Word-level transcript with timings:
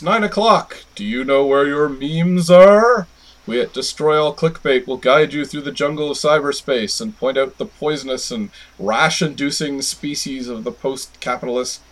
It's 0.00 0.04
nine 0.06 0.24
o'clock. 0.24 0.84
Do 0.94 1.04
you 1.04 1.24
know 1.24 1.44
where 1.44 1.66
your 1.66 1.86
memes 1.86 2.50
are? 2.50 3.06
We 3.46 3.60
at 3.60 3.74
Destroy 3.74 4.18
All 4.18 4.34
Clickbait 4.34 4.86
will 4.86 4.96
guide 4.96 5.34
you 5.34 5.44
through 5.44 5.60
the 5.60 5.72
jungle 5.72 6.10
of 6.10 6.16
cyberspace 6.16 7.02
and 7.02 7.18
point 7.18 7.36
out 7.36 7.58
the 7.58 7.66
poisonous 7.66 8.30
and 8.30 8.48
rash 8.78 9.20
inducing 9.20 9.82
species 9.82 10.48
of 10.48 10.64
the 10.64 10.72
post 10.72 11.20
capitalist 11.20 11.82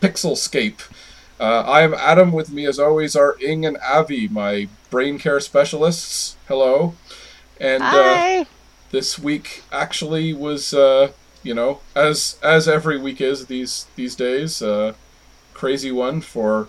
pixelscape. 0.00 0.90
Uh, 1.38 1.60
I 1.66 1.82
am 1.82 1.92
Adam. 1.92 2.32
With 2.32 2.50
me, 2.50 2.64
as 2.64 2.78
always, 2.78 3.14
are 3.14 3.36
Ing 3.42 3.66
and 3.66 3.76
Avi, 3.86 4.26
my 4.28 4.68
brain 4.88 5.18
care 5.18 5.38
specialists. 5.38 6.38
Hello. 6.48 6.94
And 7.60 7.82
uh, 7.82 7.90
Hi. 7.90 8.46
this 8.90 9.18
week 9.18 9.64
actually 9.70 10.32
was, 10.32 10.72
uh, 10.72 11.12
you 11.42 11.52
know, 11.52 11.80
as 11.94 12.38
as 12.42 12.66
every 12.66 12.98
week 12.98 13.20
is 13.20 13.48
these 13.48 13.86
these 13.96 14.14
days, 14.14 14.62
uh, 14.62 14.94
crazy 15.52 15.92
one 15.92 16.22
for 16.22 16.68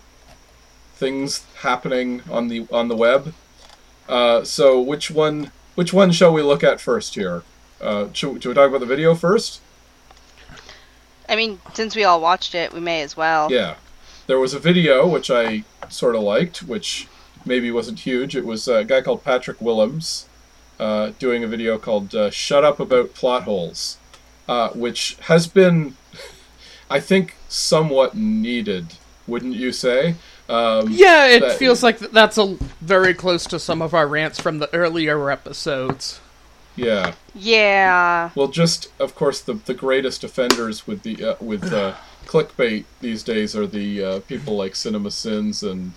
things 1.01 1.43
happening 1.61 2.21
on 2.29 2.47
the 2.47 2.67
on 2.71 2.87
the 2.87 2.95
web. 2.95 3.33
Uh, 4.07 4.43
so 4.45 4.79
which 4.79 5.11
one 5.11 5.51
which 5.75 5.91
one 5.91 6.11
shall 6.11 6.31
we 6.31 6.41
look 6.41 6.63
at 6.63 6.79
first 6.79 7.15
here? 7.15 7.43
Uh, 7.81 8.05
should, 8.13 8.41
should 8.41 8.49
we 8.49 8.55
talk 8.55 8.69
about 8.69 8.79
the 8.79 8.85
video 8.85 9.15
first? 9.15 9.59
I 11.27 11.35
mean, 11.35 11.59
since 11.73 11.95
we 11.95 12.03
all 12.03 12.21
watched 12.21 12.53
it, 12.53 12.71
we 12.71 12.79
may 12.79 13.01
as 13.01 13.17
well. 13.17 13.51
Yeah, 13.51 13.75
there 14.27 14.39
was 14.39 14.53
a 14.53 14.59
video 14.59 15.07
which 15.07 15.31
I 15.31 15.63
sort 15.89 16.15
of 16.15 16.21
liked, 16.21 16.61
which 16.61 17.07
maybe 17.45 17.71
wasn't 17.71 17.99
huge. 18.01 18.35
It 18.35 18.45
was 18.45 18.67
a 18.67 18.83
guy 18.83 19.01
called 19.01 19.23
Patrick 19.23 19.59
Willems 19.59 20.27
uh, 20.79 21.13
doing 21.17 21.43
a 21.43 21.47
video 21.47 21.79
called 21.79 22.13
uh, 22.13 22.29
"Shut 22.29 22.63
Up 22.63 22.79
About 22.79 23.15
Plot 23.15 23.43
Holes," 23.43 23.97
uh, 24.47 24.69
which 24.69 25.17
has 25.21 25.47
been, 25.47 25.97
I 26.91 26.99
think, 26.99 27.35
somewhat 27.49 28.15
needed. 28.15 28.93
Wouldn't 29.25 29.55
you 29.55 29.71
say? 29.71 30.15
Um, 30.51 30.87
Yeah, 30.91 31.27
it 31.27 31.39
that- 31.41 31.57
feels 31.57 31.81
like 31.81 31.99
that's 31.99 32.37
a 32.37 32.57
very 32.81 33.13
close 33.13 33.45
to 33.45 33.59
some 33.59 33.81
of 33.81 33.93
our 33.93 34.07
rants 34.07 34.39
from 34.39 34.59
the 34.59 34.73
earlier 34.73 35.31
episodes. 35.31 36.19
Yeah. 36.75 37.13
Yeah. 37.33 38.29
Well, 38.35 38.47
just 38.47 38.89
of 38.99 39.15
course 39.15 39.39
the 39.41 39.53
the 39.53 39.73
greatest 39.73 40.23
offenders 40.23 40.85
with 40.87 41.03
the 41.03 41.23
uh, 41.23 41.35
with 41.39 41.71
uh, 41.71 41.93
clickbait 42.25 42.85
these 43.01 43.23
days 43.23 43.55
are 43.55 43.67
the 43.67 44.03
uh, 44.03 44.19
people 44.21 44.55
like 44.55 44.75
Cinema 44.75 45.11
Sins 45.11 45.63
and 45.63 45.93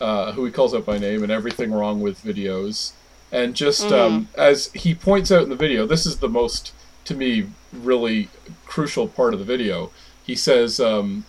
uh, 0.00 0.32
who 0.32 0.44
he 0.44 0.50
calls 0.52 0.74
out 0.74 0.86
by 0.86 0.98
name 0.98 1.22
and 1.22 1.32
everything 1.32 1.72
wrong 1.72 2.00
with 2.00 2.22
videos. 2.22 2.92
And 3.32 3.54
just 3.54 3.92
um, 3.92 4.28
as 4.36 4.72
he 4.72 4.94
points 4.94 5.30
out 5.30 5.42
in 5.42 5.50
the 5.50 5.56
video, 5.56 5.86
this 5.86 6.06
is 6.06 6.18
the 6.18 6.28
most 6.30 6.72
to 7.04 7.14
me 7.14 7.48
really 7.72 8.28
crucial 8.64 9.06
part 9.08 9.34
of 9.34 9.38
the 9.38 9.44
video. 9.44 9.90
He 10.24 10.34
says, 10.34 10.78
um, 10.80 11.24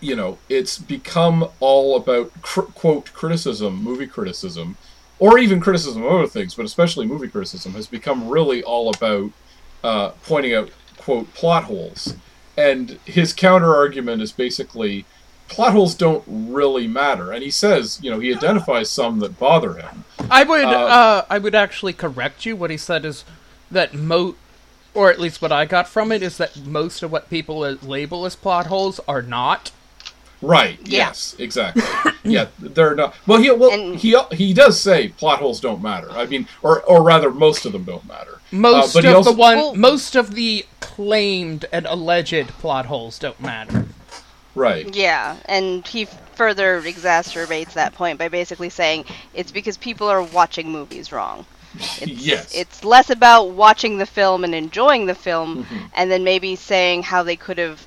you 0.00 0.16
know, 0.16 0.38
it's 0.48 0.78
become 0.78 1.48
all 1.60 1.96
about 1.96 2.30
cr- 2.42 2.62
quote 2.62 3.12
criticism, 3.12 3.82
movie 3.82 4.06
criticism, 4.06 4.76
or 5.18 5.38
even 5.38 5.60
criticism 5.60 6.02
of 6.02 6.12
other 6.12 6.26
things, 6.26 6.54
but 6.54 6.64
especially 6.64 7.06
movie 7.06 7.28
criticism 7.28 7.72
has 7.72 7.86
become 7.86 8.28
really 8.28 8.62
all 8.62 8.88
about 8.88 9.30
uh, 9.84 10.10
pointing 10.22 10.54
out 10.54 10.70
quote 10.96 11.32
plot 11.34 11.64
holes. 11.64 12.14
And 12.56 12.98
his 13.04 13.32
counter 13.32 13.74
argument 13.74 14.22
is 14.22 14.32
basically 14.32 15.04
plot 15.48 15.72
holes 15.72 15.94
don't 15.94 16.24
really 16.26 16.86
matter. 16.86 17.32
And 17.32 17.42
he 17.42 17.50
says, 17.50 17.98
you 18.02 18.10
know, 18.10 18.18
he 18.18 18.34
identifies 18.34 18.90
some 18.90 19.18
that 19.20 19.38
bother 19.38 19.74
him. 19.74 20.04
I 20.30 20.44
would, 20.44 20.64
Uh, 20.64 20.70
uh, 20.70 21.24
I 21.28 21.38
would 21.38 21.54
actually 21.54 21.92
correct 21.92 22.46
you. 22.46 22.56
What 22.56 22.70
he 22.70 22.76
said 22.76 23.04
is 23.04 23.24
that 23.70 23.92
mo, 23.94 24.36
or 24.94 25.10
at 25.10 25.20
least 25.20 25.42
what 25.42 25.52
I 25.52 25.64
got 25.64 25.88
from 25.88 26.12
it 26.12 26.22
is 26.22 26.36
that 26.38 26.56
most 26.64 27.02
of 27.02 27.12
what 27.12 27.30
people 27.30 27.60
label 27.82 28.26
as 28.26 28.36
plot 28.36 28.66
holes 28.66 29.00
are 29.06 29.22
not. 29.22 29.72
Right. 30.42 30.78
Yeah. 30.84 30.98
Yes. 31.08 31.36
Exactly. 31.38 31.82
yeah. 32.24 32.46
They're 32.58 32.94
not. 32.94 33.14
Well, 33.26 33.40
he 33.40 33.50
well 33.50 33.70
And- 33.72 33.96
he 33.96 34.16
he 34.32 34.54
does 34.54 34.80
say 34.80 35.08
plot 35.08 35.38
holes 35.40 35.60
don't 35.60 35.82
matter. 35.82 36.10
I 36.10 36.26
mean, 36.26 36.48
or 36.62 36.82
or 36.82 37.02
rather, 37.02 37.30
most 37.30 37.66
of 37.66 37.72
them 37.72 37.84
don't 37.84 38.06
matter. 38.08 38.38
Most 38.52 38.96
Uh, 38.96 39.00
but 39.00 39.08
of 39.08 39.16
also, 39.16 39.32
the 39.32 39.36
one, 39.38 39.56
Well- 39.58 39.74
most 39.74 40.16
of 40.16 40.34
the 40.34 40.64
claimed 40.80 41.66
and 41.72 41.86
alleged 41.86 42.48
plot 42.58 42.86
holes 42.86 43.18
don't 43.18 43.40
matter. 43.40 43.86
right. 44.54 44.92
Yeah. 44.94 45.36
And 45.44 45.86
he 45.86 46.06
further 46.34 46.80
exacerbates 46.82 47.74
that 47.74 47.94
point 47.94 48.18
by 48.18 48.28
basically 48.28 48.70
saying 48.70 49.04
it's 49.34 49.52
because 49.52 49.76
people 49.76 50.08
are 50.08 50.22
watching 50.22 50.70
movies 50.70 51.12
wrong. 51.12 51.44
It's, 52.00 52.06
Yes. 52.10 52.52
It's 52.54 52.82
less 52.82 53.10
about 53.10 53.50
watching 53.50 53.98
the 53.98 54.06
film 54.06 54.42
and 54.42 54.54
enjoying 54.54 55.06
the 55.06 55.14
film, 55.14 55.64
Mm-hmm. 55.64 55.76
and 55.94 56.10
then 56.10 56.24
maybe 56.24 56.56
saying 56.56 57.04
how 57.04 57.22
they 57.22 57.36
could 57.36 57.58
have, 57.58 57.86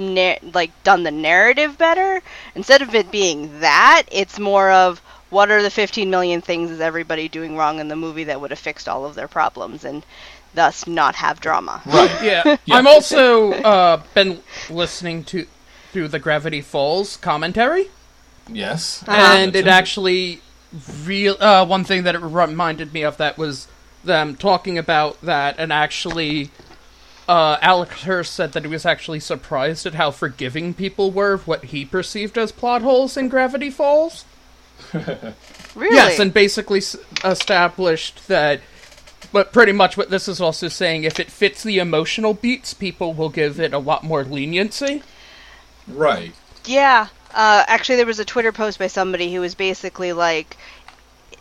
na- 0.00 0.38
like, 0.54 0.70
done 0.82 1.04
the 1.04 1.10
narrative 1.10 1.78
better. 1.78 2.22
Instead 2.54 2.82
of 2.82 2.94
it 2.94 3.10
being 3.10 3.60
that, 3.60 4.04
it's 4.10 4.38
more 4.38 4.70
of 4.70 5.00
what 5.30 5.50
are 5.50 5.62
the 5.62 5.70
15 5.70 6.10
million 6.10 6.40
things 6.40 6.70
is 6.70 6.80
everybody 6.80 7.28
doing 7.28 7.56
wrong 7.56 7.78
in 7.78 7.88
the 7.88 7.96
movie 7.96 8.24
that 8.24 8.40
would 8.40 8.50
have 8.50 8.58
fixed 8.58 8.88
all 8.88 9.04
of 9.04 9.14
their 9.14 9.28
problems 9.28 9.84
and 9.84 10.04
thus 10.54 10.86
not 10.86 11.14
have 11.14 11.40
drama. 11.40 11.80
Right. 11.86 12.22
Yeah, 12.22 12.56
I'm 12.70 12.86
also 12.86 13.52
uh, 13.52 14.02
been 14.14 14.40
listening 14.68 15.24
to 15.24 15.46
through 15.92 16.08
the 16.08 16.18
Gravity 16.18 16.60
Falls 16.60 17.16
commentary. 17.16 17.88
Yes. 18.48 19.04
and 19.06 19.54
it 19.54 19.66
actually 19.68 20.40
real 21.04 21.36
uh, 21.40 21.64
one 21.64 21.84
thing 21.84 22.04
that 22.04 22.14
it 22.14 22.20
reminded 22.20 22.92
me 22.92 23.02
of 23.02 23.16
that 23.16 23.38
was 23.38 23.68
them 24.04 24.36
talking 24.36 24.78
about 24.78 25.20
that 25.20 25.56
and 25.58 25.72
actually 25.72 26.50
uh, 27.30 27.58
Alex 27.62 28.02
Hirsch 28.02 28.28
said 28.28 28.52
that 28.52 28.64
he 28.64 28.68
was 28.68 28.84
actually 28.84 29.20
surprised 29.20 29.86
at 29.86 29.94
how 29.94 30.10
forgiving 30.10 30.74
people 30.74 31.12
were 31.12 31.34
of 31.34 31.46
what 31.46 31.66
he 31.66 31.84
perceived 31.84 32.36
as 32.36 32.50
plot 32.50 32.82
holes 32.82 33.16
in 33.16 33.28
Gravity 33.28 33.70
Falls. 33.70 34.24
Really? 35.76 35.94
Yes, 35.94 36.18
and 36.18 36.34
basically 36.34 36.78
s- 36.78 36.96
established 37.24 38.26
that. 38.26 38.60
But 39.32 39.52
pretty 39.52 39.70
much 39.70 39.96
what 39.96 40.10
this 40.10 40.26
is 40.26 40.40
also 40.40 40.66
saying, 40.66 41.04
if 41.04 41.20
it 41.20 41.30
fits 41.30 41.62
the 41.62 41.78
emotional 41.78 42.34
beats, 42.34 42.74
people 42.74 43.14
will 43.14 43.28
give 43.28 43.60
it 43.60 43.72
a 43.72 43.78
lot 43.78 44.02
more 44.02 44.24
leniency. 44.24 45.04
Right. 45.86 46.34
Yeah. 46.64 47.06
Uh, 47.32 47.62
actually, 47.68 47.96
there 47.96 48.06
was 48.06 48.18
a 48.18 48.24
Twitter 48.24 48.50
post 48.50 48.80
by 48.80 48.88
somebody 48.88 49.32
who 49.32 49.40
was 49.40 49.54
basically 49.54 50.12
like, 50.12 50.56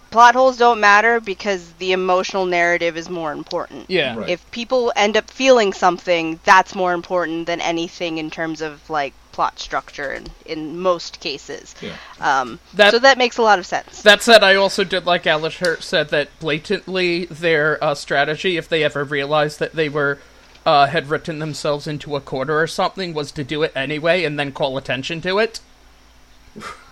plot 0.10 0.36
holes 0.36 0.58
don't 0.58 0.80
matter 0.80 1.20
because 1.20 1.72
the 1.74 1.92
emotional 1.92 2.46
narrative 2.46 2.98
is 2.98 3.10
more 3.10 3.32
important. 3.32 3.90
Yeah. 3.90 4.18
Right. 4.18 4.30
If 4.30 4.50
people 4.52 4.92
end 4.96 5.18
up 5.18 5.30
feeling 5.30 5.74
something, 5.74 6.40
that's 6.44 6.76
more 6.76 6.94
important 6.94 7.48
than 7.48 7.62
anything 7.62 8.18
in 8.18 8.30
terms 8.30 8.62
of 8.62 8.90
like 8.90 9.14
plot 9.32 9.60
structure 9.60 10.12
in, 10.12 10.28
in 10.46 10.80
most 10.80 11.20
cases. 11.20 11.76
Yeah. 11.82 11.94
Um, 12.20 12.60
That- 12.74 12.92
so 12.92 13.00
that 13.00 13.18
makes 13.18 13.38
a 13.38 13.42
lot 13.42 13.60
of 13.60 13.66
sense. 13.66 14.02
That 14.02 14.22
said, 14.24 14.44
I 14.44 14.56
also 14.56 14.84
did 14.84 15.06
like 15.06 15.26
Alex 15.28 15.58
Hirsch 15.58 15.84
said 15.86 16.10
that 16.10 16.28
blatantly 16.40 17.26
their 17.26 17.82
uh, 17.84 17.96
strategy, 17.96 18.58
if 18.58 18.68
they 18.68 18.84
ever 18.84 19.04
realized 19.04 19.60
that 19.60 19.74
they 19.74 19.88
were 19.90 20.20
uh, 20.66 20.88
had 20.88 21.10
written 21.10 21.40
themselves 21.40 21.88
into 21.88 22.16
a 22.16 22.22
corner 22.22 22.58
or 22.58 22.68
something, 22.68 23.14
was 23.14 23.32
to 23.32 23.44
do 23.44 23.64
it 23.64 23.72
anyway 23.76 24.24
and 24.24 24.38
then 24.38 24.52
call 24.52 24.78
attention 24.78 25.22
to 25.22 25.40
it. 25.40 25.62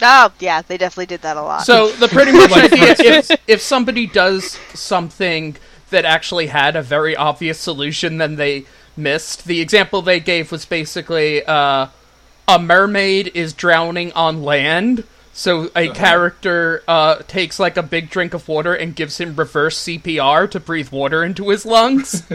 Oh, 0.01 0.31
yeah, 0.39 0.61
they 0.61 0.77
definitely 0.77 1.05
did 1.07 1.21
that 1.21 1.37
a 1.37 1.41
lot. 1.41 1.63
So 1.63 1.91
the 1.91 2.07
pretty 2.07 2.31
much 2.31 2.51
idea, 2.51 2.95
if 2.99 3.31
if 3.47 3.61
somebody 3.61 4.07
does 4.07 4.57
something 4.73 5.55
that 5.89 6.05
actually 6.05 6.47
had 6.47 6.75
a 6.75 6.81
very 6.81 7.15
obvious 7.15 7.59
solution, 7.59 8.17
then 8.17 8.35
they 8.35 8.65
missed. 8.95 9.45
The 9.45 9.61
example 9.61 10.01
they 10.01 10.19
gave 10.19 10.51
was 10.51 10.65
basically 10.65 11.43
uh, 11.45 11.87
a 12.47 12.59
mermaid 12.59 13.31
is 13.33 13.53
drowning 13.53 14.11
on 14.13 14.43
land. 14.43 15.03
So 15.39 15.69
a 15.75 15.89
character 15.89 16.81
uh, 16.87 17.17
takes 17.27 17.59
like 17.59 17.77
a 17.77 17.83
big 17.83 18.09
drink 18.09 18.33
of 18.33 18.47
water 18.47 18.73
and 18.73 18.95
gives 18.95 19.19
him 19.19 19.35
reverse 19.35 19.77
CPR 19.83 20.49
to 20.49 20.59
breathe 20.59 20.89
water 20.89 21.23
into 21.23 21.49
his 21.49 21.63
lungs. 21.63 22.23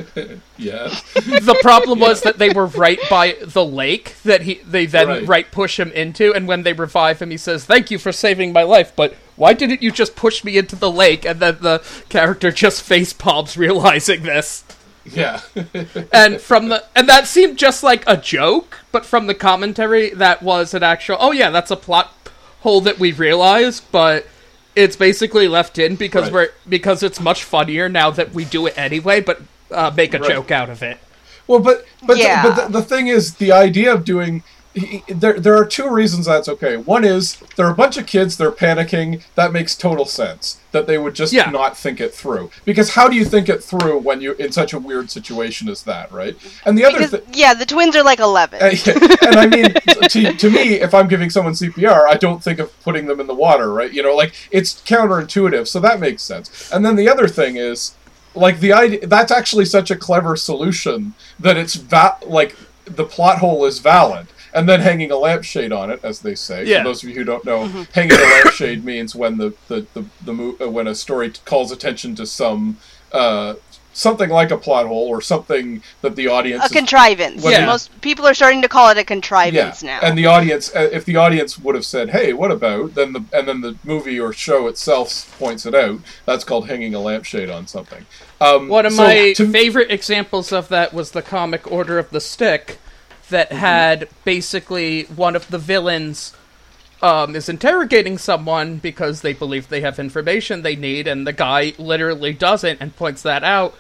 Yeah. 0.57 0.95
the 1.15 1.59
problem 1.63 1.99
was 1.99 2.21
that 2.21 2.39
they 2.39 2.51
were 2.51 2.67
right 2.67 3.01
by 3.11 3.37
the 3.43 3.65
lake 3.65 4.15
that 4.23 4.43
he 4.43 4.61
they 4.65 4.87
then 4.87 5.09
Right. 5.09 5.27
right. 5.27 5.51
push 5.51 5.81
him 5.81 5.91
into 5.91 6.33
and 6.33 6.47
when 6.47 6.63
they 6.63 6.73
revive 6.73 7.21
him 7.21 7.33
he 7.33 7.37
says 7.37 7.65
thank 7.65 7.91
you 7.91 7.99
for 7.99 8.13
saving 8.13 8.53
my 8.53 8.63
life 8.63 8.93
but 8.95 9.17
why 9.35 9.55
didn't 9.55 9.83
you 9.83 9.91
just 9.91 10.15
push 10.15 10.45
me 10.45 10.57
into 10.57 10.77
the 10.77 10.91
lake 10.91 11.25
and 11.25 11.41
then 11.41 11.59
the 11.61 11.83
character 12.09 12.53
just 12.53 12.83
face 12.83 13.13
palms 13.13 13.57
realizing 13.57 14.23
this 14.23 14.63
Yeah. 15.05 15.41
and 16.13 16.41
from 16.41 16.69
the 16.69 16.85
and 16.95 17.09
that 17.09 17.27
seemed 17.27 17.59
just 17.59 17.83
like 17.83 18.05
a 18.07 18.17
joke 18.17 18.79
but 18.93 19.05
from 19.05 19.27
the 19.27 19.35
commentary 19.35 20.11
that 20.11 20.45
was 20.45 20.75
an 20.75 20.85
actual 20.85 21.17
oh 21.19 21.33
yeah 21.33 21.51
that's 21.51 21.73
a 21.73 21.77
plot 21.77 22.15
hole 22.63 22.81
that 22.81 22.99
we 22.99 23.13
realized 23.13 23.85
but 23.93 24.27
it's 24.75 24.97
basically 24.97 25.49
left 25.49 25.79
in 25.79 25.97
because 25.97 26.25
Right. 26.25 26.33
we're 26.33 26.49
because 26.69 27.03
it's 27.03 27.21
much 27.21 27.45
funnier 27.45 27.89
now 27.89 28.11
that 28.11 28.33
we 28.33 28.45
do 28.45 28.67
it 28.67 28.75
anyway 28.77 29.21
but 29.21 29.43
uh, 29.71 29.91
make 29.97 30.15
a 30.15 30.19
Right. 30.19 30.29
joke 30.33 30.51
out 30.51 30.71
of 30.71 30.83
it 30.83 30.99
Well, 31.47 31.59
but 31.61 31.85
but 32.07 32.17
Yeah. 32.19 32.43
the, 32.43 32.49
but 32.55 32.67
the, 32.69 32.79
the 32.81 32.85
thing 32.85 33.09
is, 33.09 33.35
the 33.35 33.51
idea 33.53 33.93
of 33.93 34.05
doing 34.05 34.43
he- 34.75 35.03
there 35.09 35.39
there 35.39 35.57
are 35.57 35.65
two 35.67 35.89
reasons 35.91 36.27
that's 36.27 36.49
okay. 36.49 36.77
One 36.77 37.05
is 37.05 37.37
there 37.57 37.67
are 37.67 37.73
a 37.73 37.75
bunch 37.75 37.97
of 37.99 38.07
kids, 38.07 38.37
they're 38.37 38.51
panicking. 38.53 39.23
That 39.35 39.53
makes 39.53 39.77
total 39.77 40.05
sense 40.05 40.59
that 40.73 40.87
they 40.87 40.97
would 40.97 41.15
just 41.15 41.33
Yeah. 41.33 41.51
not 41.51 41.77
think 41.77 42.01
it 42.01 42.15
through. 42.15 42.51
Because 42.65 42.91
how 42.91 43.07
do 43.09 43.15
you 43.17 43.25
think 43.27 43.49
it 43.51 43.63
through 43.63 43.99
when 43.99 44.21
you're 44.23 44.35
in 44.35 44.51
such 44.53 44.73
a 44.73 44.79
weird 44.79 45.11
situation 45.11 45.69
as 45.69 45.83
that, 45.83 46.11
right? 46.11 46.35
And 46.65 46.79
the 46.79 46.85
other 46.87 46.97
Because 46.99 47.11
thing. 47.11 47.23
yeah, 47.35 47.53
the 47.53 47.67
twins 47.67 47.95
are 47.97 48.03
like 48.03 48.21
eleven. 48.21 48.63
Uh, 48.63 48.75
and 49.27 49.37
I 49.37 49.47
mean, 49.47 49.75
to, 50.09 50.33
to 50.33 50.51
me, 50.51 50.75
if 50.81 50.95
I'm 50.95 51.09
giving 51.09 51.29
someone 51.31 51.53
CPR, 51.55 52.07
I 52.09 52.15
don't 52.15 52.43
think 52.43 52.59
of 52.59 52.71
putting 52.83 53.07
them 53.07 53.21
in 53.21 53.27
the 53.27 53.35
water, 53.35 53.73
right? 53.73 53.93
You 53.93 54.03
know, 54.03 54.15
like 54.17 54.33
it's 54.51 54.81
counterintuitive, 54.83 55.69
so 55.69 55.81
that 55.81 56.01
makes 56.01 56.23
sense. 56.23 56.71
And 56.73 56.85
then 56.85 56.97
the 56.97 57.09
other 57.09 57.29
thing 57.29 57.57
is, 57.57 57.95
like 58.35 58.61
the 58.61 58.73
idea 58.73 59.07
that's 59.07 59.31
actually 59.31 59.67
such 59.67 59.91
a 59.91 59.97
clever 59.97 60.37
solution 60.37 61.13
that 61.39 61.59
it's 61.59 61.75
va- 61.75 62.17
like 62.25 62.57
the 62.87 63.05
plot 63.05 63.39
hole 63.39 63.67
is 63.67 63.79
valid. 63.79 64.27
And 64.55 64.69
then 64.69 64.81
hanging 64.81 65.11
a 65.11 65.17
lampshade 65.17 65.73
on 65.73 65.91
it, 65.91 66.01
as 66.03 66.21
they 66.21 66.35
say. 66.35 66.65
Yeah. 66.67 66.79
For 66.83 66.85
those 66.91 67.03
of 67.03 67.09
you 67.09 67.15
who 67.15 67.25
don't 67.25 67.45
know, 67.45 67.67
hanging 67.95 68.13
a 68.13 68.17
lampshade 68.17 68.85
means 68.93 69.15
when 69.15 69.39
the 69.39 69.55
the, 69.69 69.87
the, 69.95 70.05
the 70.25 70.33
mo- 70.33 70.57
uh, 70.61 70.69
when 70.69 70.87
a 70.87 70.95
story 70.95 71.31
t- 71.31 71.41
calls 71.45 71.73
attention 71.73 72.15
to 72.17 72.27
some 72.27 72.77
uh, 73.13 73.55
something 73.95 74.31
like 74.31 74.51
a 74.51 74.57
plot 74.57 74.87
hole 74.87 75.07
or 75.09 75.21
something 75.21 75.83
that 76.01 76.17
the 76.17 76.27
audience 76.27 76.63
a 76.63 76.67
is 76.67 76.73
contrivance. 76.73 77.45
Yeah. 77.45 77.67
Most 77.67 77.99
people 78.01 78.27
are 78.27 78.33
starting 78.35 78.63
to 78.63 78.69
call 78.69 78.89
it 78.91 78.97
a 78.99 79.05
contrivance 79.05 79.83
now. 79.83 80.01
and 80.03 80.17
the 80.17 80.25
audience, 80.27 80.75
uh, 80.75 80.89
if 80.93 81.05
the 81.05 81.17
audience 81.17 81.59
would 81.59 81.75
have 81.75 81.85
said, 81.85 82.11
"Hey, 82.11 82.33
what 82.33 82.51
about?" 82.51 82.95
then 82.95 83.13
the 83.13 83.25
and 83.33 83.49
then 83.49 83.61
the 83.63 83.77
movie 83.85 84.19
or 84.21 84.33
show 84.33 84.67
itself 84.67 85.35
points 85.39 85.67
it 85.67 85.75
out. 85.75 86.01
That's 86.27 86.45
called 86.45 86.69
hanging 86.69 86.95
a 86.95 87.01
lampshade 87.01 87.51
on 87.51 87.67
something. 87.67 88.05
Um, 88.41 88.69
One 88.69 88.87
of 88.87 88.93
so 88.93 89.03
my 89.05 89.33
to- 89.35 89.51
favorite 89.51 89.91
examples 89.91 90.53
of 90.53 90.69
that 90.69 90.93
was 90.93 91.13
the 91.13 91.23
comic 91.23 91.71
Order 91.71 91.99
of 91.99 92.11
the 92.11 92.21
Stick, 92.21 92.79
that 93.33 93.49
Mm-hmm. 93.51 93.59
had 93.59 94.09
basically 94.25 95.03
one 95.05 95.35
of 95.37 95.49
the 95.49 95.59
villains 95.59 96.35
um, 97.03 97.35
is 97.35 97.49
interrogating 97.49 98.17
someone 98.17 98.77
because 98.77 99.21
they 99.23 99.33
believe 99.33 99.69
they 99.69 99.81
have 99.81 99.99
information 99.99 100.63
they 100.63 100.77
need, 100.77 101.09
and 101.09 101.27
the 101.27 101.33
guy 101.33 101.73
literally 101.77 102.33
doesn't 102.33 102.81
and 102.81 102.95
points 102.97 103.23
that 103.23 103.43
out, 103.43 103.75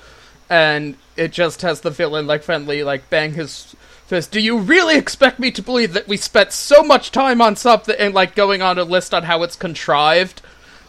and 0.50 0.96
it 1.16 1.30
just 1.32 1.62
has 1.62 1.80
the 1.82 1.90
villain 1.90 2.26
like 2.26 2.42
friendly 2.42 2.82
like 2.82 3.08
bang 3.10 3.34
his 3.34 3.76
fist. 4.06 4.32
Do 4.32 4.40
you 4.40 4.58
really 4.58 4.96
expect 4.96 5.38
me 5.38 5.50
to 5.52 5.62
believe 5.62 5.92
that 5.92 6.08
we 6.08 6.16
spent 6.16 6.50
so 6.52 6.82
much 6.82 7.12
time 7.12 7.40
on 7.40 7.54
something 7.54 7.94
and 7.98 8.12
like 8.12 8.34
going 8.34 8.60
on 8.60 8.76
a 8.78 8.84
list 8.84 9.14
on 9.14 9.22
how 9.22 9.42
it's 9.44 9.56
contrived 9.56 10.42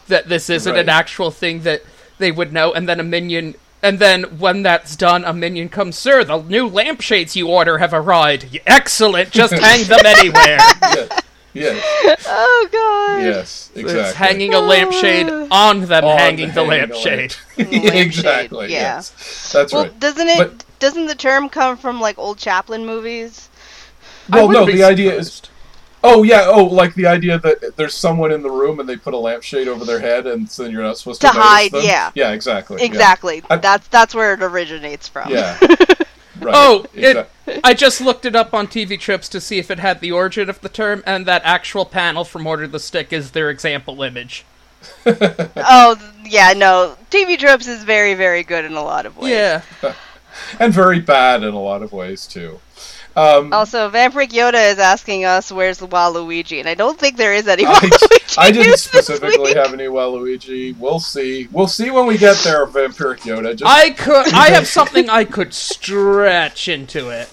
that 0.08 0.28
this 0.28 0.50
isn't 0.50 0.74
Right. 0.74 0.80
an 0.82 0.88
actual 0.88 1.30
thing 1.30 1.62
that 1.62 1.82
they 2.18 2.32
would 2.32 2.52
know, 2.52 2.72
and 2.72 2.88
then 2.88 2.98
a 3.00 3.04
minion. 3.04 3.54
And 3.84 3.98
then 3.98 4.22
when 4.38 4.62
that's 4.62 4.96
done, 4.96 5.24
a 5.26 5.34
minion 5.34 5.68
comes, 5.68 5.98
Sir, 5.98 6.24
the 6.24 6.40
new 6.40 6.66
lampshades 6.66 7.36
you 7.36 7.48
order 7.48 7.76
have 7.76 7.92
arrived. 7.92 8.58
Excellent, 8.66 9.30
just 9.30 9.52
hang 9.52 9.84
them 9.86 10.00
anywhere. 10.06 10.56
yeah, 11.52 11.74
yes, 12.02 12.24
oh 12.26 12.68
god. 12.72 13.22
yes, 13.22 13.70
exactly. 13.74 14.00
It's 14.00 14.12
hanging 14.14 14.54
a 14.54 14.60
lampshade 14.60 15.26
ah. 15.28 15.48
on 15.50 15.82
them, 15.82 16.02
On 16.02 16.16
hanging 16.18 16.48
the 16.48 16.64
hanging 16.64 16.66
a 16.66 16.86
lampshade. 16.86 17.36
Lampshade, 17.58 17.94
exactly. 17.94 18.72
yeah. 18.72 18.96
Yes, 18.96 19.52
that's 19.52 19.70
Well, 19.70 19.82
right. 19.84 20.00
doesn't 20.00 20.28
it? 20.28 20.38
But- 20.38 20.64
doesn't 20.78 21.04
the 21.06 21.14
term 21.14 21.50
come 21.50 21.76
from 21.76 22.00
like 22.00 22.18
old 22.18 22.38
Chaplin 22.38 22.86
movies? 22.86 23.50
Well, 24.30 24.42
no, 24.42 24.60
wouldn't 24.60 24.66
be 24.68 24.76
the 24.78 24.84
idea 24.84 25.14
is 25.14 25.32
surprised. 25.34 25.53
Oh 26.06 26.22
yeah, 26.22 26.44
oh 26.46 26.64
like 26.64 26.94
the 26.94 27.06
idea 27.06 27.38
that 27.38 27.76
there's 27.76 27.94
someone 27.94 28.30
in 28.30 28.42
the 28.42 28.50
room 28.50 28.78
and 28.78 28.86
they 28.86 28.96
put 28.96 29.14
a 29.14 29.16
lampshade 29.16 29.68
over 29.68 29.86
their 29.86 29.98
head 30.00 30.26
and 30.26 30.48
so 30.50 30.62
then 30.62 30.70
you're 30.72 30.82
not 30.82 30.98
supposed 30.98 31.22
to, 31.22 31.28
To 31.28 31.32
hide, 31.32 31.70
them. 31.72 31.82
yeah. 31.82 32.10
Yeah, 32.14 32.32
exactly. 32.32 32.82
Exactly. 32.82 33.42
I- 33.48 33.56
that's 33.56 33.88
that's 33.88 34.14
where 34.14 34.34
it 34.34 34.42
originates 34.42 35.08
from. 35.08 35.30
Yeah. 35.30 35.58
right. 36.40 36.54
Oh, 36.54 36.84
exact- 36.92 37.30
it, 37.46 37.60
I 37.64 37.72
just 37.72 38.00
looked 38.02 38.26
it 38.26 38.36
up 38.36 38.52
on 38.52 38.66
TV 38.66 39.00
Tropes 39.00 39.28
to 39.30 39.40
see 39.40 39.58
if 39.58 39.70
it 39.70 39.78
had 39.78 40.00
the 40.00 40.12
origin 40.12 40.50
of 40.50 40.60
the 40.60 40.68
term, 40.68 41.02
and 41.06 41.24
that 41.26 41.42
actual 41.44 41.84
panel 41.86 42.24
from 42.24 42.46
Order 42.46 42.66
the 42.66 42.80
Stick 42.80 43.12
is 43.12 43.30
their 43.30 43.48
example 43.50 44.02
image. 44.02 44.44
Oh 45.06 45.96
yeah, 46.24 46.52
no. 46.54 46.96
TV 47.10 47.38
tropes 47.38 47.66
is 47.66 47.82
very 47.84 48.12
very 48.14 48.42
good 48.42 48.66
in 48.66 48.74
a 48.74 48.82
lot 48.82 49.06
of 49.06 49.16
ways. 49.16 49.30
Yeah. 49.32 49.62
and 50.60 50.72
very 50.74 51.00
bad 51.00 51.42
in 51.42 51.54
a 51.54 51.60
lot 51.60 51.82
of 51.82 51.92
ways 51.92 52.26
too. 52.26 52.60
Um, 53.16 53.52
Also, 53.52 53.88
Vampiric 53.90 54.30
Yoda 54.30 54.72
is 54.72 54.78
asking 54.78 55.24
us 55.24 55.52
where's 55.52 55.78
Waluigi, 55.80 56.58
and 56.58 56.68
I 56.68 56.74
don't 56.74 56.98
think 56.98 57.16
there 57.16 57.32
is 57.32 57.46
any 57.46 57.64
I, 57.64 57.72
Waluigi. 57.74 58.38
I 58.38 58.50
didn't 58.50 58.66
news 58.68 58.88
this 58.90 59.06
specifically 59.06 59.38
week. 59.50 59.56
have 59.56 59.72
any 59.72 59.84
Waluigi. 59.84 60.76
We'll 60.78 60.98
see. 60.98 61.48
We'll 61.52 61.68
see 61.68 61.90
when 61.90 62.06
we 62.06 62.18
get 62.18 62.36
there, 62.38 62.66
Vampiric 62.66 63.20
Yoda. 63.20 63.56
Just 63.56 63.64
I 63.72 63.90
could. 63.90 64.32
I 64.34 64.50
have 64.50 64.66
something 64.78 65.08
I 65.08 65.24
could 65.24 65.54
stretch 65.54 66.68
into 66.68 67.10
it. 67.10 67.28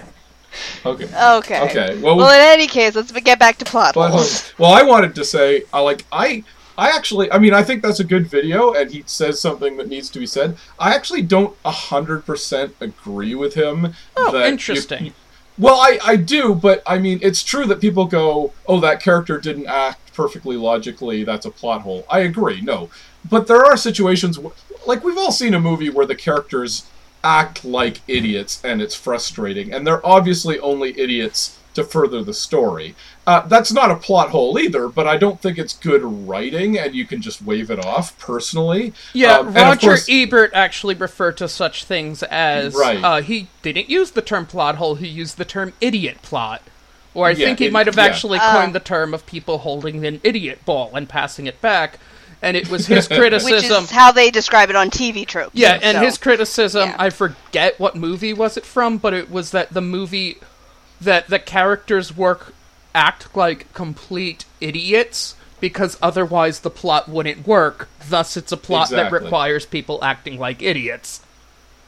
okay. 0.85 1.05
Okay. 1.05 1.61
Okay. 1.61 1.99
Well, 2.01 2.17
Well, 2.17 2.29
in 2.33 2.41
any 2.59 2.67
case, 2.67 2.93
let's 2.95 3.11
get 3.11 3.39
back 3.39 3.57
to 3.59 3.65
plot 3.65 3.95
But, 3.95 4.11
holes. 4.11 4.53
well, 4.57 4.71
I 4.73 4.83
wanted 4.83 5.15
to 5.15 5.23
say, 5.23 5.63
I 5.73 5.79
like, 5.79 6.05
I, 6.11 6.43
I 6.77 6.89
actually, 6.89 7.31
I 7.31 7.39
mean, 7.39 7.53
I 7.53 7.63
think 7.63 7.81
that's 7.81 7.99
a 8.01 8.03
good 8.03 8.27
video, 8.27 8.73
and 8.73 8.91
he 8.91 9.03
says 9.07 9.39
something 9.39 9.77
that 9.77 9.87
needs 9.87 10.09
to 10.11 10.19
be 10.19 10.25
said. 10.25 10.57
I 10.77 10.93
actually 10.93 11.21
don't 11.23 11.55
hundred 11.65 12.25
percent 12.25 12.75
agree 12.81 13.33
with 13.33 13.53
him. 13.55 13.93
Oh, 14.17 14.31
that 14.31 14.39
you- 14.45 14.51
interesting. 14.51 15.13
Well, 15.61 15.75
I, 15.75 15.99
I 16.03 16.15
do, 16.15 16.55
but 16.55 16.81
I 16.87 16.97
mean, 16.97 17.19
it's 17.21 17.43
true 17.43 17.67
that 17.67 17.79
people 17.79 18.05
go, 18.05 18.51
"Oh, 18.67 18.79
that 18.79 18.99
character 18.99 19.39
didn't 19.39 19.67
act 19.67 20.11
perfectly 20.15 20.57
logically. 20.57 21.23
That's 21.23 21.45
a 21.45 21.51
plot 21.51 21.83
hole." 21.83 22.03
I 22.09 22.21
agree. 22.21 22.61
No, 22.61 22.89
but 23.29 23.45
there 23.45 23.63
are 23.63 23.77
situations, 23.77 24.39
like 24.87 25.03
we've 25.03 25.19
all 25.19 25.31
seen 25.31 25.53
a 25.53 25.59
movie 25.59 25.91
where 25.91 26.07
the 26.07 26.15
characters 26.15 26.87
act 27.23 27.63
like 27.63 28.01
idiots, 28.07 28.59
and 28.63 28.81
it's 28.81 28.95
frustrating, 28.95 29.71
and 29.71 29.85
they're 29.85 30.05
obviously 30.05 30.59
only 30.59 30.99
idiots 30.99 31.59
to 31.73 31.83
further 31.83 32.23
the 32.23 32.33
story. 32.33 32.95
Uh, 33.25 33.41
that's 33.47 33.71
not 33.71 33.91
a 33.91 33.95
plot 33.95 34.29
hole 34.31 34.57
either, 34.59 34.87
but 34.89 35.07
I 35.07 35.17
don't 35.17 35.39
think 35.41 35.57
it's 35.57 35.73
good 35.73 36.01
writing, 36.03 36.77
and 36.77 36.93
you 36.95 37.05
can 37.05 37.21
just 37.21 37.41
wave 37.41 37.69
it 37.71 37.83
off. 37.85 38.17
Personally, 38.19 38.93
Yeah, 39.13 39.37
Um, 39.39 39.47
and 39.49 39.57
of 39.57 39.63
Roger 39.63 39.87
course- 39.89 40.07
Ebert 40.09 40.51
actually 40.53 40.95
referred 40.95 41.37
to 41.37 41.47
such 41.47 41.83
things 41.85 42.23
as. 42.23 42.73
Right. 42.73 43.03
Uh, 43.03 43.21
he 43.21 43.47
didn't 43.61 43.89
use 43.89 44.11
the 44.11 44.21
term 44.21 44.45
plot 44.45 44.75
hole, 44.75 44.95
he 44.95 45.07
used 45.07 45.37
the 45.37 45.45
term 45.45 45.73
idiot 45.81 46.21
plot. 46.21 46.61
Or 47.13 47.27
I 47.27 47.31
Yeah, 47.31 47.45
think 47.47 47.59
he 47.59 47.65
it- 47.65 47.73
might 47.73 47.87
have 47.87 47.97
yeah. 47.97 48.05
actually 48.05 48.39
Ah. 48.41 48.53
coined 48.59 48.73
the 48.73 48.79
term 48.79 49.13
of 49.13 49.25
people 49.25 49.59
holding 49.59 50.05
an 50.05 50.21
idiot 50.23 50.59
ball 50.65 50.91
and 50.93 51.07
passing 51.09 51.45
it 51.45 51.59
back. 51.61 51.99
And 52.41 52.57
it 52.57 52.69
was 52.69 52.87
his 52.87 53.07
criticism. 53.07 53.51
Which 53.53 53.61
criticism. 53.61 53.83
is 53.83 53.91
how 53.91 54.11
they 54.11 54.31
describe 54.31 54.69
it 54.71 54.75
on 54.75 54.89
TV 54.89 55.25
tropes. 55.27 55.51
Yeah, 55.53 55.77
and 55.81 55.97
so- 55.97 56.03
his 56.05 56.17
criticism, 56.17 56.89
yeah. 56.89 56.95
I 56.97 57.09
forget 57.11 57.79
what 57.79 57.95
movie 57.95 58.33
was 58.33 58.57
it 58.57 58.65
from, 58.65 58.97
but 58.97 59.13
it 59.13 59.29
was 59.29 59.51
that 59.51 59.73
the 59.73 59.81
movie 59.81 60.37
that 61.01 61.27
the 61.27 61.39
characters 61.39 62.15
work 62.15 62.53
act 62.93 63.35
like 63.35 63.71
complete 63.73 64.45
idiots 64.59 65.35
because 65.59 65.97
otherwise 66.01 66.59
the 66.61 66.69
plot 66.69 67.07
wouldn't 67.07 67.47
work. 67.47 67.89
Thus 68.09 68.35
it's 68.37 68.51
a 68.51 68.57
plot 68.57 68.89
that 68.89 69.11
requires 69.11 69.65
people 69.65 70.03
acting 70.03 70.39
like 70.39 70.61
idiots. 70.61 71.21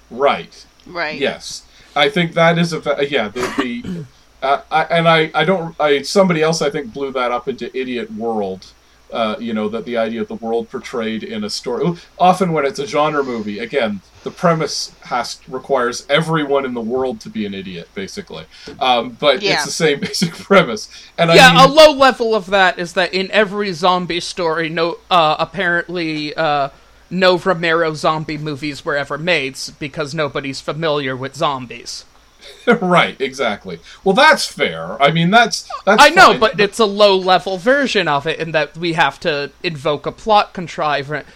right? 0.10 0.65
right. 0.86 1.20
Yes, 1.20 1.65
I 1.96 2.10
think 2.10 2.34
that 2.34 2.58
is 2.58 2.74
a 2.74 2.82
fa- 2.82 3.05
yeah. 3.10 3.29
The, 3.29 3.41
the 3.58 4.05
uh, 4.46 4.62
I, 4.72 4.84
and 4.84 5.08
I 5.08 5.32
I 5.34 5.43
don't 5.43 5.79
I 5.79 6.01
somebody 6.03 6.41
else 6.41 6.62
I 6.62 6.70
think 6.70 6.93
blew 6.93 7.12
that 7.12 7.32
up 7.32 7.48
into 7.48 7.75
idiot 7.77 8.12
world. 8.13 8.67
Uh, 9.13 9.36
you 9.39 9.53
know 9.53 9.70
that 9.70 9.86
the 9.86 9.96
idea 9.96 10.22
of 10.22 10.27
the 10.27 10.36
world 10.36 10.70
portrayed 10.70 11.24
in 11.24 11.43
a 11.43 11.50
story. 11.50 11.86
Often 12.17 12.51
when 12.51 12.65
it's 12.65 12.79
a 12.79 12.88
genre 12.88 13.24
movie, 13.24 13.60
again, 13.60 14.01
the 14.24 14.32
premise 14.32 14.91
has 15.03 15.39
requires 15.48 16.05
everyone 16.10 16.65
in 16.65 16.74
the 16.74 16.82
world 16.82 17.22
to 17.22 17.29
be 17.29 17.46
an 17.46 17.53
idiot, 17.53 17.89
basically. 17.93 18.46
Um, 18.79 19.12
but 19.12 19.41
Yeah. 19.41 19.53
it's 19.53 19.65
the 19.65 19.72
same 19.72 20.00
basic 20.08 20.34
premise. 20.34 20.89
And 21.17 21.32
I 21.32 21.36
yeah, 21.36 21.51
mean, 21.53 21.60
a 21.62 21.67
low 21.67 21.91
level 21.91 22.34
of 22.34 22.48
that 22.48 22.79
is 22.79 22.93
that 22.93 23.13
in 23.13 23.29
every 23.32 23.72
zombie 23.74 24.20
story, 24.20 24.70
no, 24.70 24.98
uh, 25.12 25.36
apparently, 25.39 26.34
uh, 26.36 26.70
no 27.10 27.38
Romero 27.38 27.93
zombie 27.93 28.38
movies 28.38 28.84
were 28.84 28.96
ever 28.98 29.17
made 29.17 29.58
because 29.79 30.15
nobody's 30.15 30.62
familiar 30.62 31.15
with 31.15 31.36
zombies. 31.36 32.05
right, 32.82 33.20
exactly. 33.20 33.80
Well, 34.04 34.16
that's 34.16 34.46
fair. 34.46 35.02
I 35.02 35.12
mean, 35.12 35.32
that's 35.32 35.70
that's. 35.86 36.02
I 36.02 36.10
know, 36.10 36.32
fine, 36.32 36.40
but 36.40 36.60
it's 36.60 36.80
a 36.80 36.86
low 36.86 37.16
level 37.18 37.58
version 37.58 38.08
of 38.08 38.26
it 38.28 38.40
in 38.40 38.52
that 38.52 38.78
we 38.78 38.94
have 38.94 39.20
to 39.22 39.52
invoke 39.62 40.06
a 40.06 40.12
plot 40.12 40.54
contrivance. 40.54 41.28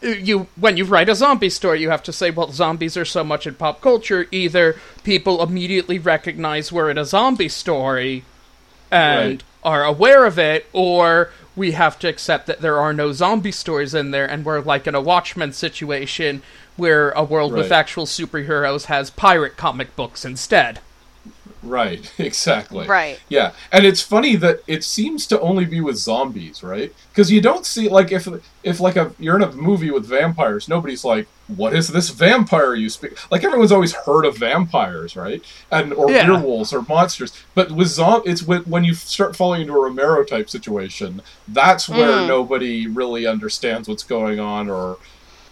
You 0.00 0.48
when 0.56 0.76
you 0.76 0.84
write 0.84 1.08
a 1.08 1.14
zombie 1.14 1.50
story, 1.50 1.80
you 1.80 1.90
have 1.90 2.02
to 2.04 2.12
say, 2.12 2.30
well, 2.30 2.50
zombies 2.50 2.96
are 2.96 3.04
so 3.04 3.22
much 3.22 3.46
in 3.46 3.54
pop 3.54 3.80
culture. 3.80 4.26
Either 4.32 4.76
people 5.04 5.42
immediately 5.42 5.98
recognize 5.98 6.72
we're 6.72 6.90
in 6.90 6.98
a 6.98 7.04
zombie 7.04 7.48
story 7.48 8.24
and 8.90 9.30
Right. 9.30 9.42
are 9.62 9.84
aware 9.84 10.26
of 10.26 10.38
it, 10.38 10.66
or 10.72 11.30
we 11.54 11.72
have 11.72 11.98
to 12.00 12.08
accept 12.08 12.46
that 12.46 12.60
there 12.60 12.78
are 12.78 12.92
no 12.92 13.12
zombie 13.12 13.52
stories 13.52 13.94
in 13.94 14.10
there, 14.10 14.26
and 14.28 14.44
we're 14.44 14.60
like 14.60 14.86
in 14.86 14.94
a 14.94 15.00
Watchmen 15.00 15.52
situation 15.52 16.42
where 16.76 17.10
a 17.10 17.24
world 17.24 17.52
with 17.52 17.72
actual 17.72 18.06
superheroes 18.06 18.86
has 18.86 19.10
pirate 19.10 19.56
comic 19.56 19.94
books 19.96 20.24
instead. 20.24 20.80
Right, 21.60 22.10
exactly. 22.18 22.86
Right. 22.88 23.20
Yeah, 23.28 23.52
and 23.70 23.84
it's 23.86 24.00
funny 24.02 24.34
that 24.36 24.58
it 24.66 24.82
seems 24.82 25.26
to 25.28 25.40
only 25.40 25.64
be 25.64 25.80
with 25.80 25.96
zombies, 25.96 26.62
right? 26.62 26.90
Because 27.12 27.30
you 27.30 27.40
don't 27.40 27.64
see 27.66 27.88
like 27.88 28.10
if 28.10 28.26
if 28.64 28.80
like 28.80 28.96
a 28.96 29.14
you're 29.18 29.36
in 29.36 29.42
a 29.42 29.52
movie 29.52 29.90
with 29.90 30.08
vampires, 30.08 30.68
nobody's 30.68 31.04
like, 31.04 31.28
"What 31.46 31.74
is 31.74 31.88
this 31.88 32.08
vampire 32.10 32.74
you 32.74 32.88
speak?" 32.88 33.12
Like 33.30 33.44
everyone's 33.44 33.70
always 33.72 33.94
heard 34.04 34.24
of 34.24 34.36
vampires, 34.38 35.14
right? 35.14 35.40
And 35.70 35.92
or 35.94 36.10
Yeah. 36.10 36.26
werewolves 36.28 36.72
or 36.72 36.82
monsters. 36.88 37.32
But 37.54 37.70
with 37.70 37.88
zom, 37.88 38.22
it's 38.24 38.42
when 38.42 38.62
when 38.62 38.82
you 38.84 38.94
start 38.94 39.36
falling 39.36 39.60
into 39.62 39.74
a 39.74 39.80
Romero 39.80 40.24
type 40.24 40.50
situation, 40.50 41.20
that's 41.46 41.88
where 41.88 42.18
Mm. 42.18 42.26
nobody 42.26 42.88
really 42.88 43.26
understands 43.26 43.88
what's 43.88 44.04
going 44.04 44.40
on 44.40 44.68
or 44.68 44.98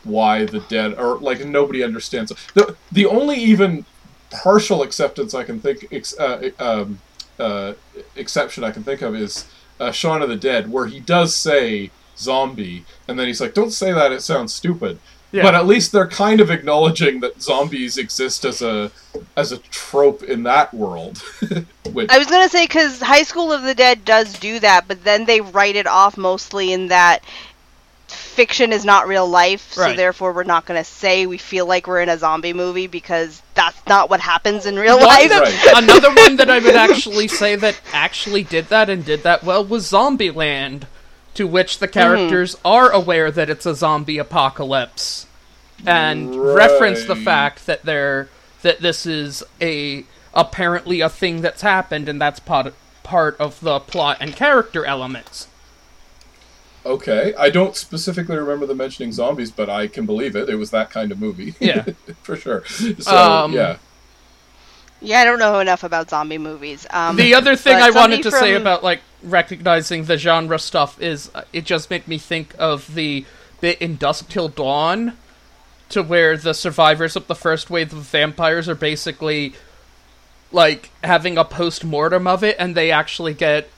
why 0.04 0.45
the 0.45 0.61
dead 0.61 0.95
or 0.99 1.19
like 1.19 1.45
nobody 1.45 1.83
understands 1.83 2.33
the 2.54 2.75
the 2.90 3.07
only 3.07 3.37
even 3.37 3.85
partial 4.30 4.83
acceptance 4.83 5.35
I 5.35 5.45
can 5.45 5.61
think 5.61 5.87
ex, 5.92 6.19
uh, 6.19 6.50
um, 6.59 7.00
uh, 7.38 7.75
exception 8.16 8.64
I 8.64 8.71
can 8.71 8.83
think 8.83 9.02
of 9.02 9.14
is 9.14 9.47
uh, 9.78 9.90
Shaun 9.90 10.23
of 10.23 10.28
the 10.28 10.37
Dead, 10.37 10.71
where 10.71 10.87
he 10.87 11.00
does 11.00 11.35
say 11.35 11.90
zombie, 12.16 12.85
and 13.09 13.19
then 13.19 13.26
he's 13.26 13.40
like, 13.40 13.54
"Don't 13.54 13.73
say 13.73 13.92
that; 13.92 14.12
it 14.12 14.23
sounds 14.23 14.52
stupid." 14.52 14.99
Yeah. 15.33 15.42
But 15.42 15.54
at 15.54 15.66
least 15.66 15.92
they're 15.92 16.09
kind 16.09 16.40
of 16.40 16.50
acknowledging 16.50 17.21
that 17.21 17.40
zombies 17.40 17.97
exist 17.99 18.45
as 18.45 18.62
a 18.62 18.90
as 19.37 19.52
a 19.52 19.59
trope 19.59 20.23
in 20.25 20.42
that 20.42 20.75
world. 20.75 21.19
Which, 21.92 22.11
I 22.11 22.19
was 22.19 22.26
gonna 22.26 22.49
say 22.49 22.64
because 22.64 23.00
High 23.00 23.23
School 23.23 23.52
of 23.52 23.62
the 23.62 23.75
Dead 23.75 24.04
does 24.04 24.38
do 24.38 24.59
that, 24.61 24.88
but 24.88 25.04
then 25.04 25.26
they 25.26 25.40
write 25.40 25.76
it 25.76 25.87
off 25.87 26.16
mostly 26.16 26.73
in 26.73 26.88
that 26.88 27.25
fiction 28.40 28.73
is 28.73 28.87
not 28.87 29.06
real 29.06 29.28
life, 29.28 29.73
so 29.73 29.82
Right. 29.82 29.97
therefore 29.99 30.32
we're 30.32 30.44
not 30.44 30.64
gonna 30.64 30.82
say 30.82 31.26
we 31.26 31.37
feel 31.37 31.66
like 31.66 31.87
we're 31.87 32.00
in 32.00 32.09
a 32.09 32.16
zombie 32.16 32.54
movie 32.54 32.87
because 32.87 33.42
that's 33.52 33.78
not 33.87 34.09
what 34.09 34.18
happens 34.20 34.64
in 34.64 34.78
real 34.78 34.97
One 34.97 35.04
life. 35.04 35.28
that- 35.28 35.42
Right. 35.42 35.82
another 35.82 36.11
one 36.14 36.37
that 36.37 36.49
I 36.49 36.59
would 36.59 36.75
actually 36.88 37.28
say 37.28 37.54
that 37.56 37.78
actually 37.92 38.42
did 38.42 38.70
that 38.70 38.88
and 38.88 39.04
did 39.04 39.25
that 39.25 39.44
well 39.44 39.62
was 39.62 39.90
Zombieland, 39.90 40.85
to 41.35 41.47
which 41.47 41.80
the 41.80 41.87
mm-hmm. 41.87 42.00
characters 42.00 42.56
are 42.64 42.90
aware 42.90 43.30
that 43.30 43.50
it's 43.50 43.66
a 43.66 43.75
zombie 43.75 44.16
apocalypse, 44.16 45.26
and 45.85 46.35
reference 46.35 47.04
the 47.04 47.16
fact 47.16 47.66
that 47.66 47.82
they're 47.82 48.30
that 48.62 48.80
this 48.80 49.04
is 49.04 49.42
a 49.61 50.04
apparently 50.32 51.02
a 51.02 51.11
thing 51.11 51.42
that's 51.42 51.61
happened, 51.61 52.09
and 52.09 52.18
that's 52.18 52.40
part 52.40 52.73
part 53.02 53.37
of 53.38 53.61
the 53.61 53.80
plot 53.80 54.16
and 54.18 54.35
character 54.35 54.87
elements. 54.87 55.47
Okay, 56.84 57.34
I 57.38 57.50
don't 57.50 57.76
specifically 57.76 58.37
remember 58.37 58.66
them 58.66 58.78
mentioning 58.78 59.12
zombies, 59.12 59.50
but 59.50 59.68
I 59.68 59.87
can 59.87 60.06
believe 60.06 60.37
it. 60.37 60.49
It 60.49 60.56
was 60.56 60.70
that 60.70 60.90
kind 60.90 61.12
of 61.12 61.20
movie. 61.20 61.54
Yeah. 61.60 61.84
for 62.22 62.37
sure. 62.37 62.64
So 62.66 63.16
Um, 63.16 63.52
yeah. 63.52 63.76
yeah, 65.00 65.20
I 65.20 65.25
don't 65.25 65.38
know 65.38 65.60
enough 65.60 65.84
about 65.84 66.10
zombie 66.10 66.38
movies. 66.38 66.87
Um, 66.90 67.16
The 67.16 67.34
other 67.34 67.56
thing 67.56 67.76
I 67.76 67.90
wanted 67.90 68.22
somebody 68.22 68.22
to 68.22 68.30
say 68.30 68.54
about 68.54 68.82
like 68.82 69.00
recognizing 69.22 70.04
the 70.04 70.16
genre 70.16 70.58
stuff 70.58 71.00
is 71.00 71.30
uh, 71.34 71.42
it 71.52 71.64
just 71.64 71.90
made 71.90 72.08
me 72.08 72.18
think 72.18 72.54
of 72.58 72.94
the 72.94 73.25
bit 73.60 73.80
in 73.80 73.96
Dusk 73.96 74.28
Till 74.28 74.49
Dawn, 74.49 75.16
to 75.90 76.02
where 76.02 76.37
the 76.37 76.54
survivors 76.54 77.16
of 77.16 77.26
the 77.26 77.34
first 77.34 77.68
wave 77.68 77.92
of 77.92 77.99
vampires 78.04 78.68
are 78.68 78.75
basically 78.75 79.54
like 80.52 80.90
having 81.04 81.37
a 81.37 81.44
post 81.44 81.84
mortem 81.84 82.26
of 82.26 82.42
it, 82.42 82.56
and 82.58 82.75
they 82.75 82.90
actually 82.90 83.34
get 83.34 83.68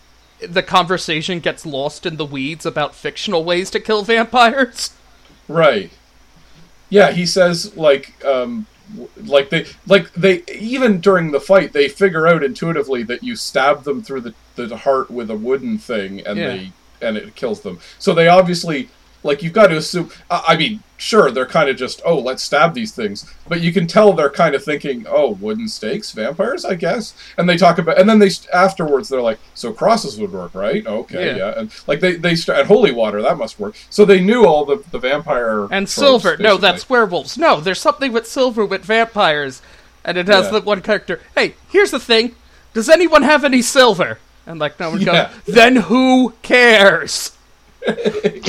the 0.48 0.62
conversation 0.62 1.40
gets 1.40 1.64
lost 1.66 2.06
in 2.06 2.16
the 2.16 2.24
weeds 2.24 2.64
about 2.66 2.94
fictional 2.94 3.44
ways 3.44 3.70
to 3.70 3.80
kill 3.80 4.02
vampires. 4.02 4.92
Right. 5.48 5.90
Yeah, 6.90 7.10
he 7.12 7.26
says 7.26 7.76
like 7.76 8.22
um 8.24 8.66
like 9.24 9.50
they 9.50 9.66
like 9.86 10.12
they 10.12 10.42
even 10.54 11.00
during 11.00 11.30
the 11.30 11.40
fight 11.40 11.72
they 11.72 11.88
figure 11.88 12.26
out 12.26 12.42
intuitively 12.44 13.02
that 13.04 13.22
you 13.22 13.36
stab 13.36 13.84
them 13.84 14.02
through 14.02 14.20
the, 14.20 14.34
the 14.56 14.76
heart 14.76 15.10
with 15.10 15.30
a 15.30 15.34
wooden 15.36 15.78
thing 15.78 16.20
and 16.26 16.38
Yeah. 16.38 16.48
they 16.48 16.72
and 17.00 17.16
it 17.16 17.34
kills 17.34 17.62
them. 17.62 17.80
So 17.98 18.14
they 18.14 18.28
obviously 18.28 18.88
like 19.22 19.42
you've 19.42 19.52
got 19.54 19.68
to 19.68 19.76
assume 19.76 20.10
I 20.30 20.44
I 20.48 20.56
mean, 20.56 20.82
sure 21.02 21.30
they're 21.30 21.44
kind 21.46 21.68
of 21.68 21.76
just 21.76 22.00
oh, 22.04 22.18
let's 22.18 22.42
stab 22.44 22.74
these 22.74 22.92
things, 22.92 23.26
but 23.48 23.60
you 23.60 23.72
can 23.72 23.86
tell 23.86 24.12
they're 24.12 24.30
kind 24.30 24.54
of 24.54 24.62
thinking, 24.64 25.04
"Oh, 25.08 25.32
wooden 25.40 25.66
stakes, 25.68 26.12
vampires, 26.12 26.64
I 26.64 26.74
guess." 26.76 27.14
And 27.36 27.48
they 27.48 27.56
talk 27.56 27.78
about 27.78 27.98
and 27.98 28.08
then 28.08 28.18
they 28.20 28.30
afterwards 28.54 29.08
they're 29.08 29.20
like, 29.20 29.38
"So 29.54 29.72
crosses 29.72 30.18
would 30.18 30.32
work, 30.32 30.54
right?" 30.54 30.86
Okay, 30.86 31.26
Yeah. 31.26 31.36
yeah. 31.36 31.54
And 31.58 31.70
like 31.86 32.00
they 32.00 32.14
they 32.16 32.36
st- 32.36 32.58
and 32.58 32.68
holy 32.68 32.92
water, 32.92 33.20
that 33.22 33.36
must 33.36 33.58
work. 33.58 33.74
So 33.90 34.04
they 34.04 34.20
knew 34.20 34.44
all 34.46 34.64
the 34.64 34.82
the 34.92 34.98
vampire 34.98 35.66
And 35.70 35.88
silver, 35.88 36.36
no, 36.36 36.56
basically. 36.56 36.60
that's 36.60 36.88
werewolves. 36.88 37.36
No, 37.36 37.60
there's 37.60 37.80
something 37.80 38.12
with 38.12 38.26
silver 38.26 38.64
with 38.64 38.84
vampires, 38.84 39.60
and 40.04 40.16
it 40.16 40.28
has 40.28 40.46
Yeah. 40.46 40.52
the 40.52 40.60
one 40.62 40.80
character. 40.82 41.20
Hey, 41.34 41.54
here's 41.70 41.90
the 41.90 42.00
thing: 42.00 42.36
does 42.74 42.88
anyone 42.88 43.22
have 43.22 43.44
any 43.44 43.62
silver? 43.62 44.18
And 44.46 44.58
like 44.58 44.78
no 44.80 44.90
one 44.90 45.00
Yeah. 45.00 45.30
goes. 45.46 45.54
Then 45.54 45.76
who 45.76 46.34
cares? 46.42 47.32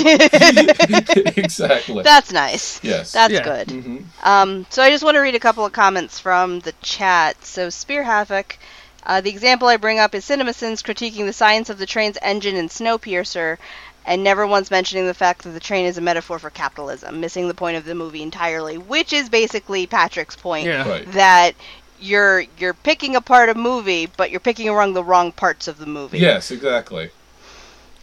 exactly. 1.37 2.03
That's 2.03 2.31
nice. 2.31 2.79
yes. 2.83 3.11
That's 3.11 3.33
Yeah. 3.33 3.43
good. 3.43 3.69
hmm 3.69 3.97
Um, 4.23 4.65
so 4.69 4.81
I 4.83 4.89
just 4.89 5.03
want 5.03 5.15
to 5.15 5.19
read 5.21 5.35
a 5.35 5.39
couple 5.39 5.65
of 5.65 5.71
comments 5.73 6.19
from 6.19 6.59
the 6.61 6.73
chat. 6.81 7.43
So 7.43 7.69
Spear 7.69 8.03
Havoc, 8.03 8.57
uh, 9.05 9.21
the 9.21 9.29
example 9.29 9.67
I 9.67 9.77
bring 9.77 9.99
up 9.99 10.13
is 10.15 10.25
CinemaSins 10.25 10.81
critiquing 10.83 11.25
the 11.25 11.33
science 11.33 11.69
of 11.69 11.77
the 11.77 11.85
train's 11.85 12.17
engine 12.21 12.55
in 12.55 12.69
Snowpiercer, 12.69 13.57
and 14.05 14.23
never 14.23 14.45
once 14.45 14.69
mentioning 14.69 15.07
the 15.07 15.13
fact 15.13 15.43
that 15.43 15.49
the 15.51 15.59
train 15.59 15.85
is 15.85 15.97
a 15.97 16.01
metaphor 16.01 16.37
for 16.39 16.49
capitalism, 16.49 17.19
missing 17.19 17.47
the 17.47 17.53
point 17.53 17.77
of 17.77 17.85
the 17.85 17.95
movie 17.95 18.21
entirely, 18.21 18.77
which 18.77 19.13
is 19.13 19.29
basically 19.29 19.87
Patrick's 19.87 20.35
point 20.35 20.67
Yeah. 20.67 20.87
Right. 20.87 21.11
that 21.13 21.55
you're 21.99 22.41
you're 22.59 22.73
picking 22.73 23.15
apart 23.15 23.49
a 23.49 23.55
movie, 23.55 24.05
but 24.17 24.29
you're 24.29 24.39
picking 24.41 24.69
among 24.69 24.93
the 24.93 25.03
wrong 25.03 25.31
parts 25.31 25.67
of 25.67 25.77
the 25.79 25.85
movie. 25.85 26.19
Yes, 26.19 26.51
exactly. 26.51 27.09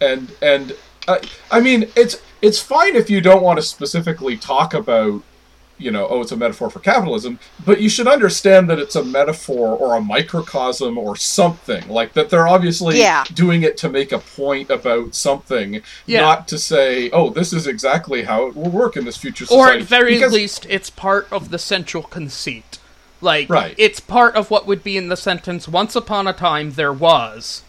And 0.00 0.32
and 0.42 0.74
uh, 1.08 1.18
I 1.50 1.60
mean, 1.60 1.88
it's 1.96 2.20
it's 2.42 2.60
fine 2.60 2.96
if 2.96 3.10
you 3.10 3.20
don't 3.20 3.42
want 3.42 3.58
to 3.58 3.62
specifically 3.62 4.36
talk 4.36 4.72
about, 4.72 5.22
you 5.76 5.90
know, 5.90 6.06
oh, 6.08 6.22
it's 6.22 6.32
a 6.32 6.36
metaphor 6.36 6.70
for 6.70 6.78
capitalism, 6.80 7.38
but 7.66 7.80
you 7.82 7.88
should 7.90 8.08
understand 8.08 8.70
that 8.70 8.78
it's 8.78 8.96
a 8.96 9.04
metaphor 9.04 9.76
or 9.76 9.94
a 9.96 10.00
microcosm 10.00 10.96
or 10.96 11.16
something 11.16 11.86
like 11.88 12.14
that. 12.14 12.30
They're 12.30 12.48
obviously 12.48 12.98
Yeah. 12.98 13.24
doing 13.34 13.62
it 13.62 13.76
to 13.78 13.88
make 13.90 14.10
a 14.12 14.18
point 14.18 14.70
about 14.70 15.14
something, 15.14 15.82
Yeah. 16.06 16.20
not 16.22 16.48
to 16.48 16.58
say, 16.58 17.10
oh, 17.10 17.28
this 17.28 17.52
is 17.52 17.66
exactly 17.66 18.22
how 18.22 18.46
it 18.46 18.56
will 18.56 18.70
work 18.70 18.96
in 18.96 19.04
this 19.04 19.18
future 19.18 19.44
Or 19.50 19.70
at 19.70 19.82
very 19.82 20.14
Because- 20.14 20.32
least, 20.32 20.66
it's 20.70 20.88
part 20.90 21.28
of 21.30 21.50
the 21.50 21.58
central 21.58 22.02
conceit. 22.04 22.78
Like, 23.20 23.50
Right. 23.50 23.74
it's 23.76 24.00
part 24.00 24.34
of 24.34 24.50
what 24.50 24.66
would 24.66 24.82
be 24.82 24.96
in 24.96 25.08
the 25.10 25.16
sentence 25.16 25.68
"Once 25.68 25.94
upon 25.94 26.26
a 26.26 26.32
time 26.32 26.72
there 26.72 26.92
was," 26.92 27.60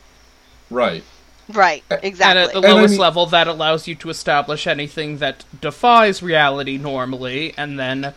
right. 0.70 1.04
Right. 1.50 1.84
Exactly. 1.90 2.24
And 2.24 2.40
at 2.40 2.52
the 2.54 2.58
And 2.58 2.66
I 2.66 2.72
lowest 2.74 2.92
mean- 2.92 3.00
level, 3.02 3.26
that 3.28 3.48
allows 3.48 3.88
you 3.88 3.96
to 3.96 4.10
establish 4.10 4.68
anything 4.68 5.18
that 5.18 5.44
defies 5.60 6.24
reality 6.24 6.78
normally, 6.78 7.54
and 7.58 7.80
then 7.80 8.14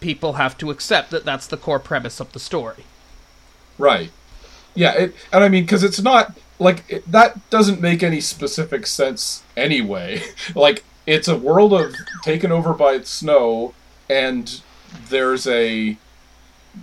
people 0.00 0.34
have 0.34 0.58
to 0.58 0.70
accept 0.70 1.10
that 1.10 1.24
that's 1.24 1.46
the 1.46 1.56
core 1.56 1.78
premise 1.78 2.20
of 2.20 2.32
the 2.32 2.40
story. 2.40 2.84
Right. 3.78 4.10
Yeah, 4.74 4.92
it, 4.94 5.14
and 5.32 5.44
I 5.44 5.48
mean, 5.48 5.64
because 5.64 5.84
it's 5.84 6.00
not 6.02 6.36
like 6.58 6.84
it, 6.88 7.10
that 7.10 7.48
doesn't 7.50 7.80
make 7.80 8.02
any 8.02 8.20
specific 8.20 8.86
sense 8.86 9.42
anyway. 9.56 10.22
like 10.54 10.84
it's 11.06 11.28
a 11.28 11.36
world 11.36 11.72
of 11.72 11.94
taken 12.22 12.50
over 12.50 12.72
by 12.72 13.00
snow, 13.02 13.72
and 14.10 14.60
there's 15.08 15.46
a 15.46 15.96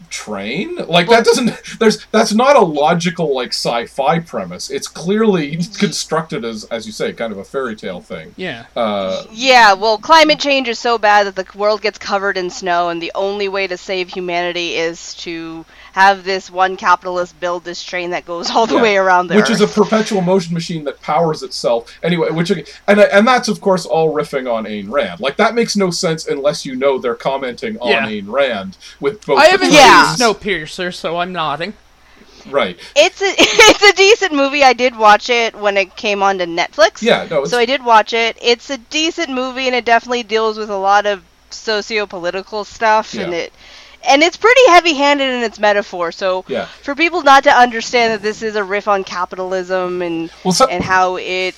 train. 0.10 0.76
Like 0.76 1.08
that 1.10 1.26
doesn't. 1.26 1.52
There's 1.80 2.06
that's 2.12 2.34
not 2.34 2.56
a 2.56 2.62
logical 2.62 3.34
like 3.34 3.50
sci-fi 3.50 4.20
premise. 4.20 4.70
It's 4.70 4.88
clearly 4.88 5.58
constructed 5.78 6.46
as, 6.46 6.66
as 6.66 6.86
you 6.86 6.92
say, 6.92 7.14
kind 7.14 7.32
of 7.32 7.40
a 7.40 7.44
fairy 7.44 7.76
tale 7.76 8.02
thing. 8.02 8.34
Yeah. 8.38 8.66
Uh, 8.76 9.24
Yeah, 9.32 9.74
well, 9.74 9.98
climate 9.98 10.40
change 10.40 10.68
is 10.68 10.80
so 10.80 10.98
bad 10.98 11.28
that 11.28 11.36
the 11.36 11.58
world 11.58 11.82
gets 11.82 11.98
covered 11.98 12.38
in 12.38 12.50
snow, 12.50 12.90
and 12.90 13.02
the 13.02 13.12
only 13.16 13.48
way 13.48 13.68
to 13.68 13.78
save 13.78 14.10
humanity 14.10 14.76
is 14.76 15.14
to 15.16 15.66
have 15.94 16.24
this 16.24 16.50
one 16.50 16.78
capitalist 16.78 17.38
build 17.40 17.64
this 17.64 17.84
train 17.84 18.12
that 18.12 18.26
goes 18.26 18.50
all 18.50 18.66
the 18.66 18.76
Yeah. 18.76 18.82
way 18.82 18.98
around 18.98 19.28
the 19.28 19.36
which 19.36 19.50
is 19.50 19.60
a 19.62 19.68
perpetual 19.68 20.22
motion 20.22 20.54
machine 20.54 20.84
that 20.86 21.02
powers 21.02 21.44
itself 21.44 21.98
anyway 22.02 22.30
which 22.32 22.50
and 22.52 23.00
uh, 23.00 23.08
and 23.12 23.28
that's 23.28 23.48
of 23.50 23.60
course 23.62 23.86
all 23.86 24.14
riffing 24.14 24.52
on 24.52 24.64
Ayn 24.66 24.90
Rand 24.90 25.20
like 25.20 25.36
that 25.38 25.54
makes 25.56 25.76
no 25.76 25.90
sense 25.92 26.28
unless 26.28 26.66
you 26.66 26.76
know 26.76 26.98
they're 26.98 27.16
commenting 27.16 27.78
on 27.80 27.90
Yeah. 27.90 28.08
Ayn 28.08 28.32
Rand 28.32 28.78
with 29.00 29.26
both 29.26 29.40
I 29.40 29.46
the 29.48 29.52
haven't 29.52 29.72
Yeah. 29.74 30.14
seen 30.16 30.28
Snowpiercer, 30.34 30.94
so 30.94 31.18
I'm 31.18 31.32
nodding. 31.34 31.74
right 32.50 32.80
It's 32.96 33.22
a 33.22 33.26
it's 33.38 33.84
a 33.84 33.94
decent 33.94 34.34
movie. 34.34 34.64
I 34.64 34.74
did 34.74 34.96
watch 34.98 35.30
it 35.30 35.56
when 35.56 35.76
it 35.78 35.96
came 35.96 36.24
onto 36.24 36.46
Netflix. 36.46 37.02
yeah 37.02 37.28
no 37.30 37.42
it's, 37.42 37.52
So 37.52 37.58
I 37.60 37.66
did 37.66 37.84
watch 37.84 38.14
it. 38.14 38.38
It's 38.42 38.70
a 38.70 38.78
decent 38.78 39.30
movie, 39.30 39.68
and 39.68 39.76
it 39.76 39.86
definitely 39.86 40.24
deals 40.24 40.58
with 40.58 40.70
a 40.70 40.78
lot 40.78 41.06
of 41.06 41.24
socio-political 41.50 42.64
stuff, 42.64 43.14
and 43.14 43.34
it 43.34 43.52
and 44.08 44.22
it's 44.24 44.38
pretty 44.38 44.62
heavy-handed 44.68 45.30
in 45.30 45.44
its 45.44 45.60
metaphor. 45.60 46.12
So 46.12 46.44
yeah 46.48 46.66
for 46.84 46.96
people 46.96 47.22
not 47.24 47.44
to 47.44 47.52
understand 47.52 48.14
that 48.14 48.22
this 48.22 48.42
is 48.42 48.56
a 48.56 48.64
riff 48.64 48.88
on 48.88 49.04
capitalism 49.04 50.02
and 50.02 50.32
well 50.44 50.52
so, 50.54 50.68
and 50.68 50.84
how 50.84 51.18
it 51.18 51.56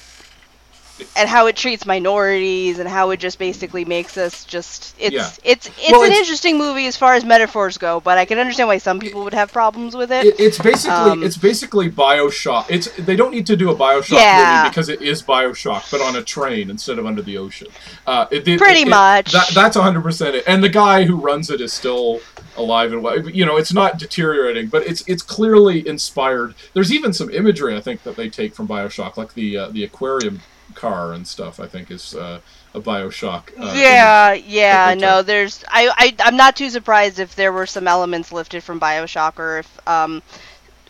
and 1.17 1.27
how 1.27 1.47
it 1.47 1.55
treats 1.55 1.87
minorities 1.87 2.77
and 2.77 2.87
how 2.87 3.09
it 3.09 3.19
just 3.19 3.39
basically 3.39 3.83
makes 3.83 4.15
us 4.15 4.45
just 4.45 4.93
it's 4.99 5.13
Yeah. 5.13 5.27
it's 5.43 5.67
it's 5.67 5.91
Well, 5.91 6.01
an 6.01 6.07
it's- 6.07 6.19
interesting 6.19 6.59
movie 6.59 6.85
as 6.85 6.95
far 6.95 7.15
as 7.15 7.25
metaphors 7.25 7.79
go, 7.79 7.99
but 7.99 8.19
I 8.19 8.25
can 8.25 8.37
understand 8.37 8.67
why 8.67 8.77
some 8.77 8.99
people 8.99 9.23
would 9.23 9.33
have 9.33 9.51
problems 9.51 9.95
with 9.95 10.11
it. 10.11 10.23
It, 10.27 10.39
it's 10.39 10.59
basically 10.59 10.93
Um, 11.11 11.23
it's 11.23 11.35
basically 11.35 11.89
Bioshock. 11.89 12.65
It's 12.69 12.89
they 12.97 13.15
don't 13.15 13.31
need 13.33 13.47
to 13.47 13.55
do 13.57 13.71
a 13.71 13.75
Bioshock 13.75 14.11
Yeah. 14.19 14.59
movie 14.59 14.69
because 14.69 14.87
it 14.87 15.01
is 15.01 15.23
Bioshock, 15.23 15.89
but 15.89 15.99
on 15.99 16.15
a 16.15 16.21
train 16.21 16.69
instead 16.69 16.99
of 16.99 17.07
under 17.07 17.23
the 17.23 17.39
ocean. 17.39 17.69
Uh, 18.05 18.27
it, 18.29 18.47
it- 18.47 18.59
Pretty 18.59 18.85
much. 18.85 19.31
That, 19.31 19.47
that's 19.49 19.75
hundred 19.75 20.03
percent 20.03 20.35
it. 20.35 20.43
And 20.45 20.63
the 20.63 20.69
guy 20.69 21.05
who 21.05 21.15
runs 21.15 21.49
it 21.49 21.59
is 21.59 21.73
still 21.73 22.19
alive 22.55 22.91
and 22.93 23.01
well. 23.03 23.29
You 23.29 23.45
know, 23.45 23.57
it's 23.57 23.73
not 23.73 23.97
deteriorating, 23.97 24.67
but 24.67 24.85
it's 24.87 25.03
it's 25.07 25.23
clearly 25.23 25.87
inspired. 25.87 26.55
There's 26.73 26.91
even 26.91 27.13
some 27.13 27.29
imagery 27.29 27.75
I 27.75 27.81
think 27.81 28.03
that 28.03 28.15
they 28.15 28.29
take 28.29 28.55
from 28.55 28.67
Bioshock, 28.67 29.17
like 29.17 29.33
the 29.33 29.57
uh, 29.57 29.69
the 29.69 29.83
aquarium 29.83 30.41
car 30.75 31.13
and 31.13 31.27
stuff. 31.27 31.59
I 31.59 31.67
think 31.67 31.91
is 31.91 32.13
uh, 32.15 32.39
a 32.73 32.79
Bioshock. 32.81 33.49
Uh, 33.57 33.73
yeah, 33.75 34.33
yeah, 34.33 34.95
no, 34.97 35.21
there's 35.21 35.63
I, 35.69 35.89
I 35.97 36.15
I'm 36.27 36.37
not 36.37 36.55
too 36.55 36.69
surprised 36.69 37.19
if 37.19 37.35
there 37.35 37.53
were 37.53 37.65
some 37.67 37.87
elements 37.87 38.31
lifted 38.31 38.63
from 38.63 38.79
BioShock 38.79 39.37
or 39.39 39.59
if 39.59 39.87
um 39.87 40.21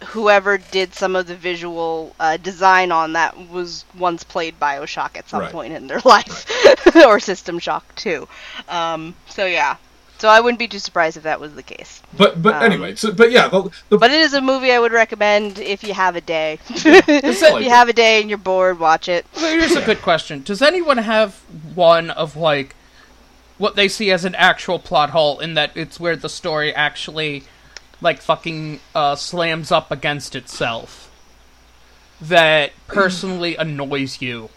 whoever 0.08 0.58
did 0.58 0.94
some 0.94 1.16
of 1.16 1.28
the 1.28 1.36
visual 1.36 2.14
uh, 2.20 2.36
design 2.38 2.92
on 2.92 3.14
that 3.14 3.38
was 3.50 3.86
once 3.98 4.24
played 4.24 4.60
BioShock 4.60 5.16
at 5.18 5.30
some 5.30 5.40
Right. 5.42 5.52
point 5.52 5.74
in 5.74 5.88
their 5.88 6.02
life 6.06 6.46
or 7.06 7.20
System 7.20 7.58
Shock 7.60 7.96
too. 7.96 8.28
Um 8.68 9.16
so 9.30 9.46
yeah. 9.46 9.78
So 10.24 10.30
I 10.30 10.40
wouldn't 10.40 10.58
be 10.58 10.70
too 10.70 10.80
surprised 10.80 11.18
if 11.18 11.24
that 11.24 11.42
was 11.42 11.54
the 11.54 11.62
case. 11.62 12.02
But 12.16 12.42
but 12.42 12.56
Um, 12.56 12.64
anyway, 12.64 12.96
so 12.96 13.12
but 13.12 13.30
yeah, 13.30 13.50
the, 13.50 13.70
the 13.90 13.98
But 13.98 14.10
it 14.10 14.22
is 14.22 14.34
a 14.34 14.40
movie 14.40 14.72
I 14.72 14.80
would 14.80 14.94
recommend 14.94 15.60
if 15.60 15.84
you 15.84 15.94
have 15.94 16.16
a 16.16 16.22
day. 16.22 16.60
if 16.70 17.42
you 17.42 17.70
have 17.70 17.90
a 17.90 17.94
day 17.94 18.22
and 18.22 18.30
you're 18.30 18.38
bored, 18.38 18.80
watch 18.80 19.10
it. 19.10 19.26
So 19.34 19.50
here's 19.50 19.76
a 19.76 19.86
good 19.86 20.02
question: 20.02 20.42
Does 20.42 20.62
anyone 20.62 21.00
have 21.00 21.42
one 21.76 22.10
of 22.10 22.38
like 22.38 22.74
what 23.58 23.76
they 23.76 23.90
see 23.90 24.12
as 24.12 24.24
an 24.24 24.34
actual 24.36 24.80
plot 24.80 25.10
hole 25.10 25.42
in 25.42 25.56
that 25.56 25.76
it's 25.76 26.00
where 26.00 26.16
the 26.16 26.30
story 26.30 26.74
actually 26.74 27.44
like 28.00 28.22
fucking 28.22 28.80
uh, 28.96 29.18
slams 29.18 29.74
up 29.74 29.92
against 29.92 30.38
itself 30.38 31.12
that 32.22 32.72
personally 32.88 33.58
annoys 33.58 34.22
you 34.22 34.50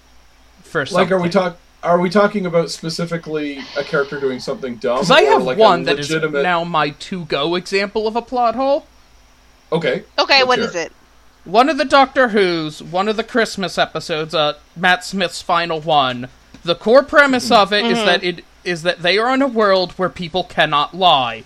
for 0.62 0.87
something? 0.87 1.06
like 1.06 1.11
are 1.11 1.20
we 1.20 1.28
talk 1.28 1.58
are 1.87 2.00
we 2.00 2.11
talking 2.11 2.47
about 2.47 2.71
specifically 2.71 3.59
a 3.76 3.85
character 3.85 4.19
doing 4.19 4.40
something 4.40 4.76
dumb? 4.76 4.97
Because 4.97 5.11
I 5.11 5.23
have 5.23 5.45
like 5.45 5.57
one 5.57 5.83
a 5.83 5.85
that 5.85 5.99
is 6.00 6.11
legitimate... 6.11 6.43
now 6.43 6.64
my 6.64 6.90
to-go 6.90 7.55
example 7.55 8.07
of 8.09 8.16
a 8.16 8.23
plot 8.23 8.57
hole. 8.57 8.87
Okay. 9.73 10.05
Okay, 10.19 10.38
Let's 10.38 10.47
what 10.47 10.59
hear 10.59 10.69
is 10.69 10.75
it. 10.75 10.87
it? 10.88 10.93
One 11.45 11.69
of 11.69 11.78
the 11.78 11.85
Doctor 11.85 12.28
Who's, 12.28 12.83
one 12.83 13.07
of 13.09 13.16
the 13.16 13.23
Christmas 13.25 13.78
episodes, 13.78 14.35
uh, 14.35 14.55
Matt 14.75 15.05
Smith's 15.05 15.40
final 15.43 15.81
one. 15.81 16.28
The 16.64 16.75
core 16.75 17.05
premise 17.05 17.52
of 17.52 17.73
it 17.73 17.85
is 17.85 17.99
that 17.99 18.25
it 18.25 18.45
is 18.64 18.83
that 18.83 19.02
they 19.02 19.16
are 19.16 19.33
in 19.33 19.43
a 19.43 19.47
world 19.47 19.93
where 19.93 20.09
people 20.09 20.43
cannot 20.43 20.93
lie 20.97 21.45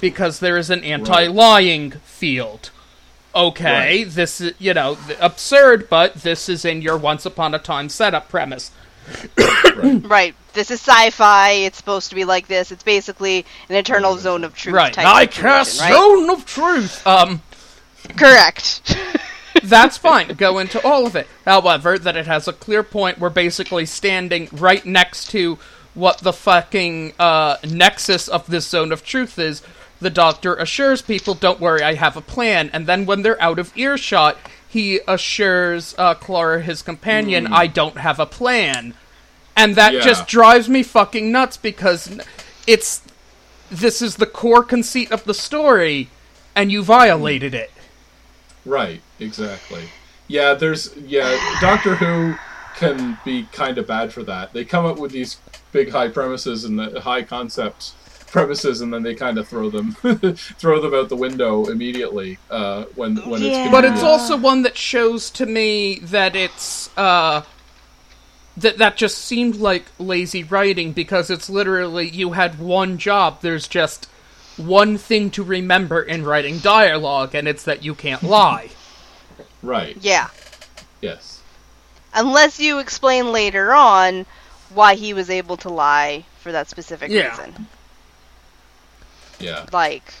because 0.00 0.38
there 0.38 0.56
is 0.56 0.70
an 0.70 0.84
anti-lying 0.84 1.90
field. 2.04 2.70
Okay, 3.34 4.02
Right. 4.04 4.10
this 4.10 4.40
is 4.40 4.54
you 4.60 4.72
know 4.72 4.96
absurd, 5.20 5.88
but 5.90 6.14
this 6.14 6.48
is 6.48 6.64
in 6.64 6.80
your 6.82 6.96
Once 6.96 7.26
Upon 7.26 7.54
a 7.54 7.58
Time 7.58 7.88
setup 7.88 8.28
premise. 8.28 8.70
Right. 9.82 10.34
This 10.52 10.70
is 10.70 10.80
sci-fi. 10.80 11.50
It's 11.52 11.78
supposed 11.78 12.08
to 12.10 12.14
be 12.14 12.24
like 12.24 12.46
this. 12.48 12.72
It's 12.72 12.82
basically 12.82 13.46
an 13.68 13.76
eternal 13.76 14.16
zone 14.16 14.44
of 14.44 14.54
truth 14.54 14.74
Right, 14.74 14.92
type 14.92 15.06
I 15.06 15.26
cast 15.26 15.80
right? 15.80 15.92
zone 15.92 16.28
of 16.30 16.44
truth. 16.44 17.06
Um, 17.06 17.42
Correct. 18.16 18.96
that's 19.62 19.96
fine. 19.96 20.28
Go 20.34 20.58
into 20.58 20.84
all 20.84 21.06
of 21.06 21.14
it. 21.16 21.28
However, 21.44 21.98
that 21.98 22.16
it 22.16 22.26
has 22.26 22.48
a 22.48 22.52
clear 22.52 22.82
point. 22.82 23.18
We're 23.18 23.30
basically 23.30 23.86
standing 23.86 24.48
right 24.52 24.84
next 24.84 25.30
to 25.30 25.58
what 25.94 26.18
the 26.18 26.32
fucking 26.32 27.14
uh, 27.18 27.56
nexus 27.68 28.28
of 28.28 28.46
this 28.46 28.66
zone 28.66 28.92
of 28.92 29.04
truth 29.04 29.38
is. 29.38 29.62
The 30.00 30.10
doctor 30.10 30.54
assures 30.54 31.02
people, 31.02 31.34
"Don't 31.34 31.60
worry, 31.60 31.82
I 31.82 31.94
have 31.94 32.16
a 32.16 32.22
plan." 32.22 32.70
And 32.72 32.86
then 32.86 33.06
when 33.06 33.22
they're 33.22 33.40
out 33.40 33.58
of 33.58 33.76
earshot, 33.76 34.38
he 34.70 35.00
assures 35.08 35.96
uh, 35.98 36.14
Clara, 36.14 36.62
his 36.62 36.80
companion, 36.80 37.48
"I 37.52 37.66
don't 37.66 37.98
have 37.98 38.20
a 38.20 38.26
plan." 38.26 38.94
And 39.56 39.74
that 39.74 39.92
Yeah. 39.94 40.00
just 40.00 40.28
drives 40.28 40.68
me 40.68 40.82
fucking 40.84 41.30
nuts 41.32 41.56
because 41.56 42.20
it's 42.66 43.02
this 43.70 44.00
is 44.00 44.16
the 44.16 44.26
core 44.26 44.62
conceit 44.62 45.10
of 45.10 45.24
the 45.24 45.34
story, 45.34 46.08
and 46.54 46.70
you 46.70 46.82
violated 46.84 47.52
it. 47.52 47.72
Right. 48.64 49.02
Exactly. 49.18 49.84
Yeah. 50.28 50.54
There's 50.54 50.94
yeah. 50.96 51.36
Doctor 51.60 51.96
Who 51.96 52.36
can 52.76 53.18
be 53.24 53.48
kind 53.52 53.76
of 53.76 53.86
bad 53.88 54.12
for 54.12 54.22
that. 54.22 54.52
They 54.52 54.64
come 54.64 54.86
up 54.86 54.98
with 54.98 55.10
these 55.10 55.38
big 55.72 55.90
high 55.90 56.08
premises 56.08 56.64
and 56.64 56.78
the 56.78 57.00
high 57.00 57.22
concept 57.22 57.92
premises, 58.30 58.80
and 58.80 58.92
then 58.92 59.02
they 59.02 59.14
kind 59.14 59.38
of 59.38 59.48
throw 59.48 59.70
them 59.70 59.92
throw 60.58 60.80
them 60.80 60.94
out 60.94 61.08
the 61.08 61.16
window 61.16 61.66
immediately 61.66 62.38
uh, 62.50 62.84
when 62.94 63.16
when 63.28 63.42
it's 63.42 63.56
Yeah. 63.56 63.70
But 63.70 63.84
it's 63.84 64.02
also 64.02 64.36
one 64.36 64.62
that 64.62 64.76
shows 64.76 65.30
to 65.32 65.46
me 65.46 65.98
that 66.00 66.34
it's 66.36 66.90
uh 66.96 67.42
that 68.56 68.78
that 68.78 68.96
just 68.96 69.18
seemed 69.18 69.56
like 69.56 69.86
lazy 69.98 70.42
writing 70.44 70.92
because 70.92 71.30
it's 71.30 71.48
literally 71.48 72.08
you 72.08 72.32
had 72.32 72.58
one 72.58 72.98
job. 72.98 73.40
There's 73.42 73.66
just 73.68 74.06
one 74.56 74.98
thing 74.98 75.30
to 75.30 75.42
remember 75.42 76.02
in 76.02 76.24
writing 76.24 76.58
dialogue, 76.58 77.34
and 77.34 77.48
it's 77.48 77.64
that 77.64 77.84
you 77.84 77.94
can't 77.94 78.22
lie. 78.38 78.70
right. 79.62 79.96
yeah. 80.00 80.28
Yes. 81.00 81.40
Unless 82.12 82.58
you 82.60 82.78
explain 82.80 83.32
later 83.32 83.72
on 83.72 84.26
why 84.74 84.96
he 84.96 85.14
was 85.14 85.30
able 85.30 85.56
to 85.58 85.68
lie 85.68 86.24
for 86.40 86.52
that 86.52 86.68
specific 86.68 87.10
Yeah. 87.10 87.30
reason. 87.30 87.66
Yeah. 89.40 89.66
Like, 89.72 90.12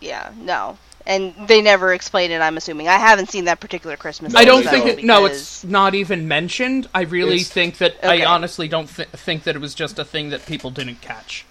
yeah, 0.00 0.32
no. 0.36 0.78
And 1.06 1.34
they 1.46 1.62
never 1.62 1.94
explain 1.94 2.30
it, 2.30 2.40
I'm 2.40 2.56
assuming. 2.58 2.86
I 2.88 2.96
haven't 2.98 3.30
seen 3.30 3.46
that 3.46 3.60
particular 3.60 3.96
Christmas 3.96 4.34
No, 4.34 4.40
I 4.40 4.44
don't 4.44 4.62
think 4.62 4.84
don't. 4.84 4.98
it. 4.98 5.04
No, 5.04 5.24
it's 5.24 5.64
not 5.64 5.94
even 5.94 6.28
mentioned. 6.28 6.86
I 6.94 7.02
really 7.02 7.36
It's- 7.36 7.48
think 7.48 7.78
that. 7.78 7.96
Okay. 8.04 8.22
I 8.22 8.26
honestly 8.26 8.68
don't 8.68 8.94
th- 8.94 9.08
think 9.10 9.44
that 9.44 9.56
it 9.56 9.60
was 9.60 9.74
just 9.74 9.98
a 9.98 10.04
thing 10.04 10.28
that 10.30 10.44
people 10.44 10.70
didn't 10.70 11.00
catch. 11.00 11.46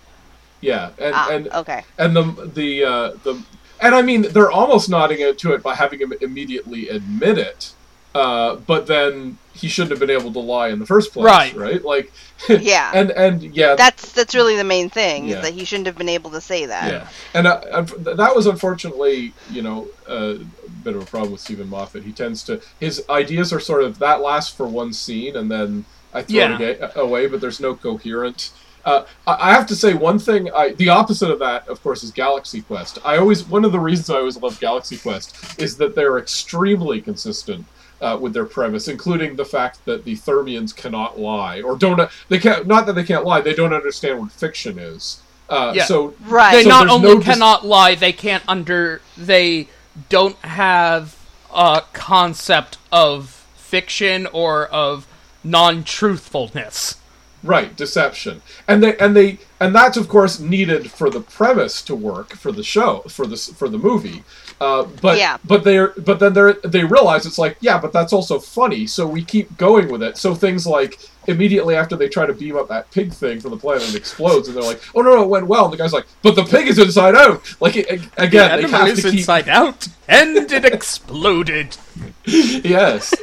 Yeah. 0.62 0.90
And 1.00 1.16
Ah, 1.16 1.30
and 1.32 1.48
okay. 1.50 1.84
and 1.98 2.16
the 2.16 2.24
the 2.54 2.84
uh, 2.84 3.12
the 3.24 3.42
and 3.82 3.96
I 3.96 4.02
mean 4.04 4.24
they're 4.24 4.52
almost 4.52 4.90
nodding 4.90 5.20
it 5.22 5.38
to 5.40 5.54
it 5.54 5.64
by 5.64 5.74
having 5.76 6.00
him 6.02 6.14
immediately 6.22 6.90
admit 6.90 7.38
it. 7.40 7.72
Uh, 8.18 8.56
but 8.56 8.88
then 8.88 9.38
he 9.54 9.68
shouldn't 9.68 9.92
have 9.92 10.00
been 10.00 10.10
able 10.10 10.32
to 10.34 10.40
lie 10.40 10.70
in 10.70 10.80
the 10.80 10.86
first 10.86 11.14
place, 11.14 11.26
Right. 11.26 11.56
Right? 11.56 11.84
Like, 11.84 12.12
Yeah. 12.50 12.92
and 12.94 13.12
and 13.12 13.44
yeah, 13.56 13.76
That's 13.76 14.12
that's 14.12 14.34
really 14.34 14.56
the 14.56 14.64
main 14.64 14.90
thing, 14.90 15.28
Yeah. 15.28 15.36
is 15.38 15.42
that 15.44 15.54
he 15.54 15.66
shouldn't 15.66 15.86
have 15.88 15.98
been 15.98 16.10
able 16.10 16.32
to 16.32 16.42
say 16.42 16.66
that. 16.66 16.92
yeah, 16.92 17.08
and 17.36 17.46
uh, 17.48 17.82
that 18.22 18.36
was 18.36 18.48
unfortunately, 18.48 19.34
you 19.52 19.62
know, 19.62 19.88
a 20.08 20.38
bit 20.84 20.96
of 20.96 21.02
a 21.04 21.06
problem 21.06 21.32
with 21.34 21.42
Steven 21.42 21.70
Moffat. 21.70 22.04
He 22.04 22.12
tends 22.12 22.42
to 22.44 22.60
his 22.80 23.04
ideas 23.10 23.54
are 23.54 23.60
sort 23.60 23.84
of 23.84 24.00
that 24.00 24.22
lasts 24.22 24.52
for 24.56 24.68
one 24.68 24.94
scene, 24.94 25.36
and 25.36 25.50
then 25.52 25.86
I 26.14 26.24
throw 26.24 26.36
Yeah. 26.38 26.60
it 26.60 26.92
away, 26.96 27.28
but 27.28 27.40
there's 27.42 27.60
no 27.60 27.76
coherent. 27.76 28.50
Uh, 28.86 29.04
I 29.28 29.50
I 29.50 29.54
have 29.54 29.68
to 29.68 29.76
say 29.76 29.94
one 29.94 30.18
thing. 30.18 30.50
I, 30.56 30.70
the 30.74 30.90
opposite 30.90 31.30
of 31.30 31.40
that, 31.40 31.68
of 31.68 31.82
course, 31.84 32.04
is 32.04 32.12
Galaxy 32.12 32.62
Quest. 32.62 32.98
I 33.06 33.18
always 33.18 33.44
one 33.44 33.64
of 33.66 33.72
the 33.72 33.80
reasons 33.90 34.10
I 34.10 34.16
always 34.18 34.38
love 34.42 34.60
Galaxy 34.60 34.98
Quest 34.98 35.36
is 35.60 35.78
that 35.78 35.94
they're 35.96 36.18
extremely 36.18 37.00
consistent 37.02 37.66
uh, 38.02 38.18
with 38.20 38.34
their 38.34 38.46
premise, 38.46 38.88
including 38.88 39.36
the 39.36 39.46
fact 39.46 39.84
that 39.86 40.04
the 40.04 40.16
Thermians 40.16 40.76
cannot 40.76 41.20
lie 41.20 41.62
or 41.62 41.78
don't. 41.78 42.10
They 42.30 42.40
can't. 42.40 42.68
Not 42.68 42.86
that 42.86 42.94
they 42.94 43.04
can't 43.04 43.26
lie. 43.26 43.42
They 43.42 43.54
don't 43.54 43.74
understand 43.74 44.20
what 44.20 44.32
fiction 44.32 44.78
is. 44.78 45.22
Uh, 45.50 45.74
Yeah. 45.76 45.86
So 45.86 46.14
Right. 46.26 46.52
They 46.52 46.64
So 46.64 46.70
not 46.70 46.88
only 46.90 47.10
no 47.10 47.16
dis- 47.18 47.26
cannot 47.26 47.66
lie, 47.66 47.96
they 47.96 48.14
can't 48.14 48.44
under. 48.48 49.02
They 49.18 49.70
don't 50.10 50.38
have 50.38 51.16
a 51.54 51.84
concept 51.94 52.78
of 52.92 53.30
fiction 53.56 54.28
or 54.28 54.68
of 54.68 55.08
non-truthfulness. 55.44 56.96
Right, 57.44 57.76
deception, 57.76 58.42
and 58.68 58.84
they 58.84 58.98
and 58.98 59.16
they 59.16 59.38
and 59.60 59.74
that's 59.74 59.96
of 59.96 60.10
course 60.10 60.40
needed 60.40 60.92
for 60.92 61.10
the 61.10 61.22
premise 61.22 61.84
to 61.84 61.96
work 61.96 62.34
for 62.34 62.52
the 62.52 62.64
show 62.64 63.04
for 63.08 63.28
the 63.28 63.38
for 63.38 63.70
the 63.70 63.78
movie. 63.78 64.24
Uh, 64.60 64.84
but 65.02 65.18
Yeah. 65.18 65.38
but 65.46 65.64
they're 65.64 65.90
but 66.00 66.20
then 66.20 66.34
they 66.34 66.54
they 66.68 66.84
realize 66.84 67.26
it's 67.28 67.38
like 67.38 67.58
yeah, 67.62 67.78
but 67.80 67.94
that's 67.94 68.12
also 68.12 68.40
funny, 68.40 68.88
so 68.88 69.06
we 69.06 69.24
keep 69.24 69.56
going 69.58 69.90
with 69.92 70.02
it. 70.02 70.18
So 70.18 70.34
things 70.34 70.66
like 70.66 71.00
immediately 71.28 71.76
after 71.76 71.96
they 71.96 72.08
try 72.10 72.26
to 72.26 72.34
beam 72.34 72.56
up 72.58 72.68
that 72.70 72.90
pig 72.90 73.12
thing 73.14 73.40
from 73.40 73.52
the 73.52 73.58
planet, 73.58 73.84
it 73.90 73.96
explodes, 73.96 74.48
and 74.48 74.56
they're 74.58 74.64
like, 74.64 74.82
oh 74.96 75.02
no, 75.02 75.16
no, 75.16 75.24
it 75.24 75.30
went 75.30 75.46
well. 75.48 75.66
And 75.66 75.74
the 75.74 75.78
guy's 75.78 75.94
like, 75.94 76.08
but 76.24 76.36
the 76.36 76.44
pig 76.44 76.68
is 76.68 76.80
inside 76.80 77.14
out. 77.16 77.44
Like 77.62 77.76
it, 77.76 77.88
again, 78.18 78.62
they 78.62 78.68
have 78.70 78.96
to 78.96 79.02
keep 79.02 79.14
inside 79.20 79.48
out, 79.48 79.88
and 80.08 80.36
it 80.38 80.66
exploded. 80.66 81.78
yes, 82.26 83.14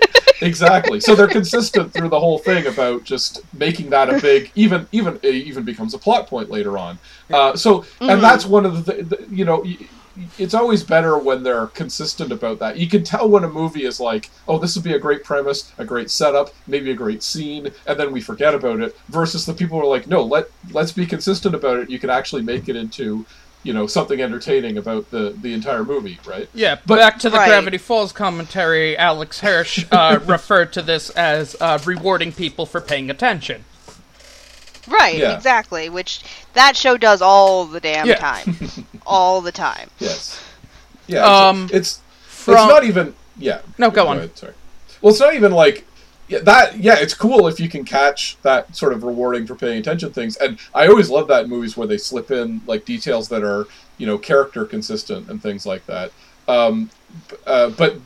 exactly. 0.41 1.01
So 1.01 1.15
they're 1.17 1.27
consistent 1.27 1.93
through 1.93 2.11
the 2.11 2.21
whole 2.21 2.39
thing 2.39 2.67
about 2.67 3.05
just 3.05 3.41
making 3.55 3.91
that 3.91 4.09
a 4.13 4.21
big, 4.21 4.53
even 4.55 4.87
even 4.93 5.19
it 5.23 5.35
even 5.35 5.65
becomes 5.65 5.95
a 5.95 5.99
plot 5.99 6.27
point 6.29 6.51
later 6.51 6.79
on. 6.79 6.99
Uh, 7.33 7.57
so, 7.57 7.85
and 8.01 8.23
that's 8.23 8.45
one 8.47 8.65
of 8.65 8.85
the, 8.85 9.03
the 9.03 9.27
you 9.31 9.45
know. 9.45 9.63
y- 9.65 9.79
it's 10.39 10.55
always 10.55 10.83
better 10.83 11.19
when 11.19 11.43
they're 11.43 11.67
consistent 11.69 12.31
about 12.33 12.59
that. 12.61 12.77
You 12.79 12.89
can 12.89 13.03
tell 13.05 13.29
when 13.29 13.45
a 13.45 13.49
movie 13.49 13.85
is 13.85 13.99
like, 14.01 14.31
oh, 14.47 14.59
this 14.59 14.75
would 14.77 14.85
be 14.85 14.95
a 14.95 14.99
great 14.99 15.25
premise, 15.25 15.73
a 15.79 15.85
great 15.85 16.11
setup, 16.11 16.55
maybe 16.67 16.91
a 16.91 16.95
great 16.95 17.23
scene, 17.23 17.71
and 17.87 17.99
then 17.99 18.13
we 18.13 18.21
forget 18.21 18.55
about 18.55 18.81
it. 18.81 18.97
Versus 19.09 19.45
the 19.47 19.55
people 19.55 19.79
who 19.81 19.85
are 19.87 19.91
like, 19.91 20.07
no, 20.07 20.23
let 20.23 20.47
let's 20.71 20.93
be 20.93 21.07
consistent 21.07 21.55
about 21.55 21.79
it. 21.79 21.91
You 21.91 21.99
can 21.99 22.11
actually 22.11 22.43
make 22.43 22.69
it 22.69 22.77
into, 22.77 23.27
you 23.65 23.73
know, 23.73 23.87
something 23.87 24.21
entertaining 24.21 24.79
about 24.79 25.11
the 25.11 25.37
the 25.43 25.53
entire 25.53 25.85
movie, 25.85 26.19
right? 26.27 26.49
Yeah, 26.55 26.79
But- 26.87 26.99
back 26.99 27.19
to 27.21 27.31
the 27.31 27.37
Right. 27.39 27.49
Gravity 27.49 27.79
Falls 27.79 28.13
commentary, 28.13 28.97
Alex 28.97 29.41
Hirsch 29.41 29.85
uh, 29.91 30.21
referred 30.27 30.73
to 30.75 30.83
this 30.83 31.11
as 31.11 31.57
uh, 31.61 31.79
rewarding 31.85 32.31
people 32.33 32.67
for 32.67 32.81
paying 32.81 33.11
attention. 33.11 33.65
Right, 34.87 35.17
Yeah. 35.17 35.35
exactly. 35.35 35.89
Which 35.89 36.23
that 36.53 36.77
show 36.77 36.99
does 36.99 37.23
all 37.23 37.65
the 37.65 37.81
damn 37.81 38.07
Yeah. 38.07 38.17
time. 38.17 38.57
all 39.07 39.41
the 39.41 39.53
time. 39.53 39.91
Yes. 39.99 40.41
Yeah. 41.07 41.19
It's, 41.21 41.29
Um, 41.29 41.71
it's 41.73 42.01
From 42.27 42.55
it's 42.55 42.67
not 42.69 42.85
even 42.85 43.15
yeah. 43.37 43.61
No, 43.79 43.91
go 43.91 44.07
on. 44.09 44.19
ahead, 44.19 44.37
sorry. 44.37 44.55
Well, 45.01 45.11
it's 45.13 45.21
not 45.21 45.35
even 45.35 45.53
like 45.53 45.85
yeah, 46.29 46.39
that. 46.41 46.79
Yeah, 46.79 46.97
it's 46.99 47.13
cool 47.15 47.47
if 47.49 47.61
you 47.61 47.69
can 47.69 47.85
catch 47.85 48.39
that 48.43 48.75
sort 48.75 48.93
of 48.95 49.03
rewarding 49.05 49.47
for 49.47 49.55
paying 49.55 49.79
attention 49.79 50.13
things. 50.13 50.37
And 50.37 50.59
I 50.75 50.87
always 50.87 51.11
love 51.11 51.29
that 51.29 51.45
in 51.45 51.51
movies 51.51 51.77
where 51.77 51.87
they 51.87 51.99
slip 51.99 52.31
in 52.31 52.63
like 52.67 52.85
details 52.87 53.29
that 53.29 53.43
are 53.45 53.67
you 53.99 54.07
know 54.07 54.17
character 54.19 54.65
consistent 54.65 55.29
and 55.29 55.43
things 55.43 55.67
like 55.67 55.85
that. 55.87 56.13
Um, 56.49 56.91
uh, 57.47 57.71
but 57.71 57.97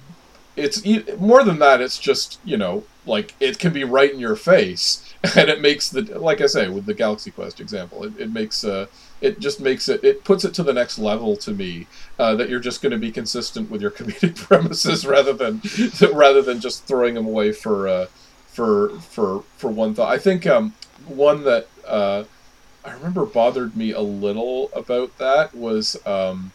it's 0.56 0.84
e- 0.84 1.04
more 1.18 1.44
than 1.44 1.58
that. 1.60 1.80
It's 1.80 1.98
just 1.98 2.40
you 2.44 2.56
know 2.56 2.84
like 3.06 3.34
it 3.38 3.58
can 3.60 3.72
be 3.72 3.84
right 3.84 4.12
in 4.12 4.18
your 4.18 4.36
face, 4.36 5.07
and 5.36 5.48
it 5.48 5.60
makes 5.60 5.90
the 5.90 6.02
like 6.18 6.40
I 6.40 6.46
say 6.46 6.68
with 6.68 6.86
the 6.86 6.94
Galaxy 6.94 7.30
Quest 7.30 7.60
example, 7.60 8.04
it, 8.04 8.12
it 8.18 8.32
makes 8.32 8.64
uh 8.64 8.86
it 9.20 9.40
just 9.40 9.60
makes 9.60 9.88
it 9.88 10.02
it 10.04 10.22
puts 10.24 10.44
it 10.44 10.54
to 10.54 10.62
the 10.62 10.72
next 10.72 10.98
level 10.98 11.36
to 11.38 11.50
me 11.50 11.86
uh, 12.18 12.34
that 12.36 12.48
you're 12.48 12.60
just 12.60 12.82
going 12.82 12.92
to 12.92 12.98
be 12.98 13.10
consistent 13.10 13.70
with 13.70 13.82
your 13.82 13.90
comedic 13.98 14.36
premises 14.36 15.06
rather 15.06 15.32
than 15.32 15.60
rather 16.12 16.42
than 16.42 16.60
just 16.60 16.84
throwing 16.84 17.14
them 17.14 17.26
away 17.26 17.50
for 17.52 17.88
uh, 17.88 18.06
for 18.46 18.90
for 19.00 19.42
for 19.56 19.70
one 19.70 19.94
thought. 19.94 20.12
I 20.12 20.18
think 20.18 20.46
um, 20.46 20.74
one 21.06 21.44
that 21.44 21.66
uh, 21.86 22.24
I 22.84 22.92
remember 22.92 23.26
bothered 23.26 23.76
me 23.76 23.92
a 23.92 24.00
little 24.00 24.70
about 24.72 25.18
that 25.18 25.54
was 25.54 25.96
um, 26.06 26.52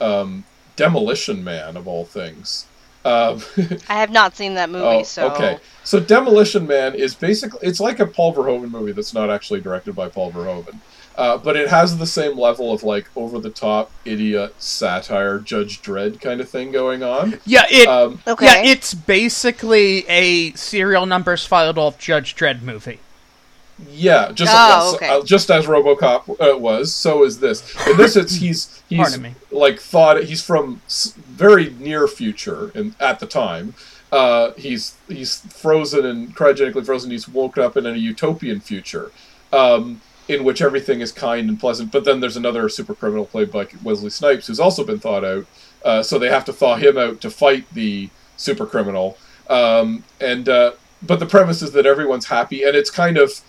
um, 0.00 0.44
Demolition 0.76 1.42
Man 1.42 1.76
of 1.76 1.88
all 1.88 2.04
things. 2.04 2.66
Um, 3.04 3.40
I 3.88 3.94
have 3.94 4.10
not 4.10 4.36
seen 4.36 4.54
that 4.54 4.68
movie, 4.70 4.84
Oh, 4.84 5.02
so 5.02 5.30
okay. 5.32 5.58
So 5.84 5.98
Demolition 6.00 6.66
Man 6.66 6.94
is 6.94 7.14
basically 7.14 7.66
it's 7.66 7.80
like 7.80 7.98
a 7.98 8.06
Paul 8.06 8.34
Verhoeven 8.34 8.70
movie 8.70 8.92
that's 8.92 9.14
not 9.14 9.30
actually 9.30 9.60
directed 9.60 9.94
by 9.94 10.08
Paul 10.08 10.30
Verhoeven, 10.32 10.76
uh, 11.16 11.38
but 11.38 11.56
it 11.56 11.68
has 11.68 11.96
the 11.96 12.06
same 12.06 12.38
level 12.38 12.72
of 12.72 12.82
like 12.82 13.08
over 13.16 13.38
the 13.38 13.50
top 13.50 13.90
idiot 14.04 14.54
satire, 14.58 15.38
Judge 15.38 15.80
Dredd 15.82 16.20
kind 16.20 16.40
of 16.40 16.48
thing 16.50 16.72
going 16.72 17.02
on. 17.02 17.40
Yeah, 17.46 17.64
it. 17.70 17.88
Um, 17.88 18.20
Okay. 18.26 18.44
Yeah, 18.44 18.70
it's 18.70 18.92
basically 18.92 20.06
a 20.08 20.52
serial 20.52 21.06
numbers 21.06 21.46
filed 21.46 21.78
off 21.78 21.98
Judge 21.98 22.36
Dredd 22.36 22.60
movie. 22.62 23.00
Yeah, 23.88 24.32
just 24.32 24.52
Oh, 24.54 24.92
uh, 24.92 24.94
okay. 24.94 25.08
uh, 25.08 25.22
just 25.22 25.50
as 25.50 25.66
RoboCop 25.66 26.28
uh, 26.40 26.58
was, 26.58 26.94
so 26.94 27.24
is 27.24 27.40
this. 27.40 27.62
In 27.86 27.96
this, 27.96 28.16
it's 28.16 28.34
he's 28.36 28.82
he's 28.88 29.18
like 29.50 29.78
thought 29.80 30.24
he's 30.24 30.42
from 30.42 30.82
very 31.14 31.70
near 31.78 32.06
future 32.08 32.70
and 32.74 32.94
at 33.00 33.20
the 33.20 33.26
time. 33.26 33.74
Uh, 34.12 34.52
he's 34.54 34.96
he's 35.08 35.40
frozen 35.54 36.04
and 36.04 36.34
cryogenically 36.34 36.84
frozen. 36.84 37.10
He's 37.10 37.28
woken 37.28 37.62
up 37.62 37.76
in 37.76 37.86
a 37.86 37.92
utopian 37.92 38.60
future, 38.60 39.12
um, 39.52 40.00
in 40.28 40.42
which 40.44 40.60
everything 40.60 41.00
is 41.00 41.12
kind 41.12 41.48
and 41.48 41.58
pleasant. 41.60 41.92
But 41.92 42.04
then 42.04 42.20
there's 42.20 42.36
another 42.36 42.68
super 42.68 42.94
criminal 42.94 43.24
played 43.24 43.52
by 43.52 43.68
Wesley 43.82 44.10
Snipes 44.10 44.48
who's 44.48 44.60
also 44.60 44.84
been 44.84 44.98
thawed 44.98 45.24
out. 45.24 45.46
Uh, 45.84 46.02
so 46.02 46.18
they 46.18 46.28
have 46.28 46.44
to 46.44 46.52
thaw 46.52 46.76
him 46.76 46.98
out 46.98 47.20
to 47.20 47.30
fight 47.30 47.64
the 47.72 48.10
super 48.36 48.66
criminal. 48.66 49.16
Um, 49.48 50.04
and 50.20 50.48
uh, 50.48 50.72
but 51.02 51.20
the 51.20 51.26
premise 51.26 51.62
is 51.62 51.72
that 51.72 51.86
everyone's 51.86 52.26
happy, 52.26 52.62
and 52.62 52.76
it's 52.76 52.90
kind 52.90 53.16
of 53.16 53.40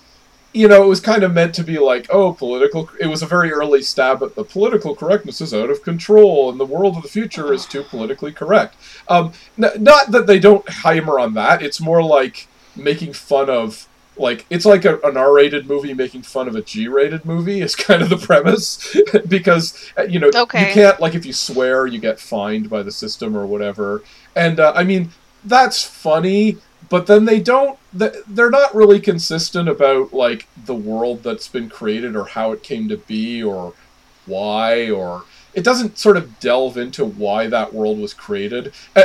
you 0.54 0.68
know, 0.68 0.84
it 0.84 0.88
was 0.88 1.00
kind 1.00 1.24
of 1.24 1.34
meant 1.34 1.56
to 1.56 1.64
be 1.64 1.80
like, 1.80 2.08
oh, 2.10 2.34
political. 2.34 2.90
It 3.00 3.08
was 3.08 3.22
a 3.22 3.26
very 3.26 3.52
early 3.52 3.82
stab 3.82 4.22
at 4.22 4.36
the 4.36 4.44
political 4.44 4.96
correctness 4.96 5.40
is 5.42 5.54
out 5.54 5.70
of 5.70 5.82
control, 5.84 6.50
and 6.50 6.60
the 6.60 6.66
world 6.66 6.98
of 6.98 7.04
the 7.04 7.10
future 7.10 7.54
is 7.54 7.66
too 7.66 7.84
politically 7.84 8.34
correct. 8.34 8.76
Um, 9.08 9.32
n- 9.62 9.82
not 9.82 10.12
that 10.12 10.28
they 10.28 10.40
don't 10.40 10.68
hammer 10.70 11.20
on 11.20 11.34
that. 11.36 11.62
It's 11.62 11.80
more 11.80 12.04
like 12.04 12.48
making 12.76 13.14
fun 13.14 13.50
of, 13.50 13.88
like, 14.18 14.46
it's 14.50 14.66
like 14.66 14.84
a, 14.84 15.00
an 15.02 15.16
R-rated 15.16 15.68
movie 15.68 15.94
making 15.94 16.24
fun 16.24 16.48
of 16.50 16.56
a 16.56 16.62
G-rated 16.62 17.24
movie 17.26 17.62
is 17.62 17.76
kind 17.88 18.02
of 18.02 18.10
the 18.10 18.18
premise, 18.18 18.96
because 19.28 19.92
uh, 19.98 20.04
you 20.04 20.20
know 20.20 20.32
Okay. 20.36 20.68
you 20.68 20.74
can't 20.74 21.00
like 21.00 21.16
if 21.16 21.26
you 21.26 21.34
swear 21.34 21.88
you 21.88 22.00
get 22.00 22.20
fined 22.20 22.70
by 22.70 22.84
the 22.84 22.92
system 22.92 23.38
or 23.38 23.46
whatever. 23.46 24.04
And 24.36 24.60
uh, 24.60 24.74
I 24.76 24.84
mean 24.84 25.12
that's 25.46 25.84
funny, 25.84 26.58
but 26.92 27.08
then 27.08 27.24
they 27.24 27.40
don't 27.40 27.80
they're 27.94 28.50
not 28.50 28.76
really 28.76 29.00
consistent 29.00 29.70
about 29.70 30.14
like 30.14 30.46
the 30.66 30.76
world 30.76 31.24
that's 31.24 31.48
been 31.48 31.70
created 31.70 32.18
or 32.18 32.26
how 32.26 32.52
it 32.52 32.62
came 32.62 32.90
to 32.90 32.98
be 32.98 33.42
or 33.42 33.74
why 34.26 34.92
or 34.92 35.24
it 35.54 35.64
doesn't 35.64 35.98
sort 35.98 36.18
of 36.18 36.40
delve 36.42 36.78
into 36.78 37.04
why 37.06 37.48
that 37.48 37.74
world 37.74 37.98
was 37.98 38.14
created. 38.14 38.74
Uh, 38.96 39.04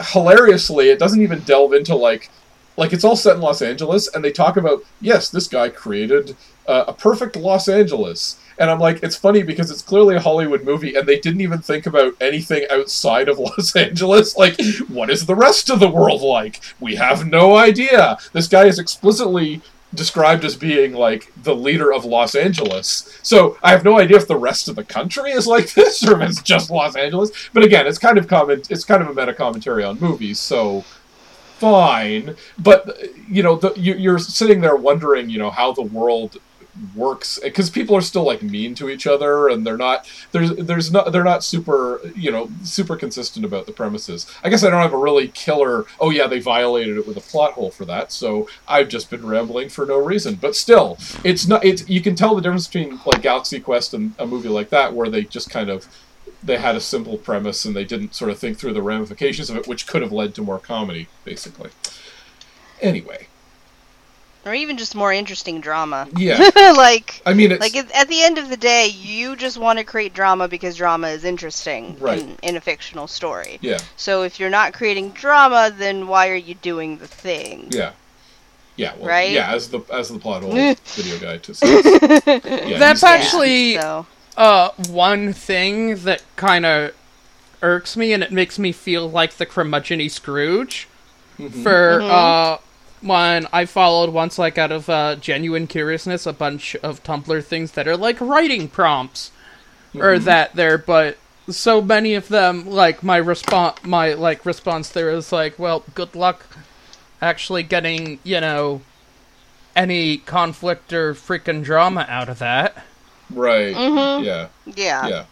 hilariously 0.00 0.90
it 0.90 0.98
doesn't 0.98 1.22
even 1.22 1.38
delve 1.40 1.72
into 1.72 1.94
like 1.94 2.28
like 2.76 2.92
it's 2.92 3.04
all 3.04 3.16
set 3.16 3.36
in 3.36 3.42
los 3.42 3.62
angeles 3.62 4.08
and 4.08 4.24
they 4.24 4.32
talk 4.32 4.56
about 4.56 4.82
yes 5.00 5.30
this 5.30 5.46
guy 5.46 5.68
created 5.68 6.36
uh, 6.66 6.84
a 6.88 6.92
perfect 6.92 7.36
los 7.36 7.68
angeles 7.68 8.40
and 8.60 8.70
i'm 8.70 8.78
like 8.78 9.02
it's 9.02 9.16
funny 9.16 9.42
because 9.42 9.70
it's 9.70 9.82
clearly 9.82 10.14
a 10.14 10.20
hollywood 10.20 10.62
movie 10.62 10.94
and 10.94 11.08
they 11.08 11.18
didn't 11.18 11.40
even 11.40 11.60
think 11.60 11.86
about 11.86 12.14
anything 12.20 12.64
outside 12.70 13.28
of 13.28 13.38
los 13.40 13.74
angeles 13.74 14.36
like 14.36 14.60
what 14.88 15.10
is 15.10 15.26
the 15.26 15.34
rest 15.34 15.70
of 15.70 15.80
the 15.80 15.90
world 15.90 16.22
like 16.22 16.60
we 16.78 16.94
have 16.94 17.26
no 17.26 17.56
idea 17.56 18.16
this 18.32 18.46
guy 18.46 18.66
is 18.66 18.78
explicitly 18.78 19.60
described 19.94 20.44
as 20.44 20.56
being 20.56 20.92
like 20.92 21.32
the 21.42 21.54
leader 21.54 21.92
of 21.92 22.04
Los 22.04 22.34
Angeles. 22.34 23.18
So 23.22 23.58
I 23.62 23.70
have 23.70 23.84
no 23.84 23.98
idea 23.98 24.18
if 24.18 24.28
the 24.28 24.36
rest 24.36 24.68
of 24.68 24.76
the 24.76 24.84
country 24.84 25.32
is 25.32 25.46
like 25.46 25.72
this 25.74 26.06
or 26.06 26.20
if 26.20 26.28
it's 26.28 26.42
just 26.42 26.70
Los 26.70 26.96
Angeles. 26.96 27.30
But 27.52 27.64
again, 27.64 27.86
it's 27.86 27.98
kind 27.98 28.18
of 28.18 28.28
comment 28.28 28.70
it's 28.70 28.84
kind 28.84 29.02
of 29.02 29.08
a 29.08 29.14
meta 29.14 29.34
commentary 29.34 29.84
on 29.84 29.98
movies, 29.98 30.38
so 30.38 30.84
fine. 31.58 32.36
But 32.58 32.98
you 33.28 33.42
know, 33.42 33.56
the, 33.56 33.72
you, 33.76 33.94
you're 33.94 34.18
sitting 34.18 34.60
there 34.60 34.76
wondering, 34.76 35.28
you 35.28 35.38
know, 35.38 35.50
how 35.50 35.72
the 35.72 35.82
world 35.82 36.38
works 36.94 37.38
because 37.42 37.70
people 37.70 37.96
are 37.96 38.00
still 38.00 38.24
like 38.24 38.42
mean 38.42 38.74
to 38.74 38.88
each 38.88 39.06
other 39.06 39.48
and 39.48 39.66
they're 39.66 39.76
not 39.76 40.08
there's 40.32 40.54
there's 40.56 40.90
not 40.92 41.12
they're 41.12 41.24
not 41.24 41.44
super 41.44 42.00
you 42.14 42.30
know 42.30 42.48
super 42.62 42.96
consistent 42.96 43.44
about 43.44 43.66
the 43.66 43.72
premises. 43.72 44.26
I 44.42 44.48
guess 44.48 44.64
i 44.64 44.70
don't 44.70 44.82
have 44.82 44.92
a 44.92 44.98
really 44.98 45.28
killer 45.28 45.86
oh 45.98 46.10
yeah 46.10 46.26
they 46.26 46.40
violated 46.40 46.96
it 46.96 47.06
with 47.06 47.16
a 47.16 47.20
plot 47.20 47.52
hole 47.52 47.70
for 47.70 47.84
that 47.86 48.12
so 48.12 48.48
i've 48.68 48.88
just 48.88 49.10
been 49.10 49.26
rambling 49.26 49.68
for 49.68 49.86
no 49.86 49.98
reason. 49.98 50.36
But 50.36 50.56
still 50.56 50.98
it's 51.24 51.46
not 51.46 51.64
it's 51.64 51.88
you 51.88 52.00
can 52.00 52.14
tell 52.14 52.34
the 52.34 52.40
difference 52.40 52.66
between 52.66 53.00
like 53.06 53.22
galaxy 53.22 53.60
quest 53.60 53.94
and 53.94 54.14
a 54.18 54.26
movie 54.26 54.48
like 54.48 54.70
that 54.70 54.94
where 54.94 55.08
they 55.08 55.22
just 55.24 55.50
kind 55.50 55.70
of 55.70 55.88
they 56.42 56.56
had 56.56 56.76
a 56.76 56.80
simple 56.80 57.18
premise 57.18 57.64
and 57.64 57.76
they 57.76 57.84
didn't 57.84 58.14
sort 58.14 58.30
of 58.30 58.38
think 58.38 58.58
through 58.58 58.72
the 58.72 58.82
ramifications 58.82 59.50
of 59.50 59.56
it 59.56 59.68
which 59.68 59.86
could 59.86 60.02
have 60.02 60.12
led 60.12 60.34
to 60.34 60.42
more 60.42 60.58
comedy 60.58 61.08
basically. 61.24 61.70
Anyway 62.80 63.26
or 64.50 64.54
even 64.54 64.76
just 64.76 64.94
more 64.96 65.12
interesting 65.12 65.60
drama. 65.60 66.08
yeah 66.16 66.38
like 66.76 67.22
i 67.24 67.32
mean 67.32 67.52
it's 67.52 67.60
like 67.60 67.76
at 67.76 68.08
the 68.08 68.20
end 68.22 68.36
of 68.38 68.48
the 68.48 68.56
day, 68.56 68.88
you 68.88 69.36
just 69.36 69.56
want 69.58 69.78
to 69.78 69.84
create 69.84 70.12
drama 70.12 70.48
because 70.48 70.74
drama 70.76 71.08
is 71.08 71.24
interesting 71.24 71.96
Right. 72.00 72.18
in, 72.20 72.36
in 72.42 72.56
a 72.56 72.60
fictional 72.60 73.06
story. 73.06 73.58
yeah 73.60 73.78
So 73.96 74.22
if 74.24 74.40
you're 74.40 74.50
not 74.50 74.72
creating 74.72 75.10
drama, 75.10 75.72
then 75.76 76.08
why 76.08 76.28
are 76.28 76.34
you 76.48 76.54
doing 76.56 76.98
the 76.98 77.06
thing? 77.06 77.68
Yeah. 77.70 77.92
Yeah, 78.76 78.94
well, 78.98 79.08
Right? 79.08 79.30
yeah, 79.30 79.52
as 79.54 79.68
the 79.68 79.80
as 79.92 80.08
the 80.08 80.18
plot 80.18 80.42
hole 80.42 80.52
video 80.96 81.18
guide 81.18 81.42
to 81.44 81.54
says. 81.54 81.84
Yeah, 82.26 82.78
That's 82.78 83.02
he's- 83.02 83.04
actually 83.04 83.74
So 83.76 84.06
uh 84.36 84.70
one 84.88 85.32
thing 85.32 85.96
that 86.06 86.22
kind 86.36 86.64
of 86.66 86.92
irks 87.62 87.96
me, 87.96 88.12
and 88.14 88.22
it 88.22 88.32
makes 88.32 88.58
me 88.58 88.72
feel 88.72 89.08
like 89.10 89.34
the 89.34 89.46
curmudgeon 89.46 90.08
Scrooge. 90.08 90.88
Mm-hmm. 91.38 91.62
For 91.62 92.00
uh, 92.02 92.58
when 93.00 93.46
I 93.52 93.64
followed 93.64 94.10
once, 94.10 94.38
like 94.38 94.58
out 94.58 94.72
of 94.72 94.88
uh, 94.88 95.16
genuine 95.16 95.66
curiousness, 95.66 96.26
a 96.26 96.32
bunch 96.32 96.74
of 96.76 97.02
Tumblr 97.02 97.44
things 97.44 97.72
that 97.72 97.88
are 97.88 97.96
like 97.96 98.20
writing 98.20 98.68
prompts, 98.68 99.30
or 99.94 100.00
Mm-hmm. 100.14 100.24
that 100.24 100.54
there, 100.54 100.78
but 100.78 101.16
so 101.48 101.80
many 101.82 102.14
of 102.14 102.28
them, 102.28 102.66
like 102.66 103.02
my 103.02 103.16
response, 103.16 103.82
my 103.84 104.12
like 104.14 104.44
response 104.46 104.88
there 104.90 105.10
is 105.10 105.32
like, 105.32 105.58
well, 105.58 105.84
good 105.94 106.14
luck 106.14 106.46
actually 107.22 107.62
getting 107.62 108.18
you 108.24 108.40
know 108.40 108.80
any 109.76 110.18
conflict 110.18 110.92
or 110.92 111.14
freaking 111.14 111.62
drama 111.62 112.04
out 112.08 112.28
of 112.28 112.38
that. 112.38 112.84
right. 113.30 113.74
Mhm. 113.74 114.24
Yeah. 114.24 114.48
yeah. 114.66 115.06
Yeah. 115.08 115.24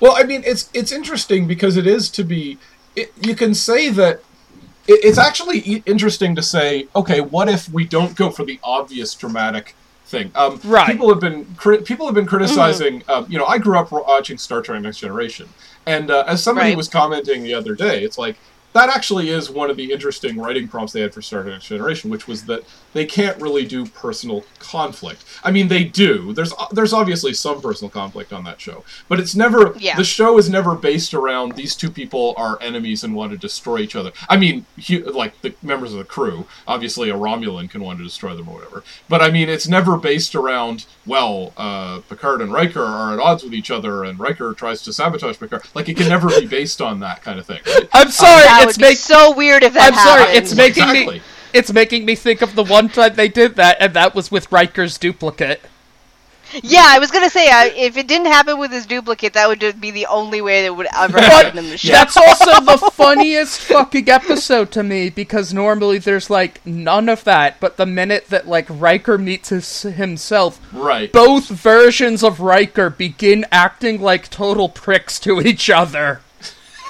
Well, 0.00 0.14
I 0.16 0.22
mean, 0.24 0.42
it's 0.46 0.70
it's 0.72 0.92
interesting 0.92 1.46
because 1.46 1.76
it 1.76 1.86
is 1.86 2.08
to 2.10 2.24
be. 2.24 2.58
It, 2.96 3.12
you 3.20 3.34
can 3.36 3.54
say 3.54 3.90
that 3.90 4.14
it, 4.14 4.24
it's 4.88 5.18
actually 5.18 5.82
interesting 5.86 6.34
to 6.34 6.42
say, 6.42 6.88
okay, 6.96 7.20
what 7.20 7.48
if 7.48 7.68
we 7.68 7.84
don't 7.84 8.16
go 8.16 8.30
for 8.30 8.44
the 8.44 8.58
obvious 8.62 9.14
dramatic 9.14 9.74
thing. 10.08 10.30
Um, 10.34 10.60
Right. 10.64 10.86
People 10.86 11.08
have 11.10 11.20
been 11.20 11.44
cri- 11.56 11.82
people 11.82 12.06
have 12.06 12.14
been 12.14 12.26
criticizing. 12.26 13.02
Um, 13.08 13.26
you 13.28 13.38
know, 13.38 13.44
I 13.46 13.58
grew 13.58 13.78
up 13.78 13.92
watching 13.92 14.38
Star 14.38 14.62
Trek: 14.62 14.80
Next 14.82 14.98
Generation, 14.98 15.48
and 15.86 16.10
uh, 16.10 16.24
as 16.26 16.42
somebody 16.42 16.70
Right. 16.70 16.76
was 16.76 16.88
commenting 16.88 17.42
the 17.42 17.54
other 17.54 17.74
day, 17.74 18.02
it's 18.02 18.18
like 18.18 18.36
that 18.72 18.88
actually 18.88 19.28
is 19.30 19.50
one 19.50 19.70
of 19.70 19.76
the 19.76 19.92
interesting 19.92 20.38
writing 20.38 20.68
prompts 20.68 20.92
they 20.92 21.00
had 21.00 21.12
for 21.14 21.22
Star 21.22 21.42
Trek: 21.42 21.54
Next 21.54 21.66
Generation, 21.66 22.10
which 22.10 22.26
was 22.26 22.44
that 22.46 22.64
they 22.98 23.06
can't 23.06 23.40
really 23.40 23.64
do 23.64 23.86
personal 23.86 24.44
conflict. 24.58 25.24
I 25.44 25.50
mean, 25.50 25.68
they 25.68 25.84
do. 25.84 26.32
There's 26.32 26.52
there's 26.72 26.92
obviously 26.92 27.32
some 27.32 27.60
personal 27.60 27.90
conflict 27.90 28.32
on 28.32 28.44
that 28.44 28.60
show, 28.60 28.84
but 29.08 29.20
it's 29.20 29.34
never. 29.34 29.72
Yeah. 29.78 29.96
The 29.96 30.04
show 30.04 30.36
is 30.38 30.50
never 30.50 30.74
based 30.74 31.14
around 31.14 31.52
these 31.52 31.74
two 31.76 31.90
people 31.90 32.34
are 32.36 32.58
enemies 32.60 33.04
and 33.04 33.14
want 33.14 33.32
to 33.32 33.38
destroy 33.38 33.78
each 33.78 33.94
other. 33.96 34.12
I 34.28 34.36
mean, 34.36 34.66
hu- 34.88 35.04
like 35.12 35.40
the 35.42 35.54
members 35.62 35.92
of 35.92 35.98
the 35.98 36.04
crew. 36.04 36.46
Obviously, 36.66 37.08
a 37.10 37.14
Romulan 37.14 37.70
can 37.70 37.80
want 37.82 37.98
to 37.98 38.04
destroy 38.04 38.34
them 38.34 38.48
or 38.48 38.56
whatever. 38.56 38.82
But 39.08 39.22
I 39.22 39.30
mean, 39.30 39.48
it's 39.48 39.68
never 39.68 39.96
based 39.96 40.34
around 40.34 40.86
well, 41.06 41.52
uh, 41.56 42.00
Picard 42.08 42.40
and 42.42 42.52
Riker 42.52 42.82
are 42.82 43.14
at 43.14 43.20
odds 43.20 43.42
with 43.44 43.54
each 43.54 43.70
other, 43.70 44.04
and 44.04 44.18
Riker 44.18 44.52
tries 44.54 44.82
to 44.82 44.92
sabotage 44.92 45.38
Picard. 45.38 45.62
Like 45.74 45.88
it 45.88 45.96
can 45.96 46.08
never 46.08 46.28
be 46.28 46.46
based 46.46 46.80
on 46.82 47.00
that 47.00 47.22
kind 47.22 47.38
of 47.38 47.46
thing. 47.46 47.60
Right? 47.66 47.88
I'm 47.92 48.10
sorry, 48.10 48.42
that 48.44 48.64
it's 48.66 48.76
would 48.76 48.82
be 48.82 48.88
make- 48.88 48.98
so 48.98 49.32
weird 49.34 49.62
if 49.62 49.74
that 49.74 49.92
I'm 49.92 49.98
sorry, 49.98 50.36
it's 50.36 50.54
making 50.54 50.82
Exactly. 50.84 51.16
me 51.18 51.22
it's 51.52 51.72
making 51.72 52.04
me 52.04 52.14
think 52.14 52.42
of 52.42 52.54
the 52.54 52.64
one 52.64 52.88
time 52.88 53.14
they 53.14 53.28
did 53.28 53.56
that, 53.56 53.76
and 53.80 53.94
that 53.94 54.14
was 54.14 54.30
with 54.30 54.50
Riker's 54.52 54.98
duplicate. 54.98 55.60
Yeah, 56.62 56.84
I 56.86 56.98
was 56.98 57.10
gonna 57.10 57.28
say 57.28 57.46
uh, 57.50 57.70
if 57.76 57.98
it 57.98 58.08
didn't 58.08 58.28
happen 58.28 58.58
with 58.58 58.70
his 58.72 58.86
duplicate, 58.86 59.34
that 59.34 59.48
would 59.48 59.60
just 59.60 59.78
be 59.82 59.90
the 59.90 60.06
only 60.06 60.40
way 60.40 60.62
that 60.62 60.74
would 60.74 60.86
ever 60.96 61.20
happen 61.20 61.58
in 61.58 61.68
the 61.68 61.76
show. 61.76 61.92
That's 61.92 62.16
also 62.16 62.60
the 62.62 62.78
funniest 62.94 63.60
fucking 63.60 64.08
episode 64.08 64.70
to 64.72 64.82
me 64.82 65.10
because 65.10 65.52
normally 65.52 65.98
there's 65.98 66.30
like 66.30 66.64
none 66.66 67.10
of 67.10 67.24
that, 67.24 67.60
but 67.60 67.76
the 67.76 67.84
minute 67.84 68.28
that 68.28 68.48
like 68.48 68.64
Riker 68.70 69.18
meets 69.18 69.50
his, 69.50 69.82
himself, 69.82 70.58
Right. 70.72 71.12
both 71.12 71.48
versions 71.48 72.24
of 72.24 72.40
Riker 72.40 72.88
begin 72.88 73.44
acting 73.52 74.00
like 74.00 74.30
total 74.30 74.70
pricks 74.70 75.20
to 75.20 75.42
each 75.42 75.68
other. 75.68 76.22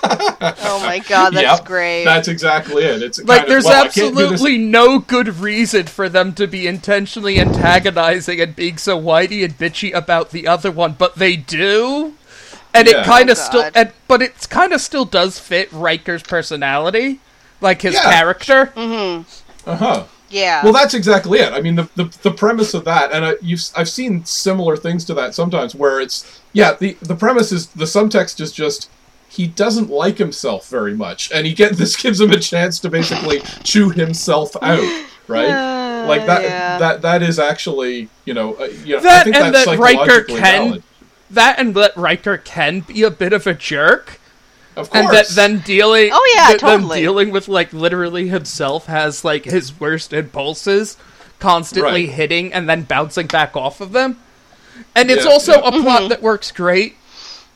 Oh 0.04 0.80
my 0.84 1.00
god, 1.08 1.30
that's 1.34 1.58
Yep, 1.58 1.64
great. 1.66 2.04
That's 2.04 2.28
exactly 2.28 2.84
it. 2.84 3.02
It's 3.02 3.18
Like, 3.18 3.26
kind 3.26 3.42
of, 3.42 3.48
there's 3.48 3.64
well, 3.64 3.84
I 3.84 3.88
can't 3.88 3.94
do 3.94 4.10
this- 4.10 4.32
absolutely 4.32 4.58
no 4.58 4.98
good 4.98 5.28
reason 5.38 5.86
for 5.86 6.08
them 6.08 6.32
to 6.34 6.46
be 6.46 6.66
intentionally 6.66 7.40
antagonizing 7.40 8.40
and 8.40 8.54
being 8.54 8.78
so 8.78 8.96
whiny 8.96 9.42
and 9.44 9.56
bitchy 9.58 9.92
about 9.94 10.30
the 10.30 10.46
other 10.46 10.70
one, 10.70 10.94
but 10.98 11.16
they 11.16 11.36
do. 11.36 12.14
And 12.74 12.86
Yeah. 12.86 13.00
it 13.00 13.06
kind 13.06 13.28
Oh, 13.28 13.32
of 13.32 13.38
still, 13.38 13.70
and, 13.74 13.92
but 14.06 14.22
it 14.22 14.46
kind 14.50 14.72
of 14.72 14.80
still 14.80 15.04
does 15.04 15.38
fit 15.38 15.68
Riker's 15.72 16.22
personality, 16.22 17.20
like 17.60 17.82
his 17.82 17.94
Yeah. 17.94 18.02
character. 18.02 18.72
Uh-huh. 19.66 20.04
yeah. 20.30 20.62
Well, 20.62 20.72
that's 20.72 20.94
exactly 20.94 21.40
it. 21.40 21.52
I 21.52 21.60
mean, 21.60 21.76
the, 21.76 21.88
the, 21.96 22.04
the 22.22 22.30
premise 22.30 22.74
of 22.74 22.84
that, 22.84 23.12
and 23.12 23.24
I, 23.24 23.34
you've, 23.42 23.62
I've 23.76 23.88
seen 23.88 24.24
similar 24.24 24.76
things 24.76 25.04
to 25.06 25.14
that 25.14 25.34
sometimes, 25.34 25.74
where 25.74 26.00
it's 26.00 26.40
yeah, 26.52 26.74
the 26.74 26.96
the 27.02 27.14
premise 27.14 27.52
is 27.52 27.68
the 27.68 27.84
subtext 27.84 28.40
is 28.40 28.52
just 28.52 28.88
he 29.28 29.46
doesn't 29.46 29.90
like 29.90 30.18
himself 30.18 30.68
very 30.68 30.94
much, 30.94 31.30
and 31.32 31.46
he 31.46 31.54
get 31.54 31.72
this 31.76 31.96
gives 31.96 32.20
him 32.20 32.30
a 32.32 32.38
chance 32.40 32.78
to 32.80 32.90
basically 32.90 33.40
chew 33.62 33.90
himself 33.90 34.56
out, 34.62 35.06
right? 35.26 35.48
Uh, 35.50 36.06
like 36.08 36.26
that 36.26 36.42
yeah. 36.42 36.78
that 36.78 37.02
that 37.02 37.22
is 37.22 37.38
actually 37.38 38.08
you 38.24 38.34
know 38.34 38.54
uh, 38.54 38.64
you 38.84 38.94
know 38.94 38.98
I 38.98 39.02
That 39.02 39.24
think 39.24 39.36
and 39.36 39.54
that's 39.54 39.66
that 39.66 39.78
Riker 39.78 40.24
can, 40.24 40.36
valid. 40.68 40.82
that 41.30 41.58
and 41.58 41.74
that 41.74 41.96
Riker 41.96 42.38
can 42.38 42.80
be 42.80 43.02
a 43.02 43.10
bit 43.10 43.32
of 43.32 43.46
a 43.46 43.54
jerk. 43.54 44.20
Of 44.76 44.90
course. 44.90 45.04
And 45.04 45.12
that 45.12 45.28
then 45.30 45.58
dealing, 45.58 46.10
Oh, 46.12 46.32
yeah, 46.36 46.52
that 46.52 46.60
them 46.60 46.82
totally. 46.82 47.00
dealing 47.00 47.30
with 47.32 47.48
like 47.48 47.72
literally 47.72 48.28
himself 48.28 48.86
has 48.86 49.24
like 49.24 49.44
his 49.44 49.78
worst 49.80 50.12
impulses, 50.12 50.96
constantly 51.40 52.06
Right. 52.06 52.14
hitting 52.14 52.52
and 52.52 52.68
then 52.68 52.82
bouncing 52.82 53.26
back 53.26 53.56
off 53.56 53.80
of 53.80 53.90
them. 53.92 54.18
And 54.94 55.10
it's 55.10 55.24
Yeah, 55.24 55.30
also 55.32 55.52
yeah. 55.54 55.68
a 55.68 55.72
plot 55.82 56.08
that 56.10 56.22
works 56.22 56.52
great. 56.52 56.94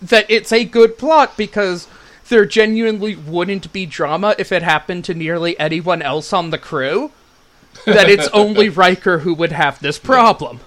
That 0.03 0.27
it's 0.29 0.53
a 0.53 0.65
good 0.65 0.99
plot 0.99 1.37
because 1.37 1.87
there 2.29 2.45
genuinely 2.45 3.15
wouldn't 3.17 3.73
be 3.73 3.87
drama 3.87 4.35
if 4.39 4.53
it 4.53 4.63
happened 4.63 5.05
to 5.07 5.15
nearly 5.15 5.59
anyone 5.61 6.03
else 6.03 6.33
on 6.33 6.51
the 6.51 6.59
crew. 6.59 7.13
That 7.87 8.09
it's 8.09 8.29
only 8.33 8.69
Riker 8.69 9.21
who 9.21 9.33
would 9.35 9.53
have 9.53 9.81
this 9.81 9.99
problem. 9.99 10.61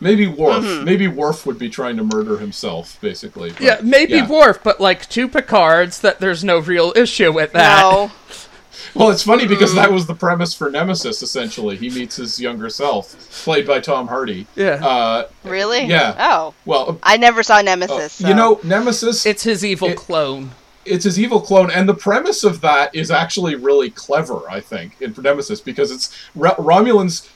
maybe 0.00 0.26
Worf, 0.26 0.64
Mm-hmm. 0.64 0.84
maybe 0.84 1.08
Worf 1.08 1.46
would 1.46 1.58
be 1.58 1.68
trying 1.70 1.96
to 1.96 2.04
murder 2.04 2.38
himself, 2.38 2.98
basically. 3.00 3.50
but- 3.52 3.60
Yeah, 3.60 3.80
maybe 3.82 4.14
yeah. 4.14 4.28
Worf, 4.28 4.62
but 4.62 4.80
like 4.80 5.08
two 5.08 5.28
Picards, 5.28 6.00
that 6.00 6.20
there's 6.20 6.42
no 6.44 6.58
real 6.58 6.92
issue 6.96 7.32
with 7.32 7.52
that. 7.52 7.80
no. 7.80 8.10
Well, 8.94 9.10
it's 9.10 9.22
funny 9.22 9.46
because 9.46 9.74
that 9.74 9.90
was 9.90 10.06
the 10.06 10.14
premise 10.14 10.54
for 10.54 10.70
Nemesis. 10.70 11.22
Essentially, 11.22 11.76
he 11.76 11.90
meets 11.90 12.16
his 12.16 12.40
younger 12.40 12.68
self, 12.68 13.14
played 13.44 13.66
by 13.66 13.80
Tom 13.80 14.08
Hardy. 14.08 14.46
Yeah. 14.54 14.84
Uh, 14.86 15.28
Really? 15.44 15.84
Yeah. 15.84 16.14
Oh. 16.18 16.54
well, 16.64 16.98
I 17.02 17.16
never 17.16 17.42
saw 17.42 17.56
uh, 17.56 17.62
Nemesis. 17.62 18.12
so- 18.14 18.28
you 18.28 18.34
know, 18.34 18.60
Nemesis. 18.62 19.24
It's 19.26 19.42
his 19.42 19.64
evil 19.64 19.88
It- 19.90 19.96
clone. 19.96 20.50
it's 20.84 21.04
his 21.04 21.18
evil 21.18 21.40
clone, 21.40 21.70
and 21.70 21.88
the 21.88 21.94
premise 21.94 22.42
of 22.44 22.60
that 22.62 22.94
is 22.94 23.10
actually 23.10 23.54
really 23.54 23.90
clever. 23.90 24.40
I 24.50 24.60
think 24.60 25.00
in 25.00 25.14
Nemesis 25.20 25.60
because 25.60 25.90
it's 25.90 26.12
Ro- 26.34 26.54
Romulans 26.58 27.28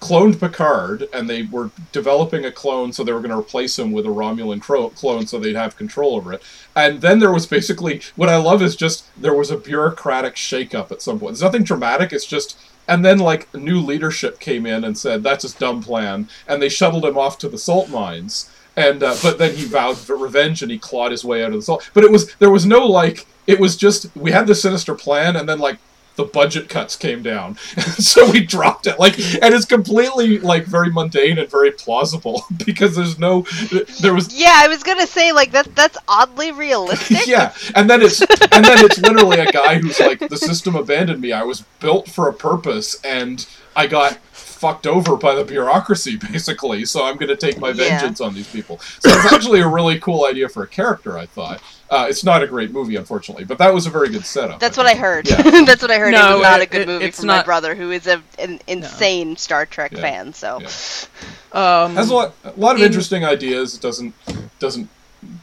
cloned 0.00 0.40
Picard, 0.40 1.08
and 1.12 1.28
they 1.28 1.42
were 1.42 1.70
developing 1.92 2.44
a 2.44 2.52
clone, 2.52 2.92
so 2.92 3.04
they 3.04 3.12
were 3.12 3.20
going 3.20 3.30
to 3.30 3.38
replace 3.38 3.78
him 3.78 3.92
with 3.92 4.06
a 4.06 4.08
Romulan 4.08 4.60
cro- 4.60 4.90
clone, 4.90 5.26
so 5.26 5.38
they'd 5.38 5.54
have 5.56 5.76
control 5.76 6.16
over 6.16 6.32
it. 6.32 6.42
And 6.74 7.00
then 7.00 7.18
there 7.18 7.32
was 7.32 7.46
basically 7.46 8.00
what 8.16 8.28
I 8.28 8.36
love 8.36 8.62
is 8.62 8.76
just 8.76 9.04
there 9.20 9.34
was 9.34 9.50
a 9.50 9.56
bureaucratic 9.56 10.34
shakeup 10.34 10.90
at 10.90 11.02
some 11.02 11.20
point. 11.20 11.32
There's 11.32 11.42
nothing 11.42 11.64
dramatic. 11.64 12.12
It's 12.12 12.26
just. 12.26 12.58
And 12.88 13.04
then, 13.04 13.18
like, 13.18 13.52
new 13.54 13.78
leadership 13.78 14.40
came 14.40 14.66
in 14.66 14.82
and 14.82 14.98
said, 14.98 15.22
that's 15.22 15.44
a 15.44 15.58
dumb 15.58 15.80
plan. 15.80 16.28
And 16.48 16.60
they 16.60 16.68
shuttled 16.68 17.04
him 17.04 17.16
off 17.16 17.38
to 17.38 17.48
the 17.48 17.58
salt 17.58 17.88
mines. 17.88 18.50
And, 18.76 19.04
uh, 19.04 19.14
but 19.22 19.38
then 19.38 19.54
he 19.54 19.64
vowed 19.64 20.08
revenge 20.08 20.62
and 20.62 20.72
he 20.72 20.78
clawed 20.78 21.12
his 21.12 21.24
way 21.24 21.44
out 21.44 21.52
of 21.52 21.58
the 21.58 21.62
salt. 21.62 21.88
But 21.94 22.02
it 22.02 22.10
was, 22.10 22.34
there 22.36 22.50
was 22.50 22.66
no, 22.66 22.84
like, 22.84 23.28
it 23.46 23.60
was 23.60 23.76
just, 23.76 24.08
we 24.16 24.32
had 24.32 24.48
this 24.48 24.62
sinister 24.62 24.96
plan 24.96 25.36
and 25.36 25.48
then, 25.48 25.60
like, 25.60 25.78
the 26.16 26.24
budget 26.24 26.68
cuts 26.68 26.96
came 26.96 27.22
down. 27.22 27.56
so 27.98 28.30
we 28.30 28.40
dropped 28.44 28.86
it. 28.86 28.98
Like, 28.98 29.18
and 29.42 29.54
it's 29.54 29.64
completely, 29.64 30.38
like, 30.38 30.64
very 30.64 30.90
mundane 30.90 31.38
and 31.38 31.48
very 31.50 31.70
plausible 31.70 32.44
because 32.66 32.96
there's 32.96 33.18
no, 33.18 33.46
there 34.00 34.14
was, 34.14 34.34
Yeah, 34.38 34.54
I 34.56 34.68
was 34.68 34.82
gonna 34.82 35.06
say 35.06 35.32
like 35.32 35.52
that. 35.52 35.74
That's 35.74 35.96
oddly 36.08 36.52
realistic. 36.52 37.26
yeah, 37.26 37.54
and 37.74 37.88
then 37.88 38.02
it's 38.02 38.20
and 38.20 38.64
then 38.64 38.84
it's 38.84 38.98
literally 38.98 39.38
a 39.40 39.50
guy 39.50 39.78
who's 39.78 39.98
like, 40.00 40.18
the 40.28 40.36
system 40.36 40.74
abandoned 40.76 41.20
me. 41.20 41.32
I 41.32 41.42
was 41.42 41.62
built 41.80 42.08
for 42.08 42.28
a 42.28 42.32
purpose, 42.32 43.00
and 43.04 43.46
I 43.74 43.86
got 43.86 44.18
fucked 44.32 44.86
over 44.86 45.16
by 45.16 45.34
the 45.34 45.44
bureaucracy, 45.44 46.16
basically. 46.16 46.84
So 46.84 47.04
I'm 47.04 47.16
going 47.16 47.28
to 47.28 47.36
take 47.36 47.58
my 47.58 47.68
Yeah. 47.68 47.74
vengeance 47.98 48.20
on 48.20 48.34
these 48.34 48.48
people. 48.48 48.78
So 48.98 49.08
it's 49.10 49.32
actually 49.32 49.60
a 49.60 49.68
really 49.68 49.98
cool 49.98 50.26
idea 50.26 50.48
for 50.50 50.62
a 50.62 50.66
character. 50.66 51.16
I 51.16 51.24
thought 51.24 51.62
uh, 51.90 52.06
it's 52.08 52.22
not 52.24 52.42
a 52.42 52.46
great 52.46 52.70
movie, 52.70 52.96
unfortunately, 52.96 53.44
but 53.44 53.58
that 53.58 53.74
was 53.74 53.86
a 53.86 53.90
very 53.90 54.08
good 54.08 54.24
setup. 54.24 54.60
That's 54.60 54.76
what 54.76 54.86
I 54.86 54.94
heard. 54.94 55.28
Yeah. 55.28 55.42
That's 55.64 55.82
what 55.82 55.90
I 55.90 55.98
heard. 55.98 56.12
No, 56.12 56.30
it 56.30 56.38
was 56.38 56.42
not 56.42 56.60
it- 56.60 56.68
a 56.68 56.70
good 56.70 56.80
it- 56.82 56.88
movie 56.88 57.04
it's 57.06 57.20
for 57.20 57.26
my 57.26 57.42
brother, 57.42 57.74
who 57.74 57.90
is 57.90 58.06
a, 58.06 58.22
an 58.38 58.60
insane 58.66 59.36
Star 59.36 59.66
Trek 59.66 59.92
Yeah. 59.92 60.00
fan. 60.00 60.32
So, 60.32 60.60
Yeah. 60.60 61.82
Um, 61.84 61.96
has 61.96 62.10
a 62.10 62.14
lot, 62.14 62.34
a 62.44 62.52
lot 62.52 62.76
of 62.76 62.80
In- 62.82 62.86
interesting 62.86 63.24
ideas. 63.24 63.74
It 63.74 63.80
doesn't 63.80 64.14
doesn't 64.60 64.88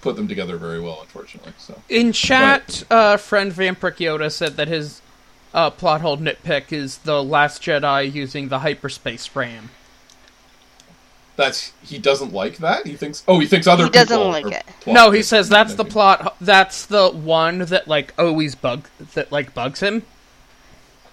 put 0.01 0.15
them 0.15 0.27
together 0.27 0.57
very 0.57 0.79
well, 0.79 0.99
unfortunately. 1.01 1.51
So 1.57 1.81
in 1.89 2.11
chat, 2.13 2.83
uh, 2.89 3.17
friend 3.17 3.51
Vampiric 3.51 3.97
Yoda 3.97 4.31
said 4.31 4.55
that 4.57 4.67
his 4.69 5.01
uh, 5.53 5.69
plot 5.69 6.01
hole 6.01 6.17
nitpick 6.17 6.71
is 6.71 6.99
the 6.99 7.21
Last 7.23 7.61
Jedi 7.61 8.11
using 8.11 8.47
the 8.47 8.59
hyperspace 8.59 9.29
ram. 9.35 9.69
That's 11.37 11.71
he 11.83 11.97
doesn't 11.97 12.33
like 12.33 12.57
that. 12.57 12.85
He 12.85 12.95
thinks 12.95 13.23
oh 13.27 13.39
he 13.39 13.47
thinks 13.47 13.65
other 13.67 13.85
He 13.85 13.89
doesn't 13.91 14.17
people 14.17 14.31
like 14.31 14.45
it. 14.51 14.65
no, 14.85 15.11
he 15.11 15.19
nit- 15.19 15.25
says 15.25 15.47
that's 15.47 15.75
the 15.75 15.85
nitpicking. 15.85 15.89
plot. 15.91 16.35
That's 16.41 16.85
the 16.87 17.09
one 17.09 17.59
that 17.59 17.87
like 17.87 18.13
always 18.19 18.55
bug 18.55 18.87
that 19.13 19.31
like 19.31 19.53
bugs 19.53 19.79
him. 19.79 20.03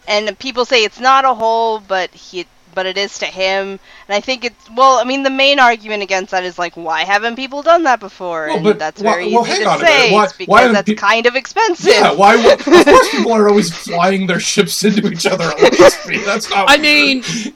and 0.09 0.37
people 0.39 0.65
say 0.65 0.85
it's 0.85 1.01
not 1.01 1.25
a 1.25 1.35
hole, 1.35 1.79
but 1.81 2.11
he, 2.11 2.47
but 2.75 2.85
it 2.87 2.99
is 2.99 3.19
to 3.21 3.27
him. 3.27 3.79
And 4.09 4.17
I 4.17 4.21
think 4.21 4.45
it's 4.45 4.71
well. 4.75 4.99
I 4.99 5.05
mean, 5.05 5.23
the 5.23 5.31
main 5.31 5.59
argument 5.59 6.03
against 6.03 6.31
that 6.33 6.45
is 6.45 6.59
like, 6.59 6.75
why 6.77 7.03
haven't 7.05 7.37
people 7.37 7.63
done 7.63 7.85
that 7.85 8.01
before? 8.01 8.47
Well, 8.49 8.57
and 8.57 8.65
but 8.65 8.79
that's 8.79 9.01
why- 9.03 9.13
very 9.13 9.33
well, 9.33 9.45
easy 9.47 9.53
hang 9.53 9.63
to 9.65 9.71
on 9.71 9.81
say. 9.81 10.13
Why- 10.13 10.25
it's 10.25 10.39
why 10.39 10.39
because 10.39 10.61
haven't 10.61 10.73
that's 10.75 10.87
peop- 10.89 10.99
kind 10.99 11.27
of 11.27 11.37
expensive. 11.43 11.93
Yeah, 11.93 12.13
why? 12.13 12.37
would- 12.37 12.61
Of 12.61 12.65
course, 12.65 13.11
people 13.11 13.33
are 13.33 13.49
always 13.49 13.71
flying 13.75 14.27
their 14.27 14.41
ships 14.41 14.85
into 14.85 15.07
each 15.09 15.27
other 15.27 15.45
at 15.45 15.61
light 15.61 15.93
speed. 15.93 16.23
That's 16.25 16.51
not. 16.51 16.69
I 16.69 16.77
weird. 16.77 17.25
mean, 17.25 17.55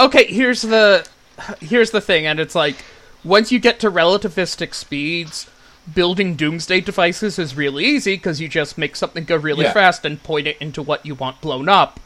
okay, 0.00 0.24
here's 0.26 0.62
the 0.62 1.06
here's 1.60 1.90
the 1.90 2.00
thing, 2.00 2.26
and 2.26 2.38
it's 2.40 2.54
like 2.54 2.76
once 3.24 3.50
you 3.52 3.58
get 3.58 3.80
to 3.80 3.90
relativistic 3.90 4.74
speeds, 4.74 5.48
building 5.94 6.34
doomsday 6.36 6.80
devices 6.80 7.38
is 7.38 7.56
really 7.56 7.84
easy 7.84 8.16
because 8.16 8.40
you 8.40 8.48
just 8.48 8.76
make 8.78 8.94
something 8.94 9.24
go 9.24 9.36
really 9.36 9.64
Yeah. 9.64 9.72
fast 9.72 10.04
and 10.04 10.22
point 10.22 10.46
it 10.46 10.56
into 10.60 10.82
what 10.82 11.04
you 11.06 11.14
want 11.14 11.40
blown 11.40 11.68
up. 11.68 11.98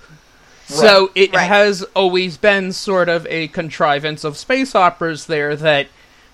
So 0.68 1.10
it 1.14 1.34
Right. 1.34 1.48
has 1.48 1.82
always 1.94 2.36
been 2.36 2.72
sort 2.72 3.08
of 3.08 3.26
a 3.28 3.48
contrivance 3.48 4.24
of 4.24 4.38
space 4.38 4.74
operas 4.74 5.26
there 5.26 5.56
that 5.56 5.88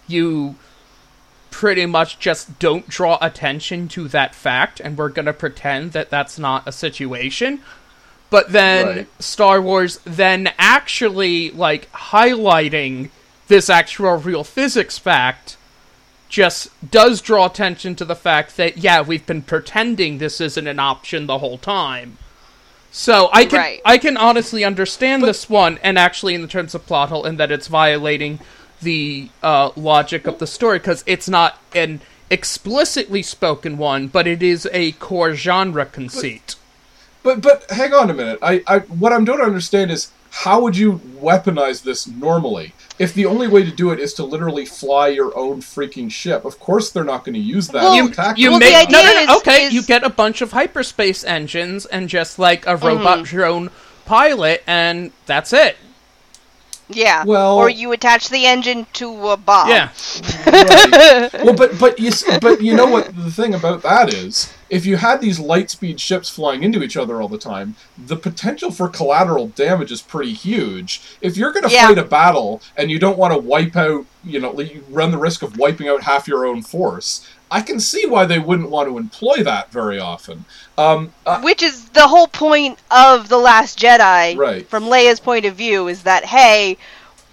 you 0.06 0.56
pretty 1.50 1.86
much 1.86 2.18
just 2.18 2.58
don't 2.58 2.88
draw 2.88 3.18
attention 3.22 3.88
to 3.88 4.06
that 4.08 4.34
fact 4.34 4.80
and 4.80 4.96
we're 4.98 5.08
going 5.08 5.26
to 5.26 5.32
pretend 5.32 5.92
that 5.92 6.10
that's 6.10 6.38
not 6.38 6.62
a 6.68 6.72
situation 6.72 7.60
but 8.30 8.52
then 8.52 8.86
Right. 8.86 9.22
Star 9.22 9.60
Wars 9.60 10.00
then 10.04 10.52
actually 10.58 11.50
like 11.50 11.90
highlighting 11.92 13.10
this 13.48 13.70
actual 13.70 14.16
real 14.16 14.44
physics 14.44 14.98
fact 14.98 15.56
just 16.28 16.68
does 16.90 17.22
draw 17.22 17.46
attention 17.46 17.94
to 17.96 18.04
the 18.04 18.14
fact 18.14 18.56
that 18.58 18.78
yeah, 18.78 19.00
we've 19.00 19.24
been 19.26 19.42
pretending 19.42 20.18
this 20.18 20.40
isn't 20.40 20.66
an 20.66 20.78
option 20.78 21.26
the 21.26 21.38
whole 21.38 21.58
time. 21.58 22.18
So 22.90 23.28
I 23.32 23.44
can 23.44 23.58
Right. 23.58 23.80
I 23.84 23.98
can 23.98 24.16
honestly 24.16 24.64
understand 24.64 25.22
this 25.22 25.48
one, 25.48 25.78
and 25.82 25.98
actually 25.98 26.34
in 26.34 26.42
the 26.42 26.48
terms 26.48 26.74
of 26.74 26.86
plot 26.86 27.08
hole, 27.10 27.24
in 27.24 27.36
that 27.36 27.50
it's 27.50 27.66
violating 27.66 28.40
the 28.80 29.28
uh, 29.42 29.70
logic 29.76 30.26
of 30.26 30.38
the 30.38 30.46
story 30.46 30.78
because 30.78 31.02
it's 31.06 31.28
not 31.28 31.58
an 31.74 32.00
explicitly 32.30 33.22
spoken 33.22 33.76
one, 33.78 34.06
but 34.06 34.26
it 34.26 34.42
is 34.42 34.68
a 34.72 34.92
core 34.92 35.34
genre 35.34 35.86
conceit. 35.86 36.42
But 36.46 36.56
but 37.36 37.42
but 37.42 37.70
hang 37.70 37.92
on 37.92 38.08
a 38.10 38.14
minute. 38.14 38.38
I, 38.42 38.62
I 38.66 38.78
what 39.00 39.12
I 39.12 39.20
don't 39.22 39.40
understand 39.42 39.90
is 39.90 40.10
how 40.30 40.60
would 40.62 40.76
you 40.76 41.00
weaponize 41.20 41.82
this 41.82 42.06
normally? 42.06 42.72
If 42.98 43.14
the 43.14 43.26
only 43.26 43.48
way 43.48 43.62
to 43.64 43.70
do 43.70 43.90
it 43.92 43.98
is 44.00 44.12
to 44.14 44.24
literally 44.24 44.64
fly 44.66 45.08
your 45.08 45.36
own 45.36 45.60
freaking 45.60 46.10
ship, 46.10 46.44
of 46.44 46.58
course 46.58 46.90
they're 46.90 47.04
not 47.04 47.24
going 47.24 47.34
to 47.34 47.40
use 47.40 47.68
that. 47.68 47.82
Well, 47.82 47.94
you 47.94 48.04
you 48.36 48.50
Well, 48.50 48.58
the 48.60 48.66
make 48.66 48.90
no, 48.90 49.00
no, 49.02 49.08
idea 49.10 49.26
no, 49.26 49.32
is- 49.34 49.40
okay. 49.40 49.64
is- 49.66 49.72
You 49.74 49.82
get 49.82 50.04
a 50.04 50.10
bunch 50.10 50.40
of 50.42 50.52
hyperspace 50.52 51.22
engines 51.24 51.86
and 51.86 52.08
just 52.08 52.38
like 52.38 52.66
a 52.66 52.76
robot 52.76 53.18
Mm-hmm. 53.18 53.36
drone 53.36 53.70
pilot, 54.06 54.62
and 54.66 55.12
that's 55.26 55.52
it. 55.52 55.76
Yeah. 56.90 57.24
Well- 57.24 57.56
or 57.58 57.68
you 57.70 57.92
attach 57.92 58.28
the 58.30 58.46
engine 58.46 58.86
to 58.94 59.28
a 59.28 59.36
bomb. 59.36 59.68
Yeah, 59.68 59.90
Right. 60.46 61.32
well, 61.44 61.54
but 61.54 61.78
but 61.78 61.98
you 61.98 62.10
but 62.40 62.62
you 62.62 62.74
know 62.74 62.86
what 62.86 63.14
the 63.14 63.30
thing 63.30 63.54
about 63.54 63.82
that 63.82 64.12
is, 64.14 64.52
if 64.70 64.84
you 64.86 64.96
had 64.96 65.20
these 65.20 65.38
light 65.38 65.70
speed 65.70 66.00
ships 66.00 66.28
flying 66.28 66.62
into 66.62 66.82
each 66.82 66.96
other 66.96 67.20
all 67.20 67.28
the 67.28 67.38
time, 67.38 67.74
the 67.96 68.16
potential 68.16 68.70
for 68.70 68.88
collateral 68.88 69.48
damage 69.48 69.90
is 69.92 70.02
pretty 70.02 70.32
huge. 70.34 71.00
If 71.20 71.36
you're 71.36 71.52
going 71.52 71.64
to 71.68 71.70
Yeah. 71.72 71.88
fight 71.88 71.98
a 71.98 72.04
battle 72.04 72.60
and 72.76 72.90
you 72.90 72.98
don't 72.98 73.18
want 73.18 73.32
to 73.34 73.38
wipe 73.38 73.76
out, 73.76 74.04
you 74.24 74.40
know, 74.40 74.58
you 74.60 74.84
run 74.90 75.10
the 75.10 75.18
risk 75.18 75.42
of 75.42 75.56
wiping 75.58 75.88
out 75.88 76.02
half 76.02 76.28
your 76.28 76.46
own 76.46 76.62
force. 76.62 77.22
I 77.50 77.62
can 77.62 77.80
see 77.80 78.04
why 78.04 78.26
they 78.26 78.38
wouldn't 78.38 78.68
want 78.68 78.90
to 78.90 78.98
employ 78.98 79.42
that 79.42 79.72
very 79.72 79.98
often. 79.98 80.44
Um, 80.76 81.12
uh, 81.24 81.40
Which 81.40 81.62
is 81.62 81.86
the 81.90 82.06
whole 82.08 82.26
point 82.28 82.78
of 82.90 83.30
The 83.30 83.38
Last 83.38 83.78
Jedi, 83.78 84.36
Right. 84.36 84.68
from 84.68 84.84
Leia's 84.84 85.18
point 85.18 85.46
of 85.46 85.54
view, 85.54 85.88
is 85.88 86.02
that, 86.02 86.26
hey, 86.26 86.76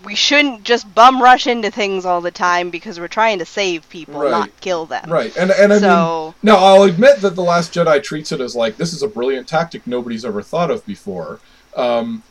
we 0.05 0.15
shouldn't 0.15 0.63
just 0.63 0.93
bum 0.95 1.21
rush 1.21 1.47
into 1.47 1.71
things 1.71 2.05
all 2.05 2.21
the 2.21 2.31
time 2.31 2.69
because 2.69 2.99
we're 2.99 3.07
trying 3.07 3.39
to 3.39 3.45
save 3.45 3.89
people, 3.89 4.21
Right. 4.21 4.31
not 4.31 4.49
kill 4.61 4.85
them. 4.85 5.09
Right, 5.11 5.35
and 5.35 5.51
and 5.51 5.73
I 5.73 5.79
So- 5.79 6.25
mean, 6.25 6.33
now 6.43 6.57
I'll 6.63 6.83
admit 6.83 7.21
that 7.21 7.35
the 7.35 7.43
Last 7.43 7.73
Jedi 7.73 8.01
treats 8.01 8.31
it 8.31 8.39
as 8.39 8.55
like 8.55 8.77
this 8.77 8.93
is 8.93 9.01
a 9.01 9.07
brilliant 9.07 9.47
tactic 9.47 9.85
nobody's 9.85 10.23
ever 10.23 10.41
thought 10.41 10.71
of 10.71 10.85
before. 10.85 11.39
Um, 11.75 12.23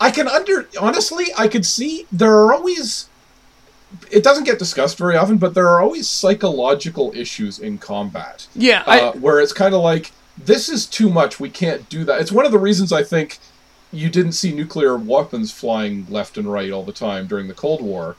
I 0.00 0.10
can 0.10 0.28
under 0.28 0.68
honestly, 0.80 1.26
I 1.36 1.48
could 1.48 1.64
see 1.64 2.06
there 2.12 2.34
are 2.36 2.52
always. 2.52 3.08
It 4.10 4.22
doesn't 4.22 4.44
get 4.44 4.58
discussed 4.58 4.98
very 4.98 5.16
often, 5.16 5.38
but 5.38 5.54
there 5.54 5.68
are 5.68 5.80
always 5.80 6.08
psychological 6.08 7.12
issues 7.14 7.58
in 7.58 7.78
combat 7.78 8.46
yeah. 8.54 8.82
uh, 8.86 8.90
I, 8.90 9.10
where 9.18 9.40
it's 9.40 9.52
kind 9.52 9.74
of 9.74 9.80
like 9.80 10.12
this 10.36 10.68
is 10.68 10.84
too 10.86 11.08
much. 11.08 11.40
We 11.40 11.48
can't 11.48 11.88
do 11.88 12.04
that. 12.04 12.20
It's 12.20 12.32
one 12.32 12.44
of 12.44 12.52
the 12.52 12.58
reasons 12.58 12.92
I 12.92 13.02
think 13.02 13.38
you 13.92 14.08
didn't 14.10 14.32
see 14.32 14.52
nuclear 14.52 14.96
weapons 14.96 15.52
flying 15.52 16.06
left 16.10 16.36
and 16.36 16.50
right 16.52 16.70
all 16.70 16.82
the 16.84 16.92
time 16.92 17.26
during 17.26 17.48
the 17.48 17.54
Cold 17.54 17.80
War, 17.80 18.16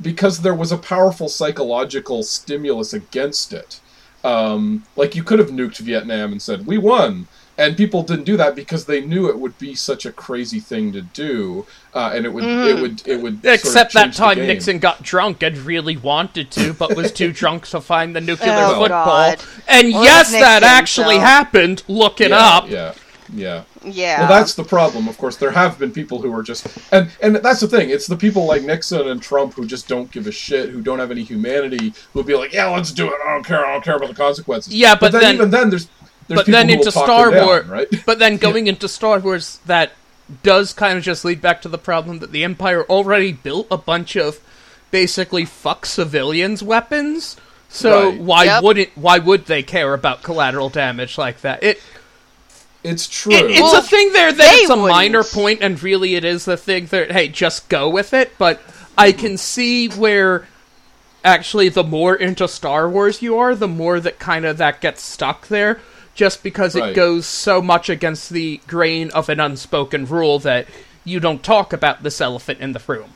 because 0.00 0.40
there 0.40 0.54
was 0.54 0.72
a 0.72 0.78
powerful 0.78 1.28
psychological 1.28 2.22
stimulus 2.22 2.92
against 2.92 3.52
it. 3.52 3.80
Um, 4.24 4.84
like 4.96 5.14
you 5.14 5.22
could 5.22 5.38
have 5.38 5.48
nuked 5.48 5.78
Vietnam 5.78 6.32
and 6.32 6.42
said 6.42 6.66
we 6.66 6.76
won, 6.76 7.26
and 7.56 7.76
people 7.76 8.02
didn't 8.02 8.24
do 8.24 8.36
that 8.36 8.54
because 8.54 8.84
they 8.84 9.00
knew 9.00 9.28
it 9.28 9.38
would 9.38 9.58
be 9.58 9.74
such 9.74 10.04
a 10.04 10.12
crazy 10.12 10.60
thing 10.60 10.92
to 10.92 11.00
do, 11.02 11.66
uh, 11.94 12.12
and 12.14 12.26
it 12.26 12.28
would 12.32 12.44
it 12.44 12.80
would 12.80 13.06
it 13.08 13.16
would 13.22 13.42
sort 13.42 13.54
of 13.54 13.60
Except 13.60 13.92
that 13.94 14.12
time. 14.14 14.38
Nixon 14.38 14.78
got 14.78 15.02
drunk 15.02 15.42
and 15.42 15.56
really 15.58 15.96
wanted 15.96 16.50
to, 16.52 16.74
but 16.74 16.96
was 16.96 17.12
too 17.12 17.32
drunk 17.32 17.66
to 17.68 17.80
find 17.80 18.14
the 18.14 18.20
nuclear 18.20 18.52
Oh, 18.56 18.80
football. 18.80 19.04
God. 19.06 19.42
And 19.68 19.92
Well, 19.92 20.04
yes, 20.04 20.32
that's 20.32 20.42
that 20.42 20.62
actually 20.64 21.16
so- 21.16 21.20
happened. 21.22 21.82
Look 21.88 22.20
it 22.20 22.30
yeah, 22.30 22.38
up. 22.38 22.68
Yeah, 22.70 22.94
yeah. 23.34 23.64
Yeah. 23.84 24.20
Well, 24.20 24.28
that's 24.28 24.54
the 24.54 24.64
problem. 24.64 25.08
Of 25.08 25.16
course, 25.18 25.36
there 25.36 25.50
have 25.50 25.78
been 25.78 25.90
people 25.92 26.20
who 26.20 26.34
are 26.34 26.42
just 26.42 26.66
and 26.92 27.10
and 27.22 27.36
that's 27.36 27.60
the 27.60 27.68
thing. 27.68 27.90
It's 27.90 28.06
the 28.06 28.16
people 28.16 28.46
like 28.46 28.62
Nixon 28.62 29.08
and 29.08 29.22
Trump 29.22 29.54
who 29.54 29.66
just 29.66 29.88
don't 29.88 30.10
give 30.10 30.26
a 30.26 30.32
shit, 30.32 30.70
who 30.70 30.80
don't 30.82 30.98
have 30.98 31.10
any 31.10 31.22
humanity, 31.22 31.92
who'll 32.12 32.22
be 32.24 32.34
like, 32.34 32.52
"Yeah, 32.52 32.66
let's 32.68 32.92
do 32.92 33.06
it. 33.06 33.14
I 33.26 33.32
don't 33.34 33.44
care. 33.46 33.64
I 33.64 33.72
don't 33.72 33.84
care 33.84 33.96
about 33.96 34.08
the 34.08 34.14
consequences." 34.14 34.74
Yeah, 34.74 34.94
but 34.94 35.12
then, 35.12 35.20
then- 35.22 35.34
even 35.36 35.50
then, 35.50 35.70
there's 35.70 35.88
there's 36.28 36.40
but 36.40 36.46
then 36.46 36.70
into 36.70 36.90
Star 36.92 37.30
Wars, 37.30 37.66
right? 37.66 37.88
but 38.06 38.18
then 38.18 38.36
going 38.46 38.66
into 38.66 38.88
Star 38.88 39.18
Wars, 39.18 39.58
that 39.66 39.92
does 40.44 40.72
kind 40.72 40.96
of 40.96 41.02
just 41.02 41.24
lead 41.24 41.40
back 41.40 41.60
to 41.62 41.68
the 41.68 41.78
problem 41.78 42.20
that 42.20 42.30
the 42.32 42.44
Empire 42.44 42.84
already 42.84 43.32
built 43.32 43.66
a 43.70 43.76
bunch 43.76 44.16
of 44.16 44.38
basically 44.92 45.44
fuck 45.44 45.86
civilians 45.86 46.62
weapons. 46.62 47.36
So 47.68 48.10
Right. 48.10 48.20
why 48.20 48.44
Yep. 48.44 48.62
wouldn't 48.64 48.90
why 48.96 49.18
would 49.18 49.46
they 49.46 49.62
care 49.62 49.94
about 49.94 50.22
collateral 50.22 50.68
damage 50.68 51.16
like 51.18 51.40
that? 51.42 51.62
It 51.62 51.80
It's 52.82 53.08
true. 53.08 53.32
It, 53.34 53.50
it's 53.50 53.60
Well, 53.60 53.78
a 53.78 53.82
thing 53.82 54.12
there 54.12 54.32
that 54.32 54.54
it's 54.54 54.70
a 54.70 54.74
wouldn't. 54.74 54.88
minor 54.88 55.22
point, 55.22 55.60
and 55.62 55.82
really 55.82 56.14
it 56.14 56.24
is 56.24 56.44
the 56.46 56.56
thing 56.56 56.86
that 56.86 57.12
hey, 57.12 57.28
just 57.28 57.68
go 57.68 57.88
with 57.88 58.14
it. 58.14 58.32
But 58.38 58.60
I 58.96 59.12
can 59.12 59.36
see 59.36 59.88
where 59.88 60.46
actually 61.24 61.68
the 61.68 61.84
more 61.84 62.14
into 62.14 62.48
Star 62.48 62.88
Wars 62.88 63.20
you 63.20 63.36
are, 63.38 63.54
the 63.54 63.68
more 63.68 64.00
that 64.00 64.18
kind 64.18 64.44
of 64.46 64.56
that 64.58 64.80
gets 64.80 65.02
stuck 65.02 65.48
there, 65.48 65.80
just 66.14 66.42
because 66.42 66.74
it 66.74 66.94
goes 66.94 67.26
so 67.26 67.60
much 67.60 67.90
against 67.90 68.30
the 68.30 68.60
grain 68.66 69.10
of 69.10 69.28
an 69.28 69.40
unspoken 69.40 70.06
rule 70.06 70.38
that 70.38 70.66
you 71.04 71.20
don't 71.20 71.42
talk 71.42 71.72
about 71.72 72.02
this 72.02 72.20
elephant 72.20 72.60
in 72.60 72.72
the 72.72 72.82
room. 72.86 73.12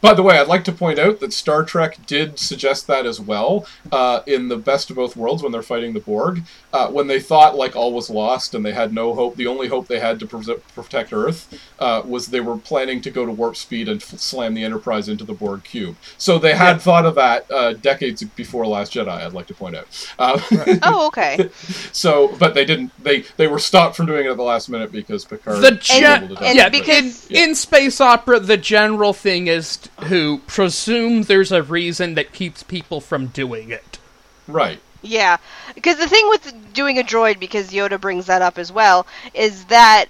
By 0.00 0.14
the 0.14 0.22
way, 0.22 0.38
I'd 0.38 0.46
like 0.46 0.62
to 0.64 0.72
point 0.72 1.00
out 1.00 1.18
that 1.18 1.32
Star 1.32 1.64
Trek 1.64 2.06
did 2.06 2.38
suggest 2.38 2.86
that 2.86 3.04
as 3.04 3.20
well 3.20 3.66
uh, 3.90 4.20
in 4.26 4.46
the 4.46 4.56
Best 4.56 4.90
of 4.90 4.96
Both 4.96 5.16
Worlds 5.16 5.42
when 5.42 5.50
they're 5.50 5.60
fighting 5.60 5.92
the 5.92 5.98
Borg. 6.00 6.42
Uh, 6.70 6.86
when 6.90 7.06
they 7.06 7.18
thought 7.18 7.56
like 7.56 7.74
all 7.74 7.94
was 7.94 8.10
lost 8.10 8.54
and 8.54 8.62
they 8.62 8.72
had 8.72 8.92
no 8.92 9.14
hope, 9.14 9.34
the 9.36 9.46
only 9.46 9.68
hope 9.68 9.86
they 9.88 9.98
had 9.98 10.20
to 10.20 10.26
pres- 10.26 10.50
protect 10.74 11.14
Earth 11.14 11.58
uh, 11.78 12.02
was 12.04 12.26
they 12.26 12.40
were 12.40 12.58
planning 12.58 13.00
to 13.00 13.10
go 13.10 13.24
to 13.24 13.32
warp 13.32 13.56
speed 13.56 13.88
and 13.88 14.02
f- 14.02 14.18
slam 14.18 14.52
the 14.52 14.62
Enterprise 14.62 15.08
into 15.08 15.24
the 15.24 15.32
Borg 15.32 15.64
cube. 15.64 15.96
So 16.18 16.38
they 16.38 16.54
had 16.54 16.72
Yeah. 16.72 16.78
thought 16.78 17.06
of 17.06 17.14
that 17.14 17.50
uh, 17.50 17.72
decades 17.72 18.22
before 18.22 18.66
Last 18.66 18.92
Jedi. 18.92 19.08
I'd 19.08 19.32
like 19.32 19.46
to 19.46 19.54
point 19.54 19.76
out. 19.76 19.86
Uh, 20.18 20.38
oh, 20.82 21.06
okay. 21.06 21.48
so, 21.92 22.36
but 22.38 22.52
they 22.52 22.66
didn't. 22.66 22.92
They 23.02 23.22
they 23.38 23.46
were 23.46 23.58
stopped 23.58 23.96
from 23.96 24.04
doing 24.04 24.26
it 24.26 24.30
at 24.30 24.36
the 24.36 24.42
last 24.42 24.68
minute 24.68 24.92
because 24.92 25.24
Picard. 25.24 25.62
The 25.62 25.70
was 25.70 25.78
gen- 25.80 26.24
able 26.24 26.36
to 26.36 26.44
and 26.44 26.54
yeah, 26.56 26.68
because- 26.68 27.26
in, 27.30 27.36
in 27.50 27.54
space 27.54 27.98
opera, 27.98 28.40
the 28.40 28.58
general 28.58 29.14
thing 29.14 29.46
is 29.46 29.78
t- 29.78 29.90
who 30.08 30.38
presume 30.46 31.22
there's 31.22 31.50
a 31.50 31.62
reason 31.62 32.14
that 32.16 32.32
keeps 32.34 32.62
people 32.62 33.00
from 33.00 33.28
doing 33.28 33.70
it. 33.70 33.98
right. 34.46 34.80
Yeah, 35.02 35.36
because 35.74 35.96
the 35.98 36.08
thing 36.08 36.28
with 36.28 36.72
doing 36.72 36.98
a 36.98 37.02
droid, 37.02 37.38
because 37.38 37.70
Yoda 37.70 38.00
brings 38.00 38.26
that 38.26 38.42
up 38.42 38.58
as 38.58 38.72
well, 38.72 39.06
is 39.34 39.64
that 39.66 40.06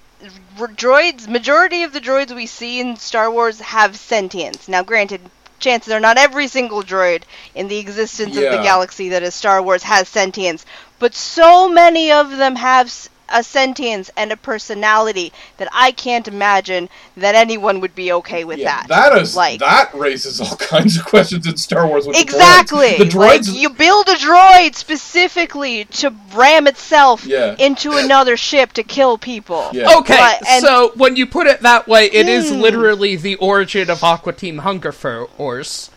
droids, 0.57 1.27
majority 1.27 1.83
of 1.83 1.93
the 1.93 1.99
droids 2.01 2.35
we 2.35 2.45
see 2.47 2.79
in 2.79 2.95
Star 2.97 3.29
Wars 3.31 3.59
have 3.59 3.95
sentience. 3.95 4.67
Now, 4.67 4.83
granted, 4.83 5.21
chances 5.59 5.93
are 5.93 5.99
not 5.99 6.17
every 6.17 6.47
single 6.47 6.81
droid 6.83 7.23
in 7.55 7.67
the 7.67 7.77
existence 7.77 8.35
of 8.35 8.43
the 8.43 8.61
galaxy 8.63 9.09
that 9.09 9.23
is 9.23 9.35
Star 9.35 9.61
Wars 9.61 9.83
has 9.83 10.09
sentience, 10.09 10.65
but 10.97 11.13
so 11.13 11.69
many 11.69 12.11
of 12.11 12.31
them 12.37 12.55
have 12.55 12.91
a 13.31 13.43
sentience 13.43 14.09
and 14.17 14.31
a 14.31 14.37
personality 14.37 15.31
that 15.57 15.67
I 15.73 15.91
can't 15.91 16.27
imagine 16.27 16.89
that 17.17 17.35
anyone 17.35 17.79
would 17.81 17.95
be 17.95 18.11
okay 18.13 18.43
with 18.43 18.59
Yeah, 18.59 18.83
that. 18.83 19.11
that 19.11 19.21
is 19.21 19.35
like 19.35 19.59
that 19.59 19.93
raises 19.93 20.39
all 20.41 20.55
kinds 20.73 20.97
of 20.97 21.05
questions 21.05 21.47
in 21.47 21.57
Star 21.57 21.87
Wars. 21.87 22.07
With 22.07 22.15
the 22.15 22.21
droids. 22.23 22.23
Exactly. 22.23 22.97
the 22.97 23.03
droids. 23.05 23.47
Like, 23.51 23.61
you 23.61 23.69
build 23.69 24.07
a 24.09 24.13
droid 24.15 24.75
specifically 24.75 25.85
to 25.85 26.13
ram 26.33 26.67
itself 26.67 27.25
Yeah. 27.25 27.55
into 27.59 27.93
another 27.97 28.37
ship 28.37 28.73
to 28.73 28.83
kill 28.83 29.17
people. 29.17 29.69
Yeah. 29.73 29.97
Okay, 29.97 30.17
But- 30.17 30.47
and- 30.47 30.63
so 30.63 30.91
when 30.95 31.15
you 31.15 31.25
put 31.25 31.47
it 31.47 31.61
that 31.61 31.87
way, 31.87 32.05
it 32.05 32.27
is 32.27 32.49
Hmm. 32.49 32.59
literally 32.61 33.15
the 33.15 33.35
origin 33.35 33.89
of 33.89 34.03
Aqua 34.03 34.33
Teen 34.33 34.59
Hunger 34.59 34.91
Force, 34.91 35.89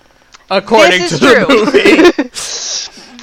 according 0.50 1.00
This 1.02 1.08
to 1.10 1.14
is 1.14 1.20
the 1.20 1.44
true. 1.46 1.64
movie. 2.24 2.30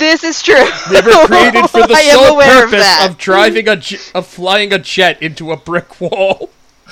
This 0.10 0.24
is 0.24 0.42
true. 0.42 0.66
They 0.92 1.02
were 1.02 1.28
created 1.28 1.70
for 1.70 1.86
the 1.88 1.96
sole 1.96 2.34
aware 2.34 2.64
of 2.66 2.72
purpose 2.72 3.06
of, 3.06 3.18
driving 3.18 3.68
a 3.68 3.76
j- 3.76 4.00
of 4.16 4.26
flying 4.26 4.74
a 4.74 4.80
jet 4.80 5.22
into 5.22 5.52
a 5.52 5.58
brick 5.58 6.02
wall. 6.02 6.50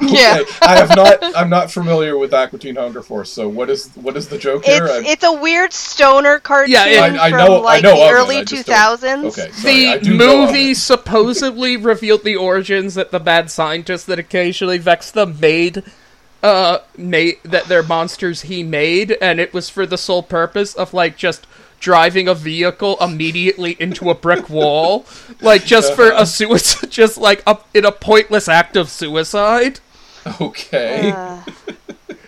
yeah. 0.00 0.38
Okay, 0.40 0.50
I 0.62 0.76
have 0.76 0.96
not. 0.96 1.18
I'm 1.36 1.48
not 1.48 1.70
familiar 1.70 2.18
with 2.18 2.34
Aqua 2.34 2.58
Teen 2.58 2.74
Hunger 2.74 3.02
Force. 3.02 3.30
So 3.30 3.48
what 3.48 3.70
is 3.70 3.88
what 3.94 4.16
is 4.16 4.26
the 4.28 4.38
joke 4.38 4.64
here? 4.64 4.84
It's 4.84 4.92
I'm- 4.92 5.06
it's 5.06 5.24
a 5.24 5.32
weird 5.32 5.72
stoner 5.72 6.40
cartoon 6.40 6.72
Yeah, 6.72 6.86
it- 6.86 6.98
I- 6.98 7.26
I 7.26 7.30
from 7.30 7.38
know- 7.38 7.56
I 7.58 7.60
like 7.60 7.82
know 7.84 7.94
the 7.94 8.02
of 8.02 8.08
it, 8.10 8.12
early 8.12 8.36
I 8.38 8.44
just 8.44 8.66
don't- 8.66 9.26
okay. 9.26 9.50
Sorry, 9.52 9.98
the 9.98 10.00
do 10.02 10.16
know 10.16 10.42
of 10.42 10.48
movie 10.50 10.74
supposedly 10.74 11.76
revealed 11.92 12.24
the 12.24 12.34
origins 12.34 12.94
that 12.94 13.12
the 13.12 13.20
bad 13.20 13.50
scientist 13.52 14.08
that 14.08 14.18
occasionally 14.18 14.78
vexed 14.78 15.14
them 15.14 15.38
made 15.40 15.84
uh 16.42 16.78
made 16.96 17.38
that 17.44 17.66
they're 17.66 17.84
monsters 17.84 18.42
he 18.42 18.64
made 18.64 19.12
and 19.22 19.38
it 19.38 19.54
was 19.54 19.68
for 19.68 19.86
the 19.86 19.96
sole 19.96 20.24
purpose 20.24 20.74
of 20.74 20.92
like 20.92 21.16
just 21.16 21.46
driving 21.82 22.28
a 22.28 22.34
vehicle 22.34 22.96
immediately 23.00 23.76
into 23.80 24.08
a 24.08 24.14
brick 24.14 24.48
wall, 24.48 25.04
like 25.42 25.64
just 25.66 25.92
for 25.94 26.12
a 26.12 26.24
suicide, 26.24 26.90
just 27.00 27.18
like 27.18 27.42
a, 27.46 27.58
in 27.74 27.84
a 27.84 27.92
pointless 27.92 28.48
act 28.48 28.76
of 28.76 28.88
suicide. 28.88 29.80
Okay. 30.40 31.10
Uh, 31.10 31.42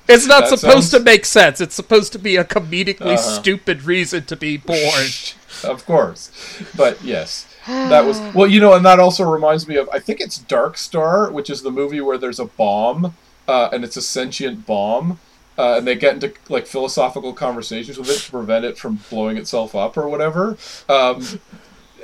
It's 0.07 0.27
not 0.27 0.51
That 0.51 0.59
supposed 0.59 0.91
sounds- 0.91 0.91
to 0.91 1.01
make 1.01 1.25
sense. 1.25 1.63
It's 1.63 1.75
supposed 1.75 2.13
to 2.13 2.19
be 2.19 2.37
a 2.37 2.45
comedically 2.45 3.15
Uh-huh. 3.17 3.41
stupid 3.41 3.85
reason 3.85 4.25
to 4.27 4.37
be 4.37 4.59
born. 4.59 5.07
of 5.65 5.87
course. 5.87 6.31
But 6.77 7.03
yes, 7.03 7.47
that 7.67 8.05
was 8.05 8.21
well. 8.35 8.47
You 8.47 8.61
know, 8.61 8.75
and 8.75 8.85
that 8.85 9.01
also 9.01 9.25
reminds 9.25 9.67
me 9.67 9.77
of 9.77 9.89
I 9.91 9.99
think 10.01 10.21
it's 10.21 10.37
Dark 10.37 10.77
Star, 10.77 11.31
which 11.31 11.49
is 11.49 11.63
the 11.63 11.71
movie 11.71 12.03
where 12.03 12.19
there's 12.19 12.39
a 12.39 12.45
bomb, 12.45 13.15
uh, 13.49 13.71
and 13.73 13.83
it's 13.83 13.97
a 13.97 14.03
sentient 14.03 14.67
bomb, 14.67 15.19
uh, 15.59 15.77
and 15.79 15.87
they 15.87 15.95
get 15.95 16.15
into 16.15 16.33
like 16.49 16.67
philosophical 16.67 17.33
conversations 17.33 17.99
with 17.99 18.11
it 18.11 18.19
to 18.19 18.31
prevent 18.31 18.65
it 18.65 18.79
from 18.79 19.01
blowing 19.11 19.37
itself 19.37 19.75
up 19.75 19.97
or 19.97 20.09
whatever. 20.09 20.57
Um, 20.89 21.41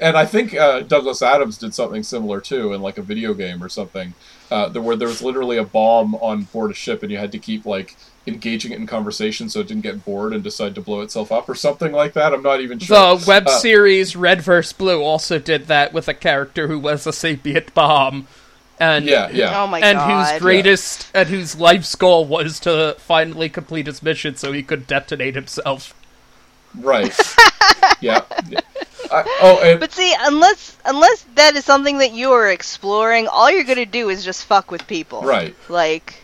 and 0.01 0.17
I 0.17 0.25
think 0.25 0.55
uh, 0.55 0.81
Douglas 0.81 1.21
Adams 1.21 1.59
did 1.59 1.75
something 1.75 2.03
similar 2.03 2.41
too 2.41 2.73
in 2.73 2.81
like 2.81 2.97
a 2.97 3.03
video 3.03 3.35
game 3.35 3.63
or 3.63 3.69
something, 3.69 4.15
uh, 4.51 4.71
where 4.71 4.97
there 4.97 5.09
was 5.09 5.21
literally 5.21 5.59
a 5.59 5.65
bomb 5.65 6.15
on 6.17 6.45
board 6.45 6.71
a 6.71 6.75
ship, 6.75 7.03
and 7.03 7.13
you 7.13 7.19
had 7.19 7.33
to 7.33 7.39
keep 7.39 7.67
like 7.67 7.97
engaging 8.27 8.73
it 8.73 8.79
in 8.79 8.87
conversation 8.87 9.49
so 9.49 9.61
it 9.61 9.67
didn't 9.67 9.83
get 9.83 10.05
bored 10.05 10.33
and 10.33 10.43
decide 10.43 10.75
to 10.75 10.81
blow 10.81 11.01
itself 11.01 11.31
up 11.33 11.49
or 11.49 11.55
something 11.55 11.93
like 11.93 12.15
that. 12.15 12.33
I'm 12.33 12.43
not 12.43 12.61
even 12.61 12.79
sure. 12.79 13.17
The 13.17 13.25
web 13.27 13.47
Uh, 13.47 13.59
series 13.59 14.17
Red 14.17 14.41
vs. 14.41 14.73
Blue 14.73 15.03
also 15.03 15.39
did 15.39 15.67
that 15.67 15.93
with 15.93 16.09
a 16.09 16.15
character 16.15 16.69
who 16.69 16.79
was 16.79 17.07
a 17.07 17.13
sapient 17.13 17.75
bomb. 17.75 18.27
And 18.81 19.05
Yeah, 19.05 19.29
yeah. 19.31 19.63
oh 19.63 19.67
my 19.67 19.79
and 19.81 19.99
god. 19.99 20.33
whose 20.33 20.41
greatest 20.41 21.11
and 21.15 21.29
whose 21.29 21.55
life's 21.57 21.95
goal 21.95 22.25
was 22.25 22.59
to 22.61 22.97
finally 22.99 23.49
complete 23.51 23.87
his 23.87 24.03
mission 24.03 24.35
so 24.37 24.53
he 24.53 24.63
could 24.63 24.87
detonate 24.87 25.35
himself. 25.35 25.95
Right. 26.79 27.15
yeah. 28.01 28.23
I, 29.13 29.25
oh, 29.43 29.61
and 29.63 29.81
But 29.81 29.93
see, 29.93 30.15
unless 30.21 30.79
unless 30.87 31.27
that 31.35 31.57
is 31.57 31.65
something 31.65 31.99
that 31.99 32.13
you 32.13 32.33
are 32.33 32.49
exploring, 32.51 33.29
all 33.29 33.51
you're 33.51 33.65
gonna 33.65 33.85
do 33.87 34.09
is 34.09 34.25
just 34.25 34.45
fuck 34.47 34.71
with 34.71 34.87
people. 34.87 35.23
right. 35.23 35.55
Like, 35.69 36.15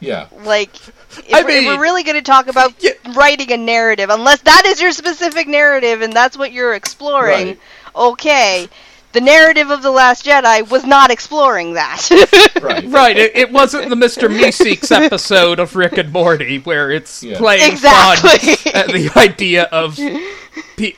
Yeah. 0.00 0.26
like, 0.44 0.74
if, 1.18 1.32
I 1.32 1.42
we're, 1.44 1.48
if 1.50 1.64
mean- 1.64 1.66
we're 1.66 1.80
really 1.80 2.02
gonna 2.02 2.20
talk 2.20 2.46
about 2.48 2.74
Yeah. 2.80 2.92
writing 3.14 3.52
a 3.52 3.56
narrative, 3.56 4.10
unless 4.10 4.40
that 4.42 4.64
is 4.66 4.82
your 4.82 4.92
specific 4.92 5.46
narrative 5.48 6.02
and 6.02 6.12
that's 6.12 6.36
what 6.36 6.52
you're 6.52 6.74
exploring, 6.74 7.46
Right. 7.46 7.58
okay. 7.94 8.68
The 9.12 9.20
narrative 9.20 9.70
of 9.70 9.82
the 9.82 9.90
Last 9.90 10.24
Jedi 10.24 10.68
was 10.70 10.84
not 10.84 11.10
exploring 11.10 11.74
that. 11.74 12.08
Right. 12.62 12.86
Right, 12.86 13.16
it, 13.18 13.36
it 13.36 13.50
wasn't 13.52 13.88
the 13.90 13.96
Mr. 13.96 14.28
Meeseeks 14.28 14.92
episode 14.92 15.58
of 15.58 15.74
Rick 15.74 15.98
and 15.98 16.12
Morty 16.12 16.58
where 16.60 16.92
it's 16.92 17.22
Yeah. 17.22 17.36
playing 17.38 17.72
Exactly. 17.72 18.54
fun 18.56 18.72
at 18.74 18.86
the 18.88 19.10
idea 19.16 19.64
of 19.64 19.98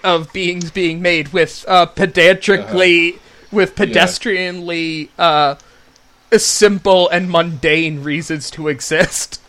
of 0.05 0.33
beings 0.35 0.71
being 0.71 1.01
made 1.01 1.29
with 1.33 1.65
uh, 1.67 1.87
pedantically 1.87 3.19
with 3.51 3.75
pedestrianly 3.75 5.09
uh, 5.19 5.55
simple 6.37 7.09
and 7.09 7.31
mundane 7.31 8.03
reasons 8.03 8.51
to 8.51 8.69
exist. 8.69 9.41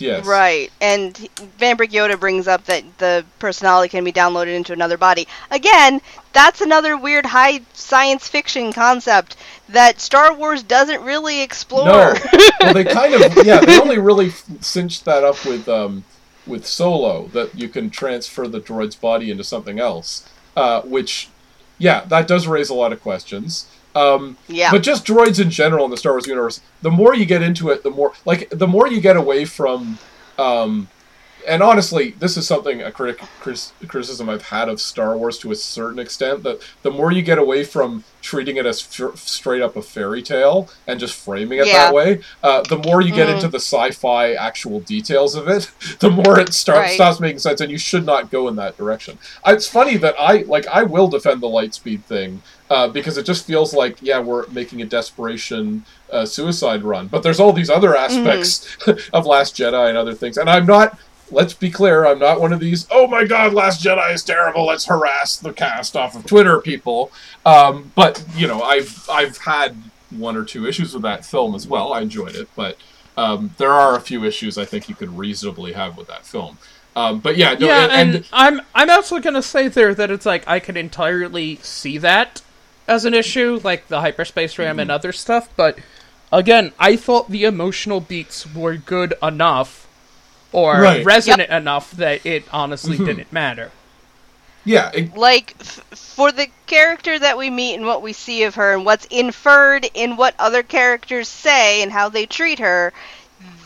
Yes. 0.00 0.26
Right, 0.26 0.70
and 0.80 1.14
Vambrick 1.58 1.90
Yoda 1.90 2.18
brings 2.18 2.48
up 2.48 2.64
that 2.64 2.84
the 2.98 3.24
personality 3.38 3.88
can 3.88 4.04
be 4.04 4.12
downloaded 4.12 4.54
into 4.54 4.72
another 4.72 4.96
body. 4.96 5.26
Again, 5.50 6.00
that's 6.32 6.60
another 6.60 6.96
weird 6.96 7.26
high 7.26 7.62
science 7.72 8.28
fiction 8.28 8.72
concept 8.72 9.36
that 9.68 10.00
Star 10.00 10.34
Wars 10.34 10.62
doesn't 10.62 11.02
really 11.02 11.42
explore. 11.42 11.86
No. 11.86 12.14
well, 12.60 12.74
they 12.74 12.84
kind 12.84 13.14
of 13.14 13.46
yeah. 13.46 13.60
They 13.60 13.78
only 13.80 13.98
really 13.98 14.30
cinched 14.60 15.04
that 15.04 15.24
up 15.24 15.44
with 15.44 15.68
um, 15.68 16.04
with 16.46 16.66
Solo 16.66 17.28
that 17.28 17.54
you 17.54 17.68
can 17.68 17.90
transfer 17.90 18.48
the 18.48 18.60
droid's 18.60 18.96
body 18.96 19.30
into 19.30 19.44
something 19.44 19.78
else, 19.78 20.28
uh, 20.56 20.82
which 20.82 21.28
yeah, 21.78 22.04
that 22.06 22.26
does 22.26 22.46
raise 22.46 22.68
a 22.68 22.74
lot 22.74 22.92
of 22.92 23.00
questions. 23.00 23.66
Um, 23.98 24.36
yeah. 24.48 24.70
But 24.70 24.82
just 24.82 25.04
droids 25.04 25.40
in 25.40 25.50
general 25.50 25.84
in 25.84 25.90
the 25.90 25.96
Star 25.96 26.12
Wars 26.12 26.26
universe, 26.26 26.60
the 26.82 26.90
more 26.90 27.14
you 27.14 27.26
get 27.26 27.42
into 27.42 27.70
it, 27.70 27.82
the 27.82 27.90
more 27.90 28.12
like 28.24 28.48
the 28.50 28.66
more 28.66 28.86
you 28.88 29.00
get 29.00 29.16
away 29.16 29.44
from. 29.44 29.98
Um, 30.38 30.88
and 31.46 31.62
honestly, 31.62 32.10
this 32.18 32.36
is 32.36 32.46
something 32.46 32.82
a 32.82 32.92
critic 32.92 33.18
criticism 33.88 34.28
I've 34.28 34.42
had 34.42 34.68
of 34.68 34.80
Star 34.80 35.16
Wars 35.16 35.38
to 35.38 35.50
a 35.50 35.54
certain 35.56 35.98
extent. 35.98 36.42
That 36.42 36.60
the 36.82 36.90
more 36.90 37.10
you 37.10 37.22
get 37.22 37.38
away 37.38 37.64
from 37.64 38.04
treating 38.20 38.56
it 38.56 38.66
as 38.66 38.82
f- 39.00 39.16
straight 39.16 39.62
up 39.62 39.74
a 39.76 39.80
fairy 39.80 40.20
tale 40.20 40.68
and 40.86 41.00
just 41.00 41.14
framing 41.14 41.58
it 41.58 41.66
Yeah. 41.68 41.72
that 41.86 41.94
way, 41.94 42.20
uh, 42.42 42.62
the 42.68 42.76
more 42.76 43.00
you 43.00 43.12
get 43.14 43.28
Mm. 43.28 43.36
into 43.36 43.48
the 43.48 43.60
sci-fi 43.60 44.34
actual 44.34 44.80
details 44.80 45.34
of 45.34 45.48
it, 45.48 45.70
the 46.00 46.10
more 46.10 46.38
it 46.38 46.52
start, 46.52 46.78
Right. 46.86 46.94
stops 46.94 47.18
making 47.20 47.38
sense. 47.38 47.60
And 47.62 47.70
you 47.70 47.78
should 47.78 48.04
not 48.04 48.30
go 48.30 48.48
in 48.48 48.56
that 48.56 48.76
direction. 48.76 49.18
Uh, 49.46 49.52
It's 49.54 49.68
funny 49.68 49.96
that 49.96 50.16
I 50.18 50.44
like 50.54 50.66
I 50.66 50.82
will 50.82 51.08
defend 51.08 51.40
the 51.40 51.46
lightspeed 51.48 52.02
thing 52.04 52.42
uh, 52.70 52.88
because 52.88 53.16
it 53.18 53.24
just 53.24 53.46
feels 53.46 53.72
like 53.74 53.96
yeah 54.02 54.18
we're 54.18 54.46
making 54.48 54.82
a 54.82 54.84
desperation 54.84 55.84
uh, 56.10 56.24
suicide 56.24 56.82
run. 56.82 57.06
But 57.08 57.22
there's 57.22 57.40
all 57.40 57.52
these 57.52 57.70
other 57.70 57.96
aspects 57.96 58.76
of 59.12 59.26
last 59.26 59.56
jedi 59.56 59.88
and 59.88 59.96
other 59.96 60.14
things. 60.14 60.36
And 60.36 60.48
i'm 60.48 60.66
not 60.66 60.98
let's 61.30 61.52
be 61.52 61.70
clear 61.70 62.06
i'm 62.06 62.18
not 62.18 62.40
one 62.40 62.54
of 62.54 62.60
these 62.60 62.86
oh 62.90 63.06
my 63.06 63.22
god 63.22 63.52
last 63.52 63.84
jedi 63.84 64.14
is 64.14 64.24
terrible 64.24 64.64
let's 64.64 64.86
harass 64.86 65.36
the 65.36 65.52
cast 65.52 65.96
off 65.96 66.16
of 66.16 66.24
twitter 66.26 66.60
people. 66.60 67.10
Um, 67.44 67.92
but 67.94 68.24
you 68.34 68.46
know 68.46 68.62
i've 68.62 69.08
i've 69.10 69.38
had 69.38 69.76
one 70.10 70.36
or 70.36 70.44
two 70.44 70.66
issues 70.66 70.94
with 70.94 71.02
that 71.02 71.24
film 71.24 71.54
as 71.54 71.68
well. 71.68 71.92
I 71.92 72.00
enjoyed 72.00 72.34
it 72.34 72.48
but 72.56 72.76
um, 73.16 73.50
there 73.58 73.72
are 73.72 73.96
a 73.96 74.00
few 74.00 74.24
issues 74.24 74.56
i 74.56 74.64
think 74.64 74.88
you 74.88 74.94
could 74.94 75.16
reasonably 75.16 75.72
have 75.72 75.96
with 75.96 76.08
that 76.08 76.26
film. 76.26 76.58
Um, 76.96 77.20
but 77.20 77.36
yeah, 77.36 77.54
no, 77.54 77.66
yeah, 77.66 77.82
and, 77.84 77.92
and, 77.92 78.14
and 78.16 78.28
I'm 78.32 78.60
I'm 78.74 78.90
also 78.90 79.20
gonna 79.20 79.42
say 79.42 79.68
there 79.68 79.94
that 79.94 80.10
it's 80.10 80.26
like 80.26 80.42
I 80.48 80.58
can 80.58 80.76
entirely 80.76 81.56
see 81.56 81.96
that 81.98 82.42
as 82.88 83.04
an 83.04 83.14
issue, 83.14 83.60
like 83.62 83.86
the 83.88 84.00
hyperspace 84.00 84.58
RAM 84.58 84.72
Mm-hmm. 84.74 84.80
and 84.80 84.90
other 84.90 85.12
stuff. 85.12 85.48
But 85.56 85.78
again, 86.32 86.72
I 86.78 86.96
thought 86.96 87.30
the 87.30 87.44
emotional 87.44 88.00
beats 88.00 88.52
were 88.52 88.74
good 88.76 89.14
enough 89.22 89.86
or 90.50 90.80
Right. 90.80 91.04
resonant 91.04 91.50
enough 91.50 91.90
that 91.92 92.24
it 92.26 92.44
honestly 92.52 92.96
Mhm. 92.96 93.06
didn't 93.06 93.32
matter. 93.32 93.70
yeah, 94.64 94.90
it, 94.92 95.16
like 95.16 95.54
f- 95.60 95.80
for 95.94 96.30
the 96.30 96.46
character 96.66 97.18
that 97.18 97.38
we 97.38 97.48
meet 97.48 97.74
and 97.76 97.86
what 97.86 98.02
we 98.02 98.12
see 98.12 98.42
of 98.42 98.56
her 98.56 98.74
and 98.74 98.84
what's 98.84 99.06
inferred 99.06 99.88
in 99.94 100.16
what 100.16 100.34
other 100.38 100.62
characters 100.62 101.26
say 101.28 101.80
and 101.82 101.90
how 101.90 102.08
they 102.10 102.26
treat 102.26 102.58
her 102.58 102.92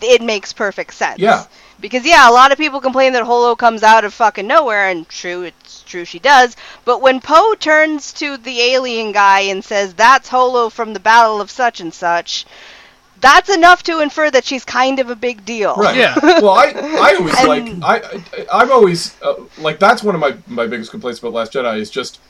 it 0.00 0.22
makes 0.22 0.52
perfect 0.52 0.94
sense 0.94 1.18
Yeah. 1.18 1.44
Because 1.82 2.06
yeah 2.06 2.30
a 2.30 2.32
lot 2.32 2.52
of 2.52 2.56
people 2.58 2.80
complain 2.80 3.12
that 3.12 3.24
Holdo 3.24 3.58
comes 3.58 3.82
out 3.82 4.04
of 4.04 4.14
fucking 4.14 4.46
nowhere 4.46 4.88
and 4.88 5.06
true 5.08 5.42
it's 5.42 5.82
true 5.82 6.04
she 6.06 6.18
does 6.18 6.56
but 6.86 7.02
when 7.02 7.20
poe 7.20 7.54
turns 7.58 8.12
to 8.14 8.36
the 8.38 8.60
alien 8.60 9.12
guy 9.12 9.40
and 9.40 9.62
says 9.62 9.92
that's 9.92 10.30
Holdo 10.30 10.72
from 10.72 10.94
the 10.94 11.00
battle 11.00 11.40
of 11.42 11.50
such 11.50 11.80
and 11.80 11.92
such 11.92 12.46
that's 13.20 13.50
enough 13.50 13.82
to 13.84 14.00
infer 14.00 14.30
that 14.30 14.44
she's 14.44 14.64
kind 14.64 14.98
of 14.98 15.10
a 15.10 15.14
big 15.16 15.44
deal 15.44 15.74
Right. 15.76 15.96
Yeah. 15.96 16.14
well, 16.22 16.50
I 16.50 16.72
I 16.74 17.14
always 17.18 17.38
And- 17.38 17.80
like 17.80 18.02
I, 18.04 18.22
I 18.38 18.46
I'm 18.62 18.72
always 18.72 19.20
uh, 19.22 19.34
like 19.58 19.78
that's 19.78 20.02
one 20.02 20.14
of 20.14 20.20
my 20.20 20.36
my 20.46 20.66
biggest 20.66 20.90
complaints 20.90 21.18
about 21.20 21.32
Last 21.32 21.52
Jedi 21.52 21.78
is 21.78 21.90
just 21.90 22.20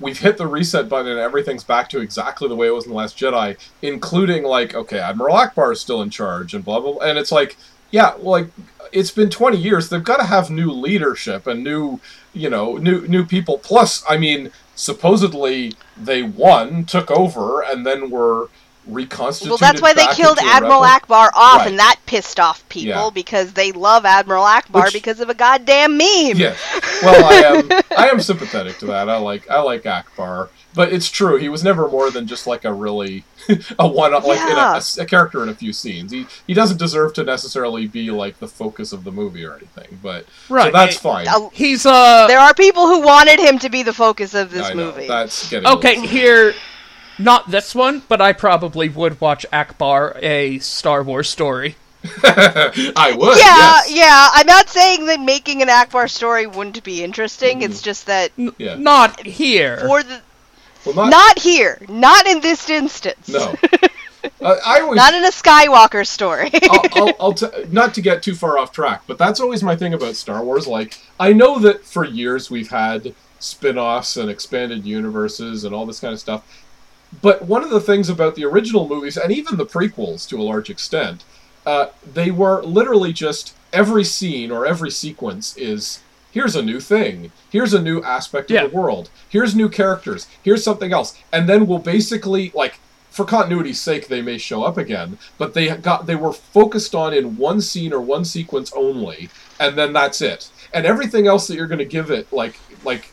we've 0.00 0.18
hit 0.18 0.36
the 0.36 0.46
reset 0.46 0.88
button 0.88 1.12
and 1.12 1.20
everything's 1.20 1.62
back 1.64 1.88
to 1.90 2.00
exactly 2.00 2.48
the 2.48 2.56
way 2.56 2.66
it 2.66 2.74
was 2.74 2.84
in 2.86 2.90
the 2.90 2.96
Last 2.96 3.16
Jedi, 3.16 3.56
including 3.82 4.42
like 4.42 4.74
okay, 4.74 4.98
Admiral 4.98 5.36
Ackbar 5.36 5.72
is 5.72 5.80
still 5.80 6.02
in 6.02 6.10
charge 6.10 6.54
and 6.54 6.64
blah 6.64 6.80
blah, 6.80 6.94
blah. 6.94 7.02
and 7.02 7.18
it's 7.18 7.30
like 7.32 7.56
yeah, 7.92 8.14
like 8.18 8.48
it's 8.92 9.10
been 9.12 9.30
20 9.30 9.56
years. 9.56 9.88
They've 9.88 10.02
got 10.02 10.16
to 10.18 10.24
have 10.24 10.50
new 10.50 10.70
leadership 10.72 11.46
and 11.46 11.62
new 11.62 12.00
you 12.34 12.50
know 12.50 12.76
new 12.76 13.06
new 13.06 13.24
people. 13.24 13.58
Plus, 13.58 14.02
I 14.08 14.16
mean, 14.16 14.50
supposedly 14.74 15.74
they 15.96 16.22
won, 16.22 16.84
took 16.84 17.10
over, 17.10 17.62
and 17.62 17.86
then 17.86 18.10
were 18.10 18.48
reconstituted. 18.86 19.50
Well, 19.50 19.58
that's 19.58 19.80
why 19.80 19.94
they 19.94 20.06
killed 20.08 20.38
Admiral. 20.42 20.82
Ackbar 20.82 21.30
off, 21.34 21.58
Right. 21.60 21.68
and 21.68 21.78
that 21.78 22.00
pissed 22.06 22.40
off 22.40 22.68
people 22.68 23.04
Yeah. 23.04 23.10
because 23.14 23.52
they 23.52 23.70
love 23.70 24.04
Admiral 24.04 24.44
Ackbar 24.44 24.84
Which- 24.84 24.92
because 24.92 25.20
of 25.20 25.28
a 25.30 25.34
goddamn 25.34 25.96
meme. 25.96 26.36
Yes. 26.36 26.58
Well, 27.02 27.24
I 27.24 27.34
am. 27.58 27.82
I 27.96 28.08
am 28.08 28.20
sympathetic 28.20 28.78
to 28.78 28.86
that. 28.86 29.08
I 29.08 29.18
like. 29.18 29.48
I 29.48 29.60
like 29.60 29.84
Ackbar, 29.84 30.48
but 30.74 30.92
it's 30.92 31.10
true. 31.10 31.36
He 31.36 31.48
was 31.48 31.62
never 31.62 31.88
more 31.88 32.10
than 32.10 32.26
just 32.26 32.46
like 32.46 32.64
a 32.64 32.72
really 32.72 33.24
a 33.78 33.86
one, 33.88 34.12
like 34.12 34.24
in 34.24 34.28
a, 34.28 34.56
Yeah. 34.56 34.72
a 34.74 34.76
s- 34.76 34.98
a 34.98 35.04
character 35.06 35.42
in 35.42 35.48
a 35.48 35.54
few 35.54 35.72
scenes. 35.72 36.12
He 36.12 36.26
he 36.46 36.54
doesn't 36.54 36.78
deserve 36.78 37.12
to 37.14 37.24
necessarily 37.24 37.86
be 37.86 38.10
like 38.10 38.38
the 38.38 38.48
focus 38.48 38.92
of 38.92 39.04
the 39.04 39.12
movie 39.12 39.44
or 39.44 39.54
anything. 39.56 39.98
But 40.02 40.26
so 40.48 40.54
Right. 40.54 40.72
that's 40.72 40.96
fine. 40.96 41.26
He's 41.52 41.84
uh 41.86 42.26
there 42.28 42.38
are 42.40 42.54
people 42.54 42.86
who 42.86 43.00
wanted 43.02 43.38
him 43.40 43.58
to 43.60 43.68
be 43.68 43.82
the 43.82 43.92
focus 43.92 44.34
of 44.34 44.50
this 44.50 44.66
I 44.66 44.74
know 44.74 44.86
movie. 44.92 45.08
that's 45.08 45.48
getting 45.50 45.68
okay 45.68 46.06
here. 46.06 46.54
Not 47.18 47.50
this 47.50 47.74
one, 47.74 48.02
but 48.08 48.20
I 48.22 48.32
probably 48.32 48.88
would 48.88 49.20
watch 49.20 49.44
Ackbar, 49.52 50.18
a 50.22 50.58
Star 50.60 51.02
Wars 51.02 51.28
story. 51.28 51.76
I 52.24 53.14
would. 53.16 53.38
yeah, 53.38 53.44
yes. 53.46 53.90
yeah. 53.94 54.28
I'm 54.32 54.46
not 54.46 54.68
saying 54.68 55.06
that 55.06 55.20
making 55.20 55.62
an 55.62 55.68
Ackbar 55.68 56.10
story 56.10 56.46
wouldn't 56.46 56.82
be 56.82 57.04
interesting. 57.04 57.62
It's 57.62 57.80
just 57.82 58.06
that 58.06 58.32
Yeah. 58.58 58.76
Not 58.76 59.24
here. 59.24 59.78
for 59.86 60.02
the 60.02 60.20
Well, 60.84 60.94
not, 60.94 61.10
not 61.10 61.38
here, 61.38 61.80
not 61.88 62.26
in 62.26 62.40
this 62.40 62.68
instance. 62.68 63.28
no. 63.28 63.54
Uh, 64.40 64.56
I 64.64 64.80
always 64.80 64.96
Not 64.96 65.14
in 65.14 65.24
a 65.24 65.30
Skywalker 65.30 66.06
story. 66.06 66.50
I'll, 66.70 66.84
I'll, 66.94 67.14
I'll 67.20 67.32
t- 67.32 67.46
not 67.70 67.94
to 67.94 68.00
get 68.00 68.22
too 68.22 68.34
far 68.34 68.58
off 68.58 68.72
track, 68.72 69.02
but 69.06 69.18
that's 69.18 69.40
always 69.40 69.62
my 69.62 69.74
thing 69.74 69.94
about 69.94 70.14
Star 70.14 70.44
Wars. 70.44 70.66
Like, 70.66 70.98
I 71.18 71.32
know 71.32 71.58
that 71.58 71.84
for 71.84 72.04
years 72.04 72.50
we've 72.50 72.70
had 72.70 73.14
spin-offs 73.40 74.16
and 74.16 74.30
expanded 74.30 74.86
universes 74.86 75.64
and 75.64 75.74
all 75.74 75.86
this 75.86 76.00
kind 76.00 76.12
of 76.12 76.20
stuff. 76.20 76.64
But 77.20 77.46
one 77.46 77.62
of 77.62 77.70
the 77.70 77.80
things 77.80 78.08
about 78.08 78.36
the 78.36 78.44
original 78.44 78.88
movies 78.88 79.16
and 79.16 79.32
even 79.32 79.56
the 79.56 79.66
prequels 79.66 80.28
to 80.28 80.40
a 80.40 80.42
large 80.42 80.70
extent, 80.70 81.24
uh, 81.66 81.86
they 82.10 82.30
were 82.30 82.62
literally 82.62 83.12
just 83.12 83.54
every 83.72 84.04
scene 84.04 84.50
or 84.50 84.66
every 84.66 84.90
sequence 84.90 85.56
is 85.56 86.00
here's 86.32 86.56
a 86.56 86.62
new 86.62 86.80
thing, 86.80 87.30
here's 87.50 87.74
a 87.74 87.80
new 87.82 88.02
aspect 88.02 88.50
of 88.50 88.54
Yeah. 88.54 88.66
the 88.66 88.74
world, 88.74 89.10
here's 89.28 89.54
new 89.54 89.68
characters, 89.68 90.26
here's 90.42 90.64
something 90.64 90.92
else, 90.92 91.14
and 91.32 91.48
then 91.48 91.66
we'll 91.66 91.78
basically 91.78 92.50
like 92.54 92.80
for 93.10 93.24
continuity's 93.26 93.78
sake 93.80 94.08
they 94.08 94.22
may 94.22 94.38
show 94.38 94.62
up 94.64 94.78
again, 94.78 95.18
but 95.36 95.52
they 95.54 95.68
got 95.76 96.06
they 96.06 96.16
were 96.16 96.32
focused 96.32 96.94
on 96.94 97.12
in 97.12 97.36
one 97.36 97.60
scene 97.60 97.92
or 97.92 98.00
one 98.00 98.24
sequence 98.24 98.72
only, 98.74 99.28
and 99.60 99.76
then 99.76 99.92
that's 99.92 100.20
it. 100.22 100.48
And 100.72 100.86
everything 100.86 101.26
else 101.26 101.46
that 101.46 101.54
you're 101.56 101.66
going 101.66 101.78
to 101.78 101.84
give 101.84 102.10
it 102.10 102.32
like 102.32 102.58
like 102.84 103.10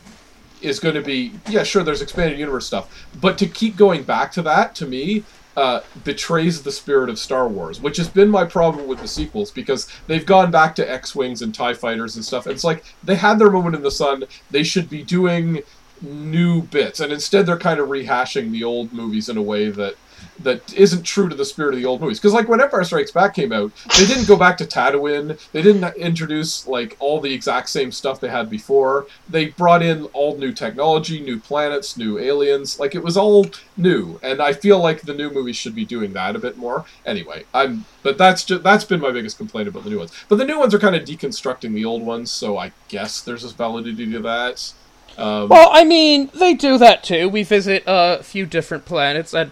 is 0.62 0.80
going 0.80 0.94
to 0.94 1.02
be 1.02 1.32
yeah 1.48 1.62
sure 1.62 1.82
there's 1.82 2.00
expanded 2.02 2.38
universe 2.38 2.66
stuff. 2.66 3.06
But 3.20 3.36
to 3.38 3.46
keep 3.46 3.76
going 3.76 4.02
back 4.02 4.32
to 4.32 4.42
that 4.42 4.74
to 4.76 4.86
me 4.86 5.24
uh, 5.56 5.80
betrays 6.04 6.62
the 6.62 6.72
spirit 6.72 7.10
of 7.10 7.18
Star 7.18 7.48
Wars, 7.48 7.80
which 7.80 7.96
has 7.96 8.08
been 8.08 8.28
my 8.28 8.44
problem 8.44 8.86
with 8.86 9.00
the 9.00 9.08
sequels 9.08 9.50
because 9.50 9.88
they've 10.06 10.26
gone 10.26 10.50
back 10.50 10.74
to 10.76 10.90
X-wings 10.90 11.42
and 11.42 11.54
Tie 11.54 11.74
fighters 11.74 12.16
and 12.16 12.24
stuff. 12.24 12.46
It's 12.46 12.64
like 12.64 12.84
they 13.02 13.16
had 13.16 13.38
their 13.38 13.50
moment 13.50 13.74
in 13.74 13.82
the 13.82 13.90
sun. 13.90 14.24
They 14.50 14.62
should 14.62 14.88
be 14.88 15.02
doing 15.02 15.62
new 16.00 16.62
bits, 16.62 17.00
and 17.00 17.12
instead 17.12 17.46
they're 17.46 17.58
kind 17.58 17.80
of 17.80 17.88
rehashing 17.88 18.52
the 18.52 18.64
old 18.64 18.92
movies 18.92 19.28
in 19.28 19.36
a 19.36 19.42
way 19.42 19.70
that 19.70 19.96
that 20.42 20.72
isn't 20.74 21.02
true 21.02 21.28
to 21.28 21.34
the 21.34 21.44
spirit 21.44 21.74
of 21.74 21.80
the 21.80 21.86
old 21.86 22.00
movies. 22.00 22.18
Because 22.18 22.32
like 22.32 22.48
when 22.48 22.60
Empire 22.60 22.84
Strikes 22.84 23.10
Back 23.10 23.34
came 23.34 23.52
out, 23.52 23.72
they 23.98 24.06
didn't 24.06 24.28
go 24.28 24.36
back 24.36 24.56
to 24.58 24.64
Tatooine. 24.64 25.38
They 25.52 25.62
didn't 25.62 25.96
introduce 25.96 26.66
like 26.66 26.96
all 26.98 27.20
the 27.20 27.32
exact 27.32 27.68
same 27.68 27.92
stuff 27.92 28.20
they 28.20 28.28
had 28.28 28.48
before. 28.48 29.06
They 29.28 29.48
brought 29.48 29.82
in 29.82 30.04
all 30.06 30.36
new 30.36 30.52
technology, 30.52 31.20
new 31.20 31.38
planets, 31.38 31.96
new 31.96 32.18
aliens. 32.18 32.78
Like 32.78 32.94
it 32.94 33.02
was 33.02 33.16
all 33.16 33.46
new, 33.76 34.18
and 34.22 34.40
I 34.40 34.52
feel 34.52 34.78
like 34.78 35.02
the 35.02 35.14
new 35.14 35.30
movies 35.30 35.56
should 35.56 35.74
be 35.74 35.84
doing 35.84 36.12
that 36.14 36.36
a 36.36 36.38
bit 36.38 36.56
more. 36.56 36.84
Anyway, 37.04 37.44
I'm 37.52 37.84
but 38.02 38.18
that's 38.18 38.44
just 38.44 38.62
that's 38.62 38.84
been 38.84 39.00
my 39.00 39.10
biggest 39.10 39.36
complaint 39.36 39.68
about 39.68 39.84
the 39.84 39.90
new 39.90 39.98
ones. 39.98 40.12
But 40.28 40.36
the 40.36 40.44
new 40.44 40.58
ones 40.58 40.74
are 40.74 40.78
kind 40.78 40.96
of 40.96 41.04
deconstructing 41.04 41.74
the 41.74 41.84
old 41.84 42.02
ones, 42.02 42.30
so 42.30 42.56
I 42.58 42.72
guess 42.88 43.20
there's 43.20 43.44
a 43.44 43.48
validity 43.48 44.10
to 44.12 44.20
that. 44.20 44.72
Um, 45.18 45.48
Well, 45.48 45.68
I 45.72 45.84
mean, 45.84 46.30
they 46.34 46.54
do 46.54 46.78
that 46.78 47.02
too. 47.04 47.28
We 47.28 47.42
visit 47.42 47.82
a 47.86 48.22
few 48.22 48.46
different 48.46 48.84
planets, 48.84 49.34
and 49.34 49.50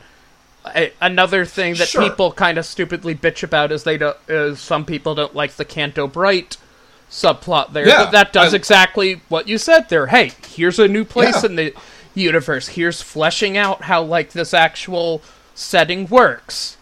another 1.01 1.45
thing 1.45 1.75
that 1.75 1.89
Sure. 1.89 2.03
people 2.03 2.33
kind 2.33 2.59
of 2.59 2.67
stupidly 2.67 3.15
bitch 3.15 3.43
about 3.43 3.73
is 3.73 3.85
they 3.85 3.97
don't. 3.99 4.17
Is 4.29 4.61
some 4.61 4.85
people 4.85 5.15
don't 5.15 5.35
like 5.35 5.53
the 5.57 5.65
Canto 5.65 6.07
Bright 6.07 6.57
subplot 7.11 7.73
there, 7.73 7.87
Yeah, 7.89 8.05
but 8.05 8.11
that 8.13 8.33
does 8.33 8.53
I- 8.53 8.57
exactly 8.57 9.21
what 9.29 9.49
you 9.49 9.59
said 9.59 9.89
there. 9.89 10.09
Hey, 10.09 10.33
here's 10.55 10.79
a 10.79 10.89
new 10.89 11.05
place 11.05 11.43
Yeah. 11.43 11.51
in 11.51 11.57
the 11.57 11.75
universe. 12.15 12.69
Here's 12.69 13.01
fleshing 13.03 13.57
out 13.57 13.83
how 13.85 14.03
like 14.03 14.33
this 14.33 14.53
actual 14.53 15.23
setting 15.55 16.07
works. 16.09 16.77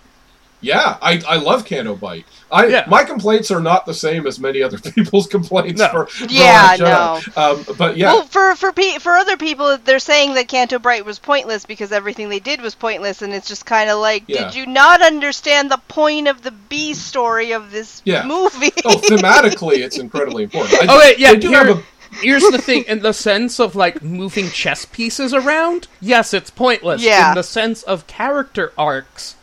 Yeah, 0.62 0.96
I, 1.02 1.22
I 1.28 1.36
love 1.36 1.64
Canto 1.64 1.94
Bight. 1.94 2.24
I 2.50 2.66
Yeah. 2.66 2.84
my 2.88 3.04
complaints 3.04 3.50
are 3.50 3.60
not 3.60 3.84
the 3.86 3.92
same 3.94 4.26
as 4.26 4.38
many 4.40 4.62
other 4.62 4.78
people's 4.94 5.26
complaints 5.26 5.78
No. 5.80 5.88
for, 5.88 6.06
for 6.06 6.24
Yeah, 6.26 6.76
Last 6.80 7.24
Jedi. 7.26 7.68
Um, 7.70 7.76
but 7.76 7.96
yeah, 7.96 8.12
Well, 8.14 8.22
for 8.24 8.54
for 8.56 8.72
pe- 8.72 8.98
for 8.98 9.12
other 9.12 9.36
people, 9.36 9.76
they're 9.78 9.98
saying 9.98 10.34
that 10.34 10.48
Canto 10.48 10.78
Bright 10.78 11.04
was 11.04 11.18
pointless 11.18 11.66
because 11.66 11.92
everything 11.92 12.28
they 12.30 12.40
did 12.40 12.60
was 12.60 12.74
pointless, 12.74 13.22
and 13.22 13.32
it's 13.34 13.48
just 13.48 13.66
kind 13.66 13.90
of 13.90 13.98
like, 13.98 14.24
Yeah. 14.26 14.44
did 14.44 14.54
you 14.54 14.66
not 14.66 15.02
understand 15.02 15.70
the 15.70 15.78
point 15.88 16.26
of 16.28 16.42
the 16.42 16.50
B 16.52 16.94
story 16.94 17.52
of 17.52 17.70
this 17.70 18.02
Yeah. 18.04 18.24
movie? 18.26 18.72
oh, 18.84 18.96
thematically, 18.96 19.78
it's 19.78 19.98
incredibly 19.98 20.44
important. 20.44 20.82
I, 20.82 20.86
Oh 20.88 21.12
yeah. 21.18 21.34
do 21.34 21.48
here- 21.48 21.64
have 21.66 21.78
a 21.78 21.82
here's 22.22 22.42
the 22.50 22.58
thing: 22.58 22.84
in 22.88 23.00
the 23.02 23.12
sense 23.12 23.60
of 23.60 23.76
like 23.76 24.02
moving 24.02 24.48
chess 24.48 24.84
pieces 24.86 25.34
around, 25.34 25.86
yes, 26.00 26.32
it's 26.32 26.50
pointless. 26.50 27.02
Yeah. 27.02 27.30
In 27.30 27.34
the 27.34 27.42
sense 27.42 27.82
of 27.82 28.06
character 28.06 28.72
arcs, 28.78 29.35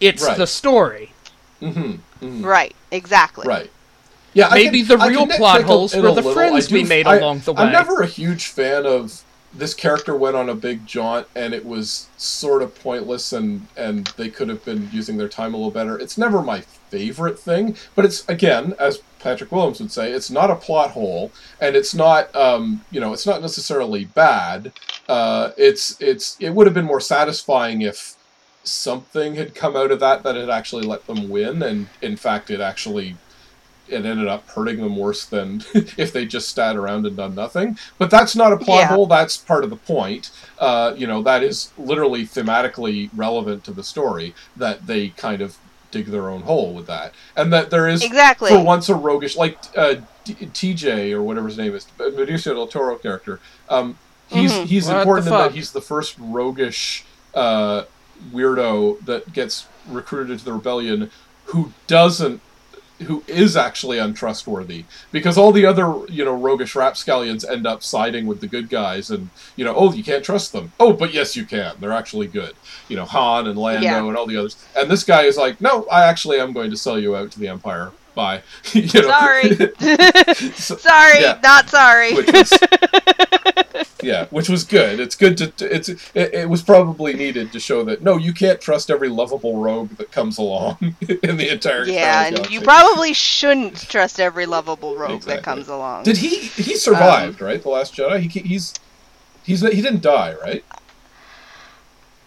it's 0.00 0.24
Right. 0.24 0.36
the 0.36 0.46
story. 0.46 1.12
right, 2.22 2.74
exactly. 2.90 3.46
right. 3.46 3.70
Yeah, 4.32 4.48
Maybe 4.52 4.84
can- 4.84 4.98
the 4.98 5.06
real 5.08 5.26
plot 5.26 5.62
holes 5.62 5.94
were 5.94 6.02
the 6.02 6.12
little. 6.12 6.32
friends 6.32 6.68
do- 6.68 6.74
we 6.76 6.84
made 6.84 7.06
I- 7.06 7.16
along 7.16 7.40
the 7.40 7.52
way. 7.52 7.62
I'm 7.62 7.66
way. 7.68 7.72
never 7.72 8.00
a 8.02 8.06
huge 8.06 8.46
fan 8.46 8.86
of 8.86 9.22
this 9.52 9.74
character 9.74 10.14
went 10.14 10.36
on 10.36 10.48
a 10.48 10.54
big 10.54 10.86
jaunt 10.86 11.26
and 11.34 11.52
it 11.52 11.66
was 11.66 12.06
sort 12.16 12.62
of 12.62 12.72
pointless 12.80 13.32
and 13.32 13.66
and 13.76 14.06
they 14.16 14.28
could 14.28 14.48
have 14.48 14.64
been 14.64 14.88
using 14.92 15.16
their 15.16 15.26
time 15.28 15.52
a 15.52 15.56
little 15.56 15.72
better. 15.72 15.98
It's 15.98 16.16
never 16.16 16.40
my 16.40 16.60
favorite 16.90 17.36
thing, 17.40 17.74
but 17.96 18.04
it's 18.04 18.22
again, 18.28 18.74
as 18.78 19.00
Patrick 19.18 19.50
Willems 19.50 19.80
would 19.80 19.90
say, 19.90 20.12
it's 20.12 20.30
not 20.30 20.48
a 20.50 20.54
plot 20.54 20.92
hole 20.92 21.32
and 21.60 21.74
it's 21.74 21.92
not 21.92 22.34
um, 22.36 22.84
you 22.92 23.00
know, 23.00 23.12
it's 23.12 23.26
not 23.26 23.42
necessarily 23.42 24.04
bad. 24.04 24.70
Uh, 25.08 25.50
it's 25.56 25.96
it's 26.00 26.36
it 26.38 26.50
would 26.50 26.68
have 26.68 26.74
been 26.74 26.84
more 26.86 27.00
satisfying 27.00 27.82
if 27.82 28.14
something 28.62 29.34
had 29.34 29.54
come 29.54 29.76
out 29.76 29.90
of 29.90 30.00
that 30.00 30.22
that 30.22 30.36
had 30.36 30.50
actually 30.50 30.82
let 30.84 31.06
them 31.06 31.28
win 31.28 31.62
and 31.62 31.86
in 32.02 32.16
fact 32.16 32.50
it 32.50 32.60
actually 32.60 33.16
it 33.88 34.06
ended 34.06 34.28
up 34.28 34.48
hurting 34.50 34.76
them 34.76 34.96
worse 34.96 35.24
than 35.26 35.64
if 35.74 36.12
they 36.12 36.24
just 36.24 36.54
sat 36.54 36.76
around 36.76 37.04
and 37.06 37.16
done 37.16 37.34
nothing. 37.34 37.76
But 37.98 38.08
that's 38.08 38.36
not 38.36 38.52
a 38.52 38.56
plot 38.56 38.78
Yeah. 38.82 38.86
hole. 38.88 39.06
That's 39.06 39.36
part 39.36 39.64
of 39.64 39.70
the 39.70 39.76
point. 39.76 40.30
Uh, 40.60 40.94
you 40.96 41.08
know, 41.08 41.22
that 41.24 41.42
is 41.42 41.72
literally 41.76 42.24
thematically 42.24 43.10
relevant 43.16 43.64
to 43.64 43.72
the 43.72 43.82
story 43.82 44.32
that 44.56 44.86
they 44.86 45.08
kind 45.08 45.42
of 45.42 45.56
dig 45.90 46.06
their 46.06 46.30
own 46.30 46.42
hole 46.42 46.72
with 46.72 46.86
that, 46.86 47.14
and 47.34 47.52
that 47.52 47.70
there 47.70 47.88
is 47.88 48.04
Exactly. 48.04 48.50
for 48.50 48.62
once 48.62 48.88
a 48.88 48.94
roguish 48.94 49.34
like 49.36 49.58
uh, 49.76 49.96
TJ 50.24 51.10
or 51.12 51.22
whatever 51.24 51.48
his 51.48 51.58
name 51.58 51.74
is, 51.74 51.84
Benicio 51.98 52.54
del 52.54 52.68
Toro 52.68 52.96
character. 52.96 53.40
Um, 53.68 53.96
he's 54.28 54.52
Mhm. 54.52 54.64
he's 54.66 54.86
What 54.86 54.98
important 54.98 55.26
in 55.26 55.32
that 55.32 55.50
he's 55.52 55.72
the 55.72 55.80
first 55.80 56.14
roguish 56.20 57.04
uh, 57.34 57.82
weirdo 58.32 59.04
that 59.04 59.32
gets 59.32 59.66
recruited 59.88 60.30
into 60.32 60.44
the 60.44 60.52
rebellion 60.52 61.10
who 61.46 61.72
doesn't 61.86 62.40
who 63.06 63.24
is 63.26 63.56
actually 63.56 63.96
untrustworthy. 63.98 64.84
Because 65.10 65.38
all 65.38 65.52
the 65.52 65.64
other 65.64 66.00
you 66.10 66.22
know 66.24 66.34
roguish 66.36 66.76
rapscallions 66.76 67.44
end 67.46 67.66
up 67.66 67.82
siding 67.82 68.26
with 68.26 68.40
the 68.42 68.46
good 68.46 68.68
guys 68.68 69.10
and 69.10 69.30
you 69.56 69.64
know 69.64 69.74
oh 69.74 69.92
you 69.92 70.04
can't 70.04 70.22
trust 70.24 70.52
them. 70.52 70.72
Oh 70.78 70.92
but 70.92 71.14
yes 71.14 71.34
you 71.34 71.44
can. 71.46 71.76
They're 71.80 71.92
actually 71.92 72.26
good. 72.26 72.52
You 72.88 72.96
know 72.96 73.06
Han 73.06 73.46
and 73.46 73.58
Lando 73.58 73.84
Yeah. 73.86 74.06
and 74.06 74.16
all 74.16 74.26
the 74.26 74.36
others. 74.36 74.62
And 74.76 74.90
this 74.90 75.02
guy 75.04 75.22
is 75.22 75.36
like 75.38 75.60
no 75.62 75.84
I 75.90 76.04
actually 76.04 76.38
am 76.40 76.52
going 76.52 76.70
to 76.70 76.76
sell 76.76 76.98
you 76.98 77.16
out 77.16 77.30
to 77.32 77.40
the 77.40 77.48
Empire. 77.48 77.90
Bye. 78.14 78.42
You 78.74 78.82
know? 78.82 79.08
Sorry. 79.08 79.48
So- 80.54 80.76
sorry, 80.76 81.20
Yeah. 81.22 81.38
not 81.42 81.70
sorry. 81.70 82.12
which 82.12 82.30
was 82.32 82.52
yeah, 84.02 84.26
which 84.30 84.48
was 84.48 84.64
good. 84.64 85.00
It's 85.00 85.14
good 85.16 85.36
to 85.38 85.52
it's 85.74 85.88
it, 85.88 86.00
it 86.14 86.48
was 86.48 86.62
probably 86.62 87.14
needed 87.14 87.52
to 87.52 87.60
show 87.60 87.84
that 87.84 88.02
no, 88.02 88.16
you 88.16 88.32
can't 88.32 88.60
trust 88.60 88.90
every 88.90 89.08
lovable 89.08 89.56
rogue 89.62 89.90
that 89.98 90.10
comes 90.12 90.38
along 90.38 90.78
in 91.22 91.36
the 91.36 91.48
entire 91.50 91.84
yeah, 91.84 92.26
and 92.26 92.36
galaxy. 92.36 92.54
you 92.54 92.60
probably 92.60 93.12
shouldn't 93.12 93.76
trust 93.88 94.20
every 94.20 94.46
lovable 94.46 94.96
rogue 94.96 95.12
Exactly. 95.16 95.34
that 95.36 95.42
comes 95.44 95.68
along. 95.68 96.04
did 96.04 96.16
he 96.16 96.36
he 96.38 96.74
survived 96.76 97.40
um, 97.40 97.46
right 97.48 97.62
the 97.62 97.68
Last 97.68 97.94
Jedi 97.94 98.20
he 98.20 98.28
he's 98.40 98.74
he's 99.44 99.60
he 99.60 99.80
didn't 99.82 100.02
die 100.02 100.34
right 100.42 100.64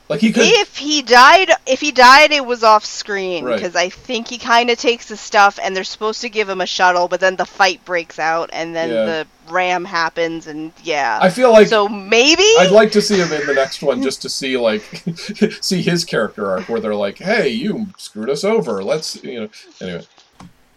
like 0.09 0.19
he 0.19 0.33
could 0.33 0.43
if 0.45 0.77
he 0.77 1.01
died, 1.01 1.49
if 1.65 1.79
he 1.79 1.91
died, 1.91 2.31
it 2.33 2.45
was 2.45 2.61
off 2.63 2.83
screen 2.85 3.45
Right. 3.45 3.55
because 3.55 3.75
I 3.75 3.87
think 3.89 4.27
he 4.27 4.37
kind 4.37 4.69
of 4.69 4.77
takes 4.77 5.07
the 5.07 5.15
stuff, 5.15 5.57
and 5.63 5.73
they're 5.75 5.85
supposed 5.85 6.21
to 6.21 6.29
give 6.29 6.49
him 6.49 6.59
a 6.59 6.65
shuttle, 6.65 7.07
but 7.07 7.21
then 7.21 7.37
the 7.37 7.45
fight 7.45 7.83
breaks 7.85 8.19
out, 8.19 8.49
and 8.51 8.75
then 8.75 8.89
Yeah. 8.89 9.05
the 9.05 9.27
ram 9.49 9.85
happens, 9.85 10.47
and 10.47 10.71
yeah. 10.83 11.19
I 11.21 11.29
feel 11.29 11.51
like 11.51 11.67
so 11.67 11.87
maybe 11.87 12.43
I'd 12.59 12.71
like 12.71 12.91
to 12.93 13.01
see 13.01 13.17
him 13.17 13.31
in 13.31 13.45
the 13.47 13.53
next 13.53 13.81
one 13.81 14.01
just 14.03 14.21
to 14.23 14.29
see 14.29 14.57
like 14.57 14.81
see 15.61 15.81
his 15.81 16.05
character 16.05 16.49
arc 16.49 16.69
where 16.69 16.79
they're 16.79 16.95
like, 16.95 17.17
"Hey, 17.17 17.49
you 17.49 17.87
screwed 17.97 18.29
us 18.29 18.43
over. 18.43 18.83
Let's 18.83 19.23
you 19.23 19.41
know." 19.41 19.49
Anyway, 19.81 20.05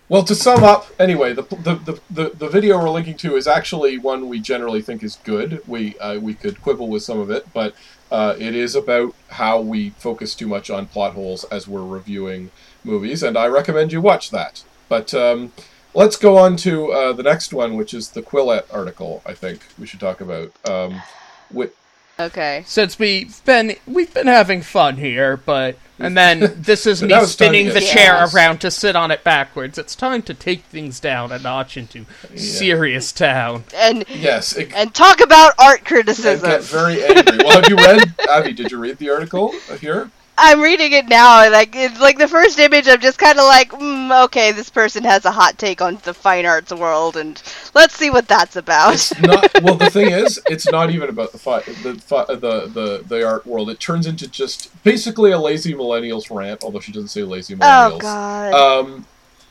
well, 0.09 0.23
to 0.23 0.35
sum 0.37 0.63
up, 0.63 0.87
anyway, 1.01 1.33
the 1.33 1.43
the, 1.43 1.75
the, 1.75 2.01
the, 2.11 2.31
the 2.37 2.49
video 2.49 2.79
we're 2.79 2.91
linking 2.91 3.17
to 3.19 3.37
is 3.37 3.49
actually 3.49 3.99
one 3.99 4.29
we 4.29 4.39
generally 4.39 4.81
think 4.81 5.03
is 5.03 5.17
good. 5.25 5.61
We 5.67 5.99
uh, 5.99 6.21
we 6.21 6.35
could 6.35 6.63
quibble 6.63 6.89
with 6.89 7.03
some 7.03 7.19
of 7.19 7.31
it, 7.31 7.47
but 7.53 7.75
uh, 8.13 8.37
it 8.39 8.55
is 8.55 8.77
about 8.77 9.15
how 9.31 9.61
we 9.61 9.91
focus 9.91 10.35
too 10.35 10.47
much 10.47 10.71
on 10.71 10.87
plot 10.87 11.15
holes 11.15 11.45
as 11.45 11.67
we're 11.67 11.85
reviewing 11.85 12.51
movies, 12.85 13.25
and 13.25 13.37
I 13.37 13.47
recommend 13.47 13.93
you 13.93 14.01
watch 14.01 14.31
that. 14.31 14.63
But 14.89 15.13
um, 15.13 15.53
let's 15.97 16.17
go 16.17 16.37
on 16.37 16.57
to 16.59 16.93
uh, 16.93 17.13
the 17.13 17.23
next 17.23 17.53
one, 17.53 17.77
which 17.77 17.93
is 17.95 18.11
the 18.11 18.23
Quillette 18.23 18.73
article. 18.73 19.23
I 19.27 19.35
think 19.35 19.63
we 19.79 19.87
should 19.87 20.01
talk 20.01 20.21
about. 20.21 20.53
Um, 20.69 21.03
wi- 21.51 21.73
okay. 22.21 22.63
Since 22.67 22.99
we've 22.99 23.45
been 23.45 23.75
we've 23.87 24.13
been 24.13 24.29
having 24.29 24.63
fun 24.63 24.97
here, 24.99 25.37
but 25.37 25.79
and 25.99 26.17
then 26.17 26.53
this 26.57 26.87
is 26.87 27.03
me 27.03 27.09
now 27.09 27.23
it's 27.23 27.35
time 27.35 27.53
to 27.53 27.59
spinning 27.59 27.67
the 27.69 27.81
serious. 27.81 27.93
chair 27.93 28.29
around 28.33 28.61
to 28.61 28.71
sit 28.71 28.95
on 28.95 29.11
it 29.11 29.25
backwards. 29.25 29.79
It's 29.79 29.97
time 29.97 30.23
to 30.23 30.35
take 30.35 30.63
things 30.65 31.01
down 31.01 31.33
a 31.33 31.39
notch 31.39 31.77
into 31.77 32.05
serious 32.37 33.11
town. 33.13 33.65
And 33.75 34.05
yes, 34.09 34.55
it, 34.57 34.73
and 34.75 34.95
talk 34.95 35.21
about 35.21 35.55
art 35.59 35.79
and 35.79 35.87
criticism. 35.87 36.49
get 36.49 36.63
very 36.63 37.03
angry. 37.05 37.39
Well, 37.39 37.61
have 37.61 37.69
you 37.69 37.77
read, 37.77 38.15
Abby? 38.31 38.53
Did 38.53 38.71
you 38.71 38.79
read 38.79 38.99
the 38.99 39.11
article 39.11 39.53
here? 39.81 40.11
I'm 40.39 40.61
reading 40.61 40.93
it 40.93 41.09
now, 41.09 41.43
and 41.43 41.53
like 41.53 41.75
it's 41.75 41.99
like 41.99 42.19
the 42.19 42.29
first 42.29 42.59
image. 42.59 42.87
I'm 42.89 43.01
just 43.01 43.19
kind 43.19 43.39
of 43.39 43.47
like, 43.47 43.71
mm, 43.71 43.96
okay, 44.13 44.53
this 44.53 44.71
person 44.71 45.05
has 45.05 45.25
a 45.25 45.31
hot 45.31 45.59
take 45.59 45.81
on 45.81 45.99
the 46.05 46.15
fine 46.15 46.47
arts 46.47 46.73
world, 46.73 47.17
and 47.17 47.41
let's 47.75 47.95
see 47.95 48.11
what 48.11 48.29
that's 48.29 48.57
about. 48.57 48.95
It's 48.95 49.19
not 49.21 49.49
well. 49.63 49.75
The 49.75 49.91
thing 49.91 50.11
is, 50.13 50.41
it's 50.47 50.71
not 50.71 50.91
even 50.91 51.09
about 51.09 51.33
the 51.33 51.39
fi- 51.39 51.61
the, 51.61 52.01
fi- 52.05 52.27
the 52.27 52.67
the 52.67 53.05
the 53.07 53.27
art 53.27 53.47
world. 53.47 53.71
It 53.71 53.81
turns 53.81 54.07
into 54.07 54.29
just 54.29 54.71
basically 54.85 55.31
a 55.33 55.39
lazy 55.39 55.75
millennials 55.75 56.35
rant. 56.35 56.63
Although 56.65 56.81
she 56.81 56.93
doesn't 56.93 57.09
say 57.09 57.23
lazy 57.23 57.55
millennials. 57.57 57.93
oh 57.93 57.99
God. 57.99 58.55
Um, 58.55 59.07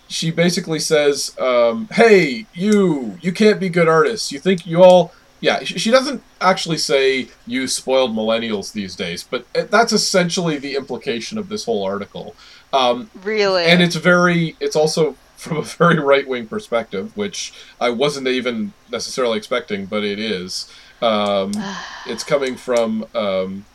she 0.07 0.31
basically 0.31 0.79
says, 0.79 1.35
um, 1.39 1.87
"Hey, 1.91 2.45
you, 2.53 3.17
you 3.21 3.31
can't 3.31 3.59
be 3.59 3.69
good 3.69 3.87
artists. 3.87 4.31
You 4.31 4.39
think 4.39 4.65
you 4.65 4.83
all." 4.83 5.13
Yeah, 5.41 5.63
she 5.63 5.91
doesn't 5.91 6.23
actually 6.41 6.77
say 6.77 7.27
you 7.45 7.67
spoiled 7.67 8.15
millennials 8.15 8.71
these 8.71 8.95
days, 8.95 9.23
but 9.23 9.45
uh, 9.53 9.65
that's 9.69 9.91
essentially 9.93 10.57
the 10.57 10.75
implication 10.75 11.37
of 11.37 11.49
this 11.49 11.65
whole 11.65 11.83
article. 11.83 12.35
Um, 12.75 13.09
really? 13.23 13.65
and 13.65 13.81
it's 13.81 13.95
very 13.95 14.55
it's 14.59 14.75
also 14.75 15.15
from 15.37 15.57
a 15.57 15.61
very 15.61 15.99
right 15.99 16.27
wing 16.27 16.47
perspective 16.47 17.15
which 17.15 17.53
i 17.79 17.89
wasn't 17.89 18.25
even 18.27 18.73
necessarily 18.91 19.37
expecting 19.37 19.85
but 19.85 20.03
it 20.03 20.19
is. 20.19 20.69
Um, 21.01 21.51
it's 22.05 22.23
coming 22.23 22.55
from 22.55 23.05
um, 23.13 23.65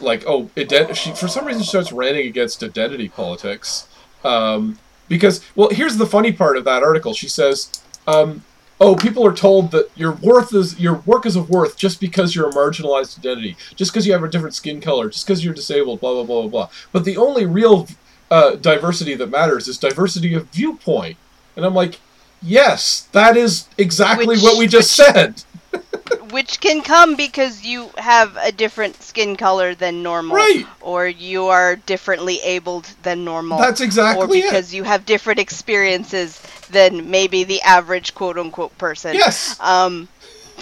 like 0.00 0.24
oh 0.26 0.50
ident- 0.56 0.94
she 0.96 1.12
for 1.12 1.28
some 1.28 1.46
reason 1.46 1.62
she 1.62 1.68
starts 1.68 1.92
ranting 1.92 2.26
against 2.26 2.62
identity 2.62 3.08
politics. 3.08 3.88
Um, 4.24 4.78
because 5.08 5.44
well 5.54 5.70
here's 5.70 5.96
the 5.96 6.06
funny 6.06 6.32
part 6.32 6.56
of 6.56 6.64
that 6.64 6.82
article. 6.82 7.14
She 7.14 7.28
says 7.28 7.70
um, 8.06 8.44
oh 8.80 8.96
people 8.96 9.26
are 9.26 9.34
told 9.34 9.70
that 9.72 9.90
your 9.96 10.12
worth 10.12 10.54
is 10.54 10.78
your 10.78 10.94
work 11.06 11.26
is 11.26 11.36
of 11.36 11.48
worth 11.50 11.76
just 11.76 12.00
because 12.00 12.34
you're 12.34 12.48
a 12.48 12.52
marginalized 12.52 13.18
identity 13.18 13.56
just 13.76 13.92
because 13.92 14.06
you 14.06 14.12
have 14.12 14.24
a 14.24 14.28
different 14.28 14.54
skin 14.54 14.80
color 14.80 15.08
just 15.08 15.26
because 15.26 15.44
you're 15.44 15.54
disabled 15.54 16.00
blah 16.00 16.12
blah 16.14 16.24
blah 16.24 16.42
blah 16.42 16.50
blah. 16.50 16.68
But 16.92 17.04
the 17.04 17.16
only 17.16 17.46
real 17.46 17.88
uh, 18.32 18.56
diversity 18.56 19.14
that 19.14 19.28
matters 19.30 19.68
is 19.68 19.76
diversity 19.76 20.32
of 20.34 20.46
viewpoint. 20.46 21.16
And 21.54 21.66
I'm 21.66 21.74
like, 21.74 22.00
yes, 22.40 23.08
that 23.12 23.36
is 23.36 23.66
exactly 23.76 24.26
Which- 24.26 24.42
what 24.42 24.58
we 24.58 24.66
just 24.66 24.92
said. 24.92 25.42
Which 26.30 26.60
can 26.60 26.80
come 26.82 27.14
because 27.14 27.62
you 27.64 27.90
have 27.98 28.36
a 28.36 28.50
different 28.52 29.02
skin 29.02 29.36
color 29.36 29.74
than 29.74 30.02
normal, 30.02 30.36
Right. 30.36 30.66
or 30.80 31.06
you 31.06 31.46
are 31.48 31.76
differently 31.76 32.40
abled 32.42 32.86
than 33.02 33.24
normal, 33.24 33.58
That's 33.58 33.80
exactly 33.82 34.40
or 34.40 34.42
because 34.42 34.72
you 34.74 34.82
have 34.84 35.04
different 35.04 35.40
experiences 35.40 36.40
than 36.70 37.10
maybe 37.10 37.44
the 37.44 37.60
average 37.62 38.14
quote 38.14 38.38
unquote 38.38 38.76
person. 38.78 39.14
Yes, 39.14 39.56
Um. 39.60 40.08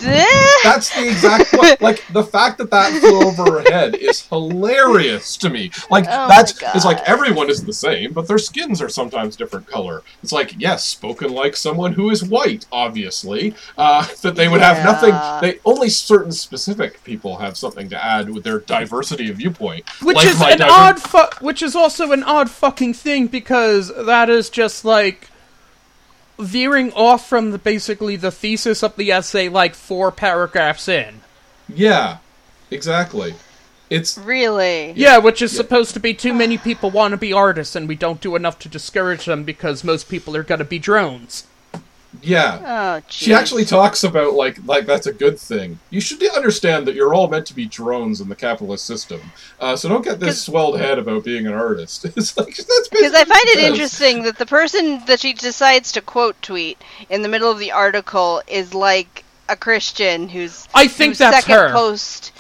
that's 0.64 0.94
the 0.94 1.08
exact 1.08 1.50
point. 1.52 1.80
Like 1.80 2.04
the 2.12 2.24
fact 2.24 2.58
that 2.58 2.70
that 2.70 2.92
flew 3.00 3.22
over 3.22 3.60
her 3.60 3.70
head 3.70 3.94
is 3.96 4.26
hilarious 4.26 5.36
to 5.38 5.50
me. 5.50 5.70
Like 5.90 6.04
Oh 6.08 6.28
that's 6.28 6.60
my 6.60 6.70
it's 6.74 6.84
like 6.84 7.00
everyone 7.08 7.50
is 7.50 7.64
the 7.64 7.72
same, 7.72 8.12
but 8.12 8.26
their 8.28 8.38
skins 8.38 8.80
are 8.82 8.88
sometimes 8.88 9.36
different 9.36 9.66
color. 9.66 10.02
It's 10.22 10.32
like 10.32 10.54
yes, 10.58 10.84
spoken 10.84 11.32
like 11.32 11.56
someone 11.56 11.92
who 11.92 12.10
is 12.10 12.24
white, 12.24 12.66
obviously. 12.72 13.54
Uh, 13.76 14.06
that 14.22 14.34
they 14.36 14.48
would 14.48 14.60
have 14.60 14.84
nothing. 14.84 15.14
They 15.40 15.60
only 15.64 15.88
certain 15.88 16.32
specific 16.32 17.02
people 17.04 17.36
have 17.38 17.56
something 17.56 17.88
to 17.90 18.04
add 18.04 18.30
with 18.30 18.44
their 18.44 18.60
diversity 18.60 19.30
of 19.30 19.36
viewpoint. 19.36 19.88
Which 20.02 20.16
Like 20.16 20.26
is 20.28 20.40
an 20.40 20.58
diver- 20.58 20.70
odd 20.72 21.02
fu- 21.02 21.44
which 21.44 21.62
is 21.62 21.74
also 21.76 22.12
an 22.12 22.22
odd 22.22 22.50
fucking 22.50 22.94
thing 22.94 23.26
because 23.26 23.92
that 24.06 24.28
is 24.28 24.50
just 24.50 24.84
like 24.84 25.28
veering 26.40 26.92
off 26.92 27.28
from 27.28 27.50
the 27.50 27.58
basically 27.58 28.16
the 28.16 28.30
thesis 28.30 28.82
of 28.82 28.96
the 28.96 29.12
essay 29.12 29.48
like 29.48 29.74
four 29.74 30.10
paragraphs 30.10 30.88
in. 30.88 31.20
Yeah, 31.68 32.18
exactly. 32.70 33.34
It's 33.88 34.16
Really? 34.16 34.92
Yeah, 34.92 35.18
which 35.18 35.42
is 35.42 35.54
supposed 35.54 35.94
to 35.94 36.00
be 36.00 36.14
too 36.14 36.32
many 36.32 36.56
people 36.56 36.90
want 36.90 37.12
to 37.12 37.18
be 37.18 37.32
artists 37.32 37.74
and 37.74 37.88
we 37.88 37.96
don't 37.96 38.20
do 38.20 38.36
enough 38.36 38.58
to 38.60 38.68
discourage 38.68 39.24
them 39.24 39.42
because 39.42 39.82
most 39.82 40.08
people 40.08 40.36
are 40.36 40.44
going 40.44 40.60
to 40.60 40.64
be 40.64 40.78
drones. 40.78 41.44
Yeah. 42.22 42.98
Oh, 43.00 43.06
She 43.08 43.32
actually 43.32 43.64
talks 43.64 44.02
about 44.04 44.34
like 44.34 44.58
like 44.66 44.86
that's 44.86 45.06
a 45.06 45.12
good 45.12 45.38
thing. 45.38 45.78
You 45.90 46.00
should 46.00 46.22
understand 46.30 46.86
that 46.86 46.94
you're 46.94 47.14
all 47.14 47.28
meant 47.28 47.46
to 47.46 47.54
be 47.54 47.66
drones 47.66 48.20
in 48.20 48.28
the 48.28 48.34
capitalist 48.34 48.84
system. 48.84 49.20
Uh, 49.60 49.76
so 49.76 49.88
don't 49.88 50.04
get 50.04 50.20
this 50.20 50.42
swelled 50.42 50.78
head 50.78 50.98
about 50.98 51.24
being 51.24 51.46
an 51.46 51.54
artist. 51.54 52.04
It's 52.16 52.36
like 52.36 52.56
that's 52.56 52.88
Because 52.88 53.14
I 53.14 53.24
find 53.24 53.44
it 53.48 53.54
says. 53.60 53.70
interesting 53.70 54.22
that 54.24 54.38
the 54.38 54.46
person 54.46 55.04
that 55.06 55.20
she 55.20 55.32
decides 55.32 55.92
to 55.92 56.00
quote 56.00 56.40
tweet 56.42 56.82
in 57.08 57.22
the 57.22 57.28
middle 57.28 57.50
of 57.50 57.58
the 57.58 57.72
article 57.72 58.42
is 58.48 58.74
like 58.74 59.24
a 59.48 59.56
Christian 59.56 60.28
who's. 60.28 60.68
I 60.74 60.88
think 60.88 61.10
whose 61.12 61.18
that's 61.18 61.44
second 61.44 61.54
her. 61.54 61.72
Post, 61.72 62.32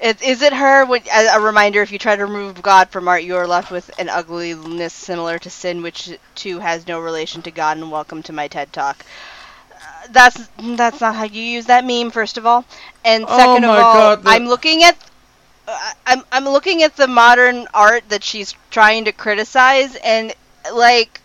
it, 0.00 0.22
is 0.22 0.42
it 0.42 0.52
her? 0.52 0.84
When, 0.86 1.02
a, 1.12 1.26
a 1.36 1.40
reminder: 1.40 1.82
if 1.82 1.92
you 1.92 1.98
try 1.98 2.16
to 2.16 2.24
remove 2.26 2.62
God 2.62 2.90
from 2.90 3.08
art, 3.08 3.22
you 3.22 3.36
are 3.36 3.46
left 3.46 3.70
with 3.70 3.90
an 3.98 4.08
ugliness 4.08 4.92
similar 4.94 5.38
to 5.40 5.50
sin, 5.50 5.82
which 5.82 6.10
too 6.34 6.58
has 6.60 6.86
no 6.86 7.00
relation 7.00 7.42
to 7.42 7.50
God. 7.50 7.76
And 7.78 7.90
welcome 7.90 8.22
to 8.24 8.32
my 8.32 8.48
TED 8.48 8.72
talk. 8.72 9.04
Uh, 9.72 10.06
That's 10.10 10.48
that's 10.58 11.00
not 11.00 11.14
how 11.14 11.24
you 11.24 11.42
use 11.42 11.66
that 11.66 11.84
meme. 11.84 12.10
First 12.10 12.38
of 12.38 12.46
all, 12.46 12.64
and 13.04 13.24
Oh 13.28 13.36
second 13.36 13.64
my 13.64 13.80
of 13.80 13.84
all, 13.84 13.94
God, 13.94 14.24
the- 14.24 14.30
I'm 14.30 14.46
looking 14.46 14.82
at 14.84 14.96
I- 15.68 15.94
I'm 16.06 16.22
I'm 16.32 16.44
looking 16.44 16.82
at 16.82 16.96
the 16.96 17.06
modern 17.08 17.66
art 17.74 18.08
that 18.08 18.24
she's 18.24 18.54
trying 18.70 19.04
to 19.06 19.12
criticize, 19.12 19.96
and 19.96 20.34
like, 20.72 21.19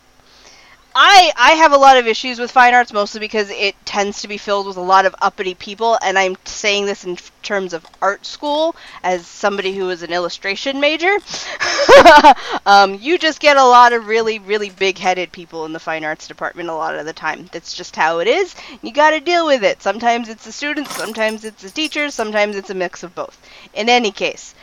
I 0.98 1.34
I 1.36 1.52
have 1.56 1.74
a 1.74 1.78
lot 1.78 1.98
of 1.98 2.08
issues 2.08 2.40
with 2.40 2.52
fine 2.52 2.74
arts, 2.74 2.94
mostly 2.94 3.20
because 3.20 3.50
it 3.50 3.76
tends 3.86 4.22
to 4.22 4.30
be 4.30 4.38
filled 4.38 4.66
with 4.66 4.78
a 4.78 4.82
lot 4.82 5.06
of 5.06 5.14
uppity 5.22 5.54
people, 5.54 6.00
and 6.02 6.18
I'm 6.18 6.38
saying 6.46 6.86
this 6.86 7.04
in 7.04 7.18
terms 7.44 7.74
of 7.74 7.86
art 8.02 8.26
school 8.26 8.78
as 9.04 9.28
somebody 9.28 9.76
who 9.76 9.90
is 9.90 10.04
an 10.04 10.14
illustration 10.14 10.80
major. 10.80 11.18
um, 12.66 12.96
you 12.96 13.18
just 13.18 13.42
get 13.42 13.58
a 13.58 13.64
lot 13.66 13.92
of 13.92 14.08
really 14.08 14.40
really 14.40 14.70
big-headed 14.70 15.34
people 15.34 15.66
in 15.66 15.74
the 15.74 15.82
fine 15.82 16.06
arts 16.06 16.30
department 16.30 16.70
a 16.70 16.74
lot 16.74 16.96
of 16.96 17.06
the 17.06 17.12
time. 17.12 17.50
That's 17.52 17.74
just 17.74 17.98
how 17.98 18.20
it 18.20 18.28
is. 18.30 18.56
You 18.82 18.94
got 18.94 19.10
to 19.10 19.20
deal 19.20 19.46
with 19.46 19.66
it. 19.66 19.82
Sometimes 19.82 20.30
it's 20.30 20.46
the 20.46 20.54
students, 20.54 20.96
sometimes 20.96 21.44
it's 21.44 21.62
the 21.62 21.70
teachers, 21.70 22.14
sometimes 22.16 22.56
it's 22.56 22.70
a 22.70 22.74
mix 22.74 23.04
of 23.04 23.14
both. 23.14 23.38
In 23.74 23.90
any 23.90 24.12
case, 24.12 24.56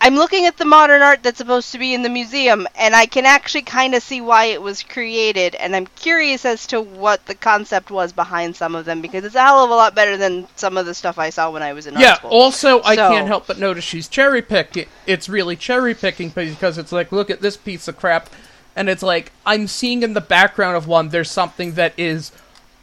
I'm 0.00 0.14
looking 0.14 0.46
at 0.46 0.56
the 0.56 0.64
modern 0.64 1.02
art 1.02 1.22
that's 1.22 1.38
supposed 1.38 1.72
to 1.72 1.78
be 1.78 1.94
in 1.94 2.02
the 2.02 2.08
museum, 2.08 2.68
and 2.76 2.94
I 2.94 3.06
can 3.06 3.24
actually 3.24 3.62
kind 3.62 3.94
of 3.94 4.02
see 4.02 4.20
why 4.20 4.44
it 4.46 4.60
was 4.60 4.82
created, 4.82 5.54
and 5.54 5.74
I'm 5.74 5.86
curious 5.86 6.44
as 6.44 6.66
to 6.68 6.80
what 6.80 7.24
the 7.26 7.34
concept 7.34 7.90
was 7.90 8.12
behind 8.12 8.54
some 8.54 8.74
of 8.74 8.84
them, 8.84 9.00
because 9.00 9.24
it's 9.24 9.34
a 9.34 9.40
hell 9.40 9.64
of 9.64 9.70
a 9.70 9.74
lot 9.74 9.94
better 9.94 10.16
than 10.16 10.46
some 10.54 10.76
of 10.76 10.86
the 10.86 10.94
stuff 10.94 11.18
I 11.18 11.30
saw 11.30 11.50
when 11.50 11.62
I 11.62 11.72
was 11.72 11.86
in 11.86 11.94
Yeah, 11.94 12.10
art 12.10 12.18
school. 12.18 12.30
also, 12.30 12.82
I 12.82 12.94
can't 12.94 13.26
help 13.26 13.46
but 13.46 13.58
notice 13.58 13.84
she's 13.84 14.06
cherry 14.06 14.42
picking. 14.42 14.86
It's 15.06 15.28
really 15.28 15.56
cherry 15.56 15.94
picking 15.94 16.28
because 16.28 16.78
it's 16.78 16.92
like, 16.92 17.10
look 17.10 17.30
at 17.30 17.40
this 17.40 17.56
piece 17.56 17.88
of 17.88 17.96
crap. 17.96 18.28
And 18.76 18.90
it's 18.90 19.02
like, 19.02 19.32
I'm 19.46 19.66
seeing 19.66 20.02
in 20.02 20.12
the 20.12 20.20
background 20.20 20.76
of 20.76 20.86
one, 20.86 21.08
there's 21.08 21.30
something 21.30 21.72
that 21.72 21.94
is 21.96 22.30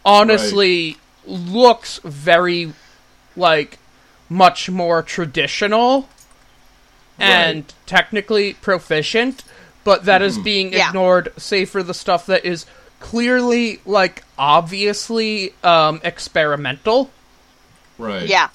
honestly 0.03 0.97
looks 1.25 1.99
very, 2.03 2.73
like, 3.35 3.77
much 4.27 4.69
more 4.69 5.03
traditional 5.03 6.09
and 7.19 7.71
technically 7.85 8.53
proficient, 8.53 9.43
but 9.83 10.05
that 10.05 10.21
is 10.21 10.37
being 10.37 10.73
Yeah. 10.73 10.89
ignored, 10.89 11.31
say, 11.37 11.65
for 11.65 11.83
the 11.83 11.93
stuff 11.93 12.25
that 12.25 12.45
is 12.45 12.65
clearly, 12.99 13.79
like, 13.85 14.23
obviously 14.37 15.53
um, 15.63 15.99
experimental. 16.03 17.11
right. 17.97 18.27
Yeah. 18.27 18.49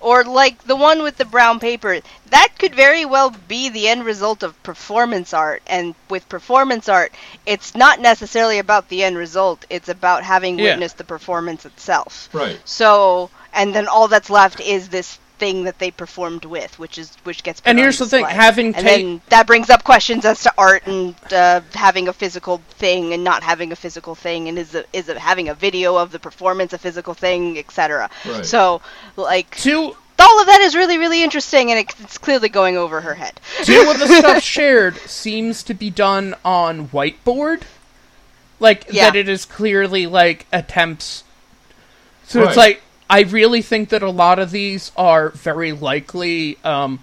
Or 0.00 0.24
like 0.24 0.64
the 0.64 0.74
one 0.74 1.04
with 1.04 1.16
the 1.16 1.24
brown 1.24 1.60
paper. 1.60 2.00
That 2.30 2.48
could 2.58 2.74
very 2.74 3.04
well 3.04 3.30
be 3.46 3.68
the 3.68 3.86
end 3.86 4.04
result 4.04 4.42
of 4.42 4.60
performance 4.64 5.32
art. 5.32 5.62
And 5.68 5.94
with 6.10 6.28
performance 6.28 6.88
art, 6.88 7.12
it's 7.46 7.76
not 7.76 8.00
necessarily 8.00 8.58
about 8.58 8.88
the 8.88 9.04
end 9.04 9.16
result. 9.16 9.64
It's 9.70 9.88
about 9.88 10.24
having 10.24 10.58
Yeah. 10.58 10.72
witnessed 10.72 10.98
the 10.98 11.04
performance 11.04 11.64
itself. 11.64 12.28
Right. 12.32 12.58
So, 12.64 13.30
and 13.52 13.72
then 13.76 13.86
all 13.86 14.08
that's 14.08 14.28
left 14.28 14.58
is 14.60 14.88
this 14.88 15.18
thing 15.42 15.64
that 15.64 15.78
they 15.80 15.90
performed 15.90 16.44
with, 16.44 16.78
which 16.78 16.96
is 16.98 17.16
which 17.24 17.42
gets. 17.42 17.60
Put 17.60 17.70
And 17.70 17.78
on 17.78 17.82
here's 17.82 17.98
the 17.98 18.06
thing, 18.06 18.22
display. 18.24 18.34
having 18.46 18.66
and 18.66 18.74
ta- 18.76 18.82
then 18.82 19.20
that 19.30 19.46
brings 19.46 19.68
up 19.70 19.82
questions 19.82 20.24
as 20.24 20.42
to 20.44 20.52
art 20.56 20.86
and 20.86 21.14
uh, 21.32 21.60
having 21.74 22.06
a 22.08 22.12
physical 22.12 22.58
thing 22.82 23.12
and 23.14 23.24
not 23.24 23.42
having 23.42 23.72
a 23.72 23.76
physical 23.76 24.14
thing, 24.14 24.48
and 24.48 24.58
is 24.58 24.74
a, 24.74 24.84
is 24.92 25.08
a, 25.08 25.18
having 25.18 25.48
a 25.48 25.54
video 25.54 25.96
of 25.96 26.12
the 26.12 26.18
performance 26.18 26.72
a 26.72 26.78
physical 26.78 27.14
thing, 27.14 27.58
etc. 27.58 28.08
Right. 28.24 28.46
So, 28.46 28.80
like, 29.16 29.56
Two 29.56 29.96
all 30.18 30.40
of 30.40 30.46
that 30.46 30.60
is 30.60 30.76
really 30.76 30.98
really 30.98 31.20
interesting, 31.24 31.70
and 31.72 31.80
it, 31.80 31.92
it's 31.98 32.16
clearly 32.18 32.48
going 32.48 32.76
over 32.76 33.00
her 33.00 33.14
head. 33.14 33.40
two 33.64 33.86
of 33.90 33.98
the 33.98 34.06
stuff 34.06 34.40
shared 34.56 34.96
seems 34.98 35.64
to 35.64 35.74
be 35.74 35.90
done 35.90 36.36
on 36.44 36.88
whiteboard 36.90 37.62
like 38.60 38.86
Yeah. 38.90 39.06
that 39.10 39.16
it 39.16 39.28
is 39.28 39.44
clearly 39.44 40.06
like 40.06 40.46
attempts 40.52 41.24
so 42.24 42.38
Right. 42.40 42.48
it's 42.48 42.56
like 42.56 42.82
i 43.12 43.20
really 43.22 43.62
think 43.62 43.88
that 43.90 44.02
a 44.02 44.10
lot 44.10 44.38
of 44.38 44.50
these 44.50 44.90
are 44.96 45.30
very 45.30 45.72
likely 45.72 46.58
um 46.64 46.98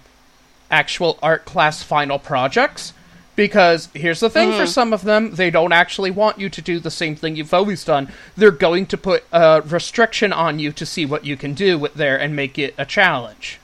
actual 0.70 1.18
art 1.22 1.44
class 1.44 1.82
final 1.82 2.18
projects 2.18 2.92
because 3.36 3.88
here's 3.94 4.20
the 4.20 4.28
thing 4.28 4.52
for 4.52 4.66
some 4.66 4.92
of 4.92 5.02
them 5.02 5.34
they 5.34 5.50
don't 5.50 5.72
actually 5.72 6.10
want 6.10 6.38
you 6.38 6.48
to 6.48 6.60
do 6.60 6.78
the 6.78 6.90
same 6.90 7.16
thing 7.16 7.34
you've 7.36 7.54
always 7.54 7.84
done 7.84 8.12
they're 8.36 8.50
going 8.50 8.84
to 8.84 8.98
put 8.98 9.24
a 9.32 9.62
restriction 9.62 10.32
on 10.32 10.58
you 10.58 10.70
to 10.72 10.84
see 10.84 11.06
what 11.06 11.24
you 11.24 11.36
can 11.36 11.54
do 11.54 11.78
with 11.78 11.94
there 11.94 12.18
and 12.18 12.36
make 12.36 12.58
it 12.58 12.74
a 12.76 12.84
challenge 12.84 13.58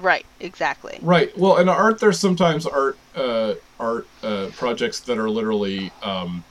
Right, 0.00 0.26
exactly. 0.40 0.98
Right. 1.00 1.36
Well, 1.38 1.56
and 1.56 1.70
aren't 1.70 2.00
there 2.00 2.12
sometimes 2.12 2.66
art 2.66 2.98
uh, 3.14 3.54
art 3.78 4.06
uh, 4.22 4.48
projects 4.52 5.00
that 5.00 5.18
are 5.18 5.30
literally 5.30 5.92
um, 6.02 6.44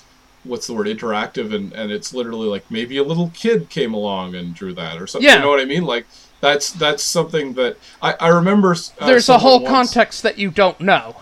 what's 0.44 0.68
the 0.68 0.74
word 0.74 0.88
interactive 0.88 1.54
and 1.54 1.74
and 1.74 1.92
it's 1.92 2.14
literally 2.14 2.48
like 2.48 2.70
maybe 2.70 2.98
a 2.98 3.04
little 3.04 3.32
kid 3.34 3.70
came 3.70 3.94
along 3.94 4.36
and 4.36 4.54
drew 4.54 4.74
that 4.74 5.02
or 5.02 5.08
something. 5.08 5.28
Yeah. 5.28 5.36
You 5.38 5.42
know 5.42 5.50
what 5.50 5.60
I 5.60 5.66
mean? 5.66 5.86
Like 5.86 6.06
that's 6.42 6.72
that's 6.72 7.04
something 7.04 7.54
that 7.54 7.78
I 8.02 8.14
I 8.20 8.28
remember. 8.30 8.76
Uh, 9.00 9.08
There's 9.08 9.30
a 9.30 9.38
whole 9.38 9.60
once- 9.62 9.70
context 9.94 10.24
that 10.24 10.38
you 10.38 10.52
don't 10.52 10.80
know. 10.82 11.18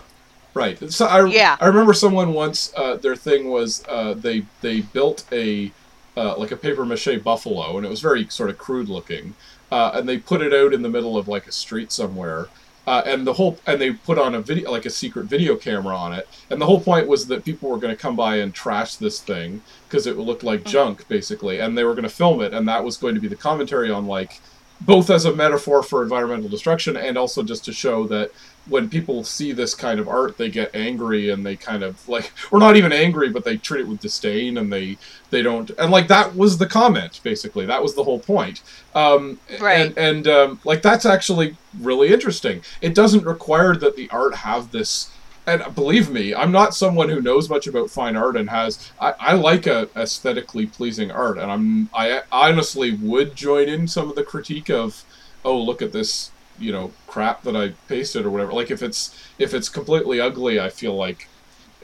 Right. 0.54 0.92
So 0.92 1.06
I, 1.06 1.24
Yeah. 1.26 1.56
I 1.60 1.66
remember 1.66 1.94
someone 1.94 2.34
once. 2.34 2.72
Uh, 2.76 2.96
their 2.96 3.16
thing 3.16 3.48
was 3.50 3.82
uh, 3.88 4.14
they 4.14 4.44
they 4.60 4.80
built 4.80 5.24
a 5.32 5.72
uh, 6.16 6.36
like 6.36 6.50
a 6.50 6.56
paper 6.56 6.84
mache 6.84 7.22
buffalo, 7.24 7.76
and 7.78 7.86
it 7.86 7.88
was 7.88 8.00
very 8.02 8.26
sort 8.28 8.50
of 8.50 8.58
crude 8.58 8.88
looking. 8.88 9.34
Uh, 9.70 9.92
and 9.94 10.06
they 10.06 10.18
put 10.18 10.42
it 10.42 10.52
out 10.52 10.74
in 10.74 10.82
the 10.82 10.88
middle 10.90 11.16
of 11.16 11.26
like 11.26 11.46
a 11.46 11.52
street 11.52 11.90
somewhere. 11.90 12.48
Uh, 12.84 13.02
and 13.06 13.24
the 13.24 13.32
whole 13.34 13.58
and 13.66 13.80
they 13.80 13.92
put 13.92 14.18
on 14.18 14.34
a 14.34 14.40
video 14.40 14.70
like 14.70 14.86
a 14.86 14.90
secret 14.90 15.26
video 15.26 15.54
camera 15.54 15.96
on 15.96 16.12
it. 16.12 16.28
And 16.50 16.60
the 16.60 16.66
whole 16.66 16.80
point 16.80 17.06
was 17.06 17.26
that 17.28 17.44
people 17.44 17.70
were 17.70 17.78
going 17.78 17.94
to 17.94 18.00
come 18.00 18.16
by 18.16 18.36
and 18.36 18.52
trash 18.52 18.96
this 18.96 19.20
thing 19.20 19.62
because 19.88 20.06
it 20.06 20.16
looked 20.16 20.42
like 20.42 20.64
junk 20.64 21.06
basically, 21.08 21.60
and 21.60 21.78
they 21.78 21.84
were 21.84 21.94
going 21.94 22.02
to 22.02 22.08
film 22.08 22.40
it, 22.40 22.52
and 22.52 22.66
that 22.68 22.82
was 22.82 22.96
going 22.96 23.14
to 23.14 23.20
be 23.20 23.28
the 23.28 23.36
commentary 23.36 23.90
on 23.90 24.06
like 24.06 24.40
both 24.80 25.10
as 25.10 25.24
a 25.24 25.34
metaphor 25.34 25.82
for 25.82 26.02
environmental 26.02 26.48
destruction 26.48 26.96
and 26.96 27.16
also 27.16 27.42
just 27.42 27.64
to 27.64 27.72
show 27.72 28.06
that 28.08 28.32
when 28.68 28.88
people 28.88 29.24
see 29.24 29.52
this 29.52 29.74
kind 29.74 29.98
of 29.98 30.08
art 30.08 30.36
they 30.38 30.48
get 30.48 30.74
angry 30.74 31.30
and 31.30 31.44
they 31.44 31.56
kind 31.56 31.82
of 31.82 32.08
like 32.08 32.32
or 32.50 32.58
not 32.58 32.76
even 32.76 32.92
angry 32.92 33.28
but 33.28 33.44
they 33.44 33.56
treat 33.56 33.80
it 33.80 33.88
with 33.88 34.00
disdain 34.00 34.56
and 34.56 34.72
they 34.72 34.96
they 35.30 35.42
don't 35.42 35.70
and 35.78 35.90
like 35.90 36.08
that 36.08 36.34
was 36.36 36.58
the 36.58 36.66
comment 36.66 37.20
basically 37.22 37.66
that 37.66 37.82
was 37.82 37.94
the 37.94 38.04
whole 38.04 38.20
point 38.20 38.62
um 38.94 39.38
Right. 39.60 39.80
and 39.80 39.98
and 39.98 40.28
um, 40.28 40.60
like 40.64 40.82
that's 40.82 41.04
actually 41.06 41.56
really 41.80 42.12
interesting 42.12 42.62
it 42.80 42.94
doesn't 42.94 43.24
require 43.24 43.74
that 43.76 43.96
the 43.96 44.08
art 44.10 44.34
have 44.36 44.70
this 44.70 45.10
and 45.46 45.74
believe 45.74 46.08
me, 46.08 46.32
I'm 46.34 46.52
not 46.52 46.74
someone 46.74 47.08
who 47.08 47.20
knows 47.20 47.50
much 47.50 47.66
about 47.66 47.90
fine 47.90 48.14
art 48.14 48.36
and 48.36 48.48
has. 48.50 48.92
I, 49.00 49.14
I 49.18 49.32
like 49.34 49.66
a 49.66 49.88
aesthetically 49.96 50.66
pleasing 50.66 51.10
art, 51.10 51.36
and 51.36 51.50
I'm 51.50 51.88
I 51.92 52.22
honestly 52.30 52.92
would 52.92 53.34
join 53.34 53.68
in 53.68 53.88
some 53.88 54.08
of 54.08 54.14
the 54.14 54.22
critique 54.22 54.70
of, 54.70 55.02
oh 55.44 55.58
look 55.58 55.82
at 55.82 55.92
this, 55.92 56.30
you 56.62 56.72
know, 56.72 56.92
crap 57.06 57.42
that 57.42 57.56
I 57.56 57.74
pasted 57.88 58.24
or 58.24 58.30
whatever. 58.30 58.52
Like 58.52 58.70
if 58.70 58.82
it's 58.82 59.14
if 59.38 59.52
it's 59.54 59.68
completely 59.68 60.20
ugly, 60.20 60.60
I 60.60 60.68
feel 60.70 60.94
like 60.94 61.28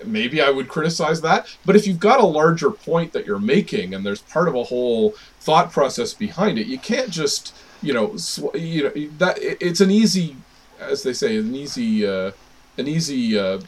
maybe 0.04 0.40
I 0.40 0.50
would 0.50 0.68
criticize 0.68 1.20
that. 1.22 1.46
But 1.66 1.76
if 1.76 1.86
you've 1.86 1.98
got 2.00 2.20
a 2.20 2.26
larger 2.26 2.70
point 2.70 3.12
that 3.12 3.26
you're 3.26 3.38
making 3.40 3.94
and 3.94 4.06
there's 4.06 4.22
part 4.22 4.48
of 4.48 4.54
a 4.54 4.64
whole 4.64 5.10
thought 5.40 5.72
process 5.72 6.14
behind 6.14 6.58
it, 6.58 6.66
you 6.66 6.78
can't 6.78 7.10
just 7.10 7.54
you 7.82 7.92
know 7.92 8.16
sw- 8.16 8.54
you 8.54 8.84
know 8.84 9.08
that 9.18 9.38
it- 9.38 9.58
it's 9.60 9.80
an 9.80 9.90
easy, 9.90 10.36
as 10.80 11.02
they 11.02 11.12
say, 11.12 11.36
an 11.36 11.54
easy. 11.54 12.06
Uh, 12.06 12.30
an 12.76 12.86
easy 12.86 13.36
uh, 13.36 13.60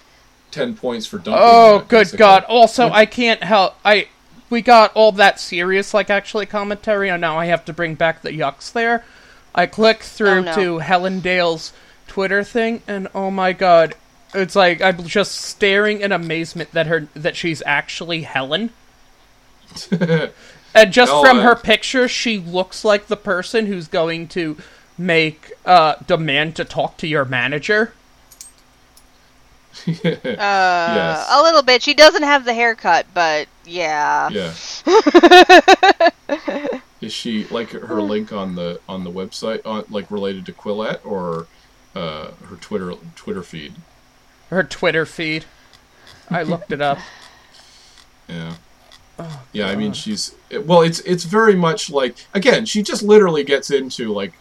ten 0.52 0.76
points 0.76 1.04
for 1.04 1.18
dumping. 1.18 1.34
Oh, 1.36 1.78
that, 1.78 1.88
good 1.88 1.96
basically. 1.98 2.18
God! 2.18 2.44
Also, 2.44 2.90
I 2.90 3.06
can't 3.06 3.42
help. 3.42 3.74
I 3.84 4.06
we 4.50 4.62
got 4.62 4.92
all 4.94 5.10
that 5.10 5.40
serious, 5.40 5.92
like 5.92 6.10
actually 6.10 6.46
commentary, 6.46 7.08
and 7.08 7.20
now 7.20 7.36
I 7.36 7.46
have 7.46 7.64
to 7.64 7.72
bring 7.72 7.96
back 7.96 8.22
the 8.22 8.30
yucks. 8.30 8.70
There, 8.72 9.04
I 9.54 9.66
click 9.66 10.02
through 10.02 10.28
Oh, 10.30 10.40
no. 10.42 10.54
to 10.54 10.78
Helen 10.78 11.20
Dale's 11.20 11.72
Twitter 12.06 12.42
thing, 12.44 12.82
and 12.88 13.08
oh 13.14 13.30
my 13.30 13.52
God, 13.52 13.94
it's 14.34 14.54
like 14.56 14.80
I'm 14.80 15.04
just 15.04 15.32
staring 15.36 16.00
in 16.00 16.12
amazement 16.12 16.72
that 16.72 16.86
her 16.86 17.08
that 17.14 17.36
she's 17.36 17.62
actually 17.66 18.22
Helen. 18.22 18.70
And 20.72 20.92
just 20.92 21.10
Well, 21.10 21.24
from 21.24 21.38
uh, 21.38 21.42
her 21.42 21.56
picture, 21.56 22.06
she 22.06 22.38
looks 22.38 22.84
like 22.84 23.08
the 23.08 23.16
person 23.16 23.66
who's 23.66 23.88
going 23.88 24.28
to 24.28 24.56
make 24.96 25.50
uh 25.66 25.96
demand 26.06 26.54
to 26.56 26.64
talk 26.64 26.96
to 26.98 27.08
your 27.08 27.24
manager. 27.24 27.92
Uh, 29.88 30.92
Yes. 30.94 31.26
a 31.30 31.42
little 31.42 31.62
bit. 31.62 31.82
She 31.82 31.94
doesn't 31.94 32.22
have 32.22 32.44
the 32.44 32.54
haircut, 32.54 33.06
but 33.14 33.48
yeah. 33.64 34.28
yeah. 34.30 34.52
Is 37.00 37.12
she 37.12 37.44
like 37.46 37.70
her 37.70 38.02
link 38.02 38.32
on 38.32 38.56
the 38.56 38.80
on 38.88 39.04
the 39.04 39.10
website 39.10 39.64
on 39.64 39.84
like 39.88 40.10
related 40.10 40.44
to 40.46 40.52
Quillette 40.52 41.00
or 41.04 41.46
uh, 41.94 42.32
her 42.48 42.56
Twitter 42.56 42.94
Twitter 43.16 43.42
feed? 43.42 43.74
Her 44.50 44.62
Twitter 44.62 45.06
feed. 45.06 45.46
I 46.28 46.42
looked 46.44 46.72
it 46.72 46.80
up. 46.80 46.98
Yeah. 48.28 48.54
yeah, 49.52 49.66
I 49.68 49.76
mean 49.76 49.92
she's 49.92 50.34
well. 50.64 50.82
It's 50.82 51.00
it's 51.00 51.24
very 51.24 51.54
much 51.54 51.90
like 51.90 52.26
again, 52.34 52.66
she 52.66 52.82
just 52.82 53.02
literally 53.02 53.44
gets 53.44 53.70
into 53.70 54.12
like 54.12 54.34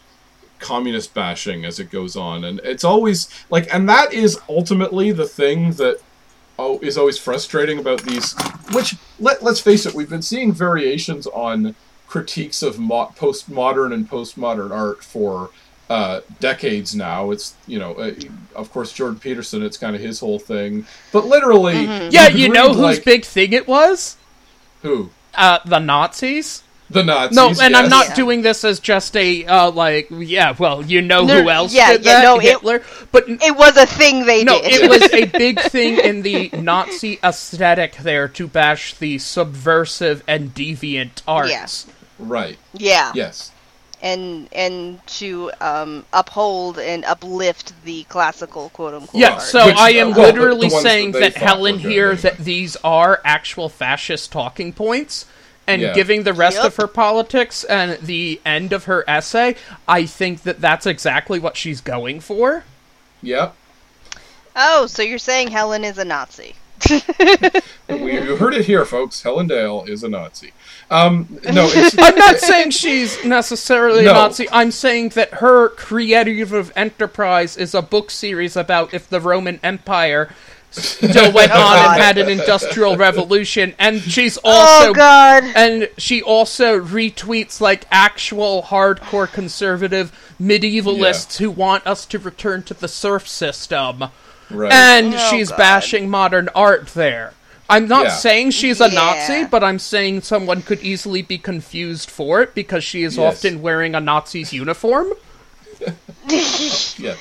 communist 0.60 1.14
bashing 1.14 1.66
as 1.66 1.80
it 1.80 1.90
goes 1.90 2.16
on, 2.16 2.44
and 2.44 2.60
it's 2.64 2.84
always 2.84 3.30
like, 3.50 3.74
and 3.74 3.88
that 3.90 4.14
is 4.14 4.40
ultimately 4.48 5.12
the 5.12 5.26
thing 5.26 5.72
that 5.74 6.00
oh 6.58 6.80
is 6.80 6.98
always 6.98 7.18
frustrating 7.18 7.80
about 7.80 8.02
these. 8.02 8.36
Which 8.74 8.96
let 9.20 9.44
let's 9.44 9.60
face 9.60 9.86
it, 9.86 9.94
we've 9.94 10.10
been 10.10 10.22
seeing 10.22 10.52
variations 10.52 11.26
on 11.28 11.76
critiques 12.10 12.62
of 12.64 12.78
mo- 12.80 13.14
postmodern 13.18 13.94
and 13.94 14.10
postmodern 14.10 14.72
art 14.72 15.04
for 15.04 15.52
uh, 15.90 16.22
decades 16.40 16.94
now. 16.96 17.32
It's 17.32 17.54
you 17.68 17.80
know, 17.80 17.94
uh, 17.94 18.12
of 18.56 18.72
course, 18.72 18.92
Jordan 18.92 19.20
Peterson. 19.20 19.64
It's 19.64 19.78
kind 19.78 19.96
of 19.96 20.02
his 20.02 20.20
whole 20.20 20.40
thing, 20.40 20.86
but 21.14 21.26
literally, 21.26 21.86
Yeah, 22.10 22.30
could 22.30 22.40
you 22.40 22.50
know 22.50 22.68
read, 22.68 22.76
whose 22.76 22.98
like- 22.98 23.06
big 23.06 23.26
thing 23.26 23.54
it 23.54 23.68
was? 23.68 24.18
who 24.82 25.10
Uh, 25.36 25.60
the 25.66 25.80
Nazis. 25.80 26.64
the 26.92 27.04
Nazis. 27.04 27.36
No, 27.36 27.54
and 27.64 27.76
I'm 27.76 27.90
not 27.90 28.10
Yeah. 28.10 28.16
doing 28.16 28.42
this 28.42 28.64
as 28.64 28.80
just 28.80 29.16
a 29.18 29.46
uh, 29.46 29.70
like, 29.72 30.08
yeah, 30.12 30.54
well, 30.58 30.84
you 30.84 31.02
know 31.04 31.24
No, 31.26 31.42
who 31.44 31.50
else 31.50 31.72
yeah, 31.74 31.92
did 31.94 32.06
yeah, 32.06 32.14
that? 32.14 32.24
no, 32.24 32.38
it- 32.40 32.44
Hitler. 32.44 32.82
but 33.12 33.26
It 33.28 33.56
was 33.56 33.76
a 33.78 33.86
thing 33.86 34.26
they 34.26 34.44
no, 34.44 34.60
did. 34.62 34.74
it 34.84 34.90
was 34.90 35.04
a 35.14 35.26
big 35.44 35.60
thing 35.60 35.98
in 36.00 36.22
the 36.24 36.50
Nazi 36.54 37.20
aesthetic 37.24 37.98
there 37.98 38.28
to 38.30 38.48
bash 38.48 38.94
the 38.96 39.18
subversive 39.20 40.24
and 40.28 40.54
deviant 40.56 41.22
arts. 41.28 41.86
Yeah. 41.88 41.94
Right. 42.20 42.58
yeah. 42.74 43.12
Yes. 43.16 43.52
And 44.02 44.48
and 44.54 45.06
to 45.20 45.52
um, 45.60 46.06
uphold 46.14 46.80
and 46.80 47.04
uplift 47.04 47.74
the 47.84 48.04
classical 48.04 48.70
quote 48.70 48.94
unquote. 48.94 49.20
Yeah, 49.20 49.32
art. 49.34 49.42
so 49.42 49.66
Which- 49.66 49.76
I 49.76 49.90
am 49.92 50.12
well, 50.12 50.16
the- 50.16 50.22
the 50.22 50.28
literally 50.40 50.70
that 50.70 50.82
saying 50.82 51.12
that 51.14 51.36
Helen 51.36 51.80
here 51.80 52.16
that 52.16 52.38
these 52.38 52.78
are 52.84 53.20
actual 53.26 53.68
fascist 53.68 54.32
talking 54.32 54.72
points 54.72 55.26
and 55.68 55.82
Yeah. 55.82 55.94
giving 55.94 56.24
the 56.24 56.34
rest 56.34 56.58
Yep. 56.58 56.66
of 56.66 56.76
her 56.78 56.88
politics 56.88 57.64
and 57.66 58.00
the 58.02 58.40
end 58.46 58.72
of 58.74 58.86
her 58.86 59.04
essay, 59.08 59.56
I 59.88 60.06
think 60.06 60.44
that 60.44 60.62
that's 60.62 60.86
exactly 60.86 61.38
what 61.38 61.58
she's 61.58 61.82
going 61.82 62.22
for. 62.22 62.64
Yep. 63.22 63.54
Oh, 64.56 64.88
so 64.88 65.02
you're 65.04 65.20
saying 65.20 65.50
Helen 65.50 65.84
is 65.84 65.98
a 65.98 66.06
Nazi? 66.06 66.56
We, 67.90 68.14
you 68.14 68.36
heard 68.36 68.54
it 68.54 68.66
here, 68.66 68.86
folks. 68.86 69.24
Helen 69.24 69.48
Dale 69.48 69.84
is 69.88 70.04
a 70.04 70.10
Nazi. 70.10 70.54
Um, 70.92 71.40
no, 71.52 71.68
it's, 71.74 71.96
I'm 71.98 72.16
not 72.16 72.38
saying 72.38 72.70
she's 72.70 73.24
necessarily 73.26 74.04
No. 74.06 74.12
a 74.12 74.14
Nazi. 74.14 74.48
I'm 74.52 74.70
saying 74.70 75.10
that 75.10 75.36
her 75.36 75.70
creative 75.70 76.72
enterprise 76.76 77.58
is 77.58 77.74
a 77.74 77.82
book 77.82 78.12
series 78.12 78.56
about 78.56 78.94
if 78.94 79.10
the 79.10 79.20
Roman 79.20 79.60
Empire 79.64 80.30
still 80.70 81.34
went 81.34 81.52
Oh, 81.52 81.56
on 81.60 81.76
God. 81.78 81.94
and 81.96 82.04
had 82.04 82.18
an 82.20 82.30
industrial 82.30 82.96
revolution, 82.96 83.74
and 83.80 84.00
she's 84.02 84.38
oh 84.44 84.52
also 84.52 84.94
God! 84.94 85.44
and 85.56 85.90
she 85.98 86.22
also 86.22 86.80
retweets 86.80 87.60
like 87.60 87.86
actual 87.90 88.62
hardcore 88.68 89.32
conservative 89.32 90.12
medievalists 90.40 91.38
who 91.40 91.50
want 91.50 91.88
us 91.88 92.06
to 92.06 92.20
return 92.20 92.62
to 92.64 92.76
the 92.76 92.88
serf 92.88 93.28
system. 93.28 94.06
Right. 94.52 94.72
And 94.72 95.14
Oh, 95.16 95.28
she's 95.30 95.50
God. 95.50 95.58
bashing 95.58 96.10
modern 96.10 96.50
art 96.56 96.88
there. 96.90 97.34
I'm 97.70 97.88
not 97.88 98.06
Yeah. 98.06 98.12
saying 98.16 98.52
she's 98.52 98.82
a 98.82 98.90
Yeah. 98.90 98.96
Nazi, 98.96 99.44
but 99.46 99.64
I'm 99.64 99.78
saying 99.80 100.22
someone 100.22 100.64
could 100.64 100.82
easily 100.82 101.22
be 101.22 101.38
confused 101.38 102.10
for 102.10 102.42
it 102.42 102.56
because 102.56 102.84
she 102.84 103.04
is 103.04 103.18
Yes. 103.18 103.36
often 103.38 103.62
wearing 103.62 103.94
a 103.94 104.00
Nazi's 104.00 104.52
uniform. 104.54 105.14
yeah. 106.98 107.16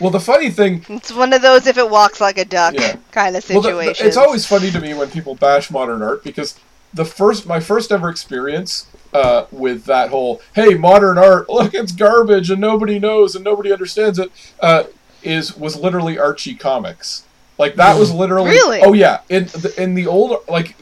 Well, 0.00 0.10
the 0.10 0.20
funny 0.20 0.50
thing, 0.50 0.84
It's 0.88 1.12
one 1.12 1.32
of 1.32 1.42
those 1.42 1.66
if 1.66 1.78
it 1.78 1.88
walks 1.88 2.20
like 2.20 2.38
a 2.38 2.44
duck 2.44 2.74
Yeah. 2.74 2.96
kind 3.12 3.36
of 3.36 3.48
well, 3.48 3.60
the- 3.60 3.68
situation. 3.68 4.02
the- 4.04 4.08
it's 4.08 4.16
always 4.16 4.44
funny 4.46 4.70
to 4.72 4.80
me 4.80 4.94
when 4.94 5.10
people 5.10 5.34
bash 5.36 5.70
modern 5.70 6.02
art 6.02 6.24
because 6.24 6.54
the 6.92 7.04
first, 7.04 7.46
my 7.46 7.60
first 7.60 7.90
ever 7.92 8.08
experience 8.08 8.86
uh, 9.12 9.44
with 9.52 9.84
that 9.84 10.10
whole 10.10 10.42
"Hey, 10.54 10.74
modern 10.74 11.18
art, 11.18 11.48
look, 11.48 11.72
it's 11.72 11.92
garbage 11.92 12.50
and 12.50 12.60
nobody 12.60 12.98
knows 12.98 13.36
and 13.36 13.44
nobody 13.44 13.72
understands 13.72 14.18
it," 14.18 14.30
uh, 14.60 14.82
is 15.24 15.56
was 15.56 15.76
literally 15.76 16.18
Archie 16.18 16.54
comics. 16.54 17.24
Like 17.58 17.76
that 17.76 17.98
was 17.98 18.12
literally. 18.12 18.50
Really? 18.50 18.80
Oh 18.80 18.92
yeah, 18.92 19.20
in 19.28 19.44
the, 19.44 19.74
in 19.76 19.94
the 19.94 20.06
old 20.06 20.44
like. 20.48 20.76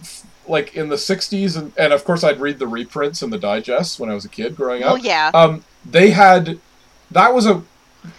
Like 0.49 0.75
in 0.75 0.89
the 0.89 0.97
'60s, 0.97 1.57
and, 1.57 1.73
and 1.79 1.93
of 1.93 2.05
course 2.05 2.25
I'd 2.25 2.41
read 2.41 2.59
the 2.59 2.67
reprints 2.67 3.23
and 3.23 3.33
the 3.33 3.39
digests 3.39 4.01
when 4.01 4.11
I 4.11 4.15
was 4.15 4.25
a 4.25 4.29
kid 4.29 4.57
growing 4.57 4.83
up. 4.83 4.95
Oh 4.95 4.97
yeah. 4.97 5.31
um, 5.35 5.65
they 5.89 6.11
had 6.11 6.59
that 7.13 7.33
was 7.33 7.47
a 7.47 7.63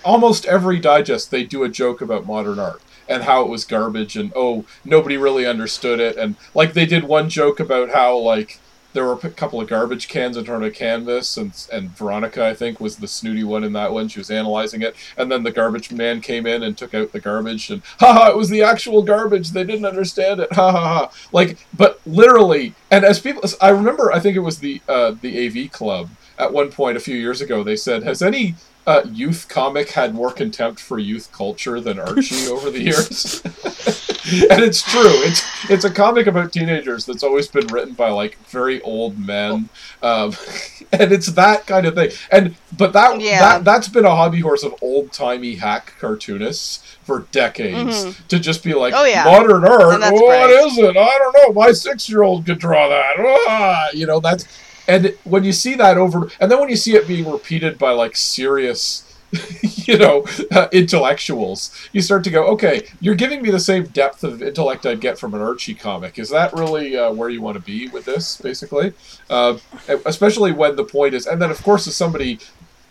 almost 0.04 0.46
every 0.46 0.80
digest 0.80 1.32
they 1.32 1.44
do 1.44 1.64
a 1.64 1.70
joke 1.70 2.02
about 2.02 2.26
modern 2.26 2.60
art 2.60 2.82
and 3.10 3.24
how 3.24 3.42
it 3.42 3.50
was 3.50 3.66
garbage 3.66 4.16
and 4.16 4.32
oh 4.36 4.64
nobody 4.86 5.18
really 5.18 5.46
understood 5.46 6.00
it 6.00 6.16
and 6.16 6.36
like 6.54 6.74
they 6.74 6.86
did 6.86 7.04
one 7.04 7.30
joke 7.30 7.60
about 7.60 7.90
how 7.90 8.18
like 8.18 8.60
there 8.94 9.06
were 9.06 9.14
a 9.14 9.30
couple 9.30 9.60
of 9.60 9.68
garbage 9.68 10.08
cans 10.08 10.38
in 10.38 10.46
front 10.46 10.64
of 10.64 10.74
canvas, 10.74 11.38
and 11.38 11.52
and 11.72 11.90
Veronica, 11.90 12.46
I 12.46 12.54
think, 12.54 12.80
was 12.80 12.98
the 12.98 13.08
snooty 13.08 13.44
one 13.44 13.64
in 13.64 13.74
that 13.74 13.92
one. 13.92 14.08
She 14.08 14.20
was 14.20 14.32
analyzing 14.32 14.82
it, 14.82 14.96
and 15.18 15.32
then 15.32 15.44
the 15.44 15.52
garbage 15.52 15.92
man 15.92 16.22
came 16.22 16.46
in 16.46 16.64
and 16.64 16.78
took 16.78 16.94
out 16.94 17.12
the 17.12 17.20
garbage, 17.20 17.70
and 17.70 17.82
haha, 18.00 18.30
it 18.30 18.38
was 18.38 18.50
the 18.50 18.62
actual 18.62 19.02
garbage. 19.02 19.52
They 19.52 19.64
didn't 19.64 19.86
understand 19.86 20.40
it. 20.40 20.54
Ha 20.54 20.72
ha 20.72 20.80
ha. 20.82 21.12
Like, 21.32 21.58
but 21.76 22.00
literally, 22.06 22.74
and 22.92 23.04
as 23.04 23.20
people, 23.20 23.44
I 23.62 23.70
remember, 23.70 24.12
I 24.12 24.20
think 24.20 24.36
it 24.36 24.42
was 24.42 24.60
the 24.60 24.82
uh, 24.88 25.16
the 25.20 25.48
AV 25.48 25.72
Club 25.72 26.10
at 26.38 26.54
one 26.54 26.72
point 26.72 26.98
a 26.98 27.02
few 27.02 27.16
years 27.16 27.42
ago. 27.42 27.64
They 27.64 27.76
said, 27.76 28.04
"Has 28.04 28.22
any 28.22 28.56
uh, 28.86 29.02
youth 29.12 29.48
comic 29.50 29.92
had 29.92 30.14
more 30.14 30.32
contempt 30.32 30.80
for 30.80 31.00
youth 31.00 31.32
culture 31.32 31.80
than 31.80 32.00
Archie 32.00 32.48
over 32.48 32.70
the 32.70 32.82
years?" 32.82 33.42
and 34.50 34.62
it's 34.64 34.82
true. 34.82 35.02
It's 35.24 35.44
it's 35.70 35.84
a 35.86 35.90
comic 35.92 36.28
about 36.28 36.54
teenagers 36.54 37.06
that's 37.06 37.24
always 37.24 37.48
been 37.48 37.68
written 37.68 37.94
by 37.94 38.10
like 38.10 38.38
very 38.48 38.82
old 38.82 39.20
men, 39.20 39.68
um, 40.02 40.34
and 40.94 41.12
it's 41.12 41.28
that 41.34 41.68
kind 41.68 41.86
of 41.86 41.96
thing. 41.96 42.12
And 42.32 42.56
but 42.78 42.94
that 42.94 43.20
Yeah. 43.20 43.40
that 43.40 43.66
that's 43.66 43.88
been 43.90 44.06
a 44.06 44.16
hobby 44.16 44.40
horse 44.40 44.64
of 44.64 44.76
old 44.82 45.12
timey 45.12 45.56
hack 45.56 45.94
cartoonists 46.00 46.84
for 47.04 47.26
decades 47.34 48.06
Mhm. 48.06 48.28
to 48.30 48.40
just 48.40 48.64
be 48.64 48.74
like 48.74 48.94
Oh, 48.96 49.04
yeah. 49.04 49.26
modern 49.26 49.66
art. 49.66 50.00
What 50.00 50.50
is 50.52 50.78
it? 50.78 50.96
I 50.96 51.18
don't 51.18 51.36
know. 51.38 51.54
My 51.62 51.74
six 51.74 52.08
year 52.10 52.24
old 52.24 52.46
could 52.46 52.60
draw 52.60 52.88
that. 52.88 53.16
Ah, 53.48 53.88
you 53.94 54.06
know 54.06 54.20
that's 54.22 54.46
and 54.88 55.14
when 55.24 55.44
you 55.44 55.52
see 55.54 55.76
that 55.76 55.98
over, 55.98 56.30
and 56.40 56.50
then 56.52 56.60
when 56.60 56.70
you 56.70 56.76
see 56.76 56.96
it 56.96 57.08
being 57.08 57.30
repeated 57.30 57.78
by 57.78 57.92
like 57.92 58.16
serious, 58.18 59.04
you 59.62 59.98
know, 59.98 60.26
uh, 60.52 60.68
intellectuals, 60.72 61.76
you 61.92 62.02
start 62.02 62.24
to 62.24 62.30
go, 62.30 62.46
okay, 62.48 62.88
you're 63.00 63.16
giving 63.16 63.42
me 63.42 63.50
the 63.50 63.60
same 63.60 63.86
depth 63.86 64.24
of 64.24 64.42
intellect 64.42 64.86
I'd 64.86 65.02
get 65.02 65.18
from 65.18 65.34
an 65.34 65.42
Archie 65.42 65.74
comic. 65.76 66.20
Is 66.20 66.30
that 66.30 66.54
really 66.54 66.98
uh, 66.98 67.12
where 67.12 67.30
you 67.30 67.42
want 67.42 67.58
to 67.58 67.64
be 67.64 67.88
with 67.88 68.06
this, 68.06 68.38
basically? 68.38 68.94
Uh, 69.30 69.58
especially 70.06 70.52
when 70.52 70.76
the 70.76 70.84
point 70.84 71.14
is, 71.14 71.26
and 71.26 71.42
then 71.42 71.52
of 71.52 71.62
course, 71.64 71.88
if 71.88 71.94
somebody 71.94 72.40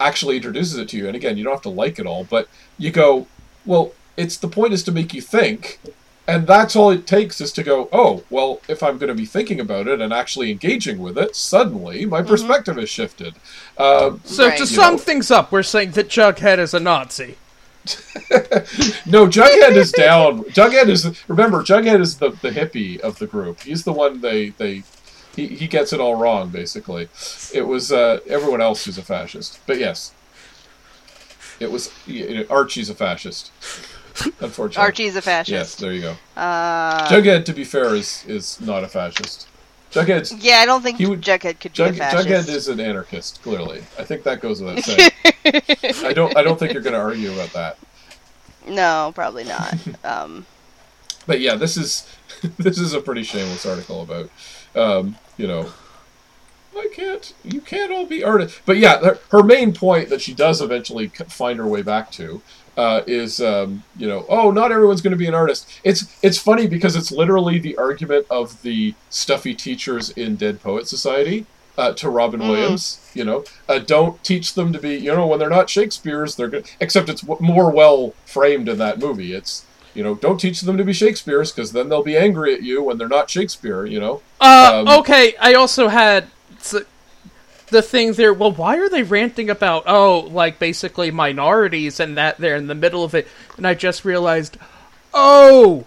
actually 0.00 0.36
introduces 0.36 0.76
it 0.78 0.88
to 0.90 0.96
you, 0.96 1.06
and 1.06 1.16
again, 1.16 1.36
you 1.36 1.44
don't 1.44 1.52
have 1.52 1.62
to 1.62 1.68
like 1.68 1.98
it 1.98 2.06
all, 2.06 2.24
but 2.24 2.48
you 2.78 2.90
go, 2.90 3.26
well, 3.64 3.92
it's 4.16 4.36
the 4.36 4.48
point 4.48 4.72
is 4.72 4.82
to 4.84 4.92
make 4.92 5.14
you 5.14 5.20
think. 5.20 5.78
And 6.26 6.46
that's 6.46 6.76
all 6.76 6.90
it 6.90 7.06
takes 7.06 7.40
is 7.40 7.52
to 7.52 7.62
go, 7.64 7.88
oh, 7.92 8.22
well, 8.30 8.60
if 8.68 8.82
I'm 8.82 8.96
going 8.96 9.08
to 9.08 9.14
be 9.14 9.26
thinking 9.26 9.58
about 9.58 9.88
it 9.88 10.00
and 10.00 10.12
actually 10.12 10.52
engaging 10.52 10.98
with 11.00 11.18
it, 11.18 11.34
suddenly 11.34 12.06
my 12.06 12.22
perspective 12.22 12.76
has 12.76 12.88
shifted. 12.88 13.34
Uh, 13.76 14.16
So 14.24 14.46
Right. 14.48 14.58
to 14.58 14.66
sum 14.66 14.94
know. 14.94 14.98
things 14.98 15.30
up, 15.32 15.50
we're 15.50 15.64
saying 15.64 15.92
that 15.92 16.08
Jughead 16.08 16.58
is 16.58 16.74
a 16.74 16.80
Nazi. 16.80 17.36
no, 19.06 19.26
Jughead 19.26 19.74
is 19.74 19.90
down. 19.90 20.44
Jughead 20.44 20.88
is 20.88 21.20
remember, 21.26 21.62
Jughead 21.64 22.00
is 22.00 22.18
the, 22.18 22.30
the 22.30 22.50
hippie 22.50 23.00
of 23.00 23.18
the 23.18 23.26
group. 23.26 23.60
He's 23.62 23.82
the 23.82 23.92
one 23.92 24.20
they 24.20 24.50
they 24.50 24.84
he, 25.34 25.48
he 25.48 25.66
gets 25.66 25.92
it 25.92 25.98
all 25.98 26.14
wrong. 26.14 26.50
Basically, 26.50 27.08
it 27.52 27.66
was 27.66 27.90
uh, 27.90 28.20
everyone 28.28 28.60
else 28.60 28.84
who's 28.84 28.98
a 28.98 29.02
fascist. 29.02 29.58
But 29.66 29.80
yes, 29.80 30.12
it 31.58 31.72
was 31.72 31.92
you 32.06 32.34
know, 32.34 32.44
Archie's 32.48 32.88
a 32.88 32.94
fascist. 32.94 33.50
Unfortunately, 34.40 34.82
Archie's 34.82 35.16
a 35.16 35.22
fascist. 35.22 35.50
Yes, 35.50 35.74
there 35.76 35.92
you 35.92 36.02
go. 36.02 36.16
Uh, 36.36 37.08
Jughead, 37.08 37.44
to 37.46 37.52
be 37.52 37.64
fair, 37.64 37.94
is 37.94 38.24
is 38.26 38.60
not 38.60 38.84
a 38.84 38.88
fascist. 38.88 39.48
Jughead's 39.90 40.32
yeah, 40.34 40.58
I 40.58 40.66
don't 40.66 40.82
think 40.82 40.98
He 40.98 41.06
would- 41.06 41.20
Jughead 41.20 41.60
could 41.60 41.74
be 41.74 41.82
a 41.82 41.92
fascist. 41.92 42.28
Jughead 42.28 42.48
is 42.54 42.68
an 42.68 42.80
anarchist. 42.80 43.42
Clearly, 43.42 43.80
I 43.98 44.04
think 44.04 44.22
that 44.24 44.40
goes 44.40 44.62
without 44.62 44.82
saying. 44.84 45.10
I 46.04 46.12
don't 46.12 46.36
I 46.36 46.42
don't 46.42 46.58
think 46.58 46.72
you're 46.72 46.82
going 46.82 46.94
to 46.94 47.00
argue 47.00 47.32
about 47.32 47.52
that. 47.52 47.78
No, 48.66 49.12
probably 49.14 49.44
not. 49.44 49.74
Um, 50.04 50.46
but 51.26 51.40
yeah, 51.40 51.54
this 51.54 51.76
is 51.76 52.06
this 52.58 52.78
is 52.78 52.92
a 52.92 53.00
pretty 53.00 53.22
shameless 53.22 53.64
article 53.66 54.02
about 54.02 54.30
um, 54.74 55.16
you 55.36 55.46
know 55.46 55.70
I 56.76 56.88
can't 56.92 57.32
you 57.44 57.60
can't 57.60 57.92
all 57.92 58.06
be 58.06 58.24
artists. 58.24 58.60
But 58.64 58.78
yeah, 58.78 58.98
her, 59.00 59.18
her 59.30 59.42
main 59.42 59.72
point 59.72 60.08
that 60.08 60.20
she 60.20 60.34
does 60.34 60.60
eventually 60.60 61.08
find 61.08 61.58
her 61.58 61.66
way 61.66 61.82
back 61.82 62.10
to 62.12 62.42
uh, 62.76 63.02
is 63.06 63.40
um, 63.40 63.82
you 63.96 64.06
know 64.08 64.24
oh 64.28 64.50
not 64.50 64.72
everyone's 64.72 65.02
going 65.02 65.10
to 65.12 65.16
be 65.16 65.26
an 65.26 65.34
artist. 65.34 65.68
It's 65.84 66.06
it's 66.22 66.38
funny 66.38 66.66
because 66.66 66.96
it's 66.96 67.10
literally 67.12 67.58
the 67.58 67.76
argument 67.76 68.26
of 68.30 68.60
the 68.62 68.94
stuffy 69.10 69.54
teachers 69.54 70.10
in 70.10 70.36
Dead 70.36 70.62
Poet 70.62 70.88
Society. 70.88 71.46
Uh, 71.78 71.90
to 71.90 72.10
Robin 72.10 72.38
Mhm. 72.38 72.48
Williams, 72.50 73.00
you 73.14 73.24
know, 73.24 73.44
uh, 73.66 73.78
don't 73.78 74.22
teach 74.22 74.52
them 74.52 74.74
to 74.74 74.78
be, 74.78 74.94
you 74.94 75.10
know, 75.14 75.26
when 75.26 75.38
they're 75.38 75.48
not 75.48 75.70
Shakespeare's, 75.70 76.34
they're 76.36 76.46
good. 76.48 76.66
Except 76.80 77.08
it's 77.08 77.22
w- 77.22 77.40
more 77.42 77.70
well 77.70 78.12
framed 78.26 78.68
in 78.68 78.76
that 78.76 78.98
movie. 78.98 79.32
It's 79.32 79.64
you 79.94 80.02
know, 80.02 80.14
don't 80.14 80.36
teach 80.38 80.60
them 80.60 80.76
to 80.76 80.84
be 80.84 80.92
Shakespeare's 80.92 81.50
because 81.50 81.72
then 81.72 81.88
they'll 81.88 82.02
be 82.02 82.14
angry 82.16 82.52
at 82.54 82.62
you 82.62 82.82
when 82.82 82.98
they're 82.98 83.08
not 83.08 83.30
Shakespeare. 83.30 83.86
You 83.86 84.00
know. 84.00 84.20
Uh, 84.38 84.82
Um, 84.86 84.98
okay, 85.00 85.34
I 85.40 85.54
also 85.54 85.88
had 85.88 86.26
the 87.72 87.82
thing 87.82 88.12
there. 88.12 88.32
Well, 88.32 88.52
why 88.52 88.76
are 88.78 88.88
they 88.88 89.02
ranting 89.02 89.50
about 89.50 89.84
oh, 89.86 90.20
like 90.30 90.58
basically 90.58 91.10
minorities 91.10 91.98
and 91.98 92.16
that 92.16 92.38
they're 92.38 92.56
in 92.56 92.68
the 92.68 92.74
middle 92.74 93.02
of 93.02 93.14
it? 93.14 93.26
And 93.56 93.66
I 93.66 93.74
just 93.74 94.04
realized, 94.04 94.56
oh, 95.12 95.84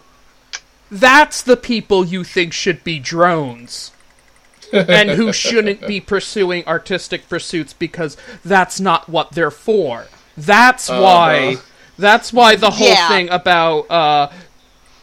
that's 0.92 1.42
the 1.42 1.58
people 1.58 2.06
you 2.06 2.24
think 2.24 2.52
should 2.54 2.84
be 2.84 3.00
drones. 3.00 3.92
and 4.74 5.12
who 5.12 5.32
shouldn't 5.32 5.86
be 5.88 6.02
pursuing 6.02 6.66
artistic 6.68 7.30
pursuits 7.30 7.72
because 7.72 8.18
that's 8.44 8.80
not 8.80 9.08
what 9.08 9.32
they're 9.32 9.52
for. 9.52 10.08
That's 10.36 10.90
why. 10.90 11.54
Uh-huh. 11.54 11.62
That's 11.98 12.34
why 12.34 12.56
the 12.58 12.72
whole 12.72 12.88
Yeah. 12.90 13.08
thing 13.08 13.30
about 13.30 13.90
uh, 13.90 14.32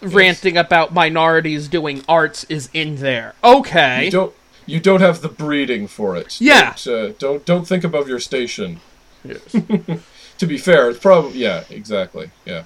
ranting 0.02 0.58
about 0.58 0.92
minorities 0.92 1.68
doing 1.68 2.04
arts 2.08 2.44
is 2.50 2.68
in 2.74 2.96
there. 2.96 3.34
Okay. 3.42 4.06
You 4.06 4.10
don't. 4.10 4.34
You 4.66 4.80
don't 4.80 5.00
have 5.00 5.20
the 5.22 5.28
breeding 5.28 5.86
for 5.88 6.16
it. 6.16 6.40
Yeah. 6.40 6.74
Don't 6.84 7.10
uh, 7.10 7.12
don't, 7.18 7.44
don't 7.44 7.66
think 7.66 7.84
above 7.84 8.08
your 8.08 8.20
station. 8.20 8.80
To 10.38 10.46
be 10.48 10.58
fair, 10.58 10.90
it's 10.90 10.98
probably 10.98 11.38
yeah, 11.38 11.62
exactly. 11.70 12.30
Yeah. 12.44 12.64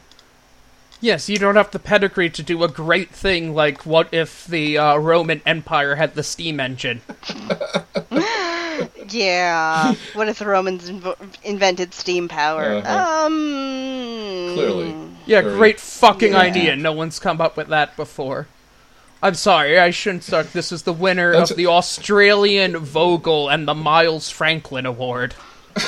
Yes, 1.02 1.28
you 1.28 1.36
don't 1.36 1.56
have 1.56 1.72
the 1.72 1.78
pedigree 1.78 2.30
to 2.30 2.42
do 2.42 2.62
a 2.64 2.68
great 2.68 3.10
thing 3.10 3.54
like 3.54 3.84
what 3.84 4.08
if 4.14 4.46
the 4.46 4.78
uh, 4.78 4.96
Roman 4.96 5.42
Empire 5.44 5.96
had 5.96 6.14
the 6.14 6.22
steam 6.22 6.58
engine? 6.58 7.02
yeah. 9.10 9.94
what 10.14 10.28
if 10.28 10.38
the 10.38 10.46
Romans 10.46 10.88
inv- 10.90 11.16
invented 11.44 11.92
steam 11.92 12.28
power? 12.28 12.76
Uh-huh. 12.76 13.26
Um. 13.26 14.52
Clearly. 14.54 14.94
Yeah, 15.26 15.42
Very- 15.42 15.56
great 15.56 15.80
fucking 15.80 16.32
Yeah. 16.32 16.38
idea. 16.38 16.76
No 16.76 16.92
one's 16.92 17.18
come 17.18 17.40
up 17.42 17.56
with 17.58 17.68
that 17.68 17.94
before. 17.96 18.46
I'm 19.22 19.34
sorry, 19.34 19.78
I 19.78 19.90
shouldn't 19.90 20.24
start. 20.24 20.52
This 20.52 20.72
is 20.72 20.82
the 20.82 20.92
winner 20.92 21.32
That's- 21.32 21.50
of 21.50 21.56
the 21.56 21.66
Australian 21.66 22.76
Vogel 22.76 23.48
and 23.48 23.66
the 23.66 23.74
Miles 23.74 24.30
Franklin 24.30 24.86
Award. 24.86 25.34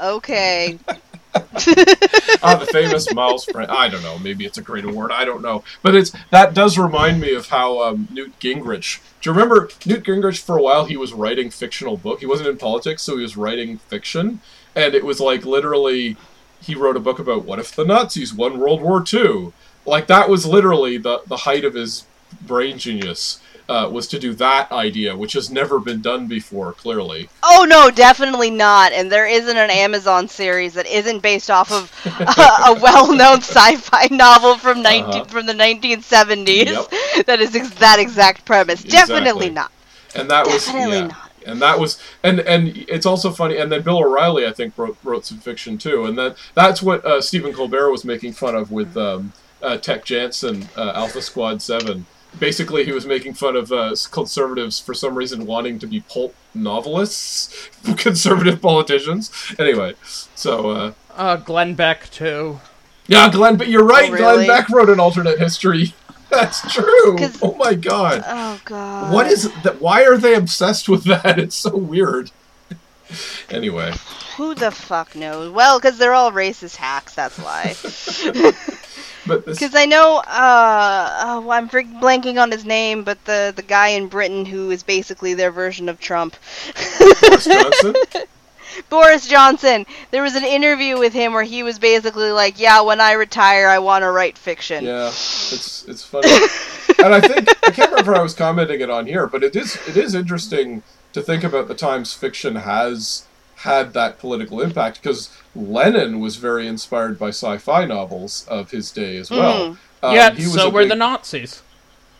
Okay. 0.00 0.78
ah, 1.34 2.56
the 2.58 2.68
famous 2.72 3.12
Miles 3.12 3.44
Frank. 3.44 3.70
I 3.70 3.88
don't 3.88 4.02
know. 4.02 4.18
Maybe 4.18 4.46
it's 4.46 4.58
a 4.58 4.62
great 4.62 4.84
award. 4.84 5.12
I 5.12 5.24
don't 5.24 5.42
know. 5.42 5.62
But 5.82 5.94
it's 5.94 6.12
that 6.30 6.54
does 6.54 6.78
remind 6.78 7.20
me 7.20 7.34
of 7.34 7.48
how 7.48 7.82
um, 7.82 8.08
Newt 8.10 8.38
Gingrich. 8.40 9.00
Do 9.20 9.30
you 9.30 9.34
remember 9.34 9.68
Newt 9.84 10.04
Gingrich? 10.04 10.40
For 10.40 10.58
a 10.58 10.62
while, 10.62 10.86
he 10.86 10.96
was 10.96 11.12
writing 11.12 11.50
fictional 11.50 11.96
book. 11.96 12.20
He 12.20 12.26
wasn't 12.26 12.48
in 12.48 12.56
politics, 12.56 13.02
so 13.02 13.16
he 13.16 13.22
was 13.22 13.36
writing 13.36 13.78
fiction, 13.78 14.40
and 14.74 14.94
it 14.94 15.04
was 15.04 15.20
like 15.20 15.44
literally, 15.44 16.16
he 16.62 16.74
wrote 16.74 16.96
a 16.96 17.00
book 17.00 17.18
about 17.18 17.44
what 17.44 17.58
if 17.58 17.76
the 17.76 17.84
Nazis 17.84 18.32
won 18.34 18.58
World 18.58 18.80
War 18.80 19.04
II. 19.12 19.52
Like 19.86 20.06
that 20.08 20.28
was 20.28 20.46
literally 20.46 20.98
the 20.98 21.22
the 21.26 21.38
height 21.38 21.64
of 21.64 21.74
his 21.74 22.04
brain 22.42 22.78
genius. 22.78 23.40
Uh, 23.68 23.88
was 23.88 24.08
to 24.08 24.18
do 24.18 24.34
that 24.34 24.68
idea, 24.72 25.16
which 25.16 25.32
has 25.32 25.48
never 25.48 25.78
been 25.78 26.00
done 26.02 26.26
before. 26.26 26.72
Clearly, 26.72 27.28
Oh 27.44 27.64
no, 27.70 27.88
definitely 27.88 28.50
not. 28.50 28.90
And 28.92 29.12
there 29.12 29.28
isn't 29.28 29.56
an 29.56 29.70
Amazon 29.70 30.26
series 30.26 30.74
that 30.74 30.88
isn't 30.88 31.20
based 31.20 31.52
off 31.52 31.70
of 31.70 31.92
a, 32.04 32.70
a 32.70 32.74
well-known 32.82 33.36
sci-fi 33.42 34.08
novel 34.10 34.56
from 34.58 34.82
19 34.82 35.04
Uh-huh. 35.14 35.24
from 35.26 35.46
the 35.46 35.52
1970s 35.52 36.66
Yep. 36.66 37.26
that 37.26 37.40
is 37.40 37.54
ex- 37.54 37.70
that 37.74 38.00
exact 38.00 38.44
premise. 38.44 38.82
Definitely 38.82 39.50
not. 39.50 39.70
and 40.16 40.28
that 40.30 40.46
was 40.46 40.66
Definitely 40.66 40.96
yeah. 40.98 41.06
not. 41.06 41.30
and 41.46 41.62
that 41.62 41.78
was 41.78 42.02
and 42.24 42.40
and 42.40 42.76
it's 42.88 43.06
also 43.06 43.30
funny 43.30 43.56
and 43.56 43.70
then 43.70 43.82
bill 43.82 43.98
o'reilly 43.98 44.46
i 44.48 44.52
think 44.52 44.76
wrote, 44.76 44.96
wrote 45.04 45.24
some 45.24 45.38
fiction 45.38 45.78
too 45.78 46.06
and 46.06 46.18
that 46.18 46.36
that's 46.56 46.82
what 46.82 47.04
uh, 47.04 47.20
stephen 47.20 47.52
colbert 47.52 47.88
was 47.92 48.04
making 48.04 48.32
fun 48.32 48.56
of 48.56 48.72
with 48.72 48.96
um, 48.96 49.32
uh, 49.62 49.76
Tek 49.76 50.04
Jansen 50.04 50.68
uh, 50.76 50.92
alpha 50.94 51.20
squad 51.22 51.60
7 51.62 52.06
basically 52.38 52.84
he 52.84 52.92
was 52.92 53.06
making 53.06 53.34
fun 53.34 53.56
of 53.56 53.72
uh, 53.72 53.92
conservatives 54.12 54.78
for 54.78 54.94
some 54.94 55.16
reason 55.16 55.46
wanting 55.46 55.78
to 55.80 55.86
be 55.86 56.00
pulp 56.02 56.34
novelists 56.54 57.68
conservative 57.96 58.60
politicians 58.62 59.30
anyway 59.58 59.94
so 60.34 60.70
uh, 60.70 60.92
Uh, 61.16 61.36
Glenn 61.36 61.74
Beck, 61.74 62.08
too. 62.10 62.60
yeah 63.08 63.28
glenn 63.30 63.56
but 63.56 63.66
you're 63.68 63.84
right 63.84 64.12
Oh, 64.12 64.16
glenn 64.16 64.46
beck 64.46 64.68
wrote 64.68 64.88
an 64.90 65.00
alternate 65.00 65.38
history 65.40 65.92
that's 66.30 66.72
true. 66.72 67.16
oh 67.42 67.56
my 67.58 67.74
god 67.74 68.22
Oh 68.26 68.60
god. 68.64 69.12
what 69.12 69.26
is 69.26 69.50
that 69.64 69.80
why 69.80 70.04
are 70.04 70.16
they 70.16 70.34
obsessed 70.36 70.88
with 70.88 71.02
that 71.04 71.38
it's 71.44 71.56
so 71.56 71.76
weird 71.76 72.30
anyway 73.50 73.92
Who 74.36 74.54
the 74.54 74.70
fuck 74.70 75.16
knows? 75.16 75.50
Well, 75.50 75.78
because 75.80 75.98
they're 75.98 76.14
all 76.14 76.30
racist 76.30 76.76
hacks. 76.76 77.14
That's 77.16 77.36
why. 77.38 77.74
Because 79.26 79.74
I 79.74 79.86
know, 79.86 80.18
uh, 80.18 81.20
oh, 81.22 81.50
I'm 81.50 81.68
blanking 81.68 82.40
on 82.40 82.50
his 82.50 82.64
name, 82.64 83.04
but 83.04 83.24
the 83.24 83.52
the 83.54 83.62
guy 83.62 83.88
in 83.88 84.08
Britain 84.08 84.44
who 84.44 84.70
is 84.70 84.82
basically 84.82 85.34
their 85.34 85.50
version 85.50 85.88
of 85.88 86.00
Trump, 86.00 86.36
Boris 87.20 87.44
Johnson. 87.44 87.94
Boris 88.88 89.26
Johnson. 89.26 89.84
There 90.10 90.22
was 90.22 90.36
an 90.36 90.44
interview 90.44 90.98
with 90.98 91.12
him 91.12 91.32
where 91.32 91.42
he 91.42 91.62
was 91.62 91.78
basically 91.78 92.30
like, 92.30 92.58
"Yeah, 92.58 92.80
when 92.80 93.00
I 93.00 93.12
retire, 93.12 93.68
I 93.68 93.78
want 93.78 94.02
to 94.02 94.10
write 94.10 94.38
fiction." 94.38 94.84
Yeah, 94.84 95.08
it's 95.08 95.84
it's 95.86 96.04
funny, 96.04 96.28
and 97.04 97.14
I 97.14 97.20
think 97.20 97.48
I 97.66 97.70
can't 97.70 97.90
remember 97.90 98.14
I 98.14 98.22
was 98.22 98.34
commenting 98.34 98.80
it 98.80 98.90
on 98.90 99.06
here, 99.06 99.26
but 99.26 99.42
it 99.42 99.56
is 99.56 99.76
it 99.88 99.96
is 99.96 100.14
interesting 100.14 100.82
to 101.12 101.20
think 101.20 101.44
about 101.44 101.68
the 101.68 101.74
times 101.74 102.14
fiction 102.14 102.56
has 102.56 103.26
had 103.60 103.92
that 103.92 104.18
political 104.18 104.60
impact 104.60 105.02
because 105.02 105.30
Lenin 105.54 106.18
was 106.20 106.36
very 106.36 106.66
inspired 106.66 107.18
by 107.18 107.28
sci-fi 107.28 107.84
novels 107.84 108.46
of 108.48 108.70
his 108.70 108.90
day 108.90 109.16
as 109.16 109.30
well. 109.30 109.76
Um, 110.02 110.14
yeah, 110.14 110.34
so 110.36 110.70
were 110.70 110.80
big- 110.82 110.88
the 110.90 110.96
Nazis. 110.96 111.62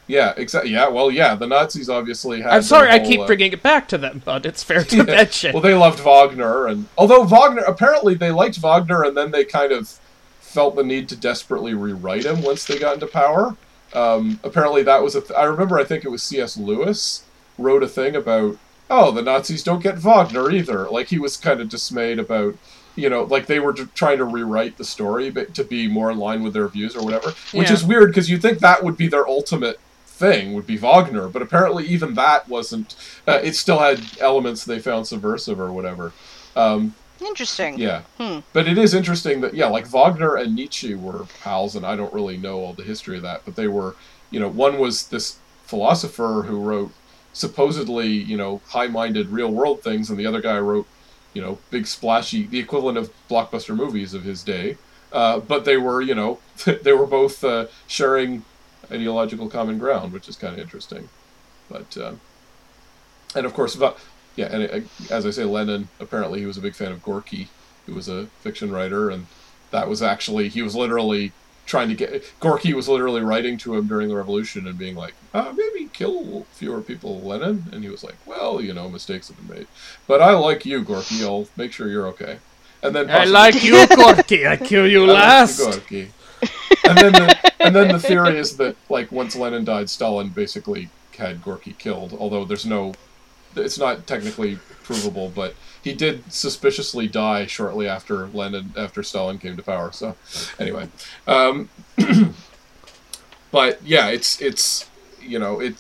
yeah, 0.07 0.35
exactly. 0.37 0.71
Yeah, 0.73 0.89
well, 0.89 1.11
yeah, 1.11 1.35
the 1.35 1.47
Nazis 1.47 1.89
obviously 1.89 2.43
had. 2.43 2.53
I'm 2.53 2.63
sorry, 2.63 2.91
their 2.91 3.01
I 3.01 3.07
keep 3.07 3.21
uh, 3.21 3.27
bringing 3.27 3.53
it 3.53 3.63
back 3.63 3.89
to 3.89 3.97
them, 3.99 4.21
but 4.25 4.45
it's 4.45 4.63
fair 4.63 4.85
to 4.85 4.97
Yeah. 4.99 5.03
mention. 5.05 5.53
Well, 5.55 5.63
they 5.63 5.75
loved 5.75 6.01
Wagner, 6.01 6.67
and 6.67 6.87
although 6.99 7.25
Wagner 7.25 7.63
apparently 7.63 8.15
they 8.15 8.31
liked 8.31 8.57
Wagner, 8.59 9.03
and 9.03 9.17
then 9.17 9.31
they 9.31 9.45
kind 9.45 9.73
of 9.73 9.99
felt 10.41 10.77
the 10.77 10.83
need 10.85 11.09
to 11.09 11.17
desperately 11.17 11.73
rewrite 11.75 12.27
him 12.27 12.43
once 12.43 12.65
they 12.67 12.79
got 12.79 12.95
into 12.95 13.07
power. 13.07 13.57
Um, 13.95 14.41
apparently, 14.45 14.83
that 14.83 15.03
was 15.03 15.15
a. 15.15 15.21
Th- 15.23 15.33
I 15.39 15.45
remember. 15.45 15.79
I 15.79 15.85
think 15.85 16.05
it 16.05 16.11
was 16.11 16.23
C.S. 16.23 16.57
Lewis 16.59 17.25
wrote 17.57 17.83
a 17.83 17.89
thing 17.89 18.15
about. 18.15 18.59
Oh, 18.91 19.11
the 19.13 19.23
Nazis 19.23 19.63
don't 19.63 19.83
get 19.83 19.99
Wagner 19.99 20.51
either. 20.51 20.89
Like 20.91 21.09
he 21.09 21.19
was 21.19 21.37
kind 21.37 21.61
of 21.61 21.69
dismayed 21.69 22.19
about. 22.19 22.57
You 22.97 23.09
know, 23.09 23.23
like 23.23 23.47
they 23.47 23.61
were 23.61 23.73
trying 23.73 24.19
to 24.19 24.25
rewrite 24.25 24.77
the 24.77 24.85
story 24.85 25.31
but 25.31 25.55
to 25.55 25.63
be 25.65 25.87
more 25.87 26.11
in 26.11 26.19
line 26.19 26.43
with 26.43 26.53
their 26.53 26.67
views 26.69 26.97
or 26.97 27.03
whatever, 27.05 27.31
which 27.53 27.69
Yeah. 27.69 27.75
is 27.75 27.85
weird 27.85 28.11
because 28.11 28.29
you'd 28.29 28.43
think 28.43 28.59
that 28.59 28.83
would 28.83 28.97
be 28.97 29.07
their 29.07 29.27
ultimate 29.27 29.79
thing 30.07 30.53
would 30.55 30.67
be 30.67 30.77
Wagner, 30.77 31.29
but 31.29 31.41
apparently 31.41 31.87
even 31.87 32.15
that 32.15 32.49
wasn't. 32.49 32.97
Uh, 33.29 33.39
it 33.43 33.55
still 33.55 33.79
had 33.79 34.01
elements 34.21 34.65
they 34.65 34.81
found 34.81 35.07
subversive 35.07 35.61
or 35.61 35.73
whatever. 35.73 36.13
Um, 36.57 36.95
Interesting. 37.25 37.79
yeah, 37.79 38.03
Hmm. 38.19 38.41
but 38.53 38.67
it 38.67 38.77
is 38.77 38.93
interesting 38.93 39.41
that 39.43 39.55
yeah, 39.55 39.67
like 39.69 39.87
Wagner 39.87 40.35
and 40.35 40.55
Nietzsche 40.55 40.95
were 40.95 41.27
pals, 41.43 41.77
and 41.77 41.87
I 41.87 41.95
don't 41.95 42.13
really 42.13 42.37
know 42.37 42.59
all 42.59 42.73
the 42.75 42.83
history 42.83 43.17
of 43.17 43.23
that, 43.23 43.43
but 43.45 43.55
they 43.55 43.69
were. 43.69 43.95
You 44.33 44.41
know, 44.41 44.49
one 44.49 44.79
was 44.79 45.05
this 45.05 45.37
philosopher 45.65 46.45
who 46.47 46.59
wrote 46.61 46.91
supposedly 47.33 48.09
you 48.09 48.37
know 48.37 48.61
high-minded 48.69 49.29
real-world 49.29 49.83
things, 49.83 50.11
and 50.11 50.19
the 50.19 50.27
other 50.27 50.41
guy 50.41 50.59
wrote 50.59 50.87
you 51.33 51.43
know 51.43 51.59
big 51.71 51.87
splashy, 51.87 52.47
the 52.47 52.59
equivalent 52.59 52.99
of 52.99 53.13
blockbuster 53.29 53.77
movies 53.77 54.15
of 54.15 54.25
his 54.25 54.43
day. 54.43 54.77
Uh, 55.13 55.41
but 55.41 55.65
they 55.65 55.77
were, 55.77 56.01
you 56.01 56.15
know, 56.15 56.39
they 56.83 56.93
were 56.93 57.07
both 57.07 57.43
uh, 57.43 57.67
sharing 57.87 58.45
ideological 58.93 59.49
common 59.49 59.79
ground, 59.79 60.13
which 60.13 60.29
is 60.29 60.37
kind 60.37 60.55
of 60.55 60.61
interesting. 60.61 61.09
But 61.69 61.97
uh, 61.97 62.13
and 63.35 63.47
of 63.47 63.55
course, 63.55 63.77
yeah, 64.37 64.47
and 64.47 64.85
uh, 64.85 65.15
as 65.15 65.27
I 65.27 65.31
say, 65.31 65.45
Lenin 65.45 65.89
apparently 65.99 66.41
he 66.41 66.47
was 66.47 66.57
a 66.57 66.61
big 66.61 66.75
fan 66.75 66.93
of 66.93 67.03
Gorky, 67.03 67.49
who 67.87 67.95
was 67.95 68.09
a 68.09 68.27
fiction 68.41 68.71
writer, 68.71 69.11
and 69.11 69.27
that 69.71 69.89
was 69.89 70.03
actually 70.03 70.49
he 70.49 70.63
was 70.63 70.75
literally 70.75 71.33
trying 71.71 71.89
to 71.89 71.95
get 71.95 72.25
Gorky 72.41 72.75
was 72.75 72.89
literally 72.89 73.23
writing 73.23 73.57
to 73.59 73.77
him 73.77 73.87
during 73.87 74.09
the 74.09 74.17
revolution 74.17 74.67
and 74.67 74.77
being 74.77 74.97
like, 74.97 75.15
uh, 75.33 75.53
maybe 75.57 75.89
kill 75.93 76.45
fewer 76.53 76.81
people, 76.83 77.21
Lenin, 77.21 77.65
and 77.73 77.85
he 77.85 77.89
was 77.89 78.03
like, 78.03 78.17
well, 78.27 78.61
you 78.61 78.75
know, 78.75 78.89
mistakes 78.89 79.29
have 79.29 79.37
been 79.37 79.59
made, 79.59 79.67
but 80.09 80.21
I 80.21 80.33
like 80.33 80.67
you, 80.67 80.83
Gorky. 80.83 81.23
I'll 81.23 81.47
make 81.57 81.73
sure 81.73 81.89
you're 81.89 82.09
okay. 82.09 82.39
And 82.83 82.95
then 82.95 83.09
I 83.09 83.25
like 83.25 83.63
you, 83.63 83.87
Gorky. 83.87 84.47
I 84.47 84.57
kill 84.57 84.87
you 84.87 85.05
I 85.05 85.07
like 85.07 85.15
last. 85.23 85.59
you, 85.61 85.65
Gorky. 85.67 86.11
and 86.89 86.99
then 86.99 87.13
the, 87.13 87.53
and 87.61 87.77
then 87.77 87.89
the 87.89 88.01
theory 88.01 88.37
is 88.39 88.57
that 88.57 88.77
like 88.89 89.13
once 89.13 89.37
Lenin 89.37 89.65
died, 89.65 89.89
Stalin 89.89 90.29
basically 90.31 90.89
had 91.17 91.43
Gorky 91.43 91.75
killed. 91.79 92.17
Although 92.19 92.45
there's 92.45 92.67
no, 92.67 92.95
it's 93.57 93.79
not 93.79 94.07
technically 94.07 94.59
provable, 94.85 95.31
but 95.35 95.55
he 95.83 95.95
did 95.95 96.33
suspiciously 96.33 97.07
die 97.07 97.47
shortly 97.47 97.89
after 97.89 98.27
Lenin 98.29 98.73
after 98.77 99.03
Stalin 99.03 99.39
came 99.39 99.57
to 99.57 99.63
power. 99.63 99.93
So 99.93 100.17
anyway, 100.59 100.89
um, 101.27 101.69
but 103.51 103.83
yeah, 103.85 104.09
it's 104.09 104.41
it's 104.41 104.89
you 105.21 105.39
know 105.39 105.61
it. 105.61 105.75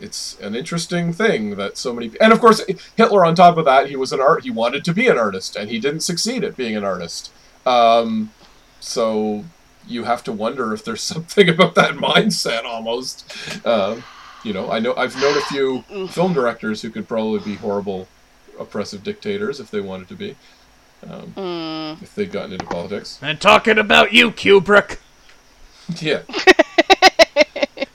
It's 0.00 0.38
an 0.40 0.54
interesting 0.54 1.12
thing 1.12 1.54
that 1.54 1.78
so 1.78 1.92
many, 1.94 2.10
and 2.20 2.32
of 2.32 2.40
course 2.40 2.62
Hitler. 2.96 3.24
On 3.24 3.34
top 3.34 3.56
of 3.56 3.64
that, 3.64 3.88
he 3.88 3.96
was 3.96 4.12
an 4.12 4.20
art. 4.20 4.42
He 4.42 4.50
wanted 4.50 4.84
to 4.84 4.92
be 4.92 5.06
an 5.06 5.16
artist, 5.16 5.56
and 5.56 5.70
he 5.70 5.78
didn't 5.78 6.00
succeed 6.00 6.44
at 6.44 6.56
being 6.56 6.76
an 6.76 6.84
artist. 6.84 7.30
Um, 7.64 8.32
so 8.80 9.44
you 9.86 10.04
have 10.04 10.24
to 10.24 10.32
wonder 10.32 10.74
if 10.74 10.84
there's 10.84 11.02
something 11.14 11.48
about 11.48 11.74
that 11.76 11.94
mindset 11.94 12.64
almost. 12.64 13.32
Uh, 13.64 14.00
you 14.44 14.52
know, 14.52 14.70
I 14.70 14.78
know 14.78 14.94
I've 14.96 15.16
known 15.20 15.36
a 15.36 15.40
few 15.42 15.82
film 16.08 16.32
directors 16.32 16.82
who 16.82 16.90
could 16.90 17.08
probably 17.08 17.40
be 17.40 17.56
horrible, 17.56 18.06
oppressive 18.58 19.02
dictators 19.02 19.58
if 19.60 19.70
they 19.70 19.80
wanted 19.80 20.08
to 20.08 20.14
be, 20.14 20.36
um, 21.08 21.32
Hmm. 21.32 22.02
if 22.04 22.14
they'd 22.14 22.30
gotten 22.30 22.52
into 22.52 22.66
politics. 22.66 23.18
And 23.22 23.40
talking 23.40 23.78
about 23.78 24.12
you, 24.12 24.30
Kubrick. 24.30 24.98
Yeah. 26.00 26.22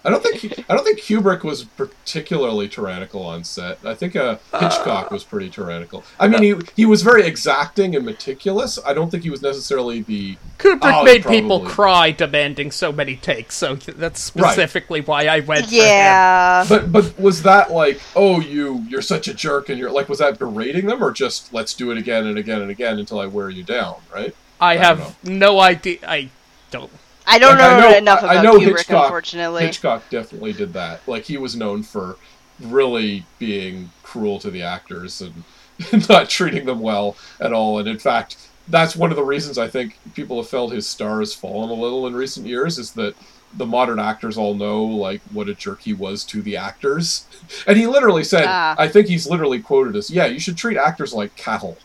I 0.06 0.10
don't 0.10 0.24
think 0.24 0.64
I 0.70 0.76
don't 0.76 0.84
think 0.86 1.00
Kubrick 1.02 1.43
was 1.43 1.64
particularly 1.66 2.70
tyrannical 2.70 3.22
on 3.24 3.43
set. 3.43 3.80
I 3.84 3.93
think 3.93 4.16
uh, 4.16 4.38
Hitchcock 4.58 5.12
was 5.12 5.24
pretty 5.24 5.50
tyrannical. 5.50 6.04
I 6.20 6.28
mean, 6.28 6.41
he 6.41 6.56
he 6.76 6.86
was 6.86 7.02
very 7.02 7.24
exacting 7.26 7.95
and 7.95 8.06
meticulous. 8.06 8.80
I 8.86 8.93
don't 8.93 9.10
think 9.12 9.24
he 9.24 9.30
was 9.30 9.41
necessarily 9.41 10.02
the 10.02 10.38
Kubrick 10.58 10.80
Oh, 10.84 11.04
made 11.04 11.26
people 11.26 11.62
cry 11.66 12.12
demanding 12.12 12.72
so 12.72 12.91
many 12.91 13.18
takes, 13.18 13.56
so 13.56 13.76
th- 13.76 13.97
that's 13.97 14.32
Right. 14.36 14.52
specifically 14.52 15.02
why 15.02 15.26
I 15.28 15.41
went 15.41 15.66
for 15.66 15.76
him. 15.76 15.82
Yeah. 15.84 16.66
But 16.70 16.91
but 16.91 17.20
was 17.20 17.43
that 17.43 17.72
like, 17.72 18.00
oh 18.16 18.39
you 18.39 18.86
you're 18.88 19.02
such 19.02 19.28
a 19.28 19.34
jerk 19.34 19.70
and 19.70 19.78
you're 19.78 19.91
like 19.91 20.08
was 20.08 20.20
that 20.20 20.39
berating 20.39 20.86
them 20.86 21.04
or 21.04 21.12
just 21.12 21.54
let's 21.54 21.74
do 21.74 21.91
it 21.91 21.97
again 21.97 22.26
and 22.26 22.38
again 22.38 22.62
and 22.62 22.72
again 22.72 23.00
until 23.00 23.20
I 23.20 23.26
wear 23.26 23.50
you 23.50 23.64
down, 23.64 23.95
right? 24.14 24.34
I 24.62 24.76
don't 24.76 24.84
have 24.84 25.24
no 25.26 25.60
idea. 25.60 26.00
I 26.08 26.30
don't. 26.72 26.91
I 27.30 27.40
don't 27.40 27.58
Like, 27.58 27.60
know, 27.60 27.88
I 27.88 27.92
know- 27.92 27.98
enough 27.98 28.24
I- 28.24 28.28
I 28.28 28.32
about 28.34 28.44
know 28.44 28.60
Kubrick, 28.60 28.78
Hitchcock- 28.78 29.04
unfortunately. 29.06 29.66
Hitchcock 29.66 30.10
definitely 30.10 30.54
did 30.54 30.74
that. 30.74 31.02
Like 31.08 31.24
he 31.26 31.38
was 31.38 31.56
known 31.56 31.84
for 31.84 32.18
really 32.60 33.26
being 33.38 33.92
cruel 34.04 34.40
to 34.40 34.50
the 34.52 34.62
actors 34.64 35.22
and 35.22 35.44
not 36.10 36.30
treating 36.30 36.66
them 36.66 36.80
well 36.82 37.16
at 37.40 37.54
all. 37.54 37.80
And 37.80 37.88
in 37.88 38.00
fact, 38.00 38.38
that's 38.68 38.96
one 38.96 39.12
of 39.12 39.16
the 39.16 39.24
reasons 39.24 39.58
I 39.58 39.68
think 39.68 39.98
people 40.14 40.38
have 40.38 40.50
felt 40.50 40.72
his 40.74 40.88
star 40.88 41.20
has 41.20 41.34
fallen 41.34 41.70
a 41.70 41.74
little 41.74 42.06
in 42.08 42.16
recent 42.16 42.46
years 42.46 42.78
is 42.78 42.92
that 42.92 43.16
the 43.54 43.66
modern 43.66 44.00
actors 44.00 44.38
all 44.38 44.54
know 44.54 44.84
like 44.84 45.22
what 45.32 45.50
a 45.50 45.56
jerk 45.56 45.82
he 45.82 45.94
was 45.94 46.24
to 46.26 46.42
the 46.42 46.56
actors. 46.58 47.26
And 47.66 47.78
he 47.78 47.88
literally 47.88 48.24
said, 48.24 48.46
Ah. 48.48 48.76
I 48.78 48.88
think 48.88 49.08
he's 49.08 49.28
literally 49.28 49.60
quoted 49.60 49.96
as, 49.96 50.12
"Yeah, 50.12 50.26
you 50.28 50.40
should 50.40 50.56
treat 50.58 50.78
actors 50.78 51.14
like 51.14 51.36
cattle." 51.36 51.78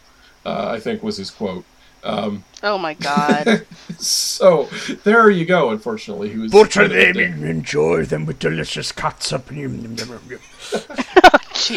Uh, 0.45 0.69
I 0.77 0.79
think 0.81 1.03
was 1.03 1.17
his 1.17 1.31
quote. 1.31 1.65
Um, 2.05 2.45
Oh 2.63 2.79
my 2.79 2.95
god. 2.95 3.67
so 3.99 4.69
there 5.05 5.29
you 5.31 5.45
go. 5.45 5.71
Unfortunately, 5.71 6.31
he 6.31 6.39
was 6.39 6.53
Butcher 6.53 6.87
them 6.89 7.19
and 7.19 7.45
enjoy 7.45 8.05
them 8.05 8.27
with 8.27 8.39
delicious 8.39 8.93
catsup. 8.93 9.47
Jeez. 9.47 10.41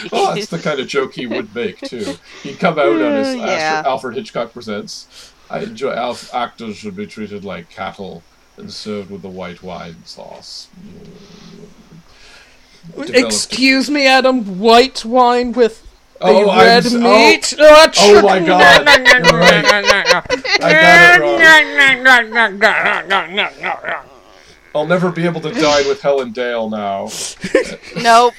Oh, 0.11 0.35
that's 0.35 0.47
the 0.47 0.59
kind 0.59 0.81
of 0.81 0.87
joke 0.87 1.13
he 1.13 1.27
would 1.27 1.55
make 1.55 1.79
too. 1.79 2.15
He'd 2.43 2.59
come 2.59 2.77
out 2.77 3.01
on 3.01 3.15
his 3.23 3.35
yeah. 3.35 3.43
Astro- 3.45 3.91
Alfred 3.91 4.15
Hitchcock 4.17 4.51
presents. 4.51 5.31
I 5.49 5.59
enjoy 5.59 5.93
Alf- 5.93 6.33
actors 6.33 6.75
should 6.75 6.95
be 6.97 7.07
treated 7.07 7.45
like 7.45 7.69
cattle 7.69 8.21
and 8.57 8.73
served 8.73 9.09
with 9.11 9.21
the 9.21 9.29
white 9.29 9.63
wine 9.63 10.03
sauce. 10.03 10.67
Developed- 12.91 13.11
Excuse 13.15 13.89
me, 13.89 14.07
Adam. 14.07 14.59
White 14.59 15.05
wine 15.05 15.53
with 15.53 15.81
the 15.83 15.86
Oh, 16.19 16.49
I'm, 16.49 16.83
meat. 16.83 17.53
Oh, 17.59 17.59
oh, 17.59 17.91
oh 17.99 18.21
my 18.21 18.39
god. 18.39 18.87
I 18.87 18.97
got 20.73 21.19
it 21.19 21.23
wrong. 21.23 21.39
I'll 24.75 24.87
never 24.87 25.11
be 25.11 25.25
able 25.25 25.41
to 25.41 25.51
dine 25.51 25.87
with 25.87 26.01
Helen 26.01 26.31
Dale 26.31 26.69
now. 26.69 27.09
Nope. 27.97 28.33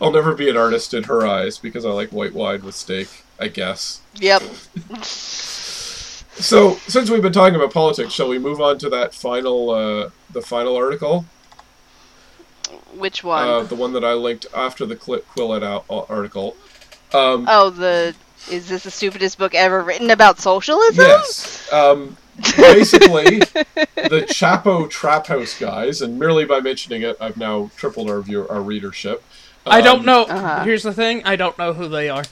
I'll 0.00 0.12
never 0.12 0.34
be 0.34 0.48
an 0.48 0.56
artist 0.56 0.94
in 0.94 1.02
her 1.04 1.26
eyes 1.26 1.58
because 1.58 1.84
I 1.84 1.90
like 1.90 2.10
white 2.10 2.34
wine 2.34 2.62
with 2.62 2.74
steak. 2.74 3.08
I 3.40 3.48
guess. 3.48 4.02
Yep. 4.16 4.42
So, 5.02 6.74
since 6.86 7.10
we've 7.10 7.22
been 7.22 7.32
talking 7.32 7.56
about 7.56 7.72
politics, 7.72 8.12
shall 8.12 8.28
we 8.28 8.38
move 8.38 8.60
on 8.60 8.78
to 8.78 8.90
that 8.90 9.14
final, 9.14 9.70
uh, 9.70 10.10
the 10.30 10.42
final 10.42 10.76
article, 10.76 11.24
Which 12.96 13.22
one? 13.24 13.48
uh, 13.48 13.62
the 13.62 13.74
one 13.74 13.92
that 13.94 14.04
I 14.04 14.14
linked 14.14 14.46
after 14.54 14.86
the 14.86 14.98
Cl- 14.98 15.20
Quillette 15.36 15.62
out- 15.62 15.84
uh, 15.90 16.00
article? 16.08 16.56
Um, 17.12 17.46
oh, 17.48 17.70
the 17.70 18.14
is 18.50 18.68
this 18.68 18.84
the 18.84 18.90
stupidest 18.90 19.36
book 19.38 19.54
ever 19.54 19.82
written 19.82 20.10
about 20.10 20.38
socialism? 20.38 21.04
yes. 21.04 21.70
Um, 21.72 22.16
basically, 22.56 23.40
the 23.40 24.24
Chapo 24.30 24.88
Trap 24.88 25.26
House 25.26 25.58
guys, 25.58 26.00
and 26.00 26.18
merely 26.18 26.44
by 26.46 26.60
mentioning 26.60 27.02
it, 27.02 27.16
I've 27.20 27.36
now 27.36 27.70
tripled 27.76 28.08
our 28.08 28.20
view, 28.22 28.46
our 28.48 28.62
readership. 28.62 29.22
I 29.66 29.80
don't 29.82 30.00
Um, 30.00 30.06
know. 30.06 30.22
Uh-huh. 30.24 30.64
Here's 30.64 30.82
the 30.82 30.94
thing. 30.94 31.22
I 31.26 31.36
don't 31.36 31.58
know 31.58 31.74
who 31.74 31.86
they 31.88 32.08
are. 32.08 32.24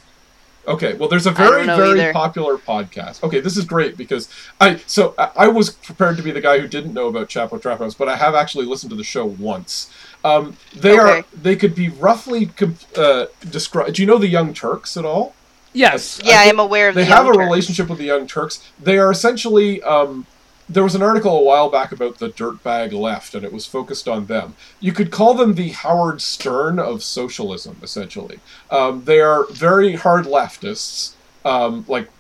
Okay, 0.67 0.93
well, 0.95 1.09
there's 1.09 1.27
a 1.27 1.31
very 1.31 1.65
very 1.65 2.01
either. 2.01 2.13
popular 2.13 2.59
podcast. 2.59 3.23
Okay, 3.23 3.41
this 3.41 3.57
is 3.57 3.65
great 3.65 3.97
because 3.97 4.29
I 4.61 4.77
so 4.87 5.15
I, 5.19 5.31
I 5.37 5.49
was 5.49 5.71
prepared 5.71 6.17
to 6.19 6.23
be 6.23 6.31
the 6.31 6.41
guy 6.43 6.59
who 6.59 6.69
didn't 6.69 6.93
know 6.95 7.07
about 7.09 7.29
Chapo 7.29 7.61
Trap 7.61 7.79
House, 7.79 7.95
but 7.95 8.09
I 8.09 8.17
have 8.17 8.35
actually 8.35 8.67
listened 8.67 8.91
to 8.91 8.97
the 8.97 9.05
show 9.05 9.25
once. 9.25 9.91
Um, 10.25 10.57
they 10.75 10.99
are 10.99 11.25
they 11.33 11.57
could 11.57 11.75
be 11.75 11.89
roughly 11.89 12.47
com- 12.47 12.77
uh, 12.97 13.27
described. 13.51 13.95
Do 13.95 14.03
you 14.03 14.07
know 14.07 14.19
the 14.19 14.29
Young 14.29 14.53
Turks 14.53 14.97
at 14.97 15.05
all? 15.05 15.35
Yes. 15.73 16.21
Yeah, 16.25 16.41
I, 16.41 16.45
think 16.45 16.55
am 16.55 16.61
aware 16.61 16.89
of 16.89 16.95
They 16.95 17.03
the 17.05 17.11
have 17.11 17.25
a 17.25 17.29
Young 17.29 17.35
Turks. 17.35 17.45
relationship 17.47 17.89
with 17.89 17.99
the 17.99 18.05
Young 18.07 18.27
Turks. 18.27 18.69
They 18.83 18.99
are 18.99 19.11
essentially. 19.11 19.83
Um, 19.83 20.27
there 20.71 20.83
was 20.85 20.95
an 20.95 21.03
article 21.03 21.39
a 21.39 21.43
while 21.43 21.71
back 21.71 21.93
about 21.93 22.19
the 22.19 22.29
dirtbag 22.29 22.93
left, 22.93 23.35
and 23.35 23.43
it 23.43 23.53
was 23.55 23.65
focused 23.65 24.07
on 24.07 24.27
them. 24.27 24.55
You 24.81 24.93
could 24.93 25.11
call 25.11 25.33
them 25.33 25.55
the 25.55 25.71
Howard 25.71 26.21
Stern 26.21 26.79
of 26.79 27.03
socialism, 27.03 27.79
essentially. 27.83 28.41
Um, 28.71 29.05
they 29.05 29.21
are 29.21 29.47
very 29.47 29.95
hard 29.95 30.27
leftists, 30.27 31.15
um, 31.43 31.87
like 31.89 32.11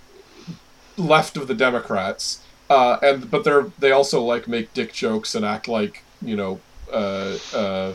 left 0.97 1.37
of 1.37 1.47
the 1.47 1.55
Democrats, 1.55 2.43
uh, 2.71 2.97
and 3.03 3.31
but 3.31 3.45
they're 3.45 3.67
they 3.79 3.93
also 3.93 4.23
like 4.23 4.49
make 4.49 4.73
dick 4.73 4.93
jokes 4.95 5.35
and 5.35 5.45
act 5.45 5.69
like 5.69 6.03
you 6.23 6.37
know. 6.37 6.61
Uh, 6.93 7.39
uh, 7.55 7.93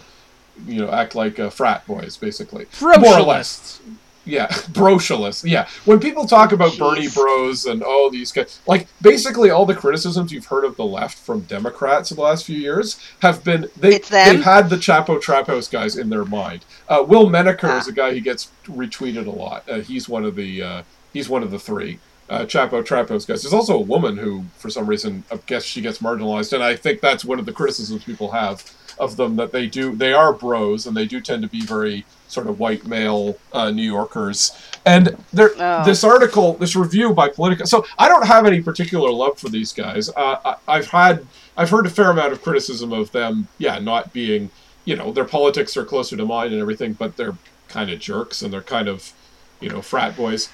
you 0.67 0.79
know, 0.79 0.91
act 0.91 1.15
like 1.15 1.39
uh, 1.39 1.49
frat 1.49 1.85
boys, 1.87 2.15
basically. 2.17 2.67
More 2.81 2.93
or 2.93 3.21
less. 3.21 3.79
Brocialists. 3.81 3.95
Yeah, 4.25 4.47
brocialist. 4.71 5.49
Yeah, 5.49 5.67
when 5.83 5.99
people 5.99 6.25
talk 6.25 6.53
about 6.53 6.71
Jeez. 6.73 6.79
Bernie 6.79 7.07
Bros 7.09 7.65
and 7.65 7.83
oh 7.85 8.09
these 8.09 8.31
guys, 8.31 8.61
like 8.67 8.87
basically 9.01 9.49
all 9.49 9.65
the 9.65 9.75
criticisms 9.75 10.31
you've 10.31 10.45
heard 10.45 10.63
of 10.63 10.77
the 10.77 10.85
left 10.85 11.17
from 11.17 11.41
Democrats 11.41 12.09
in 12.09 12.15
the 12.15 12.23
last 12.23 12.45
few 12.45 12.55
years 12.57 12.97
have 13.19 13.43
been 13.43 13.67
they 13.75 13.97
they've 13.97 14.41
had 14.43 14.69
the 14.69 14.77
Chapo 14.77 15.19
Trap 15.21 15.47
House 15.47 15.67
guys 15.67 15.97
in 15.97 16.09
their 16.09 16.23
mind. 16.23 16.63
Uh, 16.87 17.03
Will 17.05 17.29
Menaker 17.29 17.67
Ah. 17.67 17.79
is 17.79 17.89
a 17.89 17.91
guy 17.91 18.13
who 18.13 18.21
gets 18.21 18.49
retweeted 18.65 19.25
a 19.27 19.29
lot. 19.29 19.67
Uh, 19.69 19.79
he's 19.81 20.07
one 20.07 20.23
of 20.23 20.35
the 20.37 20.61
uh, 20.63 20.83
he's 21.11 21.27
one 21.27 21.43
of 21.43 21.51
the 21.51 21.59
three. 21.59 21.99
Uh, 22.29 22.45
Chapo 22.45 22.83
Trap 22.85 23.09
House 23.09 23.25
guys. 23.25 23.41
There's 23.41 23.53
also 23.53 23.75
a 23.75 23.81
woman 23.81 24.15
who, 24.15 24.45
for 24.57 24.69
some 24.69 24.85
reason, 24.87 25.25
I 25.29 25.37
guess 25.47 25.65
she 25.65 25.81
gets 25.81 25.97
marginalized, 25.97 26.53
and 26.53 26.63
I 26.63 26.77
think 26.77 27.01
that's 27.01 27.25
one 27.25 27.39
of 27.39 27.45
the 27.45 27.51
criticisms 27.51 28.05
people 28.05 28.31
have 28.31 28.63
of 28.99 29.17
them 29.17 29.35
that 29.37 29.51
they 29.51 29.67
do 29.67 29.95
they 29.95 30.13
are 30.13 30.33
bros 30.33 30.85
and 30.85 30.95
they 30.95 31.05
do 31.05 31.19
tend 31.21 31.41
to 31.41 31.47
be 31.47 31.61
very 31.61 32.05
sort 32.27 32.47
of 32.47 32.59
white 32.59 32.85
male 32.87 33.37
uh, 33.51 33.69
New 33.69 33.83
Yorkers. 33.83 34.51
And 34.85 35.15
there, 35.31 35.51
Oh. 35.59 35.85
this 35.85 36.03
article, 36.03 36.53
this 36.55 36.75
review 36.75 37.13
by 37.13 37.29
Politico. 37.29 37.65
So 37.65 37.85
I 37.99 38.07
don't 38.07 38.25
have 38.25 38.45
any 38.47 38.59
particular 38.61 39.11
love 39.11 39.37
for 39.37 39.49
these 39.49 39.71
guys. 39.71 40.09
Uh, 40.09 40.37
I, 40.43 40.55
I've 40.67 40.87
had, 40.87 41.27
I've 41.55 41.69
heard 41.69 41.85
a 41.85 41.89
fair 41.91 42.09
amount 42.09 42.33
of 42.33 42.41
criticism 42.41 42.91
of 42.91 43.11
them. 43.11 43.47
Yeah, 43.59 43.77
not 43.77 44.13
being, 44.13 44.49
you 44.85 44.95
know, 44.95 45.11
their 45.11 45.25
politics 45.25 45.77
are 45.77 45.85
closer 45.85 46.17
to 46.17 46.25
mine 46.25 46.51
and 46.51 46.59
everything, 46.59 46.93
but 46.93 47.17
they're 47.17 47.37
kind 47.67 47.91
of 47.91 47.99
jerks 47.99 48.41
and 48.41 48.51
they're 48.51 48.61
kind 48.61 48.87
of, 48.87 49.13
you 49.61 49.69
know, 49.69 49.81
frat 49.83 50.17
boys. 50.17 50.49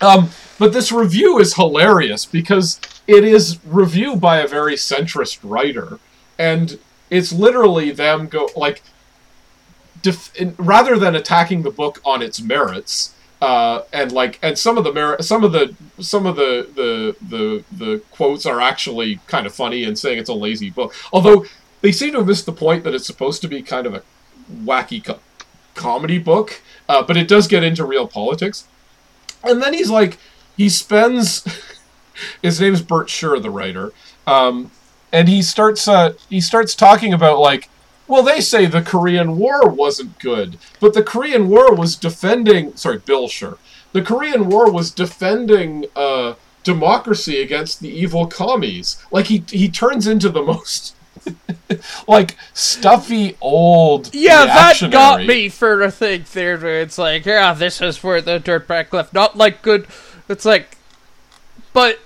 Um, 0.00 0.30
but 0.58 0.72
this 0.72 0.90
review 0.90 1.38
is 1.38 1.54
hilarious 1.54 2.26
because 2.26 2.80
it 3.06 3.22
is 3.22 3.58
review 3.64 4.16
by 4.16 4.38
a 4.38 4.48
very 4.48 4.74
centrist 4.74 5.38
writer, 5.42 5.98
and 6.38 6.78
it's 7.10 7.32
literally 7.32 7.90
them 7.90 8.28
go 8.28 8.48
like, 8.56 8.82
def- 10.02 10.32
rather 10.58 10.98
than 10.98 11.14
attacking 11.14 11.62
the 11.62 11.70
book 11.70 12.00
on 12.04 12.22
its 12.22 12.40
merits, 12.40 13.14
uh, 13.42 13.82
and 13.92 14.12
like, 14.12 14.38
and 14.42 14.58
some 14.58 14.78
of 14.78 14.84
the 14.84 14.92
merit, 14.92 15.24
some 15.24 15.44
of 15.44 15.52
the, 15.52 15.74
some 15.98 16.26
of 16.26 16.36
the, 16.36 16.68
the, 16.74 17.16
the, 17.26 17.64
the 17.72 17.98
quotes 18.10 18.46
are 18.46 18.60
actually 18.60 19.20
kind 19.26 19.46
of 19.46 19.54
funny 19.54 19.84
and 19.84 19.98
saying 19.98 20.18
it's 20.18 20.28
a 20.28 20.34
lazy 20.34 20.70
book. 20.70 20.94
Although 21.12 21.46
they 21.80 21.92
seem 21.92 22.12
to 22.12 22.18
have 22.18 22.26
missed 22.26 22.46
the 22.46 22.52
point 22.52 22.84
that 22.84 22.94
it's 22.94 23.06
supposed 23.06 23.40
to 23.42 23.48
be 23.48 23.62
kind 23.62 23.86
of 23.86 23.94
a 23.94 24.02
wacky 24.52 25.02
co- 25.02 25.20
comedy 25.74 26.18
book, 26.18 26.60
uh, 26.88 27.02
but 27.02 27.16
it 27.16 27.28
does 27.28 27.48
get 27.48 27.64
into 27.64 27.84
real 27.84 28.06
politics. 28.06 28.66
And 29.42 29.62
then 29.62 29.72
he's 29.72 29.90
like, 29.90 30.18
he 30.56 30.68
spends. 30.68 31.46
his 32.42 32.60
name's 32.60 32.82
Bert 32.82 33.08
Scher, 33.08 33.40
the 33.40 33.50
writer, 33.50 33.92
um, 34.26 34.70
and 35.12 35.28
he 35.28 35.42
starts. 35.42 35.88
Uh, 35.88 36.14
he 36.28 36.40
starts 36.40 36.74
talking 36.74 37.12
about 37.12 37.38
like, 37.38 37.68
well, 38.06 38.22
they 38.22 38.40
say 38.40 38.66
the 38.66 38.82
Korean 38.82 39.38
War 39.38 39.68
wasn't 39.68 40.18
good, 40.18 40.58
but 40.80 40.94
the 40.94 41.02
Korean 41.02 41.48
War 41.48 41.74
was 41.74 41.96
defending. 41.96 42.76
Sorry, 42.76 42.98
Bill 42.98 43.28
Scher. 43.28 43.58
The 43.92 44.02
Korean 44.02 44.48
War 44.48 44.70
was 44.70 44.90
defending 44.90 45.86
uh, 45.96 46.34
democracy 46.62 47.40
against 47.40 47.80
the 47.80 47.88
evil 47.88 48.26
commies. 48.26 49.04
Like 49.10 49.26
he 49.26 49.44
he 49.48 49.68
turns 49.68 50.06
into 50.06 50.28
the 50.28 50.42
most. 50.42 50.96
like 52.08 52.36
stuffy 52.54 53.36
old 53.40 54.14
Yeah, 54.14 54.46
that 54.46 54.90
got 54.90 55.26
me 55.26 55.48
for 55.50 55.82
a 55.82 55.90
thing 55.90 56.24
there 56.32 56.56
where 56.56 56.80
it's 56.80 56.96
like, 56.96 57.26
yeah, 57.26 57.52
this 57.52 57.82
is 57.82 58.02
where 58.02 58.22
the 58.22 58.40
dirtbag 58.40 58.92
left. 58.92 59.12
Not 59.12 59.36
like 59.36 59.60
good. 59.60 59.86
It's 60.28 60.44
like, 60.44 60.78
but 61.72 62.00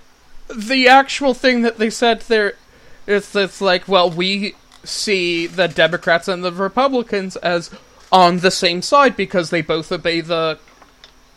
the 0.54 0.88
actual 0.88 1.34
thing 1.34 1.62
that 1.62 1.78
they 1.78 1.90
said 1.90 2.20
there 2.22 2.54
is 3.06 3.34
it's 3.34 3.60
like, 3.60 3.86
well, 3.88 4.10
we 4.10 4.54
see 4.84 5.46
the 5.46 5.68
Democrats 5.68 6.28
and 6.28 6.44
the 6.44 6.52
Republicans 6.52 7.36
as 7.36 7.70
on 8.12 8.38
the 8.38 8.50
same 8.50 8.82
side 8.82 9.16
because 9.16 9.50
they 9.50 9.62
both 9.62 9.90
obey 9.90 10.20
the 10.20 10.58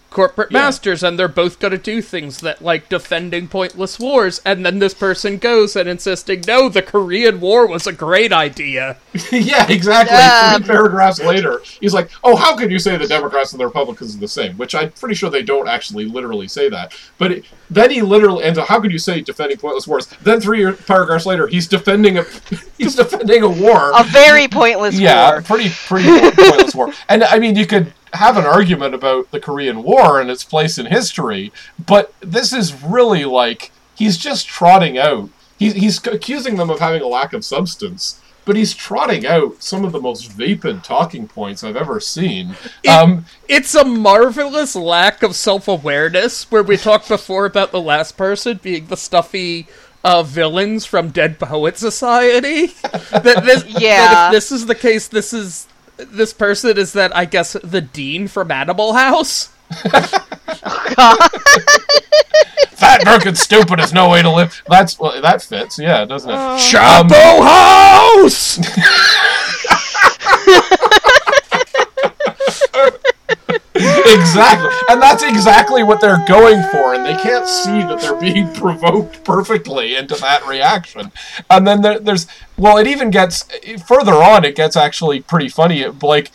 corporate 0.10 0.52
Yeah. 0.52 0.60
masters 0.60 1.04
and 1.04 1.20
they're 1.20 1.28
both 1.28 1.60
going 1.60 1.72
to 1.72 1.78
do 1.78 2.02
things 2.02 2.40
that 2.40 2.62
like 2.62 2.90
defending 2.90 3.48
pointless 3.48 4.00
wars 4.00 4.42
and 4.46 4.66
then 4.66 4.80
this 4.80 4.94
person 4.94 5.38
goes 5.38 5.76
and 5.76 5.88
insisting 5.90 6.42
no 6.48 6.70
the 6.70 6.82
korean 6.82 7.40
war 7.42 7.68
was 7.68 7.86
a 7.86 7.92
great 7.92 8.32
idea 8.32 8.98
yeah, 9.32 9.70
exactly. 9.70 10.16
Um, 10.16 10.62
Three 10.64 10.74
paragraphs 10.74 11.20
later, 11.20 11.60
he's 11.82 11.94
like, 11.94 12.12
"Oh, 12.24 12.36
how 12.36 12.56
could 12.56 12.72
you 12.72 12.78
say 12.78 12.98
the 12.98 13.08
Democrats 13.08 13.52
and 13.52 13.60
the 13.60 13.66
Republicans 13.66 14.16
are 14.16 14.20
the 14.20 14.28
same?" 14.28 14.56
Which 14.58 14.76
I'm 14.76 14.92
pretty 14.92 15.16
sure 15.16 15.30
they 15.32 15.42
don't 15.42 15.68
actually 15.68 16.06
literally 16.06 16.48
say 16.48 16.70
that. 16.70 16.94
But 17.18 17.32
it, 17.32 17.46
then 17.72 17.90
he 17.90 18.04
literally, 18.04 18.44
and 18.44 18.56
how 18.58 18.80
could 18.80 18.92
you 18.92 19.00
say 19.00 19.22
defending 19.22 19.58
pointless 19.58 19.88
wars? 19.88 20.06
Then 20.22 20.40
three 20.40 20.72
paragraphs 20.72 21.26
later, 21.26 21.48
he's 21.48 21.68
defending 21.68 22.20
a 22.20 22.26
he's 22.78 22.96
defending 22.96 23.42
a 23.42 23.50
war. 23.50 23.92
A 24.00 24.04
very 24.04 24.48
pointless 24.48 24.94
war. 24.96 25.02
yeah, 25.04 25.32
war. 25.32 25.42
pretty 25.42 25.70
pretty 25.88 26.08
pointless 26.36 26.76
war. 26.76 26.94
And 27.10 27.24
I 27.24 27.40
mean, 27.40 27.56
you 27.56 27.66
could 27.66 27.92
have 28.14 28.38
an 28.38 28.46
argument 28.46 28.94
about 28.96 29.32
the 29.32 29.40
Korean 29.40 29.84
War 29.84 30.20
and 30.20 30.30
its 30.30 30.44
place 30.44 30.78
in 30.78 30.86
history, 30.88 31.52
but 31.86 32.14
this 32.22 32.54
is 32.54 32.84
really 32.84 33.26
like 33.26 33.72
he's 33.96 34.18
just 34.18 34.48
trotting 34.48 34.98
out. 34.98 35.30
He's 35.60 35.74
he's 35.74 36.06
accusing 36.08 36.56
them 36.58 36.70
of 36.70 36.80
having 36.80 37.02
a 37.02 37.08
lack 37.08 37.34
of 37.34 37.44
substance, 37.44 38.22
but 38.46 38.56
he's 38.56 38.74
trotting 38.74 39.26
out 39.26 39.62
some 39.62 39.84
of 39.84 39.92
the 39.92 40.00
most 40.00 40.32
vapid 40.32 40.84
talking 40.84 41.28
points 41.28 41.64
I've 41.64 41.76
ever 41.76 42.00
seen. 42.00 42.56
It- 42.84 42.90
um, 42.90 43.26
it's 43.50 43.74
a 43.76 43.84
marvelous 43.84 44.76
lack 44.76 45.24
of 45.24 45.36
self-awareness 45.36 46.50
where 46.52 46.64
we 46.64 46.78
talked 46.78 47.08
before 47.10 47.46
about 47.46 47.72
the 47.72 47.82
last 47.82 48.18
person 48.18 48.60
being 48.62 48.88
the 48.88 48.98
stuffy 48.98 49.68
uh, 50.04 50.24
villains 50.24 50.86
from 50.86 51.10
Dead 51.10 51.40
Poet 51.40 51.78
Society. 51.78 52.68
that 53.12 53.42
this, 53.44 53.64
that 53.64 53.82
Yeah. 53.82 54.28
if 54.28 54.32
this 54.34 54.52
is 54.52 54.66
the 54.68 54.76
case, 54.76 55.08
this 55.08 55.34
is 55.34 55.68
this 55.98 56.34
person 56.34 56.78
is 56.78 56.94
that 56.94 57.16
I 57.16 57.26
guess 57.26 57.54
the 57.54 57.82
dean 57.82 58.28
from 58.28 58.52
Animal 58.52 58.94
House. 58.94 59.52
fat, 62.78 63.02
drunk, 63.02 63.26
and 63.26 63.38
stupid 63.38 63.80
is 63.80 63.94
no 63.94 64.10
way 64.10 64.22
to 64.22 64.30
live. 64.30 64.62
That's 64.68 65.00
well, 65.00 65.22
that 65.22 65.42
fits, 65.42 65.80
yeah, 65.80 66.06
doesn't 66.06 66.30
it? 66.30 66.36
Oh. 66.36 66.58
Chapo 66.60 67.40
um, 67.40 68.24
House. 68.24 68.60
exactly. 74.14 74.70
And 74.90 75.02
that's 75.02 75.24
exactly 75.24 75.84
what 75.84 76.02
they're 76.02 76.24
going 76.28 76.62
for 76.72 76.94
and 76.94 77.06
they 77.06 77.16
can't 77.16 77.48
see 77.48 77.80
that 77.80 78.00
they're 78.02 78.20
being 78.20 78.54
provoked 78.54 79.24
perfectly 79.24 79.96
into 79.96 80.16
that 80.16 80.46
reaction. 80.48 81.12
And 81.50 81.68
then 81.68 81.82
there, 81.82 82.00
there's 82.00 82.28
well 82.58 82.78
it 82.78 82.88
even 82.88 83.12
gets 83.12 83.44
further 83.86 84.14
on 84.14 84.46
it 84.46 84.56
gets 84.56 84.76
actually 84.76 85.22
pretty 85.22 85.50
funny. 85.50 85.86
Like 85.86 86.32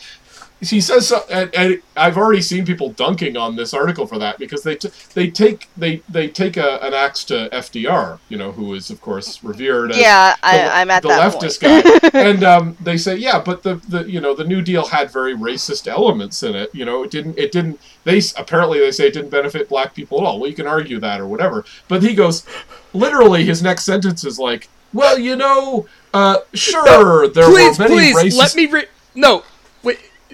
he 0.62 0.80
says 0.80 1.08
so, 1.08 1.24
and, 1.28 1.52
and 1.54 1.82
I've 1.96 2.16
already 2.16 2.40
seen 2.40 2.64
people 2.64 2.90
dunking 2.90 3.36
on 3.36 3.56
this 3.56 3.74
article 3.74 4.06
for 4.06 4.18
that 4.18 4.38
because 4.38 4.62
they 4.62 4.76
t- 4.76 4.90
they 5.14 5.28
take 5.28 5.68
they 5.76 6.02
they 6.08 6.28
take 6.28 6.56
a, 6.56 6.78
an 6.82 6.94
axe 6.94 7.24
to 7.24 7.48
FDR, 7.52 8.20
you 8.28 8.38
know, 8.38 8.52
who 8.52 8.72
is 8.74 8.88
of 8.90 9.00
course 9.00 9.42
revered. 9.42 9.90
As 9.90 9.98
Yeah, 9.98 10.34
the, 10.36 10.46
I, 10.46 10.80
I'm 10.80 10.90
at 10.90 11.02
the 11.02 11.08
that 11.08 11.32
leftist 11.32 11.60
point. 11.60 12.12
guy, 12.12 12.18
and 12.18 12.44
um, 12.44 12.76
they 12.80 12.96
say, 12.96 13.16
yeah, 13.16 13.40
but 13.40 13.62
the, 13.62 13.76
the 13.88 14.08
you 14.10 14.20
know 14.20 14.34
the 14.34 14.44
New 14.44 14.62
Deal 14.62 14.86
had 14.86 15.10
very 15.10 15.34
racist 15.34 15.88
elements 15.88 16.42
in 16.42 16.54
it. 16.54 16.72
You 16.74 16.84
know, 16.84 17.02
it 17.02 17.10
didn't 17.10 17.36
it 17.38 17.50
didn't 17.50 17.80
they 18.04 18.20
apparently 18.36 18.78
they 18.78 18.92
say 18.92 19.08
it 19.08 19.14
didn't 19.14 19.30
benefit 19.30 19.68
black 19.68 19.94
people 19.94 20.18
at 20.20 20.24
all. 20.24 20.38
Well, 20.38 20.48
you 20.48 20.56
can 20.56 20.66
argue 20.68 21.00
that 21.00 21.20
or 21.20 21.26
whatever, 21.26 21.64
but 21.88 22.02
he 22.02 22.14
goes 22.14 22.46
literally 22.92 23.44
his 23.44 23.62
next 23.62 23.84
sentence 23.84 24.24
is 24.24 24.38
like, 24.38 24.68
well, 24.92 25.18
you 25.18 25.34
know, 25.34 25.86
uh, 26.14 26.38
sure 26.54 27.26
there 27.28 27.46
please, 27.46 27.78
were 27.78 27.88
many 27.88 28.12
please, 28.12 28.34
racist. 28.34 28.38
let 28.38 28.54
me 28.54 28.66
re- 28.66 28.86
no. 29.14 29.42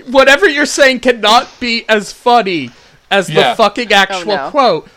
Wait, 0.08 0.14
whatever 0.14 0.48
you're 0.48 0.66
saying 0.66 1.00
cannot 1.00 1.48
be 1.60 1.84
as 1.88 2.12
funny 2.12 2.70
as 3.10 3.28
Yeah. 3.30 3.50
the 3.50 3.56
fucking 3.56 3.92
oh, 3.92 3.96
actual 3.96 4.32
Oh, 4.32 4.36
no. 4.36 4.50
quote. 4.50 4.88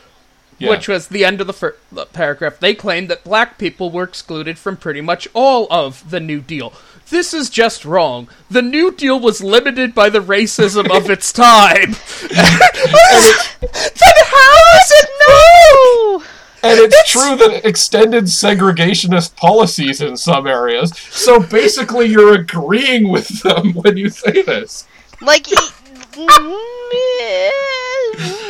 Yeah. 0.58 0.70
which 0.70 0.88
was 0.88 1.08
the 1.08 1.26
end 1.26 1.42
of 1.42 1.48
the, 1.48 1.54
fir- 1.54 1.76
the 1.92 2.06
paragraph. 2.06 2.60
They 2.60 2.76
claimed 2.76 3.10
that 3.10 3.24
black 3.24 3.58
people 3.58 3.90
were 3.90 4.04
excluded 4.04 4.60
from 4.60 4.78
pretty 4.78 5.02
much 5.02 5.28
all 5.34 5.66
of 5.72 6.08
the 6.12 6.20
New 6.20 6.40
Deal. 6.40 6.72
This 7.10 7.34
is 7.34 7.50
just 7.50 7.84
wrong. 7.84 8.28
The 8.48 8.62
New 8.62 8.92
Deal 8.92 9.20
was 9.20 9.42
limited 9.44 9.96
by 9.96 10.10
the 10.10 10.20
racism 10.20 10.96
of 10.96 11.10
its 11.10 11.34
time. 11.34 11.96
then 12.30 14.14
how 14.28 14.58
is 14.78 14.92
it 14.92 15.10
No! 15.28 16.24
And 16.64 16.80
it's 16.80 17.12
true 17.12 17.36
that 17.38 17.52
it 17.54 17.66
extended 17.66 18.26
segregationist 18.26 19.36
policies 19.36 20.00
in 20.00 20.16
some 20.16 20.46
areas. 20.46 20.96
So 21.10 21.40
basically, 21.40 22.06
you're 22.06 22.36
agreeing 22.36 23.10
with 23.10 23.42
them 23.42 23.74
when 23.74 23.98
you 23.98 24.10
say 24.10 24.44
this. 24.44 24.86
Like, 25.22 25.48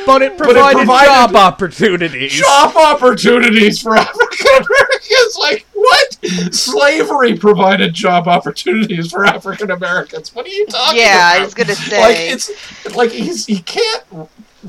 But 0.05 0.23
it 0.23 0.37
provided, 0.37 0.77
provided- 0.77 1.05
job 1.05 1.35
opportunities. 1.35 2.31
Job 2.33 2.75
opportunities 2.75 3.81
for 3.81 3.95
African 3.95 4.47
Americans. 4.47 5.37
Like 5.39 5.65
what? 5.73 6.17
Slavery 6.53 7.37
provided 7.37 7.93
job 7.93 8.27
opportunities 8.27 9.11
for 9.11 9.25
African 9.25 9.71
Americans. 9.71 10.33
What 10.33 10.45
are 10.45 10.49
you 10.49 10.65
talking 10.67 10.99
yeah, 10.99 11.33
about? 11.33 11.41
I 11.41 11.45
was 11.45 11.53
gonna 11.53 11.75
say. 11.75 12.01
like 12.01 12.17
it's 12.17 12.95
like 12.95 13.11
he's 13.11 13.45
he 13.45 13.59
can't 13.59 14.03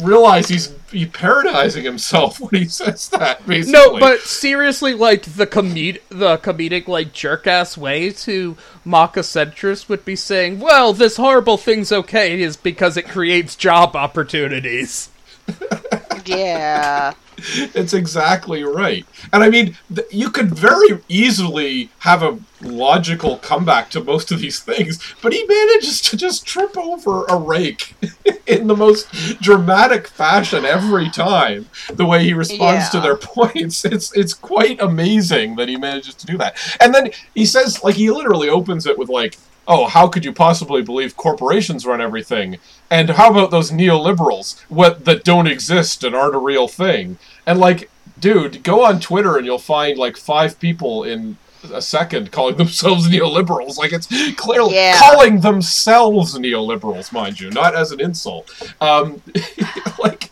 realize 0.01 0.49
he's 0.49 0.75
he 0.91 1.07
parodizing 1.07 1.85
himself 1.85 2.41
when 2.41 2.63
he 2.63 2.69
says 2.69 3.09
that. 3.11 3.47
Basically, 3.47 3.73
No, 3.73 3.99
but 3.99 4.21
seriously, 4.21 4.95
like 4.95 5.23
the 5.23 5.47
comed 5.47 5.99
the 6.09 6.39
comedic 6.39 6.89
like 6.89 7.13
jerk 7.13 7.47
ass 7.47 7.77
way 7.77 8.11
to 8.11 8.57
mock 8.85 9.17
a 9.17 9.21
centrist 9.21 9.89
would 9.89 10.05
be 10.05 10.17
saying, 10.17 10.61
"Well, 10.61 10.93
this 10.93 11.17
horrible 11.17 11.57
thing's 11.57 11.93
okay 11.93 12.41
is 12.41 12.57
because 12.57 12.97
it 12.97 13.09
creates 13.09 13.57
job 13.57 13.97
opportunities." 13.97 15.11
yeah. 16.25 17.15
It's 17.75 17.95
exactly 17.95 18.63
right. 18.65 19.07
And 19.33 19.43
I 19.43 19.51
mean, 19.51 19.77
th- 19.95 20.07
you 20.11 20.31
could 20.31 20.55
very 20.55 21.01
easily 21.09 21.91
have 22.01 22.23
a 22.23 22.39
logical 22.61 23.39
comeback 23.39 23.91
to 23.91 24.03
most 24.03 24.31
of 24.31 24.41
these 24.41 24.61
things, 24.61 25.01
but 25.23 25.33
he 25.33 25.45
manages 25.47 26.01
to 26.03 26.17
just 26.17 26.47
trip 26.47 26.77
over 26.77 27.25
a 27.25 27.37
rake 27.37 27.95
in 28.47 28.67
the 28.67 28.77
most 28.77 29.11
dramatic 29.41 30.07
fashion 30.07 30.65
every 30.65 31.11
time. 31.11 31.69
The 31.93 32.07
way 32.07 32.25
he 32.25 32.33
responds 32.35 32.89
to 32.91 33.01
their 33.01 33.17
points, 33.35 33.85
it's 33.85 34.15
it's 34.17 34.35
quite 34.35 34.81
amazing 34.81 35.57
that 35.57 35.69
he 35.69 35.77
manages 35.77 36.15
to 36.17 36.27
do 36.27 36.37
that. 36.39 36.57
And 36.81 36.95
then 36.95 37.11
he 37.35 37.47
says, 37.47 37.83
like, 37.83 37.97
he 37.97 38.11
literally 38.11 38.49
opens 38.49 38.87
it 38.87 38.99
with 38.99 39.09
like. 39.09 39.39
Oh, 39.69 39.87
how 39.87 40.09
could 40.09 40.25
you 40.25 40.33
possibly 40.33 40.83
believe 40.83 41.17
corporations 41.17 41.87
run 41.87 42.01
everything? 42.01 42.59
And 42.91 43.11
how 43.11 43.31
about 43.31 43.51
those 43.51 43.71
neoliberals 43.71 44.61
what 44.69 45.05
that 45.05 45.25
don't 45.25 45.47
exist 45.47 46.03
and 46.05 46.15
aren't 46.15 46.35
a 46.35 46.39
real 46.39 46.67
thing? 46.69 47.19
And 47.47 47.61
like, 47.61 47.89
dude, 48.19 48.63
go 48.65 48.85
on 48.85 48.99
Twitter 49.01 49.37
and 49.37 49.47
you'll 49.47 49.59
find 49.59 49.97
like 49.99 50.17
five 50.17 50.59
people 50.59 51.05
in 51.05 51.37
a 51.73 51.81
second 51.81 52.33
calling 52.33 52.57
themselves 52.63 53.09
neoliberals. 53.09 53.77
Like 53.79 53.93
it's 53.93 54.09
clearly 54.35 54.75
Yeah. 54.75 54.99
calling 54.99 55.41
themselves 55.41 56.37
neoliberals, 56.37 57.13
mind 57.13 57.39
you, 57.39 57.51
not 57.51 57.75
as 57.77 57.93
an 57.93 58.01
insult. 58.01 58.51
Um, 58.81 59.23
like 60.03 60.31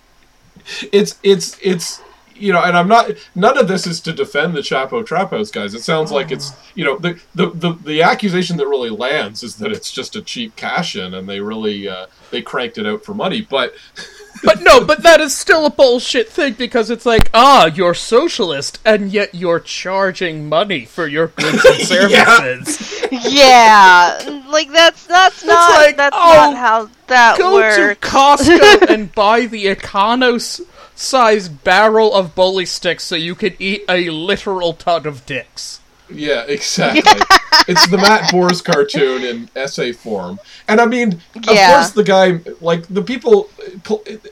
it's 0.93 1.19
it's 1.23 1.57
it's 1.63 2.01
you 2.41 2.53
know, 2.53 2.63
and 2.63 2.77
I'm 2.77 2.89
not. 2.89 3.11
None 3.35 3.59
of 3.59 3.69
this 3.69 3.87
is 3.87 4.01
to 4.01 4.13
defend 4.13 4.55
the 4.55 4.61
Chapo 4.61 5.05
Trap 5.05 5.31
House 5.31 5.51
guys. 5.51 5.75
It 5.75 5.83
sounds 5.83 6.11
like 6.11 6.31
it's 6.31 6.53
you 6.75 6.85
know 6.85 6.99
the 6.99 7.21
the 7.35 7.51
the, 7.51 7.73
the 7.73 8.03
accusation 8.03 8.57
that 8.57 8.67
really 8.67 8.91
lands 8.91 9.43
is 9.43 9.57
that 9.57 9.73
it's 9.73 9.93
just 9.93 10.17
a 10.17 10.23
cheap 10.23 10.57
cash 10.57 10.97
in 10.97 11.15
and 11.15 11.29
they 11.29 11.41
really 11.41 11.89
uh, 11.89 12.07
they 12.31 12.43
cranked 12.43 12.79
it 12.79 12.87
out 12.87 13.05
for 13.05 13.15
money. 13.15 13.41
But 13.43 13.75
But 14.43 14.63
no, 14.63 14.83
but 14.85 15.03
that 15.03 15.21
is 15.21 15.37
still 15.37 15.67
a 15.67 15.71
bullshit 15.71 16.29
thing 16.29 16.55
because 16.55 16.89
it's 16.91 17.05
like, 17.05 17.31
ah, 17.35 17.67
you're 17.67 17.95
socialist, 17.95 18.81
and 18.87 19.13
yet 19.13 19.35
you're 19.35 19.61
charging 19.61 20.49
money 20.49 20.87
for 20.87 21.07
your 21.07 21.29
goods 21.29 21.65
and 21.65 21.81
services. 21.87 23.05
Yeah. 23.11 24.43
Like 24.49 24.71
that's 24.73 25.07
that's 25.07 25.45
not 25.45 25.71
like, 25.75 25.97
that's 25.97 26.17
oh, 26.19 26.33
not 26.33 26.57
how 26.57 26.91
that 27.09 27.39
Go 27.39 27.55
works. 27.55 27.77
to 27.77 28.09
Costco 28.09 28.89
and 28.89 29.15
buy 29.15 29.47
the 29.47 29.67
Econos 29.67 30.61
sized 31.01 31.65
barrel 31.65 32.15
of 32.15 32.35
bully 32.35 32.67
sticks 32.67 33.05
so 33.05 33.15
you 33.17 33.35
can 33.35 33.55
eat 33.59 33.83
a 33.89 34.11
literal 34.11 34.75
ton 34.75 35.07
of 35.07 35.25
dicks. 35.25 35.81
Yeah, 36.13 36.45
exactly. 36.47 37.03
it's 37.69 37.87
the 37.89 37.97
Matt 37.97 38.31
Bors 38.33 38.61
cartoon 38.61 39.23
in 39.23 39.49
essay 39.55 39.93
form. 39.93 40.39
And 40.69 40.81
I 40.81 40.87
mean, 40.87 41.21
of 41.37 41.55
Yeah. 41.55 41.73
course, 41.73 41.91
the 41.93 42.03
guy, 42.03 42.41
like, 42.61 42.87
the 42.89 43.03
people, 43.03 43.49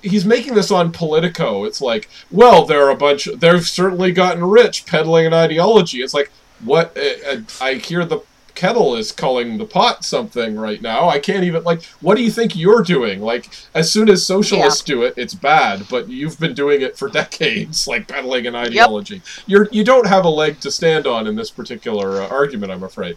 he's 0.02 0.24
making 0.26 0.54
this 0.54 0.70
on 0.70 0.90
Politico. 0.92 1.64
It's 1.64 1.80
like, 1.80 2.08
well, 2.30 2.64
there 2.66 2.84
are 2.84 2.90
a 2.90 2.96
bunch, 2.96 3.28
they've 3.36 3.64
certainly 3.64 4.12
gotten 4.12 4.44
rich 4.44 4.86
peddling 4.86 5.24
an 5.26 5.34
ideology. 5.34 6.02
It's 6.02 6.14
like, 6.14 6.30
what? 6.64 6.96
uh, 6.98 7.30
uh, 7.30 7.40
I 7.60 7.74
hear 7.74 8.04
the 8.04 8.20
kettle 8.58 8.96
is 8.96 9.12
calling 9.12 9.58
the 9.58 9.64
pot 9.64 10.04
something 10.04 10.56
right 10.56 10.82
now. 10.82 11.08
I 11.08 11.18
can't 11.18 11.44
even, 11.44 11.64
like, 11.64 11.84
what 12.00 12.16
do 12.16 12.22
you 12.22 12.30
think 12.30 12.56
you're 12.56 12.82
doing? 12.82 13.20
Like, 13.20 13.48
as 13.74 13.90
soon 13.90 14.08
as 14.08 14.26
socialists 14.26 14.82
do 14.82 15.02
it, 15.02 15.14
it's 15.16 15.34
bad, 15.34 15.86
but 15.88 16.08
you've 16.08 16.38
been 16.38 16.54
doing 16.54 16.82
it 16.82 16.96
for 16.96 17.08
decades, 17.22 17.86
like, 17.86 18.08
peddling 18.08 18.46
an 18.46 18.54
ideology 18.54 19.22
you're 19.46 19.68
you 19.70 19.84
don't 19.84 20.06
have 20.06 20.24
a 20.24 20.28
leg 20.28 20.60
to 20.60 20.70
stand 20.70 21.06
on 21.06 21.26
in 21.26 21.36
this 21.36 21.50
particular 21.50 22.22
uh, 22.22 22.28
argument. 22.28 22.72
I'm 22.72 22.82
afraid. 22.82 23.16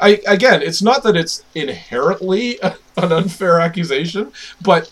I 0.00 0.20
again, 0.26 0.62
it's 0.62 0.82
not 0.82 1.02
that 1.04 1.16
it's 1.16 1.44
inherently 1.54 2.58
an 2.62 3.12
unfair 3.12 3.60
accusation, 3.60 4.32
but 4.60 4.90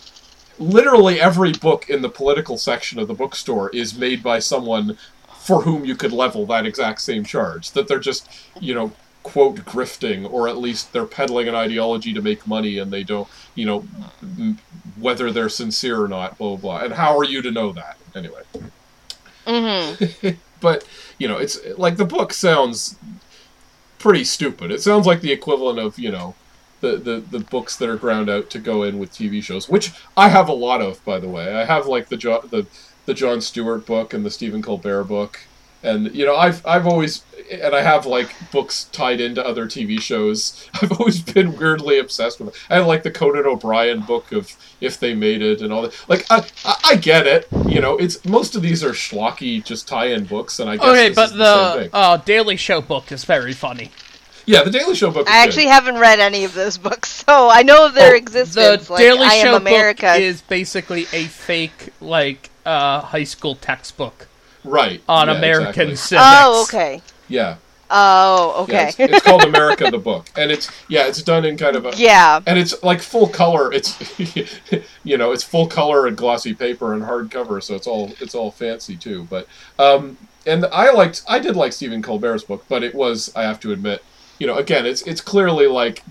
literally 0.58 1.20
every 1.20 1.52
book 1.52 1.90
in 1.90 2.02
the 2.02 2.08
political 2.08 2.56
section 2.56 2.98
of 2.98 3.08
the 3.08 3.14
bookstore 3.14 3.70
is 3.70 3.98
made 3.98 4.22
by 4.22 4.38
someone 4.38 4.96
for 5.40 5.62
whom 5.62 5.84
you 5.84 5.96
could 5.96 6.12
level 6.12 6.46
that 6.46 6.64
exact 6.64 7.00
same 7.00 7.24
charge. 7.24 7.72
That 7.72 7.88
they're 7.88 7.98
just 7.98 8.28
you 8.60 8.74
know 8.74 8.92
quote 9.24 9.56
grifting 9.64 10.30
or 10.30 10.48
at 10.48 10.58
least 10.58 10.92
they're 10.92 11.06
peddling 11.06 11.48
an 11.48 11.54
ideology 11.56 12.12
to 12.12 12.22
make 12.22 12.46
money 12.46 12.78
and 12.78 12.92
they 12.92 13.02
don't 13.02 13.28
you 13.56 13.66
know 13.66 13.84
m- 14.22 14.58
whether 15.00 15.32
they're 15.32 15.48
sincere 15.48 16.00
or 16.00 16.08
not 16.08 16.38
blah 16.38 16.56
blah 16.56 16.78
blah. 16.78 16.84
And 16.84 16.94
how 16.94 17.18
are 17.18 17.24
you 17.24 17.42
to 17.42 17.50
know 17.50 17.72
that 17.72 17.96
anyway? 18.14 18.42
Hmm 19.46 19.94
but 20.60 20.86
you 21.18 21.28
know 21.28 21.36
it's 21.38 21.58
like 21.76 21.96
the 21.96 22.04
book 22.04 22.32
sounds 22.32 22.96
pretty 23.98 24.24
stupid. 24.24 24.70
It 24.70 24.82
sounds 24.82 25.06
like 25.06 25.20
the 25.20 25.32
equivalent 25.32 25.78
of 25.78 25.98
you 25.98 26.10
know 26.12 26.34
the, 26.80 26.96
the, 26.96 27.20
the 27.20 27.40
books 27.40 27.76
that 27.76 27.88
are 27.88 27.96
ground 27.96 28.28
out 28.28 28.50
to 28.50 28.58
go 28.58 28.82
in 28.82 28.98
with 28.98 29.12
TV 29.12 29.42
shows, 29.42 29.68
which 29.68 29.92
I 30.16 30.28
have 30.28 30.48
a 30.48 30.52
lot 30.52 30.82
of, 30.82 31.02
by 31.04 31.18
the 31.18 31.28
way. 31.28 31.54
I 31.54 31.64
have 31.64 31.86
like 31.86 32.08
the 32.08 32.16
jo- 32.16 32.44
the 32.50 32.66
the 33.06 33.14
Jon 33.14 33.40
Stewart 33.40 33.86
book 33.86 34.12
and 34.14 34.24
the 34.24 34.30
Stephen 34.30 34.62
Colbert 34.62 35.04
book, 35.04 35.40
and 35.84 36.14
you 36.14 36.24
know 36.26 36.34
I've 36.36 36.64
I've 36.66 36.86
always 36.86 37.22
and 37.52 37.74
I 37.74 37.82
have 37.82 38.06
like 38.06 38.34
books 38.50 38.84
tied 38.84 39.20
into 39.20 39.44
other 39.46 39.66
TV 39.66 40.00
shows. 40.00 40.68
I've 40.82 40.92
always 40.98 41.20
been 41.20 41.56
weirdly 41.56 41.98
obsessed 41.98 42.40
with. 42.40 42.48
It. 42.48 42.60
I 42.70 42.76
have 42.76 42.86
like 42.86 43.02
the 43.02 43.10
Conan 43.10 43.44
O'Brien 43.46 44.00
book 44.00 44.32
of 44.32 44.56
If 44.80 44.98
They 44.98 45.14
Made 45.14 45.42
It 45.42 45.60
and 45.60 45.72
all 45.72 45.82
that. 45.82 46.04
Like 46.08 46.24
I 46.30 46.44
I, 46.64 46.80
I 46.92 46.96
get 46.96 47.26
it, 47.26 47.46
you 47.66 47.80
know. 47.80 47.96
It's 47.98 48.24
most 48.24 48.56
of 48.56 48.62
these 48.62 48.82
are 48.82 48.92
schlocky, 48.92 49.62
just 49.62 49.86
tie-in 49.86 50.24
books, 50.24 50.58
and 50.58 50.70
I 50.70 50.76
guess 50.76 50.86
Okay, 50.86 51.08
this 51.10 51.16
but 51.16 51.30
is 51.30 51.36
the, 51.36 51.54
same 51.72 51.76
the 51.76 51.82
thing. 51.82 51.90
uh, 51.92 52.16
Daily 52.18 52.56
Show 52.56 52.80
book 52.80 53.12
is 53.12 53.24
very 53.24 53.52
funny. 53.52 53.90
yeah, 54.46 54.62
the 54.62 54.70
Daily 54.70 54.94
Show 54.94 55.10
book. 55.10 55.26
Is 55.28 55.32
I 55.34 55.42
good. 55.42 55.48
actually 55.48 55.66
haven't 55.66 55.96
read 55.98 56.20
any 56.20 56.44
of 56.44 56.54
those 56.54 56.78
books, 56.78 57.10
so 57.28 57.50
I 57.50 57.62
know 57.62 57.84
of 57.86 57.94
their 57.94 58.14
Oh, 58.14 58.16
existence. 58.16 58.86
The 58.86 58.92
like, 58.94 59.00
Daily 59.02 59.26
I 59.26 59.42
Show 59.42 59.56
America. 59.56 60.06
book 60.14 60.20
is 60.20 60.40
basically 60.40 61.02
a 61.12 61.24
fake, 61.24 61.90
like, 62.00 62.48
uh, 62.64 63.00
high 63.02 63.24
school 63.24 63.54
textbook 63.54 64.28
right 64.64 65.02
on 65.08 65.28
yeah, 65.28 65.34
American 65.34 65.90
exactly. 65.90 65.96
civics. 65.96 66.24
oh, 66.26 66.62
okay. 66.68 67.02
Yeah, 67.28 67.56
Oh, 67.90 68.66
yeah. 68.68 68.88
okay. 68.88 68.88
It's, 68.88 68.98
it's 68.98 69.22
called 69.22 69.44
America 69.44 69.90
the 69.90 69.98
book, 69.98 70.26
and 70.36 70.50
it's 70.50 70.70
yeah, 70.88 71.06
it's 71.06 71.22
done 71.22 71.44
in 71.44 71.56
kind 71.56 71.76
of 71.76 71.86
a 71.86 71.92
yeah. 71.96 72.40
and 72.46 72.58
it's 72.58 72.82
like 72.82 73.00
full 73.00 73.28
color. 73.28 73.72
It's 73.72 73.96
you 75.04 75.16
know, 75.16 75.32
it's 75.32 75.44
full 75.44 75.66
color 75.66 76.06
and 76.06 76.16
glossy 76.16 76.54
paper 76.54 76.94
and 76.94 77.02
hardcover, 77.02 77.62
so 77.62 77.74
it's 77.74 77.86
all 77.86 78.12
it's 78.20 78.34
all 78.34 78.50
fancy 78.50 78.96
too. 78.96 79.28
But 79.30 79.46
um, 79.78 80.16
and 80.46 80.64
I 80.66 80.90
liked 80.92 81.22
I 81.28 81.38
did 81.38 81.56
like 81.56 81.72
Stephen 81.72 82.02
Colbert's 82.02 82.44
book, 82.44 82.64
but 82.68 82.82
it 82.82 82.94
was 82.94 83.32
I 83.36 83.42
have 83.42 83.60
to 83.60 83.72
admit, 83.72 84.02
you 84.38 84.46
know, 84.46 84.56
again, 84.56 84.86
it's 84.86 85.02
it's 85.02 85.20
clearly 85.20 85.66
like 85.66 86.02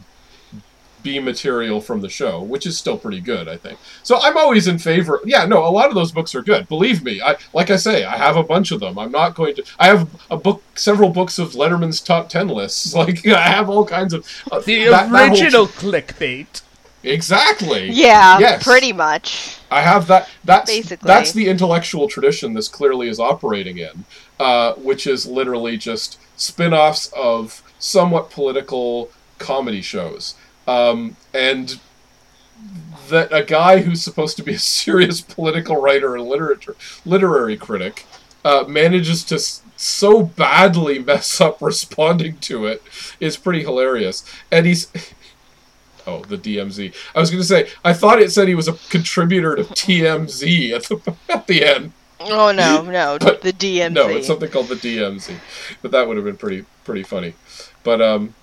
B 1.04 1.20
material 1.20 1.82
from 1.82 2.02
the 2.02 2.10
show, 2.10 2.42
which 2.42 2.66
is 2.66 2.78
still 2.78 2.98
pretty 2.98 3.20
good, 3.20 3.48
I 3.48 3.58
think. 3.58 3.78
So 4.04 4.18
I'm 4.22 4.38
always 4.38 4.68
in 4.68 4.80
favor. 4.80 5.20
Yeah, 5.26 5.46
no, 5.46 5.66
a 5.68 5.70
lot 5.70 5.90
of 5.90 5.96
those 5.96 6.12
books 6.12 6.34
are 6.34 6.42
good. 6.42 6.68
Believe 6.68 7.04
me, 7.04 7.22
I 7.22 7.36
like 7.54 7.70
I 7.70 7.76
say, 7.76 8.06
I 8.06 8.18
have 8.18 8.38
a 8.38 8.44
bunch 8.44 8.72
of 8.72 8.80
them. 8.80 8.98
I'm 8.98 9.12
not 9.12 9.36
going 9.36 9.56
to. 9.56 9.64
I 9.78 9.88
have 9.88 10.10
a 10.32 10.38
book, 10.38 10.64
several 10.76 11.10
books 11.10 11.38
of 11.40 11.52
Letterman's 11.52 12.02
top 12.02 12.30
ten 12.30 12.48
lists. 12.48 12.94
Like 13.04 13.28
I 13.28 13.42
have 13.42 13.70
all 13.70 13.86
kinds 13.86 14.14
of 14.14 14.26
uh, 14.52 14.60
The 14.66 14.86
that- 14.86 15.12
that 15.12 15.28
whole- 15.30 15.30
original 15.42 15.68
clickbait. 15.68 16.62
Exactly. 17.06 17.90
Yeah, 17.92 18.40
Yes. 18.40 18.64
pretty 18.64 18.94
much. 18.94 19.58
I 19.70 19.82
have 19.82 20.08
that. 20.08 20.30
That's 20.46 20.72
Basically. 20.72 21.06
that's 21.08 21.34
the 21.34 21.50
intellectual 21.50 22.08
tradition 22.08 22.54
this 22.54 22.70
clearly 22.70 23.10
is 23.10 23.20
operating 23.20 23.78
in, 23.78 24.06
uh, 24.40 24.74
which 24.76 25.06
is 25.06 25.26
literally 25.26 25.76
just 25.78 26.18
spin-offs 26.38 27.12
of 27.16 27.62
somewhat 27.78 28.30
political 28.32 29.10
comedy 29.38 29.82
shows. 29.82 30.36
Um, 30.68 31.16
and 31.34 31.80
that 33.10 33.34
a 33.34 33.44
guy 33.44 33.80
who's 33.82 34.02
supposed 34.04 34.38
to 34.38 34.44
be 34.44 34.54
a 34.54 34.60
serious 34.80 35.22
political 35.22 35.76
writer 35.82 36.16
and 36.16 36.26
literature 36.26 36.76
literary 37.06 37.58
critic 37.58 38.06
uh, 38.46 38.64
manages 38.68 39.24
to 39.26 39.36
s- 39.36 39.62
so 39.76 40.24
badly 40.24 41.00
mess 41.06 41.42
up 41.42 41.62
responding 41.62 42.38
to 42.38 42.66
it 42.66 42.82
is 43.20 43.36
pretty 43.38 43.62
hilarious. 43.64 44.24
And 44.52 44.66
he's 44.66 44.88
oh 46.08 46.24
the 46.24 46.38
DMZ. 46.38 46.94
I 47.16 47.20
was 47.20 47.30
going 47.30 47.42
to 47.42 47.48
say 47.48 47.70
I 47.84 47.94
thought 47.94 48.22
it 48.22 48.32
said 48.32 48.48
he 48.48 48.56
was 48.56 48.68
a 48.68 48.74
contributor 48.90 49.56
to 49.56 49.64
TMZ 49.64 50.72
at 50.72 50.84
the 50.84 51.16
at 51.30 51.48
the 51.48 51.64
end. 51.66 51.92
Oh 52.22 52.54
no, 52.54 52.84
no, 52.84 53.18
But- 53.20 53.42
the 53.42 53.52
DMZ. 53.52 53.92
No, 53.92 54.08
it's 54.08 54.28
something 54.28 54.50
called 54.50 54.70
the 54.70 54.76
DMZ, 54.76 55.36
but 55.82 55.92
that 55.92 56.08
would 56.08 56.16
have 56.16 56.26
been 56.26 56.38
pretty 56.38 56.64
pretty 56.86 57.04
funny. 57.04 57.34
But 57.84 58.02
um, 58.02 58.34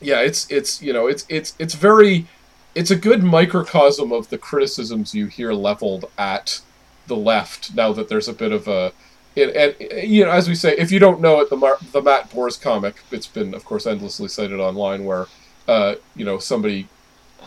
yeah, 0.00 0.20
it's 0.20 0.50
it's 0.50 0.82
you 0.82 0.92
know 0.92 1.06
it's 1.06 1.26
it's 1.28 1.54
it's 1.58 1.74
very 1.74 2.26
it's 2.74 2.90
a 2.90 2.96
good 2.96 3.22
microcosm 3.22 4.12
of 4.12 4.28
the 4.30 4.38
criticisms 4.38 5.14
you 5.14 5.26
hear 5.26 5.52
leveled 5.52 6.06
at 6.16 6.60
the 7.06 7.16
left 7.16 7.74
now 7.74 7.92
that 7.92 8.08
there's 8.08 8.28
a 8.28 8.32
bit 8.32 8.52
of 8.52 8.68
a 8.68 8.92
and, 9.36 9.50
and 9.50 9.74
you 10.08 10.24
know 10.24 10.30
as 10.30 10.48
we 10.48 10.54
say 10.54 10.76
if 10.76 10.92
you 10.92 10.98
don't 10.98 11.20
know 11.20 11.40
it 11.40 11.50
the 11.50 11.56
Mar- 11.56 11.78
the 11.92 12.00
Matt 12.00 12.32
Bors 12.32 12.56
comic 12.56 12.96
it's 13.10 13.26
been 13.26 13.52
of 13.54 13.64
course 13.64 13.86
endlessly 13.86 14.28
cited 14.28 14.60
online 14.60 15.04
where 15.04 15.26
uh, 15.66 15.96
you 16.14 16.24
know 16.24 16.38
somebody 16.38 16.88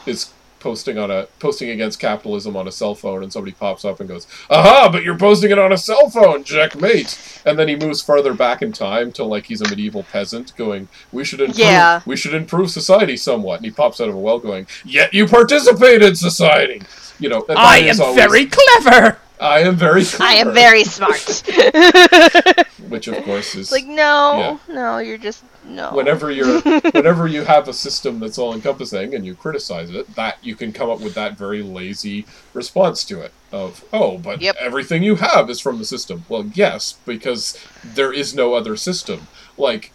is 0.06 0.32
posting 0.64 0.98
on 0.98 1.12
a 1.12 1.26
posting 1.40 1.70
against 1.72 2.00
capitalism 2.00 2.56
on 2.56 2.68
a 2.70 2.72
cell 2.72 2.96
phone 2.96 3.22
and 3.22 3.32
somebody 3.34 3.52
pops 3.52 3.84
up 3.84 4.00
and 4.00 4.08
goes 4.08 4.26
aha 4.50 4.88
but 4.90 5.04
you're 5.04 5.18
posting 5.18 5.52
it 5.52 5.60
on 5.60 5.74
a 5.74 5.78
cell 5.78 6.10
phone 6.10 6.42
checkmate 6.44 7.42
and 7.46 7.60
then 7.60 7.68
he 7.68 7.76
moves 7.76 8.02
further 8.02 8.34
back 8.34 8.62
in 8.62 8.72
time 8.72 9.12
to 9.12 9.26
like 9.26 9.46
he's 9.46 9.60
a 9.62 9.70
medieval 9.70 10.04
peasant 10.04 10.56
going 10.56 10.88
we 11.12 11.26
should 11.26 11.42
improve 11.42 11.60
Yeah. 11.60 12.02
we 12.06 12.16
should 12.16 12.34
improve 12.34 12.72
society 12.72 13.18
somewhat 13.18 13.58
and 13.58 13.66
he 13.66 13.72
pops 13.72 14.00
out 14.00 14.08
of 14.08 14.16
a 14.16 14.18
well 14.18 14.40
going 14.40 14.66
yet 14.86 15.14
you 15.14 15.28
participate 15.28 16.02
in 16.02 16.16
society 16.16 16.82
you 17.20 17.28
know 17.28 17.46
I 17.50 17.80
am 17.80 18.00
always- 18.00 18.16
very 18.16 18.46
clever. 18.46 19.18
i 19.42 19.60
am 19.60 19.76
very 19.76 20.04
I 20.22 20.36
am 20.36 20.54
very 20.54 20.86
smart. 20.86 21.44
which 22.94 23.08
of 23.08 23.24
course 23.26 23.56
is 23.56 23.72
like 23.72 23.86
no, 23.86 24.60
no, 24.70 25.00
you're 25.00 25.18
just 25.18 25.44
no. 25.66 25.92
whenever 25.94 26.30
you're 26.32 26.62
whenever 26.92 27.28
you 27.28 27.44
have 27.44 27.68
a 27.68 27.74
system 27.74 28.20
that's 28.20 28.38
all 28.38 28.54
encompassing 28.54 29.16
and 29.16 29.26
you 29.26 29.34
criticize 29.36 29.90
it 29.90 30.14
that 30.16 30.38
you 30.44 30.56
can 30.56 30.72
come 30.72 30.90
up 30.90 31.00
with 31.02 31.16
that 31.16 31.36
very 31.38 31.64
lazy 31.64 32.26
response 32.54 33.04
to 33.04 33.20
it 33.22 33.34
of 33.52 33.84
oh 33.92 34.18
but 34.20 34.42
Yep. 34.42 34.56
everything 34.60 35.02
you 35.04 35.16
have 35.16 35.50
is 35.50 35.60
from 35.60 35.80
the 35.80 35.86
system 35.86 36.24
well 36.30 36.46
yes 36.54 36.94
because 37.06 37.58
there 37.84 38.14
is 38.14 38.36
no 38.36 38.54
other 38.54 38.76
system 38.78 39.28
like 39.58 39.92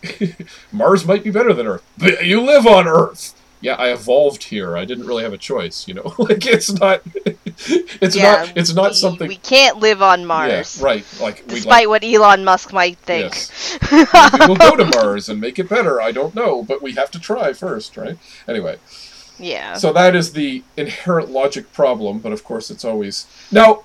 mars 0.73 1.07
might 1.07 1.23
be 1.25 1.31
better 1.31 1.53
than 1.53 1.67
earth 1.67 1.85
but 1.97 2.27
you 2.27 2.41
live 2.41 2.67
on 2.67 2.87
earth 2.89 3.35
yeah 3.61 3.75
i 3.75 3.93
evolved 3.93 4.45
here 4.45 4.77
i 4.77 4.85
didn't 4.85 5.07
really 5.07 5.23
have 5.23 5.33
a 5.33 5.39
choice 5.39 5.89
you 5.89 5.95
know 5.95 6.15
like 6.19 6.47
it's 6.47 6.73
not 6.73 7.03
it's 8.01 8.15
yeah, 8.17 8.45
not 8.45 8.53
it's 8.57 8.75
not 8.75 8.91
we, 8.91 8.97
something 8.97 9.29
we 9.29 9.37
can't 9.37 9.79
live 9.79 10.01
on 10.03 10.21
yeah 10.21 10.27
Mars. 10.27 10.81
right 10.81 11.05
like 11.21 11.47
Despite 11.49 11.89
like 11.89 11.89
what 11.89 12.05
Elon 12.05 12.45
Musk 12.45 12.73
might 12.73 12.99
think. 12.99 13.33
Yes. 13.33 13.79
We'll 14.47 14.57
go 14.57 14.77
to 14.77 14.85
Mars 14.97 15.29
and 15.29 15.41
make 15.41 15.59
it 15.59 15.69
better. 15.69 16.01
I 16.01 16.13
don't 16.13 16.35
know, 16.35 16.63
but 16.63 16.83
we 16.83 16.93
have 16.93 17.11
to 17.13 17.19
try 17.21 17.53
first, 17.53 17.97
right? 17.97 18.19
Anyway, 18.47 18.79
yeah. 19.39 19.75
so 19.75 19.93
that 19.93 20.15
is 20.15 20.33
the 20.33 20.63
inherent 20.77 21.31
logic 21.31 21.73
problem, 21.73 22.19
but 22.19 22.33
of 22.33 22.45
course 22.45 22.71
it's 22.71 22.85
always 22.85 23.27
now. 23.51 23.83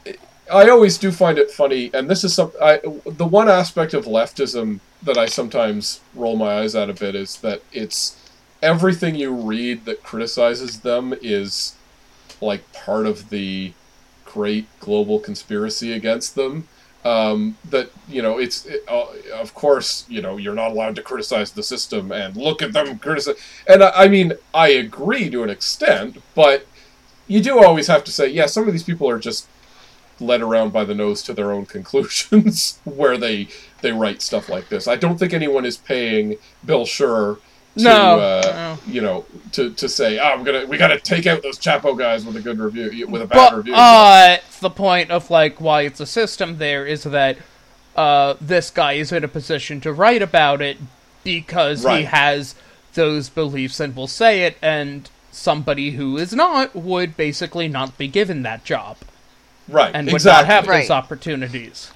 I 0.51 0.69
always 0.69 0.97
do 0.97 1.09
find 1.09 1.37
it 1.37 1.51
funny, 1.51 1.89
and 1.93 2.09
this 2.09 2.25
is 2.25 2.33
some. 2.33 2.51
I, 2.61 2.79
the 3.05 3.25
one 3.25 3.47
aspect 3.47 3.93
of 3.93 4.05
leftism 4.05 4.81
that 5.01 5.17
I 5.17 5.25
sometimes 5.25 6.01
roll 6.13 6.35
my 6.35 6.59
eyes 6.59 6.75
at 6.75 6.89
a 6.89 6.93
bit 6.93 7.15
is 7.15 7.37
that 7.37 7.61
it's 7.71 8.17
everything 8.63 9.13
you 9.13 9.31
read 9.31 9.85
that 9.85 10.01
criticizes 10.01 10.79
them 10.79 11.13
is 11.21 11.75
like 12.41 12.71
part 12.71 13.05
of 13.05 13.29
the 13.29 13.73
great 14.25 14.65
global 14.79 15.19
conspiracy 15.19 15.93
against 15.93 16.33
them. 16.33 16.67
Um, 17.05 17.57
that 17.69 17.91
you 18.07 18.21
know, 18.21 18.39
it's 18.39 18.65
it, 18.65 18.81
uh, 18.87 19.07
of 19.33 19.53
course 19.53 20.05
you 20.07 20.21
know 20.21 20.37
you're 20.37 20.55
not 20.55 20.71
allowed 20.71 20.95
to 20.95 21.01
criticize 21.01 21.51
the 21.51 21.61
system 21.61 22.13
and 22.13 22.37
look 22.37 22.61
at 22.61 22.71
them 22.71 22.97
criticize. 22.97 23.35
And 23.67 23.83
I, 23.83 23.91
I 24.05 24.07
mean, 24.07 24.33
I 24.53 24.69
agree 24.69 25.29
to 25.29 25.43
an 25.43 25.49
extent, 25.49 26.21
but 26.33 26.65
you 27.27 27.41
do 27.41 27.61
always 27.61 27.87
have 27.87 28.05
to 28.05 28.11
say, 28.11 28.29
yeah, 28.29 28.45
some 28.45 28.67
of 28.67 28.73
these 28.73 28.83
people 28.83 29.09
are 29.09 29.19
just 29.19 29.47
led 30.21 30.41
around 30.41 30.71
by 30.71 30.85
the 30.85 30.95
nose 30.95 31.21
to 31.23 31.33
their 31.33 31.51
own 31.51 31.65
conclusions 31.75 32.79
where 32.85 33.17
they 33.17 33.49
they 33.81 33.91
write 33.91 34.21
stuff 34.21 34.47
like 34.47 34.69
this. 34.69 34.87
I 34.87 34.95
don't 34.95 35.17
think 35.17 35.33
anyone 35.33 35.65
is 35.65 35.75
paying 35.75 36.37
Bill 36.65 36.85
Scher 36.85 37.39
to 37.77 37.83
No, 37.83 38.19
uh, 38.19 38.77
no. 38.87 38.91
you 38.91 39.01
know 39.01 39.25
to, 39.53 39.71
to 39.71 39.89
say 39.89 40.19
oh 40.19 40.23
I'm 40.23 40.43
gonna 40.43 40.65
we 40.65 40.77
gotta 40.77 40.99
take 40.99 41.25
out 41.25 41.41
those 41.41 41.57
Chapo 41.59 41.97
guys 41.97 42.25
with 42.25 42.35
a 42.35 42.41
good 42.41 42.59
review 42.59 43.07
with 43.07 43.21
a 43.21 43.27
bad 43.27 43.53
review. 43.53 43.73
But 43.73 43.75
review. 43.75 43.75
uh, 43.75 44.37
the 44.59 44.69
point 44.69 45.11
of 45.11 45.29
like 45.29 45.59
why 45.61 45.81
it's 45.83 45.99
a 45.99 46.05
system 46.05 46.57
there 46.57 46.85
is 46.85 47.03
that 47.03 47.37
uh, 47.95 48.35
this 48.41 48.69
guy 48.71 48.93
is 48.93 49.11
in 49.11 49.23
a 49.23 49.27
position 49.27 49.79
to 49.81 49.93
write 49.93 50.21
about 50.21 50.61
it 50.61 50.77
because 51.23 51.83
he 51.83 52.03
has 52.03 52.55
those 52.95 53.29
beliefs 53.29 53.79
and 53.79 53.95
will 53.95 54.07
say 54.07 54.43
it, 54.43 54.57
and 54.61 55.09
somebody 55.31 55.91
who 55.91 56.17
is 56.17 56.33
not 56.33 56.75
would 56.75 57.15
basically 57.17 57.67
not 57.67 57.97
be 57.97 58.07
given 58.07 58.43
that 58.43 58.63
job 58.65 58.97
right, 59.67 59.91
and 59.95 60.07
would 60.07 60.15
exactly. 60.15 60.47
not 60.47 60.53
have 60.53 60.67
Right. 60.67 60.81
those 60.81 60.89
opportunities. 60.91 61.91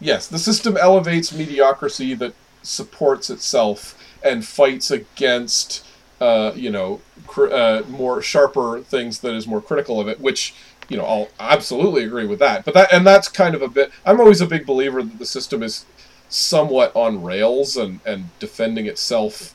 Yes, 0.00 0.26
the 0.26 0.38
system 0.38 0.76
elevates 0.76 1.32
mediocrity 1.32 2.14
that 2.14 2.34
supports 2.62 3.30
itself 3.30 3.96
and 4.24 4.44
fights 4.44 4.90
against, 4.90 5.84
uh, 6.20 6.52
you 6.54 6.70
know, 6.70 7.00
cr- 7.26 7.52
uh, 7.52 7.82
more 7.88 8.22
sharper 8.22 8.80
things 8.80 9.20
that 9.20 9.34
is 9.34 9.46
more 9.46 9.60
critical 9.60 10.00
of 10.00 10.08
it. 10.08 10.20
Which, 10.20 10.54
you 10.88 10.96
know, 10.96 11.04
I'll 11.04 11.28
absolutely 11.40 12.04
agree 12.04 12.26
with 12.26 12.38
that. 12.40 12.64
But 12.64 12.74
that 12.74 12.92
and 12.92 13.06
that's 13.06 13.28
kind 13.28 13.54
of 13.54 13.62
a 13.62 13.68
bit. 13.68 13.90
I'm 14.04 14.20
always 14.20 14.40
a 14.40 14.46
big 14.46 14.66
believer 14.66 15.02
that 15.02 15.18
the 15.18 15.26
system 15.26 15.62
is 15.62 15.86
somewhat 16.28 16.94
on 16.94 17.22
rails 17.22 17.76
and 17.76 18.00
and 18.06 18.30
defending 18.38 18.86
itself 18.86 19.54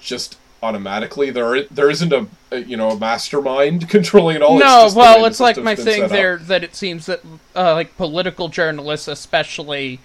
just 0.00 0.38
automatically. 0.62 1.30
There 1.30 1.64
there 1.64 1.90
isn't 1.90 2.12
a, 2.12 2.26
a 2.50 2.58
you 2.58 2.76
know 2.76 2.90
a 2.90 2.98
mastermind 2.98 3.88
controlling 3.90 4.36
it 4.36 4.42
all. 4.42 4.58
no, 4.58 4.84
it's 4.84 4.84
just 4.84 4.94
the 4.94 5.00
way 5.00 5.06
well, 5.06 5.24
it's 5.26 5.40
like 5.40 5.56
my 5.58 5.74
thing 5.74 6.04
up. 6.04 6.10
there 6.10 6.36
that 6.38 6.64
it 6.64 6.74
seems 6.74 7.06
that 7.06 7.20
uh, 7.54 7.74
like 7.74 7.96
political 7.96 8.48
journalists, 8.48 9.08
especially, 9.08 10.00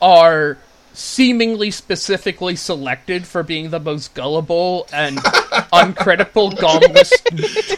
are 0.00 0.58
seemingly 0.94 1.70
specifically 1.70 2.56
selected 2.56 3.26
for 3.26 3.42
being 3.42 3.70
the 3.70 3.80
most 3.80 4.14
gullible 4.14 4.86
and 4.92 5.18
uncritical, 5.72 6.50
gumless 6.52 7.12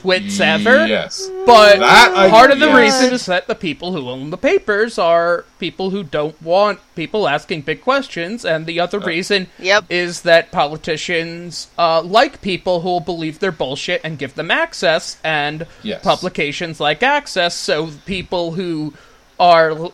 twits 0.01 0.41
ever. 0.41 0.87
Yes. 0.87 1.29
But 1.47 1.79
That 1.79 2.13
I- 2.17 2.31
part 2.31 2.51
of 2.51 2.59
the 2.61 2.67
yes. 2.67 2.77
reason 3.01 3.15
is 3.15 3.27
that 3.27 3.47
the 3.47 3.55
people 3.55 3.93
who 3.93 4.09
own 4.09 4.31
the 4.31 4.37
papers 4.39 4.99
are 4.99 5.45
people 5.59 5.91
who 5.91 6.03
don't 6.03 6.41
want 6.43 6.81
people 6.95 7.29
asking 7.29 7.63
big 7.63 7.83
questions, 7.83 8.45
and 8.45 8.67
the 8.67 8.81
Uh. 8.81 8.85
other 8.85 8.99
reason 8.99 9.49
Yep. 9.59 9.85
is 9.91 10.23
that 10.23 10.51
politicians 10.53 11.69
uh, 11.79 12.03
like 12.03 12.41
people 12.41 12.81
who 12.81 12.89
will 12.89 13.01
believe 13.01 13.39
their 13.39 13.53
bullshit 13.53 14.01
and 14.05 14.19
give 14.19 14.35
them 14.35 14.51
access, 14.51 15.17
and 15.25 15.67
Yes. 15.83 16.03
publications 16.03 16.81
like 16.81 17.03
access, 17.03 17.55
so 17.55 17.91
people 18.07 18.53
who 18.53 18.95
are 19.39 19.71
l- 19.71 19.93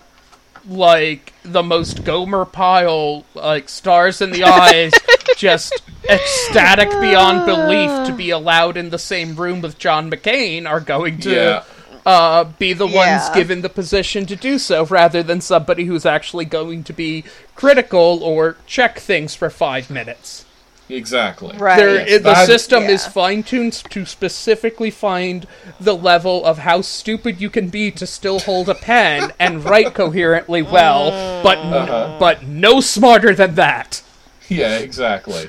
like 0.66 1.32
the 1.42 1.62
most 1.62 2.04
Gomer 2.04 2.44
Pyle, 2.44 3.24
like 3.34 3.68
stars 3.68 4.20
in 4.20 4.30
the 4.30 4.44
eyes, 4.44 4.92
just 5.36 5.72
ecstatic 6.08 6.90
beyond 7.00 7.46
belief 7.46 8.06
to 8.06 8.12
be 8.14 8.30
allowed 8.30 8.76
in 8.76 8.90
the 8.90 8.98
same 8.98 9.36
room 9.36 9.60
with 9.60 9.78
John 9.78 10.10
McCain 10.10 10.66
are 10.68 10.80
going 10.80 11.18
to 11.20 11.30
Yeah. 11.30 11.64
uh, 12.06 12.44
be 12.44 12.72
the 12.72 12.86
ones 12.86 13.28
given 13.30 13.62
the 13.62 13.68
position 13.68 14.26
to 14.26 14.36
do 14.36 14.58
so, 14.58 14.84
rather 14.86 15.22
than 15.22 15.40
somebody 15.40 15.84
who's 15.84 16.06
actually 16.06 16.44
going 16.46 16.84
to 16.84 16.92
be 16.92 17.24
critical 17.54 18.20
or 18.22 18.56
check 18.66 18.98
things 18.98 19.34
for 19.34 19.50
five 19.50 19.90
minutes. 19.90 20.44
Exactly. 20.90 21.56
Right. 21.56 21.78
Yes, 21.78 22.08
it- 22.10 22.22
the 22.24 22.32
that- 22.32 22.46
system 22.46 22.84
is 22.84 23.06
fine 23.06 23.42
tuned 23.42 23.72
to 23.90 24.04
specifically 24.04 24.90
find 24.90 25.46
the 25.80 25.94
level 25.96 26.44
of 26.44 26.58
how 26.58 26.80
stupid 26.82 27.40
you 27.40 27.50
can 27.50 27.68
be 27.68 27.90
to 27.92 28.06
still 28.06 28.40
hold 28.40 28.68
a 28.68 28.74
pen 28.74 29.32
and 29.38 29.64
write 29.64 29.94
coherently 29.94 30.62
well, 30.62 31.10
but 31.42 31.58
Uh-huh. 31.58 32.16
but 32.18 32.42
no 32.44 32.80
smarter 32.80 33.34
than 33.34 33.54
that. 33.54 34.02
Yeah, 34.48 34.78
exactly. 34.78 35.48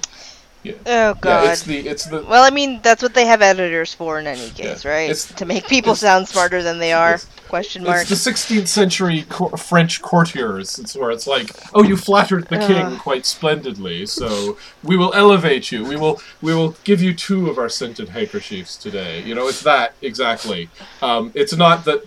Yeah. 0.63 0.73
Oh 0.85 1.13
god. 1.15 1.43
Yeah, 1.45 1.51
it's 1.51 1.63
the 1.63 1.77
it's 1.87 2.05
the 2.05 2.23
well, 2.23 2.43
I 2.43 2.51
mean, 2.51 2.79
that's 2.83 3.01
what 3.01 3.13
they 3.15 3.25
have 3.25 3.41
editors 3.41 3.93
for 3.95 4.19
in 4.19 4.27
any 4.27 4.49
case, 4.51 4.85
Yeah. 4.85 4.91
right? 4.91 5.09
It's- 5.09 5.25
to 5.33 5.45
make 5.45 5.67
people 5.67 5.95
sound 5.95 6.27
smarter 6.27 6.61
than 6.61 6.77
they 6.79 6.93
are. 6.93 7.15
it's- 7.15 7.27
Question 7.47 7.83
mark. 7.83 8.01
it's 8.01 8.09
the 8.09 8.15
16th 8.15 8.67
century 8.69 9.25
co- 9.27 9.49
French 9.49 10.01
courtiers. 10.01 10.79
It's 10.79 10.95
where 10.95 11.11
it's 11.11 11.27
like, 11.27 11.49
oh, 11.73 11.83
you 11.83 11.97
flattered 11.97 12.47
the 12.47 12.57
king 12.59 12.97
quite 12.97 13.25
splendidly, 13.25 14.05
so 14.05 14.57
we 14.83 14.95
will 14.95 15.13
elevate 15.13 15.69
you. 15.69 15.83
We 15.83 15.97
will 15.97 16.21
we 16.41 16.53
will 16.55 16.77
give 16.85 17.01
you 17.01 17.13
two 17.13 17.49
of 17.49 17.57
our 17.57 17.67
scented 17.67 18.09
handkerchiefs 18.09 18.77
today. 18.77 19.21
You 19.23 19.35
know, 19.35 19.49
it's 19.49 19.63
that 19.63 19.95
exactly. 20.01 20.69
Um, 21.01 21.31
it's 21.33 21.53
not 21.55 21.83
that. 21.85 22.03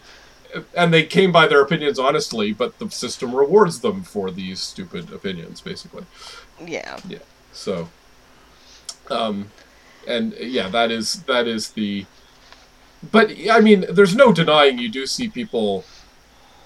And 0.74 0.94
they 0.94 1.02
came 1.02 1.30
by 1.32 1.46
their 1.48 1.60
opinions 1.60 1.98
honestly, 1.98 2.52
but 2.52 2.78
the 2.78 2.88
system 2.88 3.34
rewards 3.34 3.80
them 3.80 4.02
for 4.04 4.30
these 4.30 4.60
stupid 4.60 5.12
opinions, 5.12 5.60
basically. 5.60 6.04
yeah. 6.64 6.96
Yeah. 7.08 7.18
So, 7.52 7.88
um, 9.10 9.50
and 10.06 10.34
yeah, 10.34 10.68
that 10.68 10.90
is 10.90 11.22
that 11.24 11.46
is 11.46 11.70
the 11.70 12.06
but 13.10 13.30
I 13.50 13.60
mean, 13.60 13.84
there's 13.90 14.14
no 14.14 14.32
denying 14.32 14.78
you 14.78 14.88
do 14.88 15.06
see 15.06 15.28
people 15.28 15.84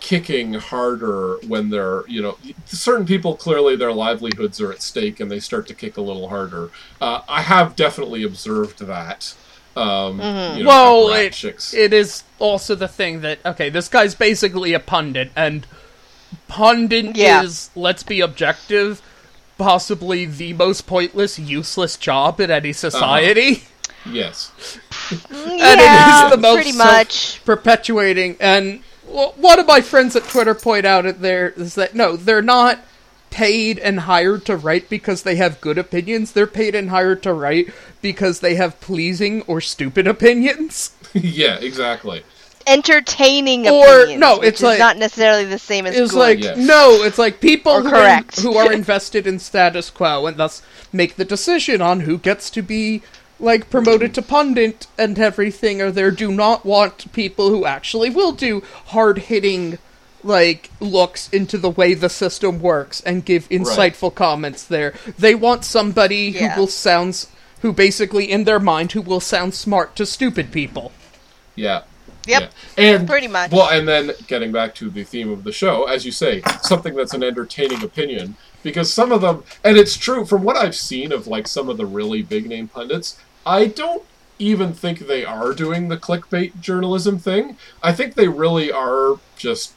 kicking 0.01 0.55
harder 0.55 1.39
when 1.49 1.71
they're 1.71 2.07
you 2.07 2.23
know 2.23 2.39
certain 2.67 3.05
people 3.05 3.35
clearly 3.35 3.75
their 3.75 3.93
livelihoods 3.93 4.61
are 4.61 4.71
at 4.71 4.81
stake 4.81 5.19
and 5.19 5.29
they 5.29 5.41
start 5.41 5.67
to 5.67 5.75
kick 5.75 5.97
a 5.97 6.01
little 6.01 6.29
harder. 6.29 6.71
Uh, 7.01 7.23
I 7.29 7.43
have 7.43 7.75
definitely 7.77 8.23
observed 8.23 8.81
that. 8.81 9.35
Um, 9.77 10.19
you 10.57 10.65
know, 10.65 10.69
well, 10.69 11.09
it, 11.11 11.45
it 11.73 11.93
is 11.93 12.25
also 12.39 12.75
the 12.75 12.89
thing 12.89 13.21
that 13.21 13.39
okay, 13.45 13.71
this 13.71 13.89
guy's 13.89 14.15
basically 14.15 14.73
a 14.73 14.81
pundit, 14.81 15.31
and 15.37 15.67
pundit 16.49 17.17
Yeah. 17.17 17.43
is 17.43 17.71
let's 17.77 18.03
be 18.03 18.21
objective, 18.21 19.03
possibly 19.59 20.25
the 20.25 20.53
most 20.55 20.87
pointless, 20.87 21.39
useless 21.39 21.97
job 21.97 22.41
in 22.41 22.51
any 22.51 22.73
society. 22.73 23.57
Uh-huh. 23.57 23.65
yes, 24.13 24.79
mm, 25.11 25.51
And 25.51 25.61
yeah, 25.81 26.23
it 26.23 26.27
is 26.27 26.31
the 26.31 26.41
most 26.41 26.55
pretty 26.55 26.79
much. 26.79 27.45
perpetuating. 27.45 28.37
And 28.41 28.83
one 29.07 29.59
of 29.59 29.67
my 29.67 29.81
friends 29.81 30.17
at 30.17 30.25
Twitter 30.25 30.55
point 30.55 30.87
out 30.87 31.05
it 31.07 31.21
there 31.21 31.51
is 31.51 31.75
that 31.75 31.95
no, 31.95 32.17
they're 32.17 32.43
not 32.43 32.81
paid 33.31 33.79
and 33.79 34.01
hired 34.01 34.45
to 34.47 34.57
write 34.57 34.89
because 34.89 35.23
they 35.23 35.37
have 35.37 35.61
good 35.61 35.79
opinions. 35.79 36.33
They're 36.33 36.47
paid 36.47 36.75
and 36.75 36.91
hired 36.91 37.23
to 37.25 37.33
write 37.33 37.73
because 38.01 38.41
they 38.41 38.55
have 38.55 38.81
pleasing 38.81 39.43
or 39.43 39.61
stupid 39.61 40.07
opinions. 40.07 40.93
yeah, 41.13 41.57
exactly. 41.57 42.23
Entertaining 42.69 43.67
Or- 43.67 44.01
opinions. 44.03 44.21
no, 44.21 44.39
which 44.39 44.49
it's 44.49 44.61
is 44.61 44.65
like- 44.65 44.79
not 44.79 44.97
necessarily 44.97 45.45
the 45.45 45.59
same 45.59 45.87
as 45.87 45.97
It's 45.97 46.13
good. 46.13 46.19
like 46.19 46.43
Yes. 46.43 46.57
no, 46.59 47.03
it's 47.03 47.19
like 47.19 47.41
people 47.41 47.83
who 47.83 47.89
correct. 47.91 48.39
Are, 48.39 48.43
who 48.43 48.57
are 48.57 48.73
invested 48.83 49.27
in 49.27 49.39
status 49.39 49.91
quo 49.91 50.27
and 50.27 50.37
thus 50.37 50.63
make 50.93 51.17
the 51.17 51.25
decision 51.25 51.81
on 51.83 52.01
who 52.01 52.19
gets 52.19 52.51
to 52.51 52.63
be 52.63 53.03
like 53.41 53.71
promoted 53.71 54.15
to 54.15 54.23
pundit 54.23 54.87
and 54.99 55.19
everything 55.19 55.81
or 55.81 55.91
there 55.93 56.11
do 56.11 56.31
not 56.33 56.65
want 56.67 57.13
people 57.13 57.51
who 57.51 57.65
actually 57.65 58.11
will 58.11 58.33
do 58.33 58.63
hard 58.87 59.19
hitting 59.19 59.79
like 60.25 60.71
looks 60.81 61.29
into 61.31 61.57
the 61.57 61.71
way 61.71 61.95
the 61.95 62.09
system 62.09 62.61
works 62.61 63.01
and 63.07 63.25
give 63.25 63.49
insightful 63.49 64.13
comments 64.13 64.65
there. 64.65 64.93
They 65.17 65.35
want 65.37 65.65
somebody 65.65 66.33
Yeah. 66.35 66.55
who 66.55 66.61
will 66.63 66.67
sounds 66.67 67.29
who 67.63 67.73
basically 67.73 68.31
in 68.31 68.45
their 68.45 68.59
mind 68.61 68.93
who 68.93 69.01
will 69.01 69.21
sound 69.21 69.55
smart 69.55 69.95
to 69.97 70.05
stupid 70.07 70.51
people. 70.53 70.91
Yeah. 71.55 71.83
Yep. 72.29 72.53
Yeah. 72.77 72.85
And 72.85 73.09
Pretty 73.09 73.29
much. 73.29 73.51
Well, 73.51 73.69
and 73.71 73.89
then 73.89 74.13
getting 74.27 74.53
back 74.53 74.75
to 74.77 74.91
the 74.91 75.05
theme 75.05 75.31
of 75.31 75.45
the 75.45 75.53
show, 75.53 75.85
as 75.85 76.05
you 76.05 76.13
say, 76.13 76.43
something 76.63 76.95
that's 76.95 77.15
an 77.15 77.23
entertaining 77.23 77.83
opinion, 77.83 78.37
because 78.63 78.93
some 78.93 79.13
of 79.13 79.21
them, 79.21 79.45
and 79.65 79.77
it's 79.77 79.97
true 79.97 80.25
from 80.25 80.43
what 80.43 80.57
I've 80.57 80.77
seen 80.77 81.13
of 81.13 81.27
like 81.27 81.47
some 81.49 81.69
of 81.69 81.77
the 81.77 81.87
really 81.87 82.23
big 82.23 82.47
name 82.47 82.69
pundits, 82.69 83.19
I 83.47 83.67
don't 83.67 84.05
even 84.39 84.73
think 84.73 85.01
they 85.01 85.25
are 85.25 85.53
doing 85.53 85.89
the 85.89 85.97
clickbait 85.97 86.61
journalism 86.61 87.19
thing. 87.19 87.57
I 87.83 87.93
think 87.93 88.15
they 88.15 88.29
really 88.29 88.71
are 88.71 89.17
just, 89.37 89.73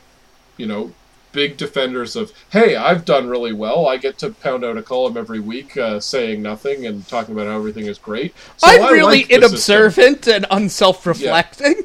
you 0.58 0.66
know, 0.66 0.94
big 1.32 1.58
defenders 1.58 2.16
of, 2.16 2.32
hey, 2.52 2.76
I've 2.76 3.06
done 3.06 3.30
really 3.30 3.54
well. 3.54 3.88
I 3.88 3.98
get 3.98 4.18
to 4.20 4.32
pound 4.32 4.66
out 4.66 4.78
a 4.78 4.84
column 4.84 5.18
every 5.18 5.40
week 5.40 5.78
uh, 5.78 6.00
saying 6.00 6.42
nothing 6.42 6.86
and 6.86 7.08
talking 7.08 7.34
about 7.34 7.48
how 7.48 7.56
everything 7.56 7.86
is 7.86 7.98
great. 7.98 8.36
So 8.58 8.68
I'm 8.68 8.84
I 8.84 8.90
really 8.90 9.20
like 9.20 9.28
the 9.30 9.36
system. 9.36 9.52
inobservant 9.52 10.28
and 10.28 10.46
unself-reflecting. 10.52 11.76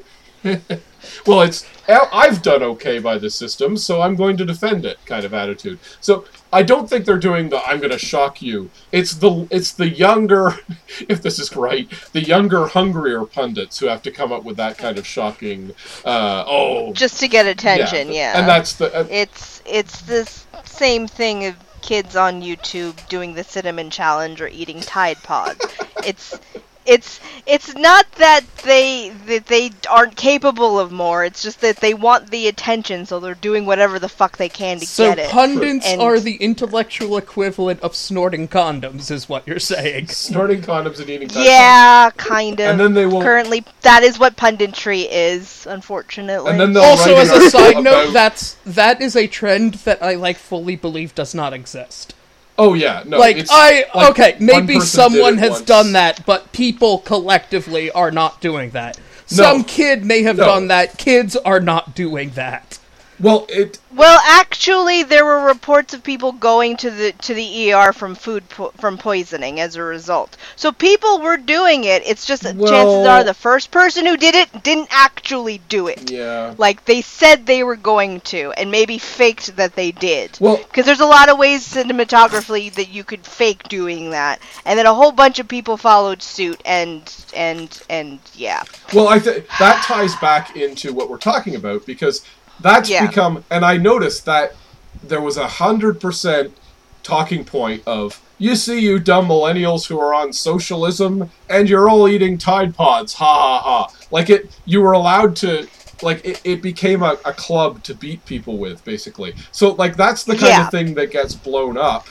well, 1.26 1.42
it's 1.42 1.66
"I- 1.88 2.08
I've 2.12 2.42
done 2.42 2.62
okay 2.62 2.98
by 2.98 3.18
the 3.18 3.30
system, 3.30 3.76
so 3.76 4.00
I'm 4.02 4.16
going 4.16 4.36
to 4.38 4.44
defend 4.44 4.84
it 4.84 4.98
kind 5.06 5.24
of 5.24 5.34
attitude. 5.34 5.78
So 6.00 6.24
I 6.52 6.62
don't 6.62 6.88
think 6.88 7.04
they're 7.04 7.18
doing 7.18 7.48
the 7.48 7.60
"I'm 7.66 7.78
going 7.78 7.90
to 7.90 7.98
shock 7.98 8.40
you." 8.42 8.70
It's 8.92 9.14
the 9.14 9.46
it's 9.50 9.72
the 9.72 9.88
younger, 9.88 10.54
if 11.08 11.22
this 11.22 11.38
is 11.38 11.54
right, 11.56 11.88
the 12.12 12.22
younger, 12.22 12.66
hungrier 12.66 13.24
pundits 13.24 13.78
who 13.78 13.86
have 13.86 14.02
to 14.02 14.10
come 14.10 14.32
up 14.32 14.44
with 14.44 14.56
that 14.56 14.78
kind 14.78 14.98
of 14.98 15.06
shocking. 15.06 15.72
Uh, 16.04 16.44
oh, 16.46 16.92
Just 16.92 17.20
to 17.20 17.28
get 17.28 17.46
attention, 17.46 18.12
yeah. 18.12 18.38
and 18.38 18.48
that's 18.48 18.74
the 18.74 18.94
uh, 18.94 19.06
It's 19.10 19.62
it's 19.66 20.02
this 20.02 20.46
same 20.64 21.06
thing 21.08 21.46
of 21.46 21.56
kids 21.82 22.16
on 22.16 22.42
YouTube 22.42 23.06
doing 23.08 23.34
the 23.34 23.44
cinnamon 23.44 23.90
challenge 23.90 24.40
or 24.40 24.48
eating 24.48 24.80
Tide 24.80 25.18
Pods. 25.22 25.64
it's 26.04 26.38
it's 26.86 27.20
it's 27.46 27.74
not 27.74 28.10
that 28.12 28.42
they 28.64 29.10
that 29.26 29.46
they 29.46 29.70
aren't 29.90 30.16
capable 30.16 30.78
of 30.78 30.92
more. 30.92 31.24
It's 31.24 31.42
just 31.42 31.60
that 31.60 31.78
they 31.78 31.94
want 31.94 32.30
the 32.30 32.48
attention, 32.48 33.06
so 33.06 33.20
they're 33.20 33.34
doing 33.34 33.66
whatever 33.66 33.98
the 33.98 34.08
fuck 34.08 34.36
they 34.36 34.48
can 34.48 34.78
to 34.80 34.86
So 34.86 35.10
get 35.10 35.18
it. 35.18 35.26
So 35.26 35.32
pundits 35.32 35.86
And- 35.86 36.00
are 36.00 36.18
the 36.20 36.36
intellectual 36.36 37.16
equivalent 37.16 37.80
of 37.80 37.94
snorting 37.96 38.48
condoms, 38.48 39.10
is 39.10 39.28
what 39.28 39.46
you're 39.46 39.58
saying. 39.58 40.08
snorting 40.08 40.62
condoms 40.62 41.00
and 41.00 41.10
eating. 41.10 41.28
Tide 41.28 41.44
yeah, 41.46 42.10
kind 42.16 42.58
of. 42.60 42.66
And 42.70 42.80
then 42.80 42.94
they 42.94 43.06
will- 43.06 43.22
currently 43.22 43.64
that 43.82 44.02
is 44.02 44.18
what 44.18 44.36
punditry 44.36 45.06
is, 45.10 45.66
unfortunately. 45.68 46.50
And 46.50 46.60
then 46.60 46.72
they'll 46.72 46.82
Also, 46.84 47.14
as 47.16 47.30
a 47.30 47.50
side 47.50 47.76
note, 47.82 48.10
about- 48.10 48.12
that's 48.12 48.56
that 48.64 49.00
is 49.00 49.16
a 49.16 49.26
trend 49.26 49.74
that 49.84 50.02
I 50.02 50.14
like 50.14 50.38
fully 50.38 50.76
believe 50.76 51.14
does 51.14 51.34
not 51.34 51.52
exist. 51.52 52.14
Oh 52.58 52.74
yeah, 52.74 53.02
no. 53.06 53.18
like 53.18 53.46
I 53.50 53.84
like 53.94 54.10
okay, 54.10 54.36
maybe 54.40 54.80
someone 54.80 55.38
has 55.38 55.50
once. 55.50 55.62
done 55.66 55.92
that, 55.92 56.24
but 56.24 56.52
people 56.52 56.98
collectively 56.98 57.90
are 57.90 58.10
not 58.10 58.40
doing 58.40 58.70
that. 58.70 58.98
Some 59.26 59.64
kid 59.64 60.04
may 60.04 60.22
have 60.22 60.36
No. 60.36 60.46
done 60.46 60.68
that. 60.68 60.96
Kids 60.98 61.36
are 61.36 61.60
not 61.60 61.94
doing 61.94 62.30
that. 62.30 62.78
Well, 63.18 63.46
it 63.48 63.78
Well, 63.94 64.20
actually, 64.24 65.02
there 65.02 65.24
were 65.24 65.46
reports 65.46 65.94
of 65.94 66.02
people 66.02 66.32
going 66.32 66.76
to 66.78 66.90
the 66.90 67.12
to 67.12 67.34
the 67.34 67.72
ER 67.72 67.92
from 67.92 68.14
food 68.14 68.48
po- 68.48 68.72
from 68.76 68.98
poisoning 68.98 69.58
as 69.58 69.76
a 69.76 69.82
result. 69.82 70.36
So 70.54 70.70
people 70.70 71.20
were 71.20 71.38
doing 71.38 71.84
it. 71.84 72.06
It's 72.06 72.26
just 72.26 72.42
that 72.42 72.58
chances 72.58 73.06
are 73.06 73.24
the 73.24 73.32
first 73.34 73.70
person 73.70 74.04
who 74.04 74.16
did 74.16 74.34
it 74.34 74.62
didn't 74.62 74.88
actually 74.90 75.58
do 75.68 75.86
it. 75.88 76.10
yeah. 76.10 76.54
Like 76.58 76.84
they 76.84 77.00
said 77.00 77.46
they 77.46 77.64
were 77.64 77.76
going 77.76 78.20
to, 78.32 78.52
and 78.52 78.70
maybe 78.70 78.98
faked 78.98 79.56
that 79.56 79.74
they 79.74 79.92
did. 79.92 80.36
Well, 80.40 80.58
Because 80.58 80.84
there's 80.84 81.00
a 81.00 81.06
lot 81.06 81.28
of 81.30 81.38
ways 81.38 81.66
cinematographically 81.66 82.72
that 82.74 82.90
you 82.90 83.02
could 83.02 83.26
fake 83.26 83.62
doing 83.64 84.10
that, 84.10 84.40
and 84.64 84.78
then 84.78 84.86
a 84.86 84.94
whole 84.94 85.12
bunch 85.12 85.38
of 85.38 85.48
people 85.48 85.76
followed 85.76 86.22
suit, 86.22 86.60
and 86.66 87.02
and 87.34 87.82
and 87.88 88.18
yeah. 88.34 88.62
Well, 88.92 89.08
I 89.08 89.18
think 89.18 89.46
that 89.58 89.82
ties 89.84 90.14
back 90.16 90.56
into 90.56 90.92
what 90.92 91.08
we're 91.08 91.16
talking 91.18 91.54
about 91.54 91.86
because 91.86 92.22
that's 92.60 92.88
Yeah. 92.90 93.06
become, 93.06 93.44
and 93.50 93.64
I 93.64 93.76
noticed 93.76 94.24
that 94.26 94.54
there 95.02 95.20
was 95.20 95.36
a 95.36 95.46
hundred 95.46 96.00
percent 96.00 96.56
talking 97.02 97.44
point 97.44 97.82
of 97.86 98.20
you 98.38 98.54
see 98.56 98.80
you 98.80 98.98
dumb 98.98 99.28
millennials 99.28 99.86
who 99.86 99.98
are 99.98 100.12
on 100.12 100.32
socialism 100.32 101.30
and 101.48 101.68
you're 101.70 101.88
all 101.88 102.06
eating 102.08 102.36
Tide 102.36 102.74
Pods, 102.74 103.14
ha 103.14 103.24
ha 103.24 103.60
ha. 103.60 103.88
Like 104.10 104.28
it, 104.30 104.50
you 104.64 104.80
were 104.82 104.92
allowed 104.92 105.36
to. 105.36 105.66
Like 106.02 106.22
it, 106.26 106.42
it 106.44 106.60
became 106.60 107.02
a, 107.02 107.16
a 107.24 107.32
club 107.32 107.82
to 107.84 107.94
beat 107.94 108.22
people 108.26 108.58
with, 108.58 108.84
basically. 108.84 109.34
So 109.50 109.70
like 109.72 109.96
that's 109.96 110.24
the 110.24 110.32
kind 110.34 110.48
Yeah. 110.48 110.64
of 110.66 110.70
thing 110.70 110.92
that 110.96 111.10
gets 111.10 111.34
blown 111.34 111.78
up 111.78 112.06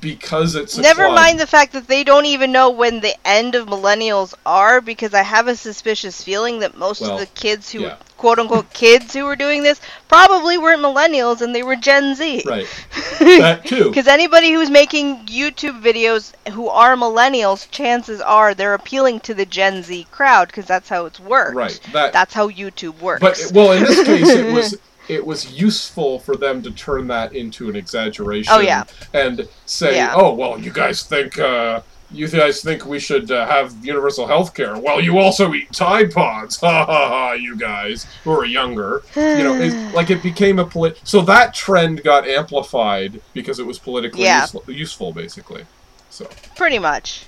because 0.00 0.54
it's 0.54 0.76
a 0.76 0.82
Never 0.82 1.04
club. 1.04 1.14
mind 1.14 1.40
the 1.40 1.46
fact 1.46 1.72
that 1.72 1.88
they 1.88 2.04
don't 2.04 2.26
even 2.26 2.52
know 2.52 2.70
when 2.70 3.00
the 3.00 3.14
end 3.26 3.54
of 3.54 3.66
millennials 3.68 4.34
are, 4.44 4.80
because 4.80 5.14
I 5.14 5.22
have 5.22 5.48
a 5.48 5.56
suspicious 5.56 6.22
feeling 6.22 6.58
that 6.60 6.76
most 6.76 7.00
Well, 7.00 7.12
of 7.14 7.20
the 7.20 7.26
kids 7.26 7.70
who, 7.70 7.80
yeah. 7.82 7.96
quote 8.18 8.38
unquote, 8.38 8.72
kids 8.74 9.14
who 9.14 9.24
were 9.24 9.36
doing 9.36 9.62
this 9.62 9.80
probably 10.08 10.58
weren't 10.58 10.82
millennials 10.82 11.40
and 11.40 11.54
they 11.54 11.62
were 11.62 11.76
Gen 11.76 12.14
Z. 12.14 12.42
Right. 12.46 12.66
That 13.22 13.64
too. 13.64 13.84
Because 13.84 14.08
anybody 14.08 14.52
who's 14.52 14.68
making 14.70 15.26
YouTube 15.26 15.80
videos 15.80 16.32
who 16.52 16.68
are 16.68 16.96
millennials, 16.96 17.70
chances 17.70 18.20
are 18.20 18.52
they're 18.54 18.74
appealing 18.74 19.20
to 19.20 19.34
the 19.34 19.46
Gen 19.46 19.82
Z 19.82 20.06
crowd 20.10 20.48
because 20.48 20.66
that's 20.66 20.88
how 20.88 21.06
it's 21.06 21.20
worked. 21.20 21.54
Right. 21.54 21.80
That 21.92 22.12
That's 22.12 22.34
how 22.34 22.48
YouTube 22.50 23.00
works. 23.00 23.20
But 23.22 23.52
well, 23.54 23.72
in 23.72 23.84
this 23.84 24.04
case, 24.04 24.28
it 24.28 24.52
was 24.52 24.76
it 25.08 25.24
was 25.24 25.52
useful 25.52 26.18
for 26.20 26.36
them 26.36 26.62
to 26.62 26.70
turn 26.70 27.06
that 27.08 27.34
into 27.34 27.68
an 27.68 27.76
exaggeration. 27.76 28.52
Oh, 28.54 28.60
yeah. 28.60 28.84
and 29.14 29.48
say, 29.66 29.96
Yeah. 29.96 30.14
"Oh 30.16 30.32
well, 30.34 30.58
you 30.58 30.70
guys 30.72 31.02
think 31.04 31.38
uh, 31.38 31.82
you 32.10 32.28
guys 32.28 32.60
think 32.62 32.84
we 32.84 32.98
should 32.98 33.30
uh, 33.30 33.46
have 33.46 33.74
universal 33.82 34.26
health 34.26 34.52
care? 34.54 34.76
Well, 34.78 35.00
you 35.00 35.18
also 35.18 35.54
eat 35.54 35.72
Tide 35.72 36.12
Pods, 36.12 36.56
ha 36.60 36.84
ha 36.84 37.08
ha! 37.08 37.32
You 37.32 37.56
guys 37.56 38.06
who 38.24 38.32
are 38.32 38.44
younger, 38.44 39.02
you 39.16 39.42
know, 39.42 39.54
it's, 39.58 39.74
like 39.94 40.10
it 40.10 40.22
became 40.22 40.58
a 40.58 40.64
polit. 40.66 41.00
So 41.04 41.22
that 41.22 41.54
trend 41.54 42.02
got 42.04 42.26
amplified 42.28 43.20
because 43.32 43.58
it 43.58 43.66
was 43.66 43.78
politically 43.78 44.24
Yeah. 44.24 44.42
useful, 44.42 44.64
useful, 44.68 45.12
basically. 45.12 45.64
So, 46.10 46.28
Pretty 46.56 46.78
much. 46.78 47.24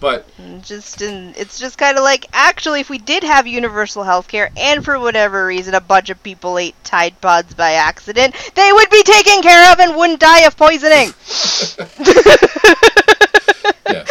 But 0.00 0.26
Just 0.62 1.02
in, 1.02 1.34
it's 1.36 1.58
just 1.58 1.78
kind 1.78 1.96
of 1.96 2.04
like 2.04 2.26
actually, 2.32 2.80
if 2.80 2.90
we 2.90 2.98
did 2.98 3.22
have 3.24 3.46
universal 3.46 4.02
health 4.02 4.28
care, 4.28 4.50
and 4.56 4.84
for 4.84 4.98
whatever 4.98 5.46
reason 5.46 5.74
a 5.74 5.80
bunch 5.80 6.10
of 6.10 6.22
people 6.22 6.58
ate 6.58 6.74
Tide 6.84 7.20
Pods 7.20 7.54
by 7.54 7.72
accident, 7.72 8.34
they 8.54 8.72
would 8.72 8.90
be 8.90 9.02
taken 9.02 9.42
care 9.42 9.72
of 9.72 9.80
and 9.80 9.96
wouldn't 9.96 10.20
die 10.20 10.42
of 10.42 10.56
poisoning. 10.56 11.12
yeah. 13.88 14.04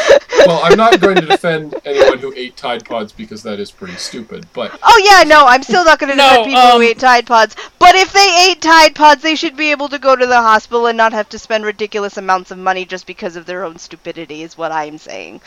Well, 0.48 0.62
I'm 0.64 0.78
not 0.78 1.00
going 1.02 1.16
to 1.16 1.26
defend 1.26 1.76
anyone 1.86 2.20
who 2.20 2.32
ate 2.36 2.56
Tide 2.56 2.86
Pods 2.86 3.12
because 3.12 3.42
that 3.44 3.60
is 3.60 3.72
pretty 3.72 3.96
stupid. 3.96 4.46
But 4.54 4.78
Oh 4.84 5.02
yeah, 5.04 5.24
no, 5.28 5.46
I'm 5.48 5.64
still 5.64 5.84
not 5.84 5.98
going 6.00 6.12
to 6.12 6.16
No, 6.16 6.30
defend 6.30 6.46
people 6.46 6.62
um, 6.62 6.82
who 6.82 6.88
ate 6.88 7.00
Tide 7.00 7.26
Pods. 7.26 7.56
But 7.80 7.96
if 7.96 8.14
they 8.14 8.48
ate 8.50 8.62
Tide 8.62 8.94
Pods, 8.94 9.24
they 9.24 9.36
should 9.36 9.58
be 9.58 9.72
able 9.72 9.90
to 9.90 9.98
go 9.98 10.16
to 10.16 10.26
the 10.28 10.42
hospital 10.42 10.86
and 10.88 10.98
not 10.98 11.14
have 11.14 11.30
to 11.30 11.40
spend 11.40 11.66
ridiculous 11.66 12.18
amounts 12.18 12.52
of 12.52 12.58
money 12.60 12.86
just 12.86 13.08
because 13.08 13.36
of 13.36 13.46
their 13.46 13.64
own 13.64 13.78
stupidity. 13.80 14.44
Is 14.44 14.58
what 14.58 14.72
I'm 14.72 14.98
saying. 15.00 15.42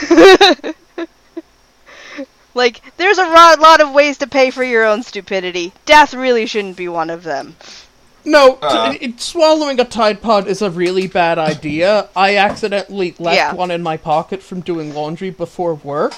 like, 2.54 2.80
there's 2.96 3.18
a 3.18 3.24
a 3.24 3.56
lot 3.60 3.80
of 3.80 3.92
ways 3.92 4.18
to 4.18 4.26
pay 4.26 4.50
for 4.50 4.62
your 4.62 4.84
own 4.84 5.02
stupidity. 5.02 5.72
Death 5.84 6.14
really 6.14 6.46
shouldn't 6.46 6.76
be 6.76 6.88
one 6.88 7.10
of 7.10 7.24
them. 7.24 7.56
No, 8.24 8.52
t- 8.54 8.58
Uh. 8.62 8.94
it- 9.00 9.20
swallowing 9.20 9.78
a 9.80 9.84
Tide 9.84 10.22
Pod 10.22 10.46
is 10.46 10.62
a 10.62 10.70
really 10.70 11.06
bad 11.06 11.38
idea. 11.38 12.08
I 12.16 12.36
accidentally 12.36 13.14
left 13.18 13.36
Yeah. 13.36 13.52
one 13.54 13.70
in 13.70 13.82
my 13.82 13.96
pocket 13.96 14.42
from 14.42 14.60
doing 14.60 14.94
laundry 14.94 15.30
before 15.30 15.74
work, 15.74 16.14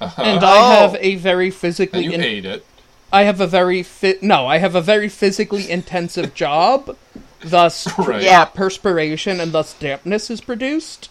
Uh-huh. 0.00 0.22
and 0.22 0.44
Oh. 0.44 0.46
I 0.46 0.74
have 0.76 0.96
a 1.00 1.14
very 1.16 1.46
And 1.46 1.54
physically. 1.54 2.04
you 2.04 2.10
in- 2.12 2.22
ate 2.22 2.44
it. 2.44 2.64
I 3.12 3.22
have 3.22 3.40
a 3.40 3.46
very 3.46 3.82
fit. 3.82 4.22
No, 4.22 4.46
I 4.46 4.58
have 4.58 4.74
a 4.74 4.80
very 4.82 5.08
physically 5.08 5.70
intensive 5.70 6.34
job. 6.44 6.96
Thus, 7.42 7.86
Right. 7.98 8.22
Yeah. 8.22 8.44
perspiration 8.46 9.40
and 9.40 9.52
thus 9.52 9.74
dampness 9.78 10.28
is 10.30 10.40
produced, 10.40 11.08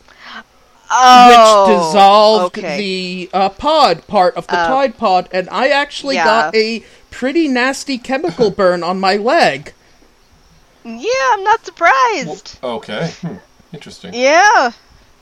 Oh, 0.92 1.66
which 1.68 1.78
dissolved 1.78 2.58
okay. 2.60 2.78
the 2.78 3.30
uh, 3.34 3.50
pod 3.50 4.06
part 4.08 4.36
of 4.36 4.46
the 4.48 4.62
Oh. 4.62 4.68
Tide 4.68 4.98
Pod, 4.98 5.30
and 5.32 5.48
I 5.52 5.70
actually 5.70 6.16
Yeah. 6.16 6.26
got 6.26 6.56
a 6.56 6.84
pretty 7.10 7.48
nasty 7.48 7.98
chemical 7.98 8.50
burn 8.52 8.84
on 8.84 9.00
my 9.00 9.16
leg. 9.16 9.74
Yeah, 10.86 11.10
I'm 11.32 11.44
not 11.44 11.66
surprised. 11.66 12.60
Okay. 12.64 13.12
Hmm. 13.22 13.36
Interesting. 13.74 14.14
Yeah. 14.14 14.72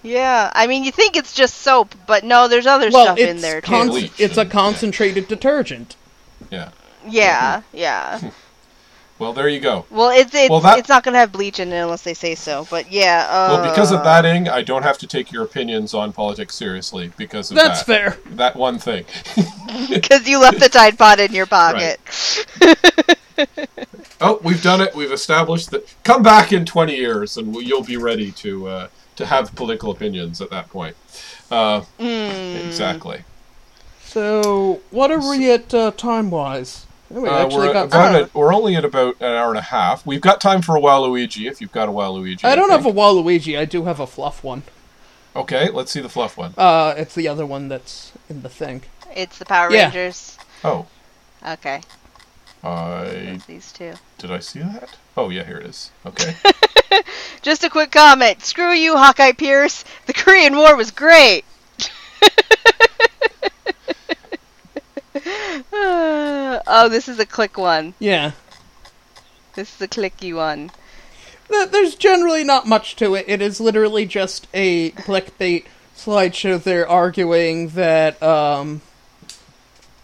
Yeah. 0.03 0.52
I 0.53 0.68
mean, 0.68 0.84
you 0.84 0.91
think 0.91 1.15
it's 1.15 1.34
just 1.34 1.56
soap, 1.60 1.95
but 2.06 2.23
no, 2.26 2.48
there's 2.49 2.68
other 2.68 2.90
Well, 2.91 3.06
stuff 3.06 3.18
in 3.18 3.38
there 3.40 3.61
too. 3.61 3.68
con- 3.72 3.88
Bleach 3.88 4.11
it's 4.19 4.38
a 4.38 4.41
and- 4.41 4.52
concentrated 4.52 5.27
detergent. 5.27 5.95
Yeah. 6.52 6.69
yeah, 7.07 7.61
yeah. 7.73 8.19
Well, 9.19 9.31
there 9.31 9.48
you 9.48 9.60
go. 9.61 9.85
Well, 9.91 10.10
it's 10.10 10.34
it's, 10.35 10.49
Well, 10.49 10.60
that- 10.61 10.80
it's 10.80 10.90
not 10.90 11.03
gonna 11.03 11.19
have 11.19 11.31
bleach 11.31 11.60
in 11.60 11.72
it 11.72 11.77
unless 11.80 12.02
they 12.02 12.15
say 12.15 12.34
so. 12.35 12.68
But 12.69 12.91
yeah. 12.91 13.27
Uh, 13.30 13.48
Well, 13.61 13.69
because 13.69 13.91
of 13.91 14.03
that, 14.03 14.26
Ing, 14.26 14.49
I 14.49 14.64
don't 14.64 14.84
have 14.84 14.98
to 14.98 15.07
take 15.07 15.31
your 15.31 15.44
opinions 15.44 15.94
on 15.94 16.11
politics 16.11 16.56
seriously 16.56 17.11
because 17.15 17.49
of 17.52 17.56
That's 17.56 17.84
that. 17.84 18.15
fair. 18.15 18.18
That 18.35 18.56
one 18.57 18.80
thing. 18.80 19.06
because 19.90 20.27
you 20.27 20.40
left 20.40 20.60
the 20.60 20.68
Tide 20.68 20.98
Pod 20.98 21.19
in 21.22 21.31
your 21.31 21.45
pocket. 21.45 21.99
Oh, 24.23 24.39
we've 24.43 24.61
done 24.63 24.79
it. 24.81 24.95
We've 24.95 25.11
established 25.11 25.71
that. 25.71 25.85
Come 26.03 26.23
back 26.23 26.51
in 26.53 26.65
20 26.65 26.95
years, 26.95 27.37
and 27.37 27.53
we- 27.53 27.65
you'll 27.65 27.83
be 27.83 27.97
ready 27.97 28.31
to 28.33 28.67
uh, 28.67 28.87
to 29.17 29.25
have 29.25 29.53
political 29.55 29.91
opinions 29.91 30.41
at 30.41 30.49
that 30.49 30.69
point. 30.69 30.95
Uh, 31.51 31.81
Mm. 31.99 32.65
Exactly. 32.65 33.23
So, 34.05 34.81
what 34.91 35.11
are 35.11 35.19
we 35.19 35.51
at 35.51 35.73
uh, 35.73 35.91
time 35.91 36.29
wise? 36.31 36.85
we 37.09 37.27
uh, 37.29 37.47
we're, 37.49 37.73
got. 37.73 37.87
about 37.87 38.23
Oh. 38.23 38.29
we're 38.39 38.53
only 38.53 38.75
at 38.75 38.85
about 38.85 39.15
an 39.19 39.27
hour 39.35 39.49
and 39.49 39.57
a 39.59 39.61
half. 39.61 40.05
We've 40.05 40.21
got 40.21 40.39
time 40.41 40.61
for 40.61 40.75
a 40.77 40.81
Waluigi 40.81 41.49
if 41.49 41.61
you've 41.61 41.71
got 41.71 41.89
a 41.89 41.91
Waluigi. 41.91 42.43
I 42.43 42.55
don't 42.55 42.69
have 42.71 42.85
a. 42.85 42.91
Waluigi. 42.91 43.57
I 43.57 43.65
do 43.65 43.85
have 43.85 43.99
a 43.99 44.07
fluff 44.07 44.43
one. 44.43 44.63
Okay, 45.35 45.69
let's 45.69 45.91
see 45.91 45.99
the 45.99 46.09
fluff 46.09 46.37
one. 46.37 46.53
Uh, 46.57 46.93
it's 46.95 47.15
the 47.15 47.27
other 47.27 47.45
one 47.45 47.67
that's 47.67 48.11
in 48.29 48.41
the 48.43 48.49
thing. 48.49 48.83
It's 49.15 49.37
the 49.39 49.45
Power 49.45 49.71
Yeah. 49.71 49.85
Rangers. 49.85 50.37
Oh, 50.63 50.85
Okay, 51.45 51.81
I 52.64 53.40
these 53.48 53.72
two. 53.73 53.94
did 54.18 54.31
I 54.31 54.40
see 54.40 54.60
that? 54.60 54.90
Oh 55.18 55.30
yeah, 55.30 55.44
here 55.44 55.57
it 55.57 55.65
is. 55.65 55.91
Okay. 56.06 56.35
Just 57.41 57.64
a 57.64 57.69
quick 57.69 57.91
comment. 57.91 58.44
Screw 58.44 58.72
you, 58.72 58.95
Hawkeye 58.95 59.34
Pierce. 59.34 59.84
The 60.06 60.14
Korean 60.14 60.56
War 60.56 60.76
was 60.76 60.91
great. 60.91 61.44
oh, 65.73 66.88
this 66.90 67.10
is 67.10 67.19
a 67.19 67.26
click 67.26 67.57
one. 67.57 67.94
Yeah. 67.99 68.31
This 69.56 69.76
is 69.76 69.81
a 69.81 69.88
clicky 69.88 70.35
one. 70.35 70.72
There's 71.49 71.95
generally 71.95 72.44
not 72.44 72.68
much 72.68 72.95
to 72.98 73.15
it. 73.15 73.26
It 73.27 73.41
is 73.41 73.60
literally 73.60 74.06
just 74.06 74.48
a 74.53 74.91
clickbait 74.91 75.65
slideshow. 75.95 76.61
They're 76.61 76.88
arguing 76.88 77.69
that, 77.69 78.22
um, 78.23 78.81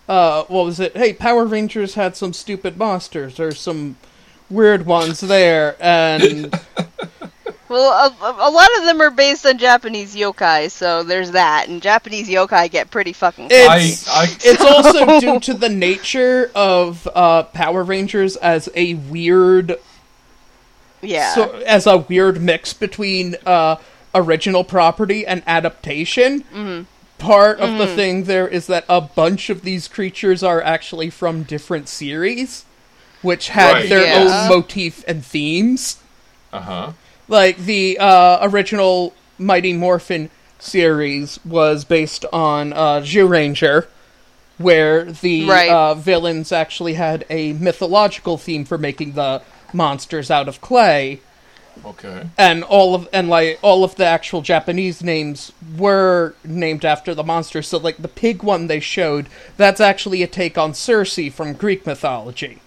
uh, 0.10 0.44
what 0.46 0.66
was 0.66 0.80
it? 0.80 0.98
Hey, 0.98 1.14
Power 1.14 1.46
Rangers 1.46 1.94
had 1.94 2.18
some 2.18 2.34
stupid 2.34 2.78
monsters 2.78 3.40
or 3.40 3.54
some 3.54 3.96
weird 4.50 4.86
ones 4.86 5.22
there, 5.22 5.78
and 5.80 6.54
Well, 7.70 7.92
a, 7.92 8.50
a 8.50 8.50
lot 8.50 8.70
of 8.80 8.86
them 8.86 9.00
are 9.00 9.12
based 9.12 9.46
on 9.46 9.60
Japanese 9.60 10.16
yokai, 10.16 10.72
so 10.72 11.04
there's 11.04 11.32
that. 11.32 11.70
And 11.70 11.84
Japanese 11.84 12.28
yokai 12.28 12.72
get 12.72 12.90
pretty 12.90 13.14
fucking. 13.14 13.46
It's- 13.46 14.08
I, 14.10 14.24
I 14.24 14.26
it's 14.42 14.62
also 14.62 15.20
due 15.20 15.40
to 15.40 15.54
the 15.54 15.70
nature 15.70 16.52
of 16.56 17.08
uh, 17.14 17.44
Power 17.44 17.84
Rangers 17.84 18.36
as 18.38 18.70
a 18.74 18.96
weird 18.96 19.78
yeah. 21.02 21.34
so 21.34 21.52
as 21.66 21.86
a 21.86 21.98
weird 21.98 22.42
mix 22.42 22.74
between 22.74 23.36
uh, 23.46 23.76
original 24.16 24.64
property 24.64 25.26
and 25.26 25.44
adaptation. 25.46 26.42
Mm-hmm. 26.42 26.84
Part 27.20 27.60
of 27.60 27.78
the 27.78 27.86
thing 27.86 28.24
there 28.24 28.48
is 28.48 28.68
that 28.68 28.86
a 28.90 29.02
bunch 29.02 29.50
of 29.50 29.62
these 29.62 29.88
creatures 29.88 30.42
are 30.42 30.62
actually 30.62 31.10
from 31.10 31.44
different 31.44 31.88
series, 31.90 32.64
which 33.22 33.50
had 33.50 33.74
Right. 33.74 33.90
their 33.90 34.06
Yeah. 34.06 34.44
own 34.44 34.50
motif 34.50 35.04
and 35.08 35.24
themes. 35.26 35.98
uh 36.52 36.62
huh. 36.62 36.92
Like 37.28 37.58
the 37.58 38.00
uh, 38.00 38.40
original 38.50 39.14
Mighty 39.38 39.74
Morphin 39.74 40.30
series 40.58 41.40
was 41.46 41.84
based 41.86 42.26
on 42.34 42.74
uh, 42.74 43.06
Ranger, 43.16 43.88
where 44.58 45.04
the 45.06 45.46
Right. 45.46 45.70
uh, 45.70 45.94
villains 45.96 46.52
actually 46.52 46.94
had 46.96 47.26
a 47.30 47.54
mythological 47.54 48.38
theme 48.38 48.66
for 48.66 48.78
making 48.78 49.14
the 49.14 49.42
monsters 49.74 50.32
out 50.32 50.48
of 50.48 50.60
clay 50.62 51.20
Okay. 51.86 52.28
and 52.38 52.64
all 52.64 52.94
of 52.94 53.08
and 53.14 53.30
like 53.30 53.60
all 53.62 53.84
of 53.84 53.96
the 53.96 54.06
actual 54.06 54.42
Japanese 54.42 55.04
names 55.04 55.52
were 55.78 56.36
named 56.44 56.84
after 56.84 57.16
the 57.16 57.24
monsters. 57.24 57.68
So 57.68 57.78
like 57.78 57.98
the 57.98 58.08
pig 58.08 58.44
one 58.44 58.68
they 58.68 58.80
showed, 58.80 59.28
that's 59.58 59.80
actually 59.80 60.22
a 60.24 60.28
take 60.28 60.58
on 60.58 60.74
Circe 60.74 61.20
from 61.32 61.54
Greek 61.54 61.86
mythology. 61.86 62.62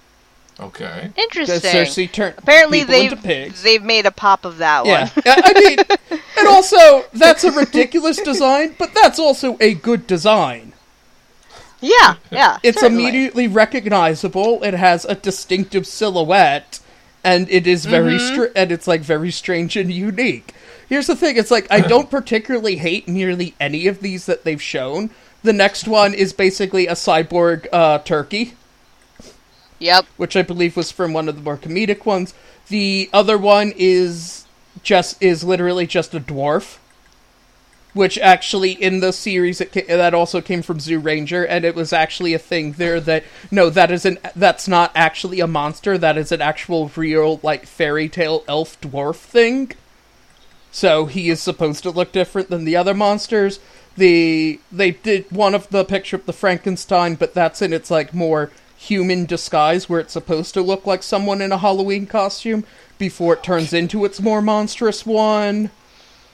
Okay. 0.60 1.10
Because 1.14 1.64
Interesting. 1.64 1.70
Circe 2.04 2.12
turned 2.12 2.34
Apparently 2.38 2.80
people 2.80 2.92
they've 2.92 3.12
into 3.12 3.22
pigs. 3.22 3.62
they've 3.62 3.82
made 3.82 4.06
a 4.06 4.10
pop 4.10 4.44
of 4.44 4.58
that 4.58 4.86
yeah, 4.86 5.08
one. 5.08 5.10
I 5.26 5.42
I 5.44 5.60
mean, 5.60 6.20
and 6.38 6.48
also 6.48 7.04
that's 7.12 7.44
a 7.44 7.52
ridiculous 7.52 8.20
design, 8.20 8.74
but 8.78 8.94
that's 8.94 9.18
also 9.18 9.56
a 9.60 9.74
good 9.74 10.06
design. 10.06 10.72
yeah, 11.80 12.16
yeah. 12.30 12.58
It's 12.62 12.80
certainly. 12.80 13.02
immediately 13.04 13.48
recognizable. 13.48 14.62
It 14.62 14.74
has 14.74 15.04
a 15.04 15.14
distinctive 15.14 15.86
silhouette, 15.86 16.80
and 17.24 17.48
it 17.50 17.66
is 17.66 17.84
very 17.86 18.14
Mm-hmm. 18.18 18.34
str- 18.34 18.52
and 18.56 18.72
it's 18.72 18.86
like 18.86 19.00
very 19.02 19.30
strange 19.30 19.76
and 19.76 19.92
unique. 19.92 20.54
Here's 20.88 21.06
the 21.06 21.16
thing: 21.16 21.36
it's 21.36 21.50
like 21.50 21.66
I 21.70 21.80
don't 21.80 22.10
particularly 22.10 22.76
hate 22.76 23.08
nearly 23.08 23.54
any 23.60 23.86
of 23.86 24.00
these 24.00 24.26
that 24.26 24.44
they've 24.44 24.62
shown. 24.62 25.10
The 25.42 25.52
next 25.52 25.88
one 25.88 26.14
is 26.14 26.32
basically 26.32 26.86
a 26.86 26.92
cyborg 26.92 27.66
uh, 27.72 27.98
turkey, 28.00 28.54
Yep. 29.78 30.06
which 30.16 30.36
I 30.36 30.42
believe 30.42 30.76
was 30.76 30.92
from 30.92 31.12
one 31.12 31.28
of 31.28 31.34
the 31.36 31.42
more 31.42 31.56
comedic 31.56 32.04
ones. 32.06 32.34
The 32.68 33.10
other 33.12 33.36
one 33.36 33.72
is 33.76 34.46
just 34.82 35.20
is 35.22 35.42
literally 35.42 35.86
just 35.86 36.14
a 36.14 36.20
dwarf, 36.20 36.78
which 37.94 38.19
actually 38.19 38.73
in 38.73 39.01
the 39.01 39.12
series 39.12 39.60
it 39.60 39.73
ca- 39.73 39.86
that 39.86 40.14
also 40.14 40.40
came 40.40 40.62
from 40.62 40.78
Zyuranger, 40.78 41.47
and 41.48 41.64
it 41.64 41.74
was 41.74 41.93
actually 41.93 42.35
a 42.35 42.39
thing 42.39 42.73
there 42.73 43.01
that 43.01 43.24
no, 43.51 43.70
that 43.70 43.90
isn't 43.90 44.19
that's 44.35 44.66
not 44.66 44.93
actually 44.94 45.40
a 45.40 45.47
monster. 45.47 45.98
That 45.98 46.16
is 46.16 46.32
an 46.32 46.40
actual 46.40 46.90
real 46.97 47.40
like 47.43 47.66
fairy 47.66 48.09
tale 48.09 48.44
elf 48.48 48.81
dwarf 48.81 49.16
thing. 49.16 49.73
So 50.70 51.05
he 51.05 51.28
is 51.28 51.40
supposed 51.40 51.82
to 51.82 51.90
look 51.90 52.12
different 52.12 52.48
than 52.48 52.64
the 52.64 52.77
other 52.77 52.94
monsters. 52.94 53.60
The 53.97 54.59
they 54.70 54.93
did 54.93 55.31
one 55.31 55.55
of 55.55 55.69
the 55.69 55.85
picture 55.85 56.16
of 56.16 56.24
the 56.24 56.32
Frankenstein, 56.32 57.14
but 57.14 57.35
that's 57.35 57.60
in 57.60 57.74
its 57.74 57.90
like 57.90 58.14
more 58.14 58.51
human 58.74 59.27
disguise 59.27 59.89
where 59.89 60.01
it's 60.01 60.14
supposed 60.14 60.55
to 60.55 60.62
look 60.62 60.86
like 60.86 61.02
someone 61.02 61.40
in 61.40 61.52
a 61.52 61.59
Halloween 61.59 62.06
costume 62.06 62.64
before 62.98 63.35
it 63.35 63.43
turns 63.43 63.73
into 63.73 64.05
its 64.05 64.20
more 64.20 64.43
monstrous 64.43 65.05
one. 65.06 65.70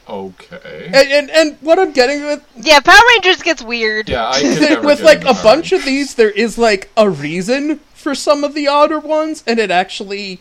Okay. 0.08 0.90
And 0.92 1.08
and, 1.10 1.30
and 1.30 1.56
what 1.60 1.78
I'm 1.78 1.92
getting 1.92 2.24
with 2.24 2.42
Yeah, 2.56 2.80
Power 2.80 3.00
Rangers 3.10 3.42
gets 3.42 3.62
weird. 3.62 4.08
Yeah, 4.08 4.28
I 4.28 4.40
could 4.58 4.68
never 4.68 4.86
with 4.86 4.98
get 4.98 5.04
like 5.04 5.18
into 5.18 5.30
a 5.30 5.34
Power 5.34 5.42
bunch 5.42 5.72
of 5.72 5.84
Rangers. 5.84 5.84
these, 5.84 6.14
there 6.14 6.30
is 6.30 6.56
like 6.58 6.90
a 6.96 7.10
reason 7.10 7.80
for 7.94 8.14
some 8.14 8.42
of 8.44 8.54
the 8.54 8.66
odder 8.68 8.98
ones, 9.00 9.44
and 9.46 9.58
it 9.58 9.70
actually 9.70 10.40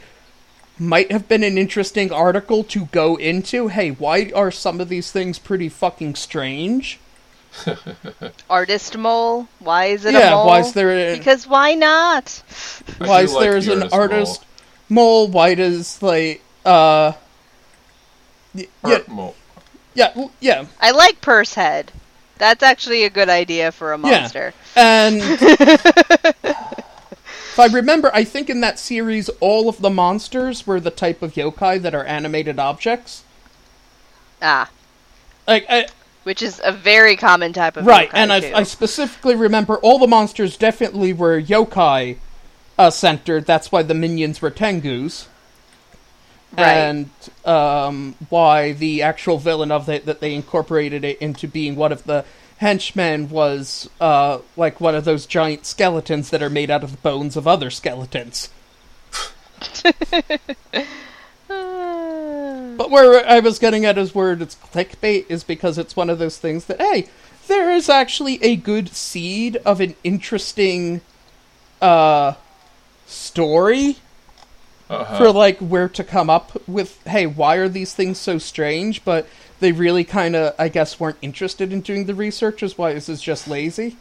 might 0.79 1.11
have 1.11 1.27
been 1.27 1.43
an 1.43 1.57
interesting 1.57 2.11
article 2.13 2.63
to 2.63 2.85
go 2.87 3.15
into. 3.17 3.67
Hey, 3.67 3.89
why 3.91 4.31
are 4.33 4.51
some 4.51 4.79
of 4.79 4.89
these 4.89 5.11
things 5.11 5.37
pretty 5.39 5.67
fucking 5.69 6.15
strange? 6.15 6.99
Artist 8.49 8.97
mole. 8.97 9.47
Why 9.59 9.85
is 9.85 10.05
it 10.05 10.13
Yeah, 10.13 10.27
a 10.27 10.31
mole? 10.31 10.47
why 10.47 10.59
is 10.59 10.73
there 10.73 10.91
a- 10.91 11.17
Because 11.17 11.47
why 11.47 11.73
not? 11.73 12.43
I 13.01 13.07
Why 13.07 13.19
do 13.19 13.25
is 13.25 13.33
like 13.33 13.41
there 13.41 13.61
the 13.61 13.71
an 13.73 13.81
artist 13.83 13.93
artist 13.95 14.45
mole? 14.89 15.27
Why 15.27 15.55
does 15.55 16.01
like 16.03 16.41
uh 16.65 17.13
y- 18.53 18.67
yeah 18.85 18.93
Art 18.95 19.07
mole. 19.07 19.35
Yeah 19.97 20.27
yeah 20.39 20.65
I 20.79 20.91
like 20.91 21.19
Purse 21.21 21.55
Head. 21.55 21.91
That's 22.37 22.61
actually 22.61 23.03
a 23.03 23.09
good 23.09 23.29
idea 23.29 23.71
for 23.71 23.93
a 23.93 23.97
monster. 23.97 24.53
Yeah. 24.75 25.07
And 25.07 25.17
if 27.57 27.59
I 27.59 27.65
remember, 27.65 28.11
I 28.13 28.23
think 28.23 28.47
in 28.47 28.61
that 28.61 28.77
series, 28.77 29.27
all 29.39 29.67
of 29.67 29.81
the 29.81 29.89
monsters 29.89 30.67
were 30.67 30.79
the 30.79 30.91
type 30.91 31.23
of 31.23 31.33
yokai 31.33 31.81
that 31.81 31.95
are 31.95 32.05
animated 32.05 32.59
objects. 32.59 33.23
Ah. 34.39 34.69
Like, 35.47 35.65
I, 35.67 35.87
which 36.23 36.43
is 36.43 36.61
a 36.63 36.71
very 36.71 37.15
common 37.15 37.53
type 37.53 37.75
of 37.75 37.87
Right, 37.87 38.11
and 38.13 38.31
I. 38.31 38.51
I 38.53 38.63
specifically 38.63 39.33
remember 39.33 39.77
all 39.77 39.97
the 39.97 40.05
monsters 40.05 40.57
definitely 40.57 41.13
were 41.13 41.41
yokai 41.41 42.17
uh, 42.77 42.91
centered. 42.91 43.47
That's 43.47 43.71
why 43.71 43.81
the 43.81 43.95
minions 43.95 44.41
were 44.41 44.51
tengus. 44.51 45.25
Right. 46.57 46.73
And 46.73 47.09
um, 47.45 48.15
why 48.29 48.73
the 48.73 49.03
actual 49.03 49.37
villain 49.37 49.71
of 49.71 49.89
it 49.89 50.05
that 50.05 50.21
they 50.21 50.33
incorporated 50.33 51.03
it 51.03 51.19
into 51.19 51.47
being 51.47 51.75
one 51.75 51.91
of 51.91 52.03
the 52.05 52.25
henchmen 52.57 53.29
was 53.29 53.89
uh, 54.01 54.39
like 54.55 54.81
one 54.81 54.95
of 54.95 55.05
those 55.05 55.27
giant 55.27 55.65
skeletons 55.65 56.31
that 56.31 56.41
are 56.41 56.49
made 56.49 56.71
out 56.71 56.83
of 56.83 56.91
the 56.91 56.97
bones 56.97 57.37
of 57.37 57.47
other 57.47 57.69
skeletons. 57.69 58.49
But 62.77 62.91
where 62.91 63.27
I 63.27 63.39
was 63.39 63.57
getting 63.57 63.85
at 63.85 63.97
is 63.97 64.13
where 64.13 64.33
it's 64.33 64.55
clickbait 64.55 65.25
is 65.29 65.43
because 65.43 65.77
it's 65.77 65.95
one 65.95 66.09
of 66.09 66.19
those 66.19 66.37
things 66.37 66.65
that 66.65 66.79
hey, 66.79 67.09
there 67.47 67.71
is 67.71 67.89
actually 67.89 68.41
a 68.43 68.55
good 68.55 68.89
seed 68.89 69.57
of 69.57 69.81
an 69.81 69.95
interesting 70.03 71.01
uh 71.81 72.33
story 73.05 73.97
Uh-huh. 74.89 75.17
for 75.17 75.31
like 75.31 75.57
where 75.59 75.89
to 75.89 76.03
come 76.03 76.29
up 76.29 76.61
with 76.67 77.01
hey, 77.05 77.25
why 77.27 77.55
are 77.57 77.67
these 77.69 77.93
things 77.93 78.17
so 78.17 78.37
strange? 78.37 79.03
But 79.03 79.27
they 79.59 79.71
really 79.71 80.03
kind 80.03 80.35
of 80.35 80.55
I 80.57 80.69
guess 80.69 80.99
weren't 80.99 81.17
interested 81.21 81.73
in 81.73 81.81
doing 81.81 82.05
the 82.05 82.15
research. 82.15 82.63
Is 82.63 82.77
why 82.77 82.91
is 82.91 83.07
this 83.07 83.17
is 83.17 83.21
just 83.21 83.47
lazy. 83.47 83.97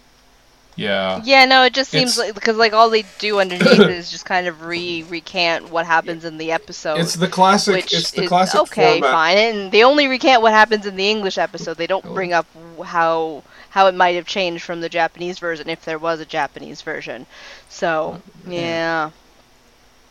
yeah. 0.77 1.23
Yeah, 1.25 1.45
no, 1.47 1.63
it 1.65 1.73
just 1.73 1.91
seems 1.91 2.13
It's- 2.19 2.27
like 2.29 2.35
because 2.35 2.57
like 2.57 2.73
all 2.73 2.91
they 2.91 3.05
do 3.19 3.41
underneath 3.41 3.81
is 3.81 4.11
just 4.11 4.27
kind 4.27 4.47
of 4.47 4.63
re 4.65 5.03
recant 5.09 5.71
what 5.71 5.87
happens 5.87 6.25
in 6.25 6.37
the 6.39 6.53
episode. 6.53 7.01
It's 7.01 7.15
the 7.15 7.29
classic. 7.29 7.75
which 7.77 7.95
It's 7.95 8.11
the 8.11 8.23
is 8.25 8.29
classic 8.29 8.61
okay, 8.61 9.01
format. 9.01 9.11
fine, 9.11 9.39
and 9.39 9.73
they 9.73 9.83
only 9.83 10.07
recant 10.07 10.43
what 10.43 10.53
happens 10.53 10.85
in 10.87 10.97
the 10.97 11.09
English 11.11 11.39
episode. 11.39 11.79
They 11.79 11.87
don't 11.87 12.05
Cool. 12.05 12.15
bring 12.15 12.33
up 12.33 12.47
how 12.85 13.43
how 13.71 13.87
it 13.89 13.95
might 13.95 14.15
have 14.15 14.27
changed 14.27 14.63
from 14.65 14.81
the 14.83 14.89
Japanese 14.89 15.39
version 15.39 15.69
if 15.69 15.85
there 15.85 15.99
was 15.99 16.21
a 16.21 16.25
Japanese 16.27 16.83
version. 16.83 17.27
So 17.71 18.21
yeah, 18.47 19.11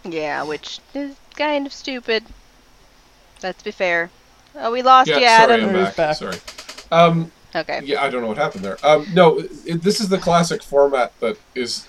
yeah, 0.06 0.44
which 0.44 0.80
is 0.94 1.16
kind 1.36 1.66
of 1.66 1.74
stupid. 1.74 2.24
Let's 3.44 3.64
be 3.64 3.72
fair. 3.72 4.10
Oh, 4.56 4.72
we 4.72 4.82
lost 4.82 5.10
Yeah, 5.10 5.20
you, 5.20 5.28
sorry, 5.28 5.62
I'm 5.64 5.74
back. 5.74 5.96
back? 5.96 6.16
Sorry. 6.16 6.38
Um, 6.92 7.32
Okay. 7.56 7.82
yeah, 7.86 8.04
I 8.04 8.10
don't 8.10 8.22
know 8.22 8.28
what 8.28 8.38
happened 8.38 8.64
there. 8.64 8.78
Um, 8.84 9.06
no, 9.14 9.40
it, 9.40 9.82
this 9.82 10.00
is 10.02 10.10
the 10.10 10.18
classic 10.18 10.62
format 10.64 11.14
that 11.22 11.38
is 11.56 11.88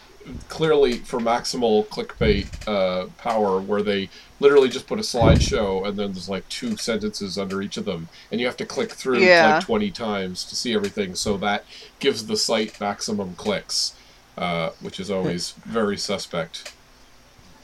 clearly 0.49 0.99
for 0.99 1.21
maximal 1.21 1.89
clickbait 1.89 2.49
uh, 2.67 3.07
power, 3.17 3.61
where 3.61 3.83
they 3.83 4.11
literally 4.41 4.69
just 4.69 4.87
put 4.89 4.99
a 4.99 5.03
slideshow 5.03 5.87
and 5.87 5.99
then 5.99 6.13
there's 6.13 6.29
like 6.29 6.49
two 6.49 6.77
sentences 6.77 7.39
under 7.39 7.63
each 7.63 7.77
of 7.77 7.85
them, 7.85 8.09
and 8.31 8.41
you 8.41 8.47
have 8.47 8.57
to 8.57 8.67
click 8.67 8.93
through 8.93 9.21
Yeah. 9.25 9.47
like 9.55 9.61
20 9.61 9.91
times 9.93 10.45
to 10.45 10.57
see 10.57 10.75
everything. 10.75 11.15
So 11.15 11.37
that 11.39 11.65
gives 12.01 12.27
the 12.27 12.37
site 12.37 12.79
maximum 12.81 13.35
clicks, 13.35 13.95
uh, 14.37 14.71
which 14.81 15.01
is 15.01 15.11
always 15.11 15.55
very 15.65 15.97
suspect. 15.97 16.76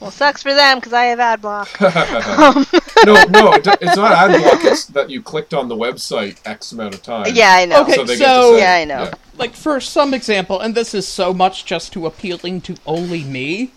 Well, 0.03 0.11
sucks 0.11 0.43
for 0.43 0.53
them 0.53 0.79
because 0.79 0.91
I 0.91 1.05
have 1.05 1.19
ad 1.21 1.41
block. 1.41 1.69
no, 1.81 3.23
no, 3.29 3.53
it's 3.53 3.95
not 3.95 4.11
ad 4.11 4.41
block. 4.41 4.65
It's 4.65 4.85
that 4.87 5.09
you 5.09 5.21
clicked 5.21 5.53
on 5.53 5.69
the 5.69 5.77
website 5.77 6.39
X 6.45 6.73
amount 6.73 6.93
of 6.95 7.01
times. 7.01 7.31
yeah, 7.31 7.53
I 7.53 7.63
know. 7.63 7.81
Okay, 7.83 7.93
So 7.95 8.05
so- 8.07 8.15
say, 8.55 8.59
Yeah, 8.59 8.73
I 8.73 8.83
know. 8.83 9.11
Like 9.37 9.55
for 9.55 9.79
some 9.79 10.13
example, 10.13 10.59
and 10.59 10.75
this 10.75 10.93
is 10.93 11.07
so 11.07 11.33
much 11.33 11.63
just 11.63 11.93
to 11.93 12.05
appealing 12.05 12.59
to 12.61 12.75
only 12.85 13.23
me. 13.23 13.71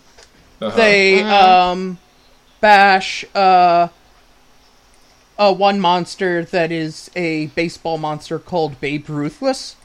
Uh-huh. 0.59 0.75
they 0.75 1.21
um 1.23 1.97
bash 2.59 3.23
uh 3.33 3.87
a 5.39 5.53
one 5.53 5.79
monster 5.79 6.43
that 6.43 6.71
is 6.73 7.09
a 7.15 7.45
baseball 7.47 7.97
monster 7.97 8.37
called 8.37 8.81
Babe 8.81 9.07
Ruthless. 9.09 9.75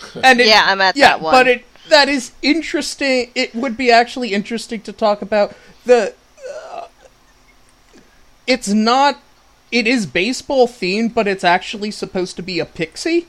And 0.22 0.40
it, 0.40 0.46
Yeah, 0.46 0.64
I'm 0.66 0.80
at 0.80 0.96
yeah, 0.96 1.08
that 1.08 1.20
one. 1.22 1.32
but 1.34 1.48
it 1.48 1.64
that 1.90 2.08
is 2.08 2.32
interesting. 2.42 3.30
It 3.34 3.54
would 3.54 3.76
be 3.76 3.90
actually 3.90 4.32
interesting 4.32 4.80
to 4.82 4.92
talk 4.92 5.22
about 5.22 5.54
the. 5.84 6.14
Uh, 6.50 6.86
it's 8.46 8.68
not. 8.68 9.20
It 9.70 9.86
is 9.86 10.06
baseball 10.06 10.66
themed, 10.66 11.14
but 11.14 11.28
it's 11.28 11.44
actually 11.44 11.90
supposed 11.92 12.36
to 12.36 12.42
be 12.42 12.58
a 12.58 12.66
pixie. 12.66 13.28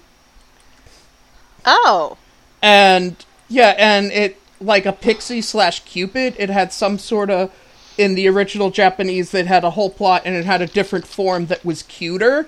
Oh, 1.66 2.18
And 2.62 3.24
yeah, 3.48 3.76
and 3.78 4.12
it 4.12 4.40
like 4.60 4.86
a 4.86 4.94
pixie 4.94 5.42
slash 5.42 5.82
cupid. 5.82 6.36
It 6.38 6.50
had 6.50 6.72
some 6.74 6.98
sort 6.98 7.30
of 7.30 7.52
in 7.98 8.16
the 8.16 8.28
original 8.28 8.72
Japanese 8.72 9.32
that 9.32 9.48
had 9.48 9.64
a 9.64 9.72
whole 9.72 9.90
plot 9.90 10.24
and 10.26 10.36
it 10.36 10.46
had 10.46 10.62
a 10.62 10.68
different 10.68 11.06
form 11.06 11.48
that 11.48 11.66
was 11.66 11.84
cuter 11.84 12.48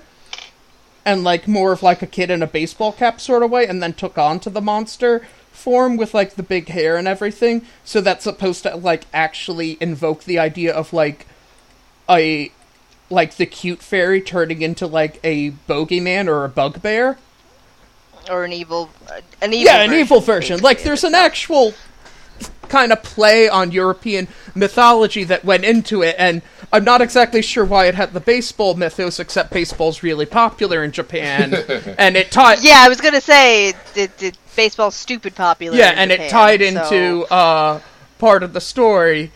and 1.04 1.22
like 1.22 1.46
more 1.46 1.72
of 1.72 1.82
like 1.82 2.02
a 2.02 2.06
kid 2.06 2.30
in 2.30 2.42
a 2.42 2.46
baseball 2.46 2.92
cap 2.92 3.20
sort 3.20 3.42
of 3.42 3.50
way, 3.50 3.66
and 3.66 3.82
then 3.82 3.92
took 3.92 4.16
on 4.16 4.40
to 4.40 4.50
the 4.50 4.60
monster 4.60 5.26
form 5.54 5.96
with 5.96 6.12
like 6.12 6.34
the 6.34 6.42
big 6.42 6.68
hair 6.68 6.96
and 6.96 7.08
everything. 7.08 7.64
So 7.84 8.00
that's 8.00 8.24
supposed 8.24 8.64
to 8.64 8.76
like 8.76 9.06
actually 9.12 9.78
invoke 9.80 10.24
the 10.24 10.38
idea 10.38 10.72
of 10.74 10.92
like 10.92 11.26
a 12.08 12.52
like 13.10 13.36
the 13.36 13.46
cute 13.46 13.80
fairy 13.80 14.20
turning 14.20 14.62
into 14.62 14.86
like 14.86 15.20
a 15.22 15.52
bogeyman 15.68 16.28
or 16.28 16.44
a 16.44 16.48
bugbear. 16.48 17.18
or 18.30 18.44
an 18.44 18.52
evil, 18.52 18.90
uh, 19.08 19.20
an 19.42 19.52
evil. 19.52 19.72
yeah, 19.72 19.82
an 19.82 19.92
evil 19.92 20.20
version. 20.20 20.60
Like 20.60 20.82
there's 20.82 21.04
an 21.04 21.14
actual 21.14 21.74
kind 22.68 22.92
of 22.92 23.02
play 23.02 23.48
on 23.48 23.70
European 23.70 24.26
mythology 24.54 25.22
that 25.24 25.44
went 25.44 25.64
into 25.64 26.02
it, 26.02 26.16
and 26.18 26.42
I'm 26.72 26.84
not 26.84 27.00
exactly 27.00 27.42
sure 27.42 27.64
why 27.64 27.86
it 27.86 27.94
had 27.94 28.12
the 28.12 28.20
baseball 28.20 28.74
mythos, 28.74 29.20
except 29.20 29.52
baseball's 29.52 30.02
really 30.02 30.26
popular 30.26 30.82
in 30.82 30.90
Japan, 30.90 31.54
and 31.98 32.16
it 32.16 32.30
tied. 32.30 32.62
Yeah, 32.62 32.78
I 32.84 32.88
was 32.88 33.00
gonna 33.00 33.20
say 33.20 33.68
it, 33.68 33.76
it, 33.94 34.22
it, 34.22 34.38
baseball's 34.56 34.94
stupid 34.96 35.34
popular. 35.34 35.76
Yeah, 35.76 35.92
in 35.92 35.98
and 35.98 36.12
it 36.12 36.16
Japan, 36.16 36.30
tied 36.30 36.60
so- 36.60 36.66
into 36.66 37.32
uh, 37.32 37.80
part 38.18 38.42
of 38.42 38.52
the 38.52 38.60
story. 38.60 39.30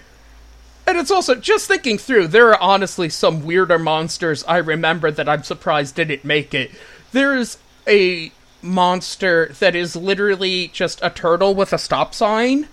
And 0.87 0.97
it's 0.97 1.11
also 1.11 1.35
just 1.35 1.69
thinking 1.69 1.99
through. 1.99 2.29
There 2.29 2.49
are 2.49 2.61
honestly 2.63 3.11
some 3.11 3.45
weirder 3.45 3.79
monsters 3.79 4.43
I 4.45 4.57
remember 4.57 5.11
that 5.11 5.29
I'm 5.29 5.43
surprised 5.43 5.97
didn't 5.97 6.25
make 6.25 6.55
it. 6.55 6.71
There's 7.13 7.59
a 7.87 8.33
monster 8.63 9.53
that 9.61 9.77
is 9.77 9.95
literally 9.95 10.69
just 10.69 10.99
a 11.03 11.11
turtle 11.11 11.55
with 11.55 11.75
a 11.75 11.79
stop 11.79 12.15
sign. 12.15 12.69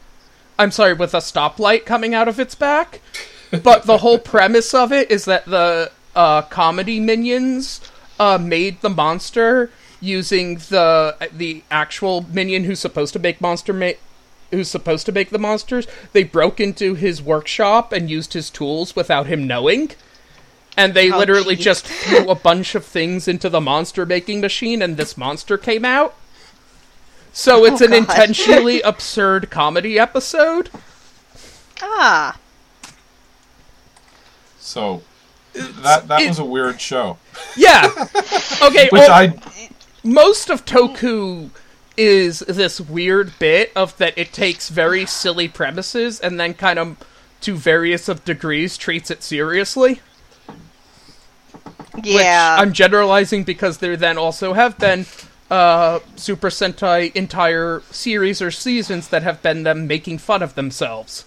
I'm 0.58 0.72
sorry, 0.72 0.94
with 0.94 1.14
a 1.14 1.18
stoplight 1.20 1.86
coming 1.86 2.14
out 2.14 2.28
of 2.28 2.40
its 2.40 2.56
back. 2.56 3.02
But 3.64 3.84
the 3.84 4.00
whole 4.00 4.20
premise 4.20 4.74
of 4.74 4.92
it 4.92 5.12
is 5.12 5.26
that 5.26 5.46
the 5.46 5.92
uh, 6.16 6.44
comedy 6.44 7.00
minions 7.00 7.82
uh, 8.20 8.38
made 8.38 8.82
the 8.82 8.90
monster 8.90 9.70
using 10.02 10.56
the 10.56 11.16
the 11.32 11.64
actual 11.72 12.26
minion 12.32 12.66
who's 12.66 12.80
supposed 12.80 13.14
to 13.14 13.20
make 13.20 13.40
monster 13.42 13.74
ma- 13.74 13.92
who's 14.52 14.68
supposed 14.70 15.06
to 15.06 15.12
make 15.12 15.30
the 15.30 15.40
monsters. 15.40 15.88
They 16.14 16.24
broke 16.24 16.60
into 16.60 16.96
his 16.96 17.22
workshop 17.22 17.92
and 17.92 18.10
used 18.10 18.34
his 18.34 18.50
tools 18.50 18.96
without 18.96 19.28
him 19.28 19.48
knowing. 19.48 19.92
And 20.78 20.94
they 20.94 21.10
Oh, 21.12 21.18
literally 21.18 21.56
jeez. 21.56 21.62
just 21.62 21.86
threw 21.88 22.30
a 22.30 22.36
bunch 22.36 22.76
of 22.76 22.86
things 22.86 23.28
into 23.28 23.50
the 23.50 23.62
monster 23.62 24.06
making 24.06 24.42
machine, 24.42 24.82
and 24.82 24.98
this 24.98 25.18
monster 25.18 25.58
came 25.58 25.86
out. 25.86 26.16
So 27.38 27.66
it's 27.66 27.82
Oh, 27.82 27.86
an 27.86 27.92
God. 27.92 27.98
intentionally 28.00 28.82
absurd 28.84 29.50
comedy 29.52 30.00
episode. 30.00 30.70
Ah, 31.82 32.38
So 34.58 35.04
that 35.54 36.08
that 36.08 36.26
was 36.28 36.40
a 36.40 36.46
weird 36.46 36.80
show, 36.80 37.18
Yeah. 37.58 37.90
Okay. 38.64 38.88
which 38.90 39.02
oh, 39.04 39.12
I 39.12 39.34
most 40.02 40.50
of 40.50 40.64
Toku 40.66 41.50
is 41.98 42.40
this 42.40 42.80
weird 42.80 43.38
bit 43.38 43.72
of 43.76 43.98
that 43.98 44.14
it 44.18 44.32
takes 44.32 44.70
very 44.70 45.06
silly 45.06 45.48
premises 45.50 46.20
and 46.22 46.40
then 46.40 46.54
kind 46.54 46.80
of 46.80 46.96
to 47.42 47.56
various 47.56 48.08
of 48.08 48.24
degrees 48.24 48.78
treats 48.78 49.12
it 49.12 49.22
seriously. 49.24 50.00
yeah. 52.02 52.56
Which 52.56 52.62
I'm 52.68 52.74
generalizing 52.74 53.44
because 53.44 53.80
there 53.80 53.98
then 53.98 54.18
also 54.18 54.54
have 54.54 54.78
been 54.78 55.06
uh, 55.50 56.00
Super 56.16 56.50
Sentai 56.50 57.16
entire 57.16 57.82
series 57.92 58.42
or 58.42 58.52
seasons 58.52 59.10
that 59.10 59.24
have 59.24 59.42
been 59.42 59.64
them 59.64 59.88
making 59.88 60.18
fun 60.18 60.42
of 60.42 60.56
themselves. 60.56 61.26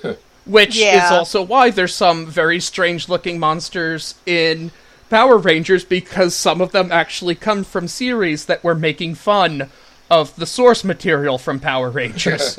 Which 0.46 0.78
is 0.78 1.10
also 1.10 1.42
why 1.42 1.70
there's 1.70 1.94
some 1.94 2.26
very 2.26 2.60
strange 2.60 3.08
looking 3.08 3.40
monsters 3.40 4.14
in 4.26 4.70
Power 5.10 5.38
Rangers 5.38 5.84
because 5.84 6.36
some 6.36 6.60
of 6.60 6.70
them 6.72 6.92
actually 6.92 7.34
come 7.34 7.64
from 7.64 7.88
series 7.88 8.46
that 8.46 8.62
were 8.62 8.74
making 8.76 9.16
fun 9.16 9.70
of 10.08 10.36
the 10.36 10.46
source 10.46 10.84
material 10.84 11.38
from 11.38 11.58
Power 11.58 11.90
Rangers. 11.90 12.58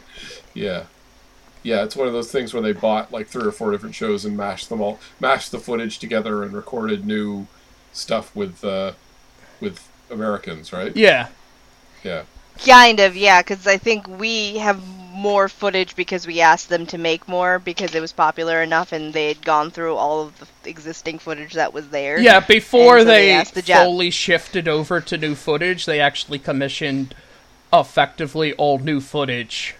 yeah. 0.54 0.84
Yeah, 1.64 1.82
it's 1.82 1.96
one 1.96 2.06
of 2.06 2.12
those 2.12 2.30
things 2.30 2.52
where 2.52 2.62
they 2.62 2.72
bought 2.72 3.10
like 3.10 3.26
three 3.26 3.46
or 3.46 3.52
four 3.52 3.72
different 3.72 3.94
shows 3.94 4.24
and 4.24 4.36
mashed 4.36 4.68
them 4.68 4.80
all, 4.80 5.00
mashed 5.18 5.50
the 5.50 5.58
footage 5.58 5.98
together 5.98 6.42
and 6.42 6.52
recorded 6.52 7.06
new 7.06 7.46
stuff 7.92 8.36
with 8.36 8.62
uh, 8.62 8.92
with 9.60 9.88
Americans, 10.10 10.72
right? 10.72 10.96
yeah. 10.96 11.28
Yeah. 12.02 12.24
Kind 12.64 13.00
of, 13.00 13.16
yeah, 13.16 13.42
because 13.42 13.66
I 13.66 13.78
think 13.78 14.06
we 14.06 14.58
have 14.58 14.80
more 15.14 15.48
footage 15.48 15.96
because 15.96 16.26
we 16.26 16.40
asked 16.40 16.68
them 16.68 16.86
to 16.86 16.98
make 16.98 17.26
more 17.28 17.58
because 17.58 17.94
it 17.94 18.00
was 18.00 18.12
popular 18.12 18.62
enough 18.62 18.92
and 18.92 19.12
they 19.12 19.28
had 19.28 19.44
gone 19.44 19.70
through 19.70 19.94
all 19.94 20.22
of 20.22 20.38
the 20.38 20.70
existing 20.70 21.18
footage 21.18 21.54
that 21.54 21.72
was 21.72 21.88
there. 21.88 22.18
Yeah, 22.18 22.40
before 22.40 22.98
so 22.98 23.04
they, 23.04 23.30
asked 23.32 23.54
the 23.54 23.62
Jap- 23.62 23.84
fully 23.84 24.10
shifted 24.10 24.68
over 24.68 25.00
to 25.00 25.16
new 25.16 25.34
footage, 25.34 25.86
they 25.86 26.00
actually 26.00 26.38
commissioned 26.38 27.14
effectively 27.72 28.52
all 28.54 28.78
new 28.78 29.00
footage 29.00 29.74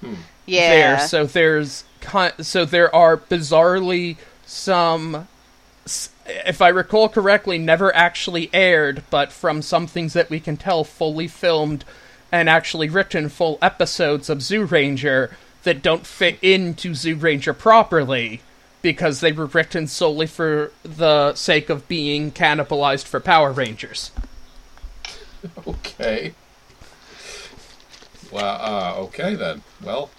hmm. 0.00 0.14
yeah. 0.46 0.68
there. 0.68 1.08
So 1.08 1.24
there's 1.24 1.84
ki- 2.00 2.42
so 2.42 2.64
there 2.64 2.94
are 2.94 3.16
bizarrely 3.16 4.16
some 4.44 5.26
s- 5.86 6.10
if 6.46 6.60
I 6.62 6.68
recall 6.68 7.08
correctly 7.08 7.58
never 7.58 7.94
actually 7.94 8.50
aired, 8.52 9.02
but 9.10 9.32
from 9.32 9.62
some 9.62 9.86
things 9.86 10.12
that 10.12 10.30
we 10.30 10.40
can 10.40 10.56
tell 10.56 10.84
fully 10.84 11.28
filmed 11.28 11.84
and 12.32 12.48
actually 12.48 12.88
written 12.88 13.28
full 13.28 13.58
episodes 13.60 14.30
of 14.30 14.38
Zyuranger 14.38 15.32
that 15.62 15.82
don't 15.82 16.06
fit 16.06 16.38
into 16.42 16.90
Zyuranger 16.92 17.56
properly 17.56 18.40
because 18.82 19.20
they 19.20 19.32
were 19.32 19.46
written 19.46 19.86
solely 19.86 20.26
for 20.26 20.72
the 20.82 21.34
sake 21.34 21.68
of 21.68 21.86
being 21.88 22.32
cannibalized 22.32 23.04
for 23.04 23.20
Power 23.20 23.52
Rangers. 23.52 24.10
Okay. 25.66 26.34
Well, 28.30 28.58
uh, 28.60 28.94
okay 29.02 29.34
then. 29.34 29.62
Well, 29.82 30.10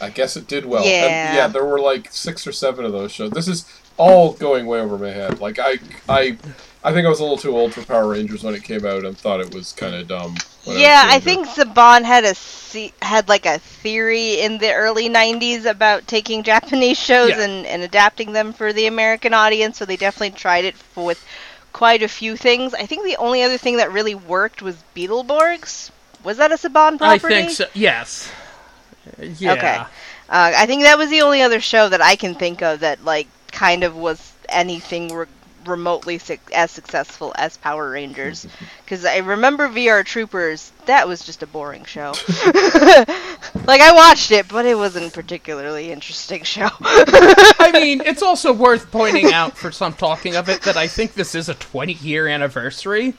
I 0.00 0.10
guess 0.10 0.36
it 0.36 0.46
did 0.46 0.64
well. 0.64 0.82
And, 0.82 0.90
Yeah. 0.90 1.34
yeah, 1.34 1.48
there 1.48 1.64
were 1.64 1.80
like 1.80 2.12
six 2.12 2.46
or 2.46 2.52
seven 2.52 2.84
of 2.84 2.92
those 2.92 3.12
shows. 3.12 3.30
This 3.32 3.48
is 3.48 3.66
all 3.96 4.32
going 4.34 4.66
way 4.66 4.80
over 4.80 4.98
my 4.98 5.10
head. 5.10 5.40
Like 5.40 5.58
I, 5.58 5.78
I, 6.08 6.36
I 6.84 6.92
think 6.92 7.06
I 7.06 7.08
was 7.08 7.20
a 7.20 7.22
little 7.22 7.38
too 7.38 7.56
old 7.56 7.74
for 7.74 7.82
Power 7.82 8.08
Rangers 8.08 8.44
when 8.44 8.54
it 8.54 8.62
came 8.64 8.84
out 8.84 9.04
and 9.04 9.16
thought 9.16 9.40
it 9.40 9.54
was 9.54 9.72
kind 9.72 9.94
of 9.94 10.08
dumb. 10.08 10.36
Yeah, 10.64 11.06
was 11.06 11.14
I 11.14 11.20
think 11.20 11.46
Saban 11.48 12.02
had 12.04 12.24
a 12.24 12.34
had 13.04 13.28
like 13.28 13.46
a 13.46 13.58
theory 13.58 14.40
in 14.40 14.58
the 14.58 14.72
early 14.72 15.08
'90s 15.08 15.64
about 15.64 16.06
taking 16.06 16.42
Japanese 16.42 16.98
shows 16.98 17.30
Yeah. 17.30 17.42
and, 17.42 17.66
and 17.66 17.82
adapting 17.82 18.32
them 18.32 18.52
for 18.52 18.72
the 18.72 18.86
American 18.86 19.32
audience. 19.32 19.78
So 19.78 19.84
they 19.84 19.96
definitely 19.96 20.36
tried 20.36 20.64
it 20.64 20.74
f 20.74 20.96
with 20.96 21.24
quite 21.72 22.02
a 22.02 22.08
few 22.08 22.36
things. 22.36 22.74
I 22.74 22.86
think 22.86 23.04
the 23.04 23.16
only 23.16 23.42
other 23.42 23.58
thing 23.58 23.76
that 23.76 23.92
really 23.92 24.14
worked 24.14 24.62
was 24.62 24.76
Beetleborgs. 24.94 25.90
Was 26.24 26.38
that 26.38 26.50
a 26.50 26.56
Saban 26.56 26.98
property? 26.98 27.34
I 27.34 27.42
think 27.42 27.50
so. 27.50 27.66
Yes. 27.74 28.30
Yeah. 29.18 29.52
Okay. 29.52 29.76
Uh, 30.28 30.52
I 30.56 30.66
think 30.66 30.82
that 30.82 30.98
was 30.98 31.10
the 31.10 31.22
only 31.22 31.42
other 31.42 31.60
show 31.60 31.88
that 31.88 32.02
I 32.02 32.16
can 32.16 32.34
think 32.34 32.62
of 32.62 32.80
that 32.80 33.04
like 33.04 33.28
kind 33.56 33.84
of 33.84 33.96
was 33.96 34.34
anything 34.50 35.08
re- 35.14 35.26
remotely 35.64 36.18
su- 36.18 36.36
as 36.54 36.70
successful 36.70 37.32
as 37.36 37.56
Power 37.56 37.90
Rangers. 37.90 38.46
Because 38.84 39.04
I 39.04 39.16
remember 39.16 39.68
VR 39.68 40.04
Troopers. 40.04 40.70
That 40.84 41.08
was 41.08 41.26
just 41.26 41.42
a 41.42 41.46
boring 41.48 41.84
show. 41.86 42.12
like 43.66 43.80
I 43.80 43.90
watched 43.92 44.30
it, 44.30 44.46
but 44.46 44.64
it 44.64 44.76
wasn't 44.76 45.06
a 45.06 45.10
particularly 45.10 45.90
interesting 45.90 46.44
show. 46.44 46.68
I 46.80 47.70
mean, 47.72 48.00
it's 48.02 48.22
also 48.22 48.52
worth 48.52 48.92
pointing 48.92 49.32
out 49.32 49.56
for 49.56 49.72
some 49.72 49.92
talking 49.92 50.36
of 50.36 50.48
it 50.48 50.62
that 50.62 50.76
I 50.76 50.86
think 50.86 51.14
this 51.14 51.34
is 51.34 51.48
a 51.48 51.54
20 51.54 51.94
year 51.94 52.28
anniversary 52.28 53.14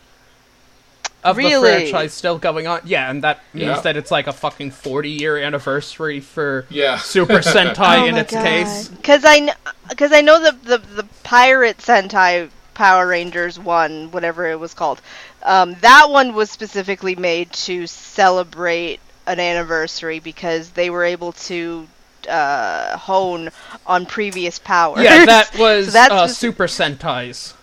of 1.29 1.35
the 1.35 1.43
Really? 1.43 1.69
franchise 1.91 2.13
still 2.13 2.37
going 2.37 2.67
on. 2.67 2.81
Yeah, 2.85 3.09
and 3.09 3.23
that 3.23 3.41
means 3.53 3.67
Yeah. 3.67 3.81
that 3.81 3.97
it's 3.97 4.11
like 4.11 4.27
a 4.27 4.33
fucking 4.33 4.71
40 4.71 5.09
year 5.09 5.37
anniversary 5.37 6.19
for 6.19 6.65
Yeah. 6.69 6.97
Super 6.97 7.39
Sentai 7.39 8.07
in 8.09 8.17
its 8.17 8.31
case. 8.33 8.87
Because 8.89 9.23
I, 9.25 9.39
kn- 9.39 9.55
cause 9.97 10.11
I 10.13 10.21
know 10.21 10.39
the, 10.41 10.51
the 10.63 10.77
the 10.77 11.03
Pirate 11.23 11.77
Sentai 11.79 12.49
Power 12.73 13.07
Rangers 13.07 13.57
one, 13.59 14.11
whatever 14.11 14.45
it 14.49 14.59
was 14.59 14.73
called. 14.73 15.01
Um, 15.43 15.75
that 15.81 16.09
one 16.09 16.33
was 16.33 16.49
specifically 16.51 17.15
made 17.15 17.51
to 17.53 17.87
celebrate 17.87 18.99
an 19.25 19.39
anniversary 19.39 20.19
because 20.19 20.71
they 20.71 20.89
were 20.89 21.03
able 21.03 21.31
to 21.33 21.87
uh, 22.29 22.97
hone 22.97 23.49
on 23.85 24.05
previous 24.05 24.59
powers. 24.59 25.03
Yeah, 25.03 25.25
that 25.25 25.55
was 25.57 25.85
So 25.87 25.91
that's 25.91 26.11
uh, 26.11 26.27
spec- 26.27 26.37
Super 26.37 26.67
Sentais. 26.67 27.53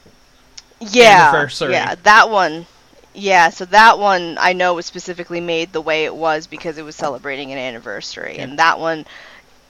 yeah, 0.80 1.28
anniversary. 1.30 1.72
yeah, 1.72 1.94
that 2.02 2.30
one. 2.30 2.66
Yeah, 3.14 3.50
so 3.50 3.64
that 3.66 3.98
one 3.98 4.36
I 4.40 4.52
know 4.52 4.74
was 4.74 4.86
specifically 4.86 5.40
made 5.40 5.72
the 5.72 5.80
way 5.80 6.04
it 6.04 6.14
was 6.14 6.46
because 6.48 6.78
it 6.78 6.84
was 6.84 6.96
celebrating 6.96 7.52
an 7.52 7.58
anniversary, 7.58 8.38
and 8.38 8.58
that 8.58 8.80
one 8.80 9.06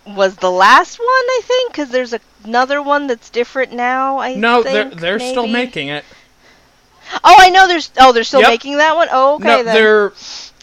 was 0.07 0.37
the 0.37 0.51
last 0.51 0.99
one 0.99 1.07
I 1.09 1.41
think 1.45 1.73
because 1.73 1.91
there's 1.91 2.13
a- 2.15 2.21
another 2.45 2.81
one 2.83 3.07
that's 3.07 3.29
different 3.31 3.73
now. 3.73 4.19
I 4.19 4.35
No, 4.35 4.63
think, 4.63 4.93
they're 4.93 5.01
they're 5.19 5.19
still 5.19 5.47
making 5.47 5.89
it. 5.89 6.05
Oh, 7.23 7.37
I 7.39 7.51
know. 7.51 7.69
There's 7.69 7.91
oh, 7.99 8.13
they're 8.13 8.25
still 8.25 8.41
Yep. 8.41 8.51
making 8.51 8.79
that 8.79 8.97
one. 8.97 9.09
Oh, 9.13 9.35
okay 9.35 9.45
no, 9.45 9.63
then. 9.63 9.75
there 9.75 10.13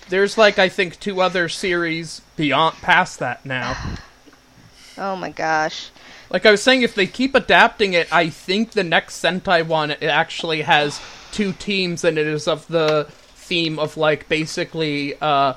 there's 0.10 0.38
like 0.38 0.58
I 0.60 0.68
think 0.70 1.00
two 1.00 1.22
other 1.22 1.50
series 1.50 2.22
beyond 2.36 2.78
past 2.78 3.20
that 3.20 3.46
now. 3.46 3.78
Oh 4.98 5.16
my 5.16 5.30
gosh. 5.30 5.90
Like 6.30 6.46
I 6.46 6.52
was 6.52 6.62
saying, 6.62 6.82
if 6.84 6.94
they 6.94 7.08
keep 7.08 7.34
adapting 7.34 7.94
it, 7.94 8.08
I 8.12 8.30
think 8.30 8.72
the 8.72 8.84
next 8.84 9.22
Sentai 9.24 9.66
one 9.66 9.92
it 9.92 10.04
actually 10.04 10.62
has 10.62 11.00
two 11.32 11.54
teams, 11.54 12.04
and 12.04 12.18
it 12.18 12.28
is 12.28 12.48
of 12.48 12.68
the 12.68 13.08
theme 13.10 13.80
of 13.80 13.98
like 13.98 14.28
basically 14.30 15.16
uh 15.22 15.54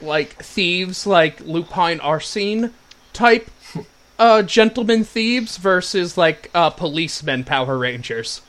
like 0.00 0.42
thieves, 0.42 1.06
like 1.06 1.40
Lupin 1.40 2.00
Arsene 2.00 2.72
type 3.12 3.50
uh 4.18 4.42
gentleman 4.42 5.04
thieves 5.04 5.56
versus 5.56 6.16
like 6.18 6.50
uh 6.54 6.70
policemen 6.70 7.44
Power 7.44 7.78
Rangers. 7.78 8.42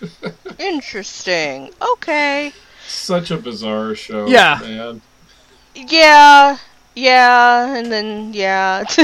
Interesting. 0.58 1.70
Okay. 1.94 2.52
Such 2.86 3.30
a 3.30 3.36
bizarre 3.36 3.94
show. 3.94 4.26
Yeah. 4.26 4.58
Man. 4.62 5.00
Yeah. 5.74 6.58
Yeah, 6.94 7.74
and 7.74 7.90
then 7.90 8.34
yeah. 8.34 8.84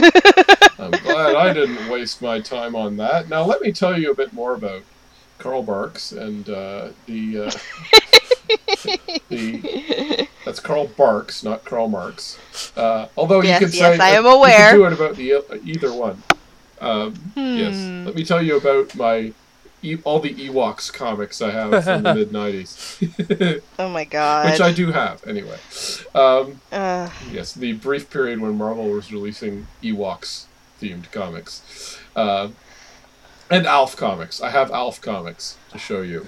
I'm 0.78 0.90
glad 0.90 1.36
I 1.36 1.52
didn't 1.54 1.88
waste 1.88 2.20
my 2.20 2.40
time 2.40 2.76
on 2.76 2.98
that. 2.98 3.28
Now 3.28 3.44
let 3.44 3.62
me 3.62 3.72
tell 3.72 3.98
you 3.98 4.10
a 4.10 4.14
bit 4.14 4.32
more 4.32 4.54
about 4.54 4.82
Carl 5.38 5.62
Barks 5.62 6.12
and 6.12 6.48
uh, 6.48 6.88
the 7.06 7.46
uh, 7.46 7.50
the 9.28 10.28
that's 10.44 10.60
Carl 10.60 10.86
Barks, 10.88 11.42
not 11.44 11.64
Karl 11.64 11.88
Marx. 11.88 12.38
Uh, 12.76 13.06
although 13.16 13.42
Yes, 13.42 13.60
you 13.60 13.66
can 13.68 13.76
yes, 13.76 13.98
say 13.98 14.04
I 14.04 14.10
am 14.10 14.24
you 14.24 14.30
could 14.30 14.36
aware. 14.36 14.72
do 14.74 14.84
it 14.86 14.92
about 14.92 15.16
the 15.16 15.34
uh, 15.34 15.40
either 15.64 15.92
one. 15.92 16.22
Um, 16.80 17.14
Hmm. 17.34 17.56
Yes, 17.58 18.06
let 18.06 18.14
me 18.14 18.24
tell 18.24 18.40
you 18.42 18.56
about 18.56 18.94
my 18.94 19.32
e- 19.82 19.98
all 20.04 20.20
the 20.20 20.32
Ewoks 20.34 20.92
comics 20.92 21.42
I 21.42 21.50
have 21.50 21.84
from 21.84 22.02
the 22.04 22.14
mid 22.16 22.30
'90s, 22.30 23.60
oh 23.78 23.88
my 23.88 24.04
god. 24.04 24.50
which 24.50 24.60
I 24.60 24.72
do 24.72 24.92
have 24.92 25.26
anyway. 25.26 25.58
Um, 26.14 26.60
uh, 26.72 27.10
Yes, 27.32 27.52
the 27.52 27.72
brief 27.72 28.10
period 28.10 28.40
when 28.40 28.56
Marvel 28.56 28.88
was 28.90 29.12
releasing 29.12 29.66
Ewoks 29.82 30.44
themed 30.80 31.10
comics. 31.10 31.98
And 33.50 33.66
Alf 33.66 33.96
comics. 33.96 34.40
I 34.40 34.50
have 34.50 34.70
Alf 34.70 35.00
comics 35.00 35.56
to 35.72 35.78
show 35.78 36.02
you. 36.02 36.26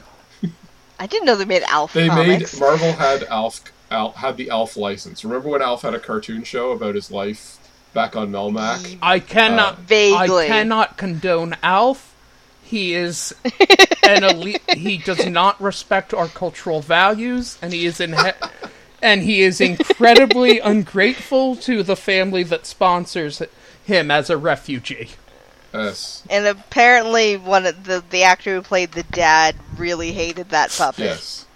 I 0.98 1.06
didn't 1.06 1.26
know 1.26 1.34
they 1.36 1.44
made 1.44 1.62
Alf 1.64 1.92
They 1.92 2.08
comics. 2.08 2.52
made 2.54 2.60
Marvel 2.60 2.92
had 2.92 3.24
Alf 3.24 3.60
Al, 3.90 4.12
had 4.12 4.36
the 4.36 4.50
Alf 4.50 4.76
license. 4.76 5.24
Remember 5.24 5.48
when 5.48 5.62
Alf 5.62 5.82
had 5.82 5.94
a 5.94 5.98
cartoon 5.98 6.44
show 6.44 6.70
about 6.72 6.94
his 6.94 7.10
life 7.10 7.56
back 7.92 8.14
on 8.16 8.30
Melmac? 8.30 8.98
I 9.02 9.18
cannot 9.18 9.74
Uh, 9.74 9.80
Vaguely. 9.86 10.44
I 10.44 10.48
cannot 10.48 10.96
condone 10.96 11.56
Alf. 11.62 12.14
He 12.62 12.94
is 12.94 13.34
an 14.04 14.22
elite. 14.24 14.62
He 14.70 14.96
does 14.98 15.26
not 15.26 15.60
respect 15.60 16.14
our 16.14 16.28
cultural 16.28 16.80
values, 16.80 17.58
and 17.60 17.72
he 17.72 17.84
is 17.84 17.98
in. 18.00 18.14
and 19.02 19.22
he 19.22 19.40
is 19.42 19.60
incredibly 19.60 20.58
ungrateful 20.74 21.56
to 21.56 21.82
the 21.82 21.96
family 21.96 22.44
that 22.44 22.66
sponsors 22.66 23.42
him 23.84 24.10
as 24.10 24.30
a 24.30 24.36
refugee. 24.36 25.10
Yes. 25.72 26.22
And 26.28 26.46
apparently, 26.46 27.36
one 27.36 27.66
of 27.66 27.84
the 27.84 28.02
the 28.10 28.22
actor 28.22 28.54
who 28.54 28.62
played 28.62 28.92
the 28.92 29.04
dad 29.04 29.56
really 29.76 30.12
hated 30.12 30.50
that 30.50 30.70
puppet. 30.76 31.04
Yes. 31.04 31.46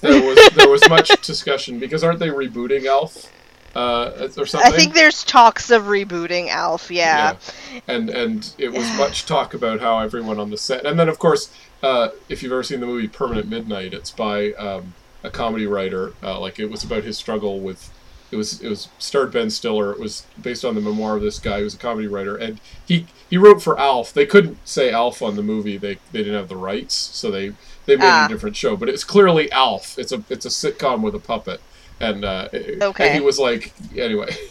There 0.00 0.22
was 0.22 0.50
there 0.54 0.68
was 0.68 0.88
much 0.88 1.08
discussion 1.22 1.78
because 1.78 2.04
aren't 2.04 2.18
they 2.18 2.28
rebooting 2.28 2.86
Alf? 2.86 3.32
Uh, 3.74 4.28
or 4.36 4.46
something? 4.46 4.72
I 4.72 4.74
think 4.74 4.94
there's 4.94 5.22
talks 5.24 5.70
of 5.70 5.84
rebooting 5.84 6.48
Alf. 6.48 6.90
Yeah. 6.90 7.36
and 7.86 8.10
and 8.10 8.52
it 8.58 8.72
was 8.72 8.90
much 8.96 9.26
talk 9.26 9.54
about 9.54 9.80
how 9.80 9.98
everyone 9.98 10.38
on 10.38 10.50
the 10.50 10.58
set, 10.58 10.84
and 10.84 10.98
then 10.98 11.08
of 11.08 11.18
course, 11.18 11.52
uh, 11.82 12.08
if 12.28 12.42
you've 12.42 12.52
ever 12.52 12.62
seen 12.62 12.80
the 12.80 12.86
movie 12.86 13.08
Permanent 13.08 13.48
Midnight, 13.48 13.94
it's 13.94 14.10
by 14.10 14.52
um, 14.52 14.94
a 15.22 15.30
comedy 15.30 15.66
writer. 15.66 16.12
Uh, 16.22 16.38
like 16.40 16.58
it 16.58 16.70
was 16.70 16.84
about 16.84 17.04
his 17.04 17.16
struggle 17.16 17.60
with. 17.60 17.90
It 18.30 18.36
was 18.36 18.60
it 18.60 18.68
was 18.68 18.88
starred 18.98 19.32
Ben 19.32 19.48
Stiller. 19.50 19.90
It 19.92 19.98
was 19.98 20.26
based 20.40 20.64
on 20.64 20.74
the 20.74 20.80
memoir 20.80 21.16
of 21.16 21.22
this 21.22 21.38
guy 21.38 21.58
who 21.58 21.64
was 21.64 21.74
a 21.74 21.78
comedy 21.78 22.06
writer, 22.06 22.36
and 22.36 22.60
he 22.86 23.06
he 23.30 23.36
wrote 23.38 23.62
for 23.62 23.78
Alf. 23.78 24.12
They 24.12 24.26
couldn't 24.26 24.58
say 24.66 24.90
Alf 24.90 25.22
on 25.22 25.36
the 25.36 25.42
movie. 25.42 25.76
They 25.78 25.94
they 26.12 26.18
didn't 26.18 26.34
have 26.34 26.48
the 26.48 26.56
rights, 26.56 26.94
so 26.94 27.30
they 27.30 27.50
they 27.86 27.96
made 27.96 28.04
Ah. 28.04 28.26
a 28.26 28.28
different 28.28 28.54
show. 28.56 28.76
But 28.76 28.88
it's 28.90 29.04
clearly 29.04 29.50
Alf. 29.52 29.98
It's 29.98 30.12
a 30.12 30.22
it's 30.28 30.44
a 30.44 30.50
sitcom 30.50 31.00
with 31.00 31.14
a 31.14 31.18
puppet, 31.18 31.60
and 32.00 32.24
uh, 32.24 32.48
Okay. 32.52 33.06
and 33.06 33.14
he 33.14 33.20
was 33.20 33.38
like 33.38 33.72
anyway. 33.96 34.34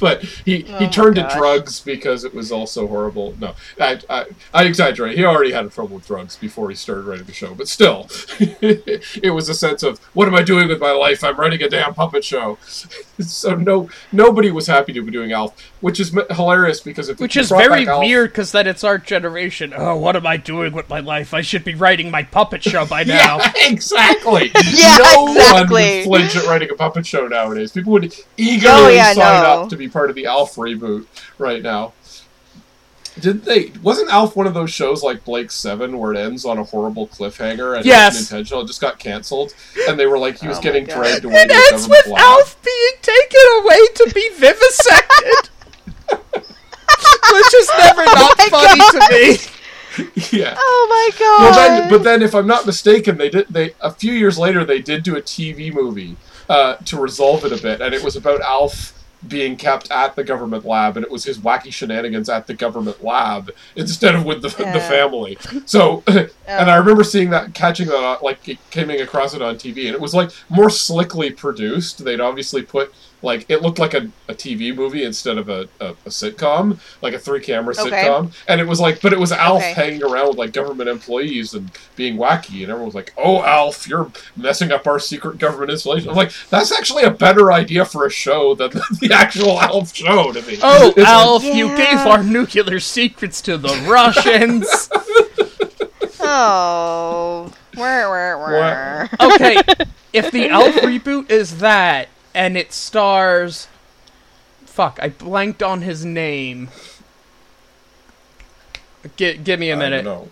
but 0.00 0.22
he, 0.22 0.62
he 0.62 0.72
Oh 0.74 0.80
my 0.80 0.86
turned 0.88 1.16
to 1.16 1.28
drugs 1.36 1.80
because 1.80 2.24
it 2.24 2.34
was 2.34 2.50
also 2.50 2.86
horrible. 2.88 3.34
No, 3.38 3.54
I, 3.78 4.00
I, 4.08 4.26
I 4.52 4.64
exaggerate. 4.64 5.16
He 5.16 5.24
already 5.24 5.52
had 5.52 5.64
a 5.66 5.68
trouble 5.68 5.96
with 5.96 6.06
drugs 6.06 6.36
before 6.36 6.70
he 6.70 6.76
started 6.76 7.02
writing 7.04 7.26
the 7.26 7.32
show, 7.32 7.54
but 7.54 7.68
still, 7.68 8.08
it 8.40 9.32
was 9.34 9.48
a 9.48 9.54
sense 9.54 9.82
of 9.82 9.98
what 10.14 10.26
am 10.28 10.34
I 10.34 10.42
doing 10.42 10.68
with 10.68 10.80
my 10.80 10.92
life? 10.92 11.22
I'm 11.22 11.36
writing 11.38 11.62
a 11.62 11.68
damn 11.68 11.94
puppet 11.94 12.24
show. 12.24 12.58
so 13.20 13.54
no, 13.54 13.88
nobody 14.12 14.50
was 14.50 14.66
happy 14.66 14.92
to 14.94 15.02
be 15.02 15.10
doing 15.10 15.32
Alf, 15.32 15.54
which 15.80 16.00
is 16.00 16.14
hilarious 16.30 16.80
because 16.80 17.08
if 17.08 17.20
Which 17.20 17.36
is 17.36 17.50
very 17.50 17.86
Alf- 17.86 18.00
weird 18.02 18.30
because 18.30 18.52
then 18.52 18.66
it's 18.66 18.84
our 18.84 18.98
generation. 18.98 19.72
Oh, 19.76 19.96
what 19.96 20.16
am 20.16 20.26
I 20.26 20.36
doing 20.36 20.72
with 20.72 20.88
my 20.88 21.00
life? 21.00 21.34
I 21.34 21.42
should 21.42 21.64
be 21.64 21.74
writing 21.74 22.10
my 22.10 22.22
puppet 22.22 22.62
show 22.62 22.86
by 22.86 23.04
now. 23.04 23.38
Yeah, 23.38 23.52
exactly. 23.56 24.50
Yeah, 24.72 24.96
no 24.98 25.24
one 25.24 25.36
exactly. 25.36 25.82
would 25.98 26.04
flinch 26.04 26.36
at 26.36 26.44
writing 26.46 26.70
a 26.70 26.74
puppet 26.74 27.06
show 27.06 27.26
nowadays. 27.26 27.72
People 27.72 27.92
would 27.92 28.04
oh, 28.12 28.22
eagerly 28.36 28.70
Oh, 28.72 28.88
yeah, 28.88 29.12
sign 29.12 29.42
no. 29.42 29.62
up 29.62 29.68
to 29.70 29.76
be 29.76 29.88
part 29.90 30.10
of 30.10 30.16
the 30.16 30.26
Alf 30.26 30.56
reboot 30.56 31.06
right 31.38 31.62
now. 31.62 31.92
Did 33.18 33.44
they? 33.44 33.72
Wasn't 33.82 34.08
Alf 34.08 34.36
one 34.36 34.46
of 34.46 34.54
those 34.54 34.70
shows 34.70 35.02
like 35.02 35.24
Blake 35.24 35.50
Seven 35.50 35.98
where 35.98 36.12
it 36.12 36.18
ends 36.18 36.44
on 36.44 36.58
a 36.58 36.64
horrible 36.64 37.08
cliffhanger 37.08 37.76
and 37.76 37.84
Yes. 37.84 38.16
it 38.16 38.20
intentional? 38.20 38.62
It 38.62 38.68
just 38.68 38.80
got 38.80 38.98
canceled, 38.98 39.52
and 39.88 39.98
they 39.98 40.06
were 40.06 40.18
like 40.18 40.38
he 40.38 40.46
was 40.48 40.58
Oh 40.58 40.62
getting 40.62 40.86
dragged 40.86 41.24
away. 41.24 41.34
It 41.34 41.48
to 41.48 41.72
ends 41.72 41.88
with 41.88 42.06
lab. 42.06 42.20
Alf 42.22 42.56
being 42.62 42.92
taken 43.02 43.40
away 43.60 43.86
to 43.96 44.12
be 44.14 44.30
vivisected. 44.38 45.50
Which 47.32 47.54
is 47.54 47.70
never 47.78 48.04
not 48.04 48.38
my 48.38 48.48
funny 48.48 48.80
to 48.80 49.08
me. 49.10 50.10
yeah. 50.30 50.54
Oh 50.56 50.86
my 50.88 51.18
god. 51.18 51.40
Well, 51.40 51.54
then, 51.54 51.90
but 51.90 52.04
then, 52.04 52.22
if 52.22 52.34
I'm 52.34 52.46
not 52.46 52.64
mistaken, 52.64 53.18
they 53.18 53.28
did. 53.28 53.48
They 53.48 53.74
a 53.80 53.90
few 53.90 54.12
years 54.12 54.38
later 54.38 54.64
they 54.64 54.80
did 54.80 55.02
do 55.02 55.16
a 55.16 55.22
TV 55.22 55.72
movie 55.72 56.16
uh, 56.48 56.76
to 56.76 56.96
resolve 56.98 57.44
it 57.44 57.52
a 57.52 57.60
bit, 57.60 57.80
and 57.80 57.92
it 57.92 58.02
was 58.02 58.16
about 58.16 58.40
Alf 58.40 58.94
being 59.26 59.56
kept 59.56 59.90
at 59.90 60.16
the 60.16 60.24
government 60.24 60.64
lab, 60.64 60.96
and 60.96 61.04
it 61.04 61.10
was 61.10 61.24
his 61.24 61.38
wacky 61.38 61.72
shenanigans 61.72 62.28
at 62.28 62.46
the 62.46 62.54
government 62.54 63.04
lab 63.04 63.50
instead 63.76 64.14
of 64.14 64.24
with 64.24 64.42
the, 64.42 64.48
the 64.72 64.80
family. 64.80 65.36
So, 65.66 66.02
and 66.46 66.70
I 66.70 66.76
remember 66.76 67.04
seeing 67.04 67.30
that, 67.30 67.54
catching 67.54 67.88
that, 67.88 68.22
like 68.22 68.58
coming 68.70 69.00
across 69.00 69.34
it 69.34 69.42
on 69.42 69.56
TV, 69.56 69.86
and 69.86 69.94
it 69.94 70.00
was 70.00 70.14
like 70.14 70.30
more 70.48 70.70
slickly 70.70 71.30
produced. 71.30 72.04
They'd 72.04 72.20
obviously 72.20 72.62
put 72.62 72.94
like 73.22 73.44
it 73.48 73.62
looked 73.62 73.78
like 73.78 73.94
a, 73.94 74.08
a 74.28 74.34
TV 74.34 74.74
movie 74.74 75.04
instead 75.04 75.36
of 75.38 75.48
a, 75.48 75.68
a, 75.80 75.88
a 75.90 76.08
sitcom, 76.08 76.78
like 77.02 77.12
a 77.14 77.18
three 77.18 77.40
camera 77.40 77.74
Okay. 77.78 77.90
sitcom, 78.04 78.32
and 78.48 78.60
it 78.60 78.66
was 78.66 78.80
like, 78.80 79.00
but 79.02 79.12
it 79.12 79.18
was 79.18 79.30
Alf 79.32 79.62
Okay. 79.62 79.72
hanging 79.74 80.02
around 80.02 80.28
with 80.28 80.38
like 80.38 80.52
government 80.52 80.88
employees 80.88 81.54
and 81.54 81.70
being 81.96 82.16
wacky, 82.16 82.62
and 82.62 82.70
everyone 82.70 82.86
was 82.86 82.94
like, 82.94 83.12
"Oh, 83.18 83.42
Alf, 83.42 83.86
you're 83.88 84.10
messing 84.36 84.72
up 84.72 84.86
our 84.86 84.98
secret 84.98 85.38
government 85.38 85.70
installation." 85.70 86.08
I'm 86.08 86.16
like, 86.16 86.32
that's 86.48 86.72
actually 86.72 87.02
a 87.02 87.10
better 87.10 87.52
idea 87.52 87.84
for 87.84 88.06
a 88.06 88.10
show 88.10 88.54
than 88.54 88.70
the 89.00 89.10
actual 89.12 89.60
Alf 89.60 89.94
show 89.94 90.32
to 90.32 90.42
me. 90.42 90.58
Oh, 90.62 90.88
It's 90.88 90.96
like- 90.98 91.06
Alf, 91.06 91.44
you 91.44 91.68
gave 91.76 91.98
our 91.98 92.22
nuclear 92.22 92.80
secrets 92.80 93.40
to 93.42 93.56
the 93.58 93.68
Russians. 93.88 94.88
Oh. 96.22 97.50
Where, 97.74 98.10
where, 98.10 98.38
where? 98.38 99.08
okay, 99.20 99.56
if 100.12 100.30
the 100.30 100.48
Alf 100.50 100.74
reboot 100.76 101.30
is 101.30 101.58
that, 101.58 102.08
and 102.34 102.56
it 102.56 102.72
stars. 102.72 103.68
Fuck, 104.66 104.98
I 105.02 105.08
blanked 105.08 105.62
on 105.62 105.82
his 105.82 106.04
name. 106.04 106.68
Gi- 109.16 109.38
give 109.38 109.58
me 109.58 109.70
a 109.70 109.76
minute. 109.76 110.04
don't 110.04 110.24
know. 110.24 110.28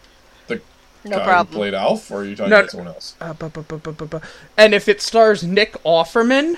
The 0.47 0.61
No 1.05 1.19
guy 1.19 1.25
problem. 1.25 1.53
who 1.55 1.59
played 1.59 1.75
Alf, 1.75 2.11
or 2.11 2.21
are 2.21 2.25
you 2.25 2.37
talking 2.37 2.51
No, 2.51 2.59
about 2.61 2.71
someone 2.71 2.89
else? 2.89 3.15
Uh, 3.21 3.33
bu- 3.33 3.49
bu- 3.49 3.63
bu- 3.63 3.79
bu- 3.79 3.93
bu- 3.93 4.07
bu- 4.07 4.21
And 4.57 4.75
if 4.75 4.89
it 4.89 5.01
stars 5.01 5.43
Nick 5.43 5.73
Offerman 5.85 6.57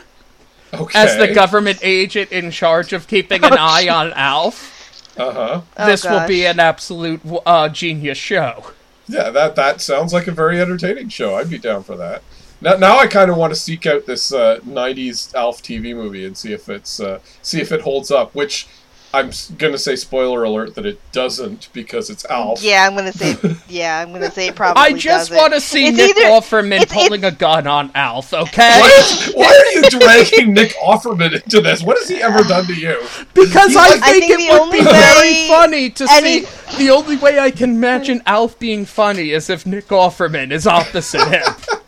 Okay. 0.75 0.99
as 0.99 1.17
the 1.17 1.29
government 1.33 1.79
agent 1.83 2.31
in 2.33 2.51
charge 2.51 2.93
of 2.93 3.07
keeping 3.09 3.45
an 3.45 3.53
eye 3.59 3.89
on 3.89 4.13
Alf, 4.15 4.77
Uh 5.17 5.33
huh. 5.33 5.61
Oh, 5.77 5.87
this 5.87 6.05
will 6.05 6.27
be 6.27 6.47
an 6.47 6.61
absolute 6.61 7.21
uh, 7.45 7.69
genius 7.69 8.17
show. 8.19 8.73
Yeah, 9.09 9.31
that 9.31 9.57
that 9.57 9.81
sounds 9.81 10.13
like 10.13 10.29
a 10.29 10.33
very 10.33 10.61
entertaining 10.61 11.09
show. 11.09 11.35
I'd 11.37 11.51
be 11.51 11.59
down 11.59 11.83
for 11.83 11.97
that. 11.97 12.23
Now, 12.61 12.77
now 12.77 12.99
I 12.99 13.07
kind 13.07 13.31
of 13.31 13.37
want 13.37 13.53
to 13.55 13.59
seek 13.59 13.87
out 13.87 14.07
this 14.07 14.33
uh, 14.33 14.59
'90s 14.67 15.35
Alf 15.35 15.63
TV 15.63 15.95
movie 15.95 16.25
and 16.27 16.37
see 16.37 16.53
if 16.53 16.69
it's 16.69 17.01
uh, 17.01 17.21
see 17.43 17.61
if 17.61 17.73
it 17.73 17.81
holds 17.81 18.11
up. 18.11 18.35
Which 18.35 18.69
I'm 19.13 19.31
gonna 19.59 19.79
say 19.79 19.97
spoiler 19.97 20.45
alert 20.45 20.75
that 20.77 20.87
it 20.87 21.01
doesn't 21.11 21.69
because 21.73 22.11
it's 22.11 22.25
Alf. 22.27 22.63
Yeah, 22.63 22.87
I'm 22.89 22.95
gonna 22.97 23.13
say. 23.13 23.37
Yeah, 23.71 24.01
I'm 24.01 24.13
gonna 24.13 24.31
say 24.31 24.49
it 24.49 24.57
probably. 24.57 24.83
I 24.83 24.93
just 24.93 25.31
want 25.33 25.53
to 25.55 25.61
see 25.61 25.87
It's 25.87 25.97
Nick 25.97 26.17
either- 26.17 26.27
Offerman 26.29 26.83
it's- 26.83 26.93
pulling 26.93 27.25
a 27.25 27.31
gun 27.31 27.67
on 27.69 27.91
Alf, 27.95 28.35
okay? 28.35 28.79
Why, 28.81 29.31
why 29.35 29.47
are 29.47 29.73
you 29.81 29.83
dragging 29.91 30.53
Nick 30.55 30.75
Offerman 30.83 31.41
into 31.43 31.61
this? 31.61 31.81
What 31.83 31.97
has 31.99 32.09
he 32.09 32.21
ever 32.21 32.43
done 32.43 32.67
to 32.67 32.75
you? 32.75 33.01
Because 33.33 33.69
He's 33.69 33.77
I 33.77 33.89
like- 33.91 34.03
I 34.03 34.11
think, 34.11 34.25
think 34.27 34.41
it 34.41 34.53
would 34.53 34.61
only 34.61 34.79
be 34.81 34.85
very 34.85 35.47
funny 35.49 35.91
to 35.91 36.07
any- 36.11 36.43
see. 36.43 36.77
The 36.85 36.91
only 36.91 37.17
way 37.17 37.39
I 37.39 37.51
can 37.53 37.71
imagine 37.71 38.23
Alf 38.27 38.59
being 38.59 38.85
funny 38.85 39.31
is 39.31 39.49
if 39.49 39.65
Nick 39.67 39.87
Offerman 39.89 40.51
is 40.53 40.67
opposite 40.67 41.27
him. 41.29 41.43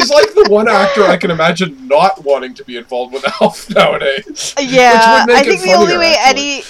He's 0.00 0.10
like 0.10 0.34
the 0.34 0.46
one 0.50 0.68
actor 0.68 1.04
I 1.04 1.16
can 1.16 1.30
imagine 1.30 1.86
not 1.88 2.24
wanting 2.24 2.54
to 2.54 2.64
be 2.64 2.76
involved 2.76 3.12
with 3.12 3.24
Alf 3.40 3.68
nowadays. 3.70 4.54
Uh, 4.58 4.62
yeah, 4.62 5.24
make 5.26 5.36
I 5.36 5.40
it 5.40 5.44
think 5.46 5.62
the 5.62 5.74
only 5.74 5.96
way 5.98 6.14
actually. 6.18 6.50
any. 6.52 6.62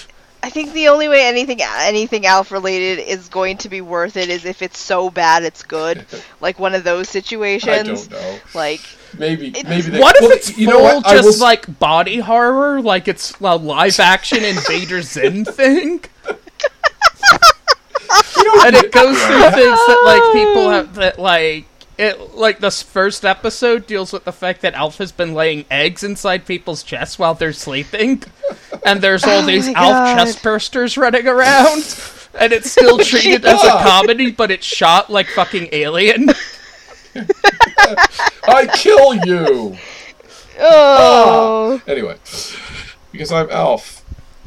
I 0.42 0.48
think 0.48 0.72
the 0.72 0.88
only 0.88 1.06
way 1.06 1.22
anything 1.26 1.60
anything 1.62 2.24
Alf 2.24 2.50
related 2.50 2.98
is 3.00 3.28
going 3.28 3.58
to 3.58 3.68
be 3.68 3.82
worth 3.82 4.16
it 4.16 4.30
is 4.30 4.46
if 4.46 4.62
it's 4.62 4.78
so 4.78 5.10
bad 5.10 5.42
it's 5.44 5.62
good, 5.62 6.06
like 6.40 6.58
one 6.58 6.74
of 6.74 6.82
those 6.82 7.08
situations. 7.10 7.68
I 7.68 7.76
situations. 7.82 8.08
don't 8.08 8.20
know. 8.22 8.38
Like, 8.54 8.80
Maybe, 9.18 9.48
It's- 9.48 9.64
maybe. 9.64 9.90
They, 9.90 10.00
What 10.00 10.16
if 10.16 10.22
well, 10.22 10.30
it's 10.30 10.56
you 10.56 10.70
full 10.70 10.78
know 10.78 10.84
what? 10.84 11.06
I 11.06 11.14
will 11.16 11.22
just 11.22 11.34
s- 11.36 11.40
like 11.42 11.78
body 11.78 12.20
horror, 12.20 12.80
like 12.80 13.06
it's 13.08 13.38
a 13.40 13.56
live 13.56 13.98
action 14.00 14.42
Invader 14.44 15.02
Zim 15.02 15.44
thing? 15.58 16.04
you 18.36 18.44
know, 18.44 18.62
and 18.66 18.76
it 18.76 18.92
goes 18.92 19.16
through 19.22 19.40
things 19.50 19.78
that 19.86 20.02
like 20.04 20.32
people 20.32 20.70
have 20.70 20.94
that 20.94 21.18
like 21.18 21.66
it 22.00 22.34
like 22.34 22.58
this 22.60 22.82
first 22.82 23.24
episode 23.24 23.86
deals 23.86 24.12
with 24.12 24.24
the 24.24 24.32
fact 24.32 24.62
that 24.62 24.74
Alf 24.74 24.98
has 24.98 25.12
been 25.12 25.34
laying 25.34 25.66
eggs 25.70 26.02
inside 26.02 26.46
people's 26.46 26.82
chests 26.82 27.18
while 27.18 27.34
they're 27.34 27.52
sleeping, 27.52 28.22
and 28.84 29.00
there's 29.02 29.24
all 29.24 29.38
Oh 29.42 29.46
these 29.46 29.66
my 29.66 29.74
Alf 29.76 29.92
God. 29.92 30.14
chest 30.16 30.38
bursters 30.42 30.96
running 30.96 31.28
around, 31.28 31.82
and 32.40 32.52
it's 32.52 32.70
still 32.70 32.98
treated 33.04 33.44
as 33.44 33.62
a 33.62 33.68
comedy, 33.82 34.30
but 34.30 34.50
it's 34.50 34.66
shot 34.66 35.10
like 35.10 35.26
fucking 35.28 35.68
Alien. 35.72 36.30
I 38.48 38.66
kill 38.74 39.14
you. 39.26 39.76
oh, 40.60 41.80
ah. 41.80 41.90
Anyway, 41.90 42.16
because 43.12 43.30
I'm 43.32 43.50
Alf. 43.50 43.99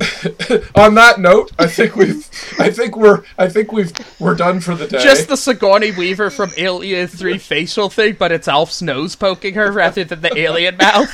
On 0.76 0.96
that 0.96 1.20
note, 1.20 1.52
I 1.58 1.68
think 1.68 1.96
we've, 1.96 2.30
I 2.60 2.70
think 2.70 2.98
we're, 2.98 3.24
I 3.38 3.48
think 3.48 3.72
we've, 3.72 3.92
we're 4.20 4.36
done 4.36 4.60
for 4.60 4.76
the 4.76 4.88
day. 4.88 5.02
Just 5.02 5.28
the 5.28 5.38
Sigourney 5.38 5.92
Weaver 5.92 6.30
from 6.30 6.52
Alien 6.58 7.08
Three 7.08 7.38
facial 7.38 7.90
thing, 7.90 8.16
but 8.20 8.32
it's 8.32 8.48
Alf's 8.48 8.82
nose 8.82 9.16
poking 9.16 9.54
her 9.54 9.72
rather 9.72 10.04
than 10.04 10.22
the 10.22 10.38
alien 10.38 10.78
mouth. 10.78 11.12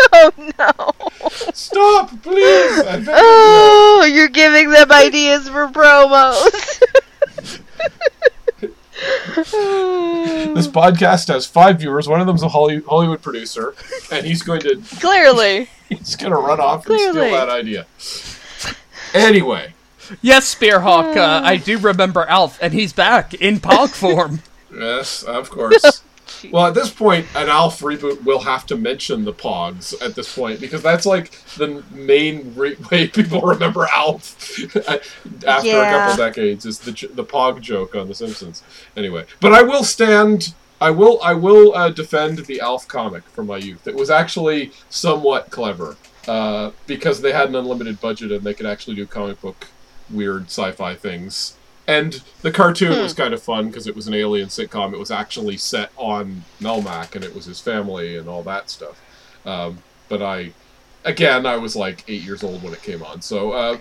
oh 0.12 0.32
no! 0.58 1.30
Stop, 1.52 2.22
please. 2.22 2.80
I 2.80 3.04
oh, 3.08 4.02
you. 4.04 4.10
Oh, 4.10 4.10
you're 4.12 4.28
giving 4.28 4.70
them 4.70 4.90
ideas 4.90 5.48
for 5.48 5.68
promos. 5.68 6.80
This 10.54 10.66
podcast 10.68 11.28
has 11.28 11.46
five 11.46 11.78
viewers. 11.78 12.08
One 12.08 12.20
of 12.20 12.26
them's 12.26 12.42
a 12.42 12.48
Hollywood 12.48 13.22
producer, 13.22 13.74
and 14.12 14.26
he's 14.26 14.42
going 14.42 14.60
to, 14.60 14.82
Clearly. 15.00 15.68
he's 15.98 16.16
going 16.16 16.32
to 16.32 16.38
run 16.38 16.60
off 16.60 16.86
and 16.86 16.96
Clearly. 16.96 17.28
steal 17.28 17.46
that 17.46 17.48
idea. 17.50 17.86
Anyway, 19.12 19.74
Yes, 20.22 20.54
Spearhawk, 20.54 21.16
uh, 21.16 21.40
I 21.44 21.56
do 21.56 21.78
remember 21.78 22.24
Alf, 22.26 22.58
and 22.60 22.72
he's 22.72 22.92
back 22.92 23.34
in 23.34 23.60
Pog 23.60 23.90
form. 23.90 24.42
yes, 24.74 25.22
of 25.22 25.50
course. 25.50 26.02
Well, 26.50 26.66
at 26.66 26.74
this 26.74 26.90
point, 26.90 27.26
an 27.34 27.48
Alf 27.48 27.80
reboot 27.80 28.24
will 28.24 28.40
have 28.40 28.64
to 28.66 28.76
mention 28.76 29.24
the 29.24 29.32
Pogs 29.32 29.94
at 30.02 30.14
this 30.14 30.34
point 30.34 30.60
because 30.60 30.82
that's 30.82 31.04
like 31.04 31.32
the 31.56 31.82
main 31.92 32.54
re- 32.54 32.76
way 32.90 33.08
people 33.08 33.40
remember 33.42 33.86
Alf 33.92 34.58
after 35.46 35.80
a 35.80 35.90
couple 35.90 36.16
decades 36.16 36.64
is 36.64 36.78
the 36.80 36.92
the 37.12 37.24
Pog 37.24 37.60
joke 37.60 37.94
on 37.94 38.08
The 38.08 38.14
Simpsons. 38.14 38.62
Anyway, 38.96 39.26
but 39.40 39.52
I 39.52 39.62
will 39.62 39.84
stand. 39.84 40.54
I 40.80 40.90
will. 40.90 41.20
I 41.22 41.34
will 41.34 41.74
uh, 41.74 41.90
defend 41.90 42.38
the 42.38 42.60
Alf 42.60 42.88
comic 42.88 43.24
from 43.24 43.46
my 43.46 43.58
youth. 43.58 43.86
It 43.86 43.94
was 43.94 44.10
actually 44.10 44.72
somewhat 44.88 45.50
clever 45.50 45.96
uh, 46.26 46.70
because 46.86 47.20
they 47.20 47.32
had 47.32 47.48
an 47.48 47.54
unlimited 47.54 48.00
budget 48.00 48.32
and 48.32 48.42
they 48.44 48.54
could 48.54 48.66
actually 48.66 48.96
do 48.96 49.06
comic 49.06 49.40
book 49.40 49.68
weird 50.10 50.46
sci-fi 50.46 50.94
things. 50.94 51.56
And 51.86 52.22
the 52.42 52.52
cartoon 52.52 53.00
was 53.00 53.12
kind 53.12 53.34
of 53.34 53.42
fun 53.42 53.66
because 53.66 53.86
it 53.86 53.96
was 53.96 54.06
an 54.06 54.14
alien 54.14 54.48
sitcom. 54.48 54.92
It 54.92 54.98
was 54.98 55.10
actually 55.10 55.56
set 55.56 55.90
on 55.96 56.44
Melmac, 56.60 57.16
and 57.16 57.24
it 57.24 57.34
was 57.34 57.46
his 57.46 57.60
family 57.60 58.16
and 58.16 58.28
all 58.28 58.42
that 58.44 58.70
stuff. 58.70 59.00
Um, 59.44 59.78
but 60.08 60.22
I, 60.22 60.52
again, 61.04 61.46
I 61.46 61.56
was 61.56 61.74
like 61.74 62.04
eight 62.06 62.22
years 62.22 62.44
old 62.44 62.62
when 62.62 62.72
it 62.72 62.82
came 62.82 63.02
on, 63.02 63.22
so 63.22 63.52
uh, 63.52 63.78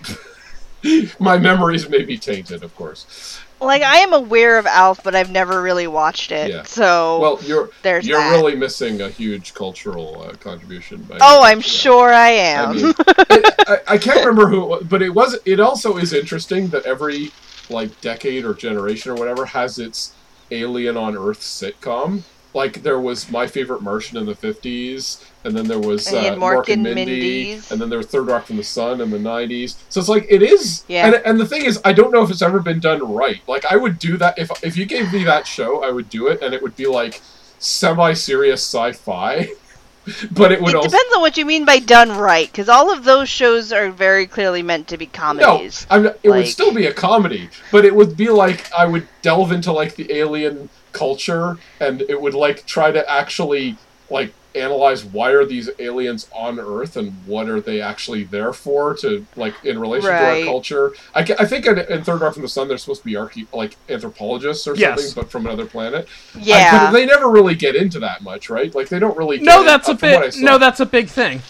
My 1.19 1.37
memories 1.37 1.89
may 1.89 2.03
be 2.03 2.17
tainted, 2.17 2.63
of 2.63 2.75
course. 2.75 3.39
Like 3.61 3.81
I 3.81 3.97
am 3.97 4.13
aware 4.13 4.57
of 4.57 4.65
Alf, 4.65 5.01
but 5.03 5.15
I've 5.15 5.31
never 5.31 5.61
really 5.61 5.87
watched 5.87 6.31
it. 6.31 6.51
Yeah. 6.51 6.63
So 6.63 7.19
Well, 7.19 7.39
you're 7.43 7.69
There's 7.81 8.07
you're 8.07 8.19
that. 8.19 8.31
really 8.31 8.55
missing 8.55 9.01
a 9.01 9.09
huge 9.09 9.53
cultural 9.53 10.21
uh, 10.21 10.33
contribution. 10.33 11.01
By 11.03 11.17
Oh, 11.21 11.43
I'm 11.43 11.61
sure 11.61 12.13
I 12.13 12.19
I, 12.19 12.29
am. 12.31 12.75
mean, 12.75 12.93
I, 13.29 13.51
I, 13.67 13.77
I 13.89 13.97
can't 13.97 14.19
remember 14.25 14.47
who, 14.47 14.63
it 14.63 14.67
was, 14.67 14.83
but 14.83 15.01
it 15.01 15.09
was. 15.09 15.37
It 15.45 15.59
also 15.59 15.97
is 15.97 16.13
interesting 16.13 16.67
that 16.69 16.85
every 16.85 17.31
like 17.69 17.99
decade 18.01 18.45
or 18.45 18.53
generation 18.53 19.11
or 19.11 19.15
whatever 19.15 19.45
has 19.45 19.77
its 19.79 20.13
alien 20.51 20.97
on 20.97 21.15
Earth 21.17 21.41
sitcom. 21.41 22.23
Like 22.53 22.81
there 22.81 22.99
was 22.99 23.29
My 23.29 23.45
Favorite 23.45 23.81
Martian 23.81 24.17
in 24.17 24.25
the 24.25 24.33
'50s, 24.33 25.23
and 25.43 25.55
then 25.55 25.67
there 25.67 25.79
was 25.79 26.07
And 26.07 26.17
uh, 26.17 26.35
Mork 26.35 26.65
Mork 26.65 26.73
and 26.73 26.81
Mindy, 26.83 27.05
Mindy's. 27.05 27.71
and 27.71 27.79
then 27.79 27.89
there 27.89 27.97
was 27.99 28.07
Third 28.07 28.27
Rock 28.27 28.45
from 28.45 28.57
the 28.57 28.63
Sun 28.63 29.01
in 29.01 29.11
the 29.11 29.17
'90s. 29.19 29.75
So 29.89 29.99
it's 29.99 30.09
like 30.09 30.25
it 30.29 30.41
is. 30.41 30.83
Yeah. 30.87 31.05
And, 31.07 31.15
and 31.25 31.39
the 31.39 31.45
thing 31.45 31.65
is, 31.65 31.79
I 31.85 31.93
don't 31.93 32.11
know 32.11 32.23
if 32.23 32.31
it's 32.31 32.41
ever 32.41 32.59
been 32.59 32.79
done 32.79 33.01
right. 33.13 33.41
Like 33.47 33.65
I 33.65 33.75
would 33.75 33.99
do 33.99 34.17
that 34.17 34.39
if 34.39 34.49
if 34.63 34.75
you 34.77 34.85
gave 34.85 35.13
me 35.13 35.23
that 35.25 35.45
show, 35.45 35.83
I 35.83 35.91
would 35.91 36.09
do 36.09 36.27
it, 36.27 36.41
and 36.41 36.53
it 36.53 36.61
would 36.63 36.75
be 36.75 36.87
like 36.87 37.21
semi-serious 37.59 38.61
sci-fi. 38.61 39.47
But 40.31 40.51
it 40.51 40.61
would 40.61 40.69
it 40.71 40.75
also 40.75 40.89
depends 40.89 41.15
on 41.15 41.21
what 41.21 41.37
you 41.37 41.45
mean 41.45 41.65
by 41.65 41.79
done 41.79 42.11
right, 42.11 42.51
because 42.51 42.69
all 42.69 42.91
of 42.91 43.03
those 43.03 43.29
shows 43.29 43.71
are 43.71 43.89
very 43.89 44.25
clearly 44.25 44.63
meant 44.63 44.87
to 44.89 44.97
be 44.97 45.05
comedies. 45.05 45.85
No, 45.89 45.95
I'm, 45.95 46.05
it 46.23 46.29
would 46.29 46.47
still 46.47 46.73
be 46.73 46.85
a 46.85 46.93
comedy, 46.93 47.49
but 47.71 47.85
it 47.85 47.95
would 47.95 48.17
be 48.17 48.29
like 48.29 48.71
I 48.73 48.85
would 48.85 49.07
delve 49.21 49.51
into 49.51 49.71
like 49.71 49.95
the 49.95 50.11
alien 50.13 50.69
culture, 50.91 51.57
and 51.79 52.01
it 52.01 52.19
would 52.19 52.33
like 52.33 52.65
try 52.65 52.91
to 52.91 53.09
actually 53.09 53.77
like 54.09 54.33
analyze 54.55 55.05
why 55.05 55.29
are 55.31 55.45
these 55.45 55.69
aliens 55.79 56.27
on 56.33 56.59
Earth 56.59 56.97
and 56.97 57.13
what 57.27 57.47
are 57.47 57.61
they 57.61 57.81
actually 57.81 58.23
there 58.23 58.51
for 58.51 58.95
to 58.95 59.25
like 59.35 59.53
in 59.63 59.77
relation 59.77 60.09
to 60.09 60.15
our 60.15 60.43
culture. 60.43 60.93
I, 61.13 61.19
I 61.21 61.45
think 61.45 61.65
in, 61.67 61.77
in 61.77 62.03
Third 62.03 62.21
Rock 62.21 62.33
from 62.33 62.41
the 62.41 62.49
Sun 62.49 62.67
they're 62.67 62.77
supposed 62.79 63.01
to 63.01 63.05
be 63.05 63.13
archae- 63.13 63.47
like 63.53 63.77
anthropologists 63.89 64.67
or 64.67 64.75
Yes. 64.75 64.99
something, 65.03 65.21
but 65.23 65.31
from 65.31 65.45
another 65.45 65.65
planet. 65.67 66.07
Yeah. 66.35 66.85
but 66.87 66.91
they 66.91 67.05
never 67.05 67.29
really 67.29 67.53
get 67.55 67.75
into 67.75 67.99
that 67.99 68.21
much, 68.23 68.49
right? 68.49 68.73
Like 68.73 68.89
they 68.89 68.97
don't 68.99 69.15
really. 69.17 69.37
Get 69.37 69.45
No, 69.45 69.59
in- 69.61 69.65
that's 69.67 69.87
a 69.87 69.91
uh, 69.91 69.97
from 69.97 70.09
what 70.11 70.23
I 70.23 70.25
bit. 70.27 70.37
No, 70.39 70.57
that''s 70.57 70.79
a 70.79 70.85
big 70.85 71.09
thing. 71.09 71.41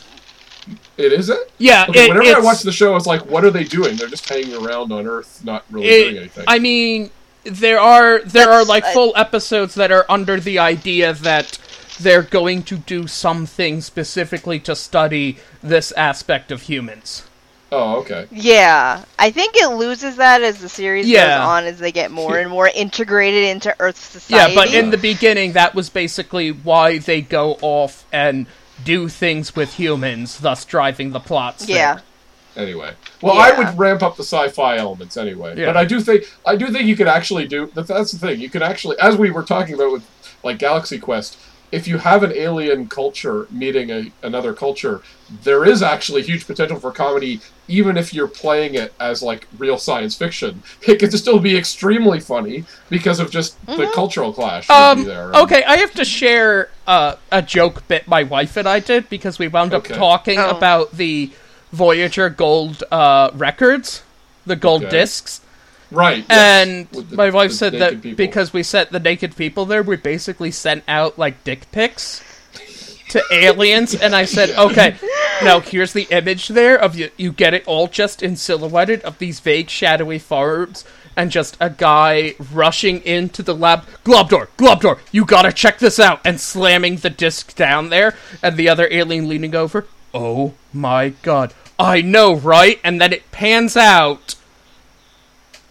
it 0.97 1.13
is 1.13 1.29
it. 1.29 1.51
Yeah, 1.57 1.85
Okay, 1.89 2.05
it, 2.05 2.09
whenever 2.13 2.37
I 2.37 2.43
watch 2.43 2.61
the 2.63 2.71
show, 2.71 2.95
it's 2.95 3.07
like, 3.07 3.25
what 3.25 3.43
are 3.45 3.49
they 3.51 3.63
doing? 3.63 3.95
They're 3.95 4.07
just 4.09 4.27
hanging 4.27 4.53
around 4.55 4.91
on 4.91 5.07
Earth, 5.07 5.41
not 5.43 5.63
really 5.71 5.87
doing 5.87 6.17
anything. 6.17 6.43
I 6.47 6.59
mean, 6.59 7.11
there 7.45 7.79
are 7.79 8.19
there 8.25 8.49
are 8.51 8.65
like 8.65 8.83
I- 8.83 8.93
full 8.93 9.13
episodes 9.15 9.73
that 9.75 9.91
are 9.91 10.05
under 10.09 10.37
the 10.39 10.59
idea 10.59 11.13
that 11.13 11.57
they're 11.99 12.23
going 12.23 12.63
to 12.63 12.77
do 12.77 13.07
something 13.07 13.81
specifically 13.81 14.59
to 14.61 14.75
study 14.75 15.37
this 15.61 15.91
aspect 15.93 16.51
of 16.51 16.63
humans. 16.63 17.23
oh, 17.71 17.97
okay. 17.97 18.27
Yeah, 18.31 19.03
I 19.19 19.29
think 19.31 19.55
it 19.55 19.67
loses 19.75 20.15
that 20.15 20.41
as 20.41 20.59
the 20.59 20.69
series 20.69 21.05
goes 21.05 21.17
on, 21.19 21.65
as 21.65 21.77
they 21.79 21.91
get 21.91 22.09
more 22.11 22.37
and 22.39 22.49
more 22.49 22.67
integrated 22.73 23.43
into 23.45 23.75
Earth's 23.79 23.99
society. 24.17 24.33
Yeah, 24.33 24.47
society. 24.49 24.71
but 24.71 24.79
in 24.85 24.89
the 24.91 24.97
beginning, 24.97 25.53
that 25.53 25.75
was 25.75 25.89
basically 25.89 26.51
why 26.51 26.97
they 26.99 27.21
go 27.21 27.57
off 27.61 28.05
and 28.11 28.47
do 28.83 29.09
things 29.09 29.55
with 29.55 29.73
humans, 29.73 30.39
thus 30.39 30.65
driving 30.65 31.11
the 31.11 31.19
plots. 31.19 31.65
there. 31.65 31.75
yeah, 31.75 31.99
Anyway, 32.55 32.93
well, 33.21 33.37
I 33.37 33.51
would 33.57 33.77
ramp 33.77 34.01
up 34.01 34.17
the 34.17 34.23
sci-fi 34.23 34.77
elements 34.77 35.15
anyway. 35.17 35.55
Yeah. 35.57 35.67
But 35.67 35.77
I 35.77 35.85
do 35.85 35.99
think 36.01 36.23
I 36.45 36.55
do 36.55 36.67
think 36.71 36.85
you 36.87 36.95
could 36.95 37.07
actually 37.07 37.47
do. 37.47 37.67
That's 37.75 38.11
the 38.11 38.17
thing. 38.17 38.39
You 38.41 38.49
could 38.49 38.63
actually, 38.63 38.97
as 38.99 39.15
we 39.17 39.29
were 39.29 39.43
talking 39.43 39.75
about 39.75 39.91
with 39.91 40.35
like 40.43 40.57
Galaxy 40.59 40.97
Quest, 40.97 41.37
if 41.71 41.87
you 41.87 41.97
have 41.97 42.23
an 42.23 42.33
alien 42.35 42.87
culture 42.89 43.47
meeting 43.51 43.89
a, 43.91 44.11
another 44.23 44.53
culture, 44.53 45.01
there 45.29 45.65
is 45.65 45.83
actually 45.83 46.23
huge 46.23 46.47
potential 46.47 46.79
for 46.79 46.91
comedy, 46.91 47.41
even 47.67 47.97
if 47.97 48.13
you're 48.13 48.27
playing 48.27 48.73
it 48.75 48.93
as 48.99 49.21
like 49.21 49.47
real 49.57 49.77
science 49.77 50.15
fiction. 50.15 50.63
It 50.87 50.99
can 50.99 51.11
still 51.11 51.39
be 51.39 51.55
extremely 51.57 52.19
funny 52.19 52.65
because 52.89 53.19
of 53.19 53.29
just 53.31 53.59
the 53.67 53.87
cultural 53.93 54.33
clash 54.33 54.69
Um, 54.69 54.99
be 54.99 55.03
there. 55.03 55.35
okay, 55.37 55.63
I 55.63 55.77
have 55.77 55.93
to 55.93 56.05
share 56.05 56.69
uh, 56.87 57.15
a 57.31 57.41
joke 57.41 57.87
bit 57.87 58.07
my 58.07 58.23
wife 58.23 58.57
and 58.57 58.67
I 58.67 58.79
did 58.79 59.09
because 59.09 59.37
we 59.37 59.47
wound 59.47 59.73
up 59.73 59.85
Okay. 59.85 59.95
talking 59.95 60.39
Oh. 60.39 60.49
about 60.57 60.93
the 60.93 61.33
Voyager 61.71 62.29
gold 62.29 62.83
uh, 62.91 63.29
records, 63.35 64.01
the 64.45 64.55
gold 64.55 64.83
Okay. 64.83 64.91
discs. 64.91 65.41
Right. 65.91 66.23
And 66.29 66.87
with 66.91 67.09
the- 67.09 67.15
my 67.15 67.29
wife 67.29 67.51
said 67.51 67.73
that 67.73 68.01
people. 68.01 68.17
because 68.17 68.53
we 68.53 68.63
sent 68.63 68.91
the 68.91 68.99
naked 68.99 69.35
people 69.35 69.65
there, 69.65 69.81
we 69.83 69.95
basically 69.95 70.51
sent 70.51 70.83
out 70.87 71.17
like 71.17 71.43
dick 71.43 71.71
pics 71.71 72.21
to 73.09 73.21
aliens. 73.33 73.95
And 73.95 74.15
I 74.15 74.25
said, 74.25 74.49
Yeah. 74.49 74.61
okay, 74.63 74.95
now 75.43 75.59
here's 75.59 75.93
the 75.93 76.07
image 76.11 76.49
there 76.49 76.77
of 76.77 76.95
you. 76.95 77.09
You 77.17 77.31
get 77.31 77.53
it 77.53 77.63
all 77.67 77.87
just 77.87 78.21
in 78.21 78.35
silhouetted 78.35 79.01
of 79.01 79.17
these 79.17 79.39
vague 79.39 79.69
shadowy 79.69 80.19
forms. 80.19 80.85
And 81.17 81.31
just 81.31 81.57
a 81.59 81.69
guy 81.69 82.35
rushing 82.53 83.01
into 83.01 83.43
the 83.43 83.53
lab. 83.53 83.83
Globdor, 84.05 84.47
Globdor, 84.57 84.99
you 85.11 85.25
gotta 85.25 85.51
check 85.51 85.77
this 85.79 85.99
out! 85.99 86.21
And 86.23 86.39
slamming 86.39 86.97
the 86.97 87.09
disc 87.09 87.55
down 87.55 87.89
there. 87.89 88.15
And 88.41 88.55
the 88.55 88.69
other 88.69 88.87
alien 88.89 89.27
leaning 89.27 89.53
over. 89.53 89.85
Oh 90.13 90.53
my 90.71 91.09
god. 91.23 91.53
I 91.77 92.01
know, 92.01 92.35
right? 92.35 92.79
And 92.85 93.01
then 93.01 93.11
it 93.11 93.31
pans 93.31 93.75
out 93.75 94.35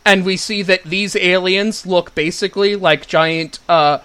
and 0.04 0.24
we 0.24 0.36
see 0.36 0.62
that 0.62 0.84
these 0.84 1.14
aliens 1.16 1.86
look 1.86 2.14
basically 2.14 2.76
like 2.76 3.06
giant 3.06 3.58
uh, 3.68 3.98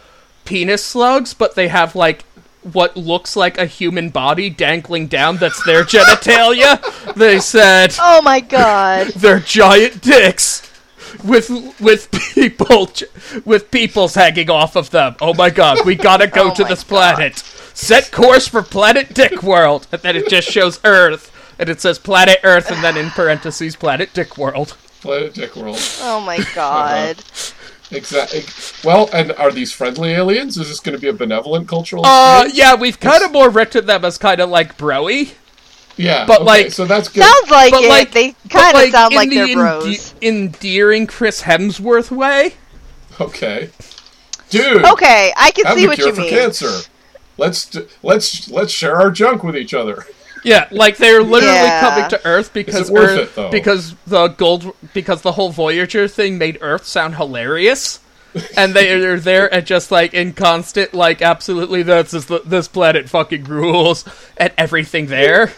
penis 0.45 0.83
slugs, 0.83 1.33
but 1.33 1.55
they 1.55 1.67
have 1.69 1.95
like 1.95 2.23
what 2.61 2.95
looks 2.95 3.35
like 3.35 3.57
a 3.57 3.65
human 3.65 4.09
body 4.09 4.49
dangling 4.49 5.07
down. 5.07 5.37
That's 5.37 5.63
their 5.65 5.83
genitalia. 5.83 7.13
They 7.15 7.39
said 7.39 7.95
oh 7.99 8.21
my 8.21 8.39
god, 8.39 9.07
they're 9.15 9.39
giant 9.39 10.01
dicks 10.01 10.69
with 11.23 11.49
with 11.79 12.09
people 12.11 12.89
with 13.45 13.69
peoples 13.71 14.15
hanging 14.15 14.49
off 14.49 14.75
of 14.75 14.89
them. 14.91 15.15
Oh 15.21 15.33
my 15.33 15.49
god, 15.49 15.85
we 15.85 15.95
gotta 15.95 16.27
go 16.27 16.49
Oh 16.51 16.53
to 16.55 16.63
this 16.63 16.83
God. 16.83 17.15
planet. 17.15 17.37
Set 17.75 18.11
course 18.11 18.47
for 18.47 18.61
planet 18.61 19.13
Dick 19.13 19.41
World, 19.41 19.87
and 19.91 20.01
then 20.01 20.15
it 20.15 20.29
just 20.29 20.47
shows 20.49 20.79
Earth, 20.83 21.31
and 21.57 21.69
it 21.69 21.81
says 21.81 21.97
planet 21.97 22.37
Earth, 22.43 22.69
and 22.71 22.83
then 22.83 22.95
in 22.97 23.09
parentheses 23.09 23.75
planet 23.75 24.13
Dick 24.13 24.37
World. 24.37 24.77
Planet 25.03 25.33
Dick 25.33 25.55
World. 25.55 25.77
oh 26.01 26.19
my 26.25 26.43
god. 26.55 27.17
Exactly. 27.91 28.43
Well, 28.83 29.09
and 29.13 29.33
are 29.33 29.51
these 29.51 29.71
friendly 29.71 30.11
aliens? 30.11 30.57
Is 30.57 30.67
this 30.69 30.79
going 30.79 30.95
to 30.95 31.01
be 31.01 31.09
a 31.09 31.13
benevolent 31.13 31.67
cultural? 31.67 32.03
Uh, 32.05 32.43
experience? 32.45 32.57
yeah, 32.57 32.73
we've 32.75 32.99
kind 32.99 33.23
of 33.23 33.31
more 33.31 33.49
written 33.49 33.85
them 33.85 34.03
as 34.05 34.17
kind 34.17 34.39
of 34.41 34.49
like 34.49 34.77
broy, 34.77 35.31
yeah. 35.97 36.25
but, 36.25 36.37
okay, 36.37 36.45
like- 36.45 36.71
so 36.71 36.85
that's 36.85 37.09
good. 37.09 37.23
Sounds 37.23 37.51
like 37.51 37.71
but 37.71 37.83
it. 37.83 37.89
like 37.89 38.11
they 38.11 38.31
kind 38.49 38.75
of 38.77 38.89
sound 38.89 39.13
like 39.13 39.29
the 39.29 39.35
they're 39.35 39.45
ende- 39.45 39.55
bros. 39.55 40.15
endearing 40.21 41.05
Chris 41.05 41.41
Hemsworth 41.43 42.09
way. 42.09 42.53
Okay, 43.21 43.69
dude. 44.49 44.83
Okay, 44.85 45.31
I 45.37 45.51
can 45.51 45.65
Have 45.65 45.75
see 45.75 45.81
the 45.81 45.87
what 45.89 45.97
cure 45.97 46.07
you 46.07 46.15
for 46.15 46.21
mean. 46.21 46.29
cancer. 46.31 46.79
Let's 47.37 47.65
d- 47.65 47.85
let's 48.01 48.49
let's 48.49 48.71
share 48.71 48.95
our 48.95 49.11
junk 49.11 49.43
with 49.43 49.55
each 49.55 49.73
other. 49.75 50.05
Yeah, 50.43 50.67
like 50.71 50.97
they're 50.97 51.23
literally 51.23 51.55
Yeah. 51.55 51.79
coming 51.79 52.09
to 52.09 52.25
Earth 52.27 52.53
because 52.53 52.91
worth 52.91 53.37
Earth, 53.37 53.37
it, 53.37 53.51
because 53.51 53.95
the 54.05 54.27
gold 54.27 54.75
because 54.93 55.21
the 55.21 55.31
whole 55.33 55.51
Voyager 55.51 56.07
thing 56.07 56.37
made 56.37 56.57
Earth 56.61 56.85
sound 56.85 57.15
hilarious. 57.15 57.99
and 58.57 58.73
they 58.73 58.91
are 58.91 59.19
there 59.19 59.53
and 59.53 59.63
just 59.65 59.91
like 59.91 60.11
in 60.13 60.33
constant 60.33 60.91
like 60.91 61.21
absolutely 61.21 61.83
this 61.83 62.15
is 62.15 62.25
the, 62.25 62.41
this 62.43 62.67
planet 62.67 63.07
fucking 63.07 63.43
rules 63.43 64.03
and 64.37 64.51
everything 64.57 65.05
there 65.05 65.53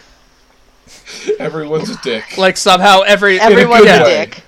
Everyone's 1.38 1.88
a 1.88 1.96
dick. 2.02 2.36
like 2.36 2.56
somehow 2.58 3.00
every 3.00 3.40
Everyone's 3.40 3.82
good 3.84 4.02
a 4.02 4.04
dick. 4.04 4.42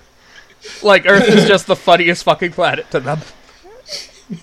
like 0.83 1.07
Earth 1.07 1.27
is 1.29 1.47
just 1.47 1.67
the 1.67 1.75
funniest 1.75 2.23
fucking 2.25 2.53
planet 2.53 2.91
to 2.91 3.01
them. 3.01 3.21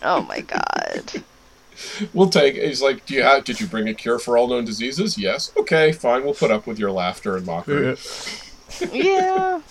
Oh 0.01 0.23
my 0.23 0.41
god. 0.41 1.23
We'll 2.13 2.29
take. 2.29 2.55
He's 2.55 2.81
like, 2.81 3.05
do 3.05 3.13
you 3.13 3.23
have? 3.23 3.43
Did 3.43 3.59
you 3.59 3.67
bring 3.67 3.87
a 3.89 3.93
cure 3.93 4.19
for 4.19 4.37
all 4.37 4.47
known 4.47 4.65
diseases? 4.65 5.17
Yes. 5.17 5.51
Okay, 5.57 5.91
fine. 5.91 6.23
We'll 6.23 6.33
put 6.33 6.51
up 6.51 6.67
with 6.67 6.79
your 6.79 6.91
laughter 6.91 7.35
and 7.37 7.45
mockery. 7.45 7.97
Yeah. 8.91 9.61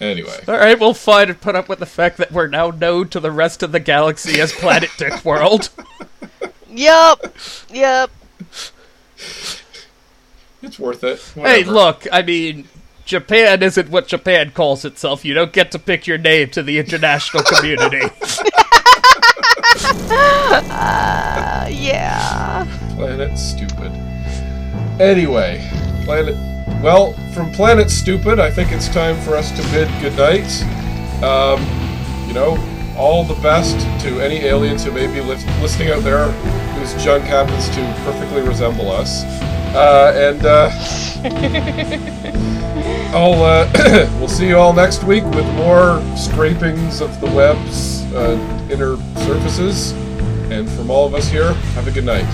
Anyway, 0.00 0.36
All 0.48 0.56
right, 0.56 0.78
we'll 0.80 0.94
fight 0.94 1.30
and 1.30 1.40
put 1.40 1.54
up 1.54 1.68
with 1.68 1.78
the 1.78 1.86
fact 1.86 2.16
that 2.16 2.32
we're 2.32 2.48
now 2.48 2.70
known 2.70 3.08
to 3.10 3.20
the 3.20 3.30
rest 3.30 3.62
of 3.62 3.70
the 3.70 3.78
galaxy 3.78 4.40
as 4.40 4.52
Planet 4.52 4.90
Dick 4.98 5.24
World. 5.24 5.68
yep. 6.68 7.34
Yup. 7.72 8.10
it's 10.60 10.78
worth 10.78 11.04
it. 11.04 11.20
Hey, 11.36 11.62
look, 11.62 12.06
I 12.10 12.22
mean, 12.22 12.68
Japan 13.04 13.62
isn't 13.62 13.90
what 13.90 14.08
Japan 14.08 14.50
calls 14.50 14.84
itself. 14.84 15.24
You 15.24 15.34
don't 15.34 15.52
get 15.52 15.70
to 15.70 15.78
pick 15.78 16.06
your 16.08 16.18
name 16.18 16.50
to 16.50 16.62
the 16.64 16.78
international 16.80 17.44
community. 17.44 18.00
Yeah. 21.72 22.66
Planet 22.96 23.36
Stupid. 23.38 23.92
Anyway, 25.00 25.66
Planet. 26.04 26.36
Well, 26.82 27.12
from 27.32 27.50
Planet 27.52 27.90
Stupid, 27.90 28.38
I 28.38 28.50
think 28.50 28.72
it's 28.72 28.88
time 28.88 29.20
for 29.22 29.36
us 29.36 29.50
to 29.52 29.62
bid 29.70 29.88
goodnight. 30.00 30.62
Um, 31.22 31.60
you 32.28 32.34
know, 32.34 32.56
all 32.96 33.24
the 33.24 33.40
best 33.42 33.76
to 34.04 34.20
any 34.20 34.38
aliens 34.40 34.84
who 34.84 34.92
may 34.92 35.06
be 35.06 35.20
lis- 35.20 35.44
listening 35.60 35.90
out 35.90 36.02
there 36.02 36.30
whose 36.72 36.94
junk 37.02 37.24
happens 37.24 37.68
to 37.70 37.80
perfectly 38.04 38.42
resemble 38.42 38.90
us. 38.90 39.24
Uh, 39.74 40.12
and, 40.16 40.44
uh, 40.44 40.70
I'll 43.14 43.42
uh, 43.42 43.70
we'll 44.18 44.28
see 44.28 44.48
you 44.48 44.56
all 44.56 44.72
next 44.72 45.04
week 45.04 45.24
with 45.24 45.46
more 45.54 46.02
scrapings 46.16 47.00
of 47.00 47.20
the 47.20 47.26
web's 47.26 48.02
uh, 48.14 48.38
inner 48.70 48.96
surfaces. 49.24 49.92
And 50.50 50.68
from 50.70 50.90
all 50.90 51.06
of 51.06 51.14
us 51.14 51.28
here, 51.28 51.52
have 51.52 51.86
a 51.86 51.90
good 51.90 52.04
night. 52.04 52.26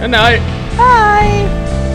Good 0.00 0.10
night. 0.10 0.38
Bye. 0.76 1.87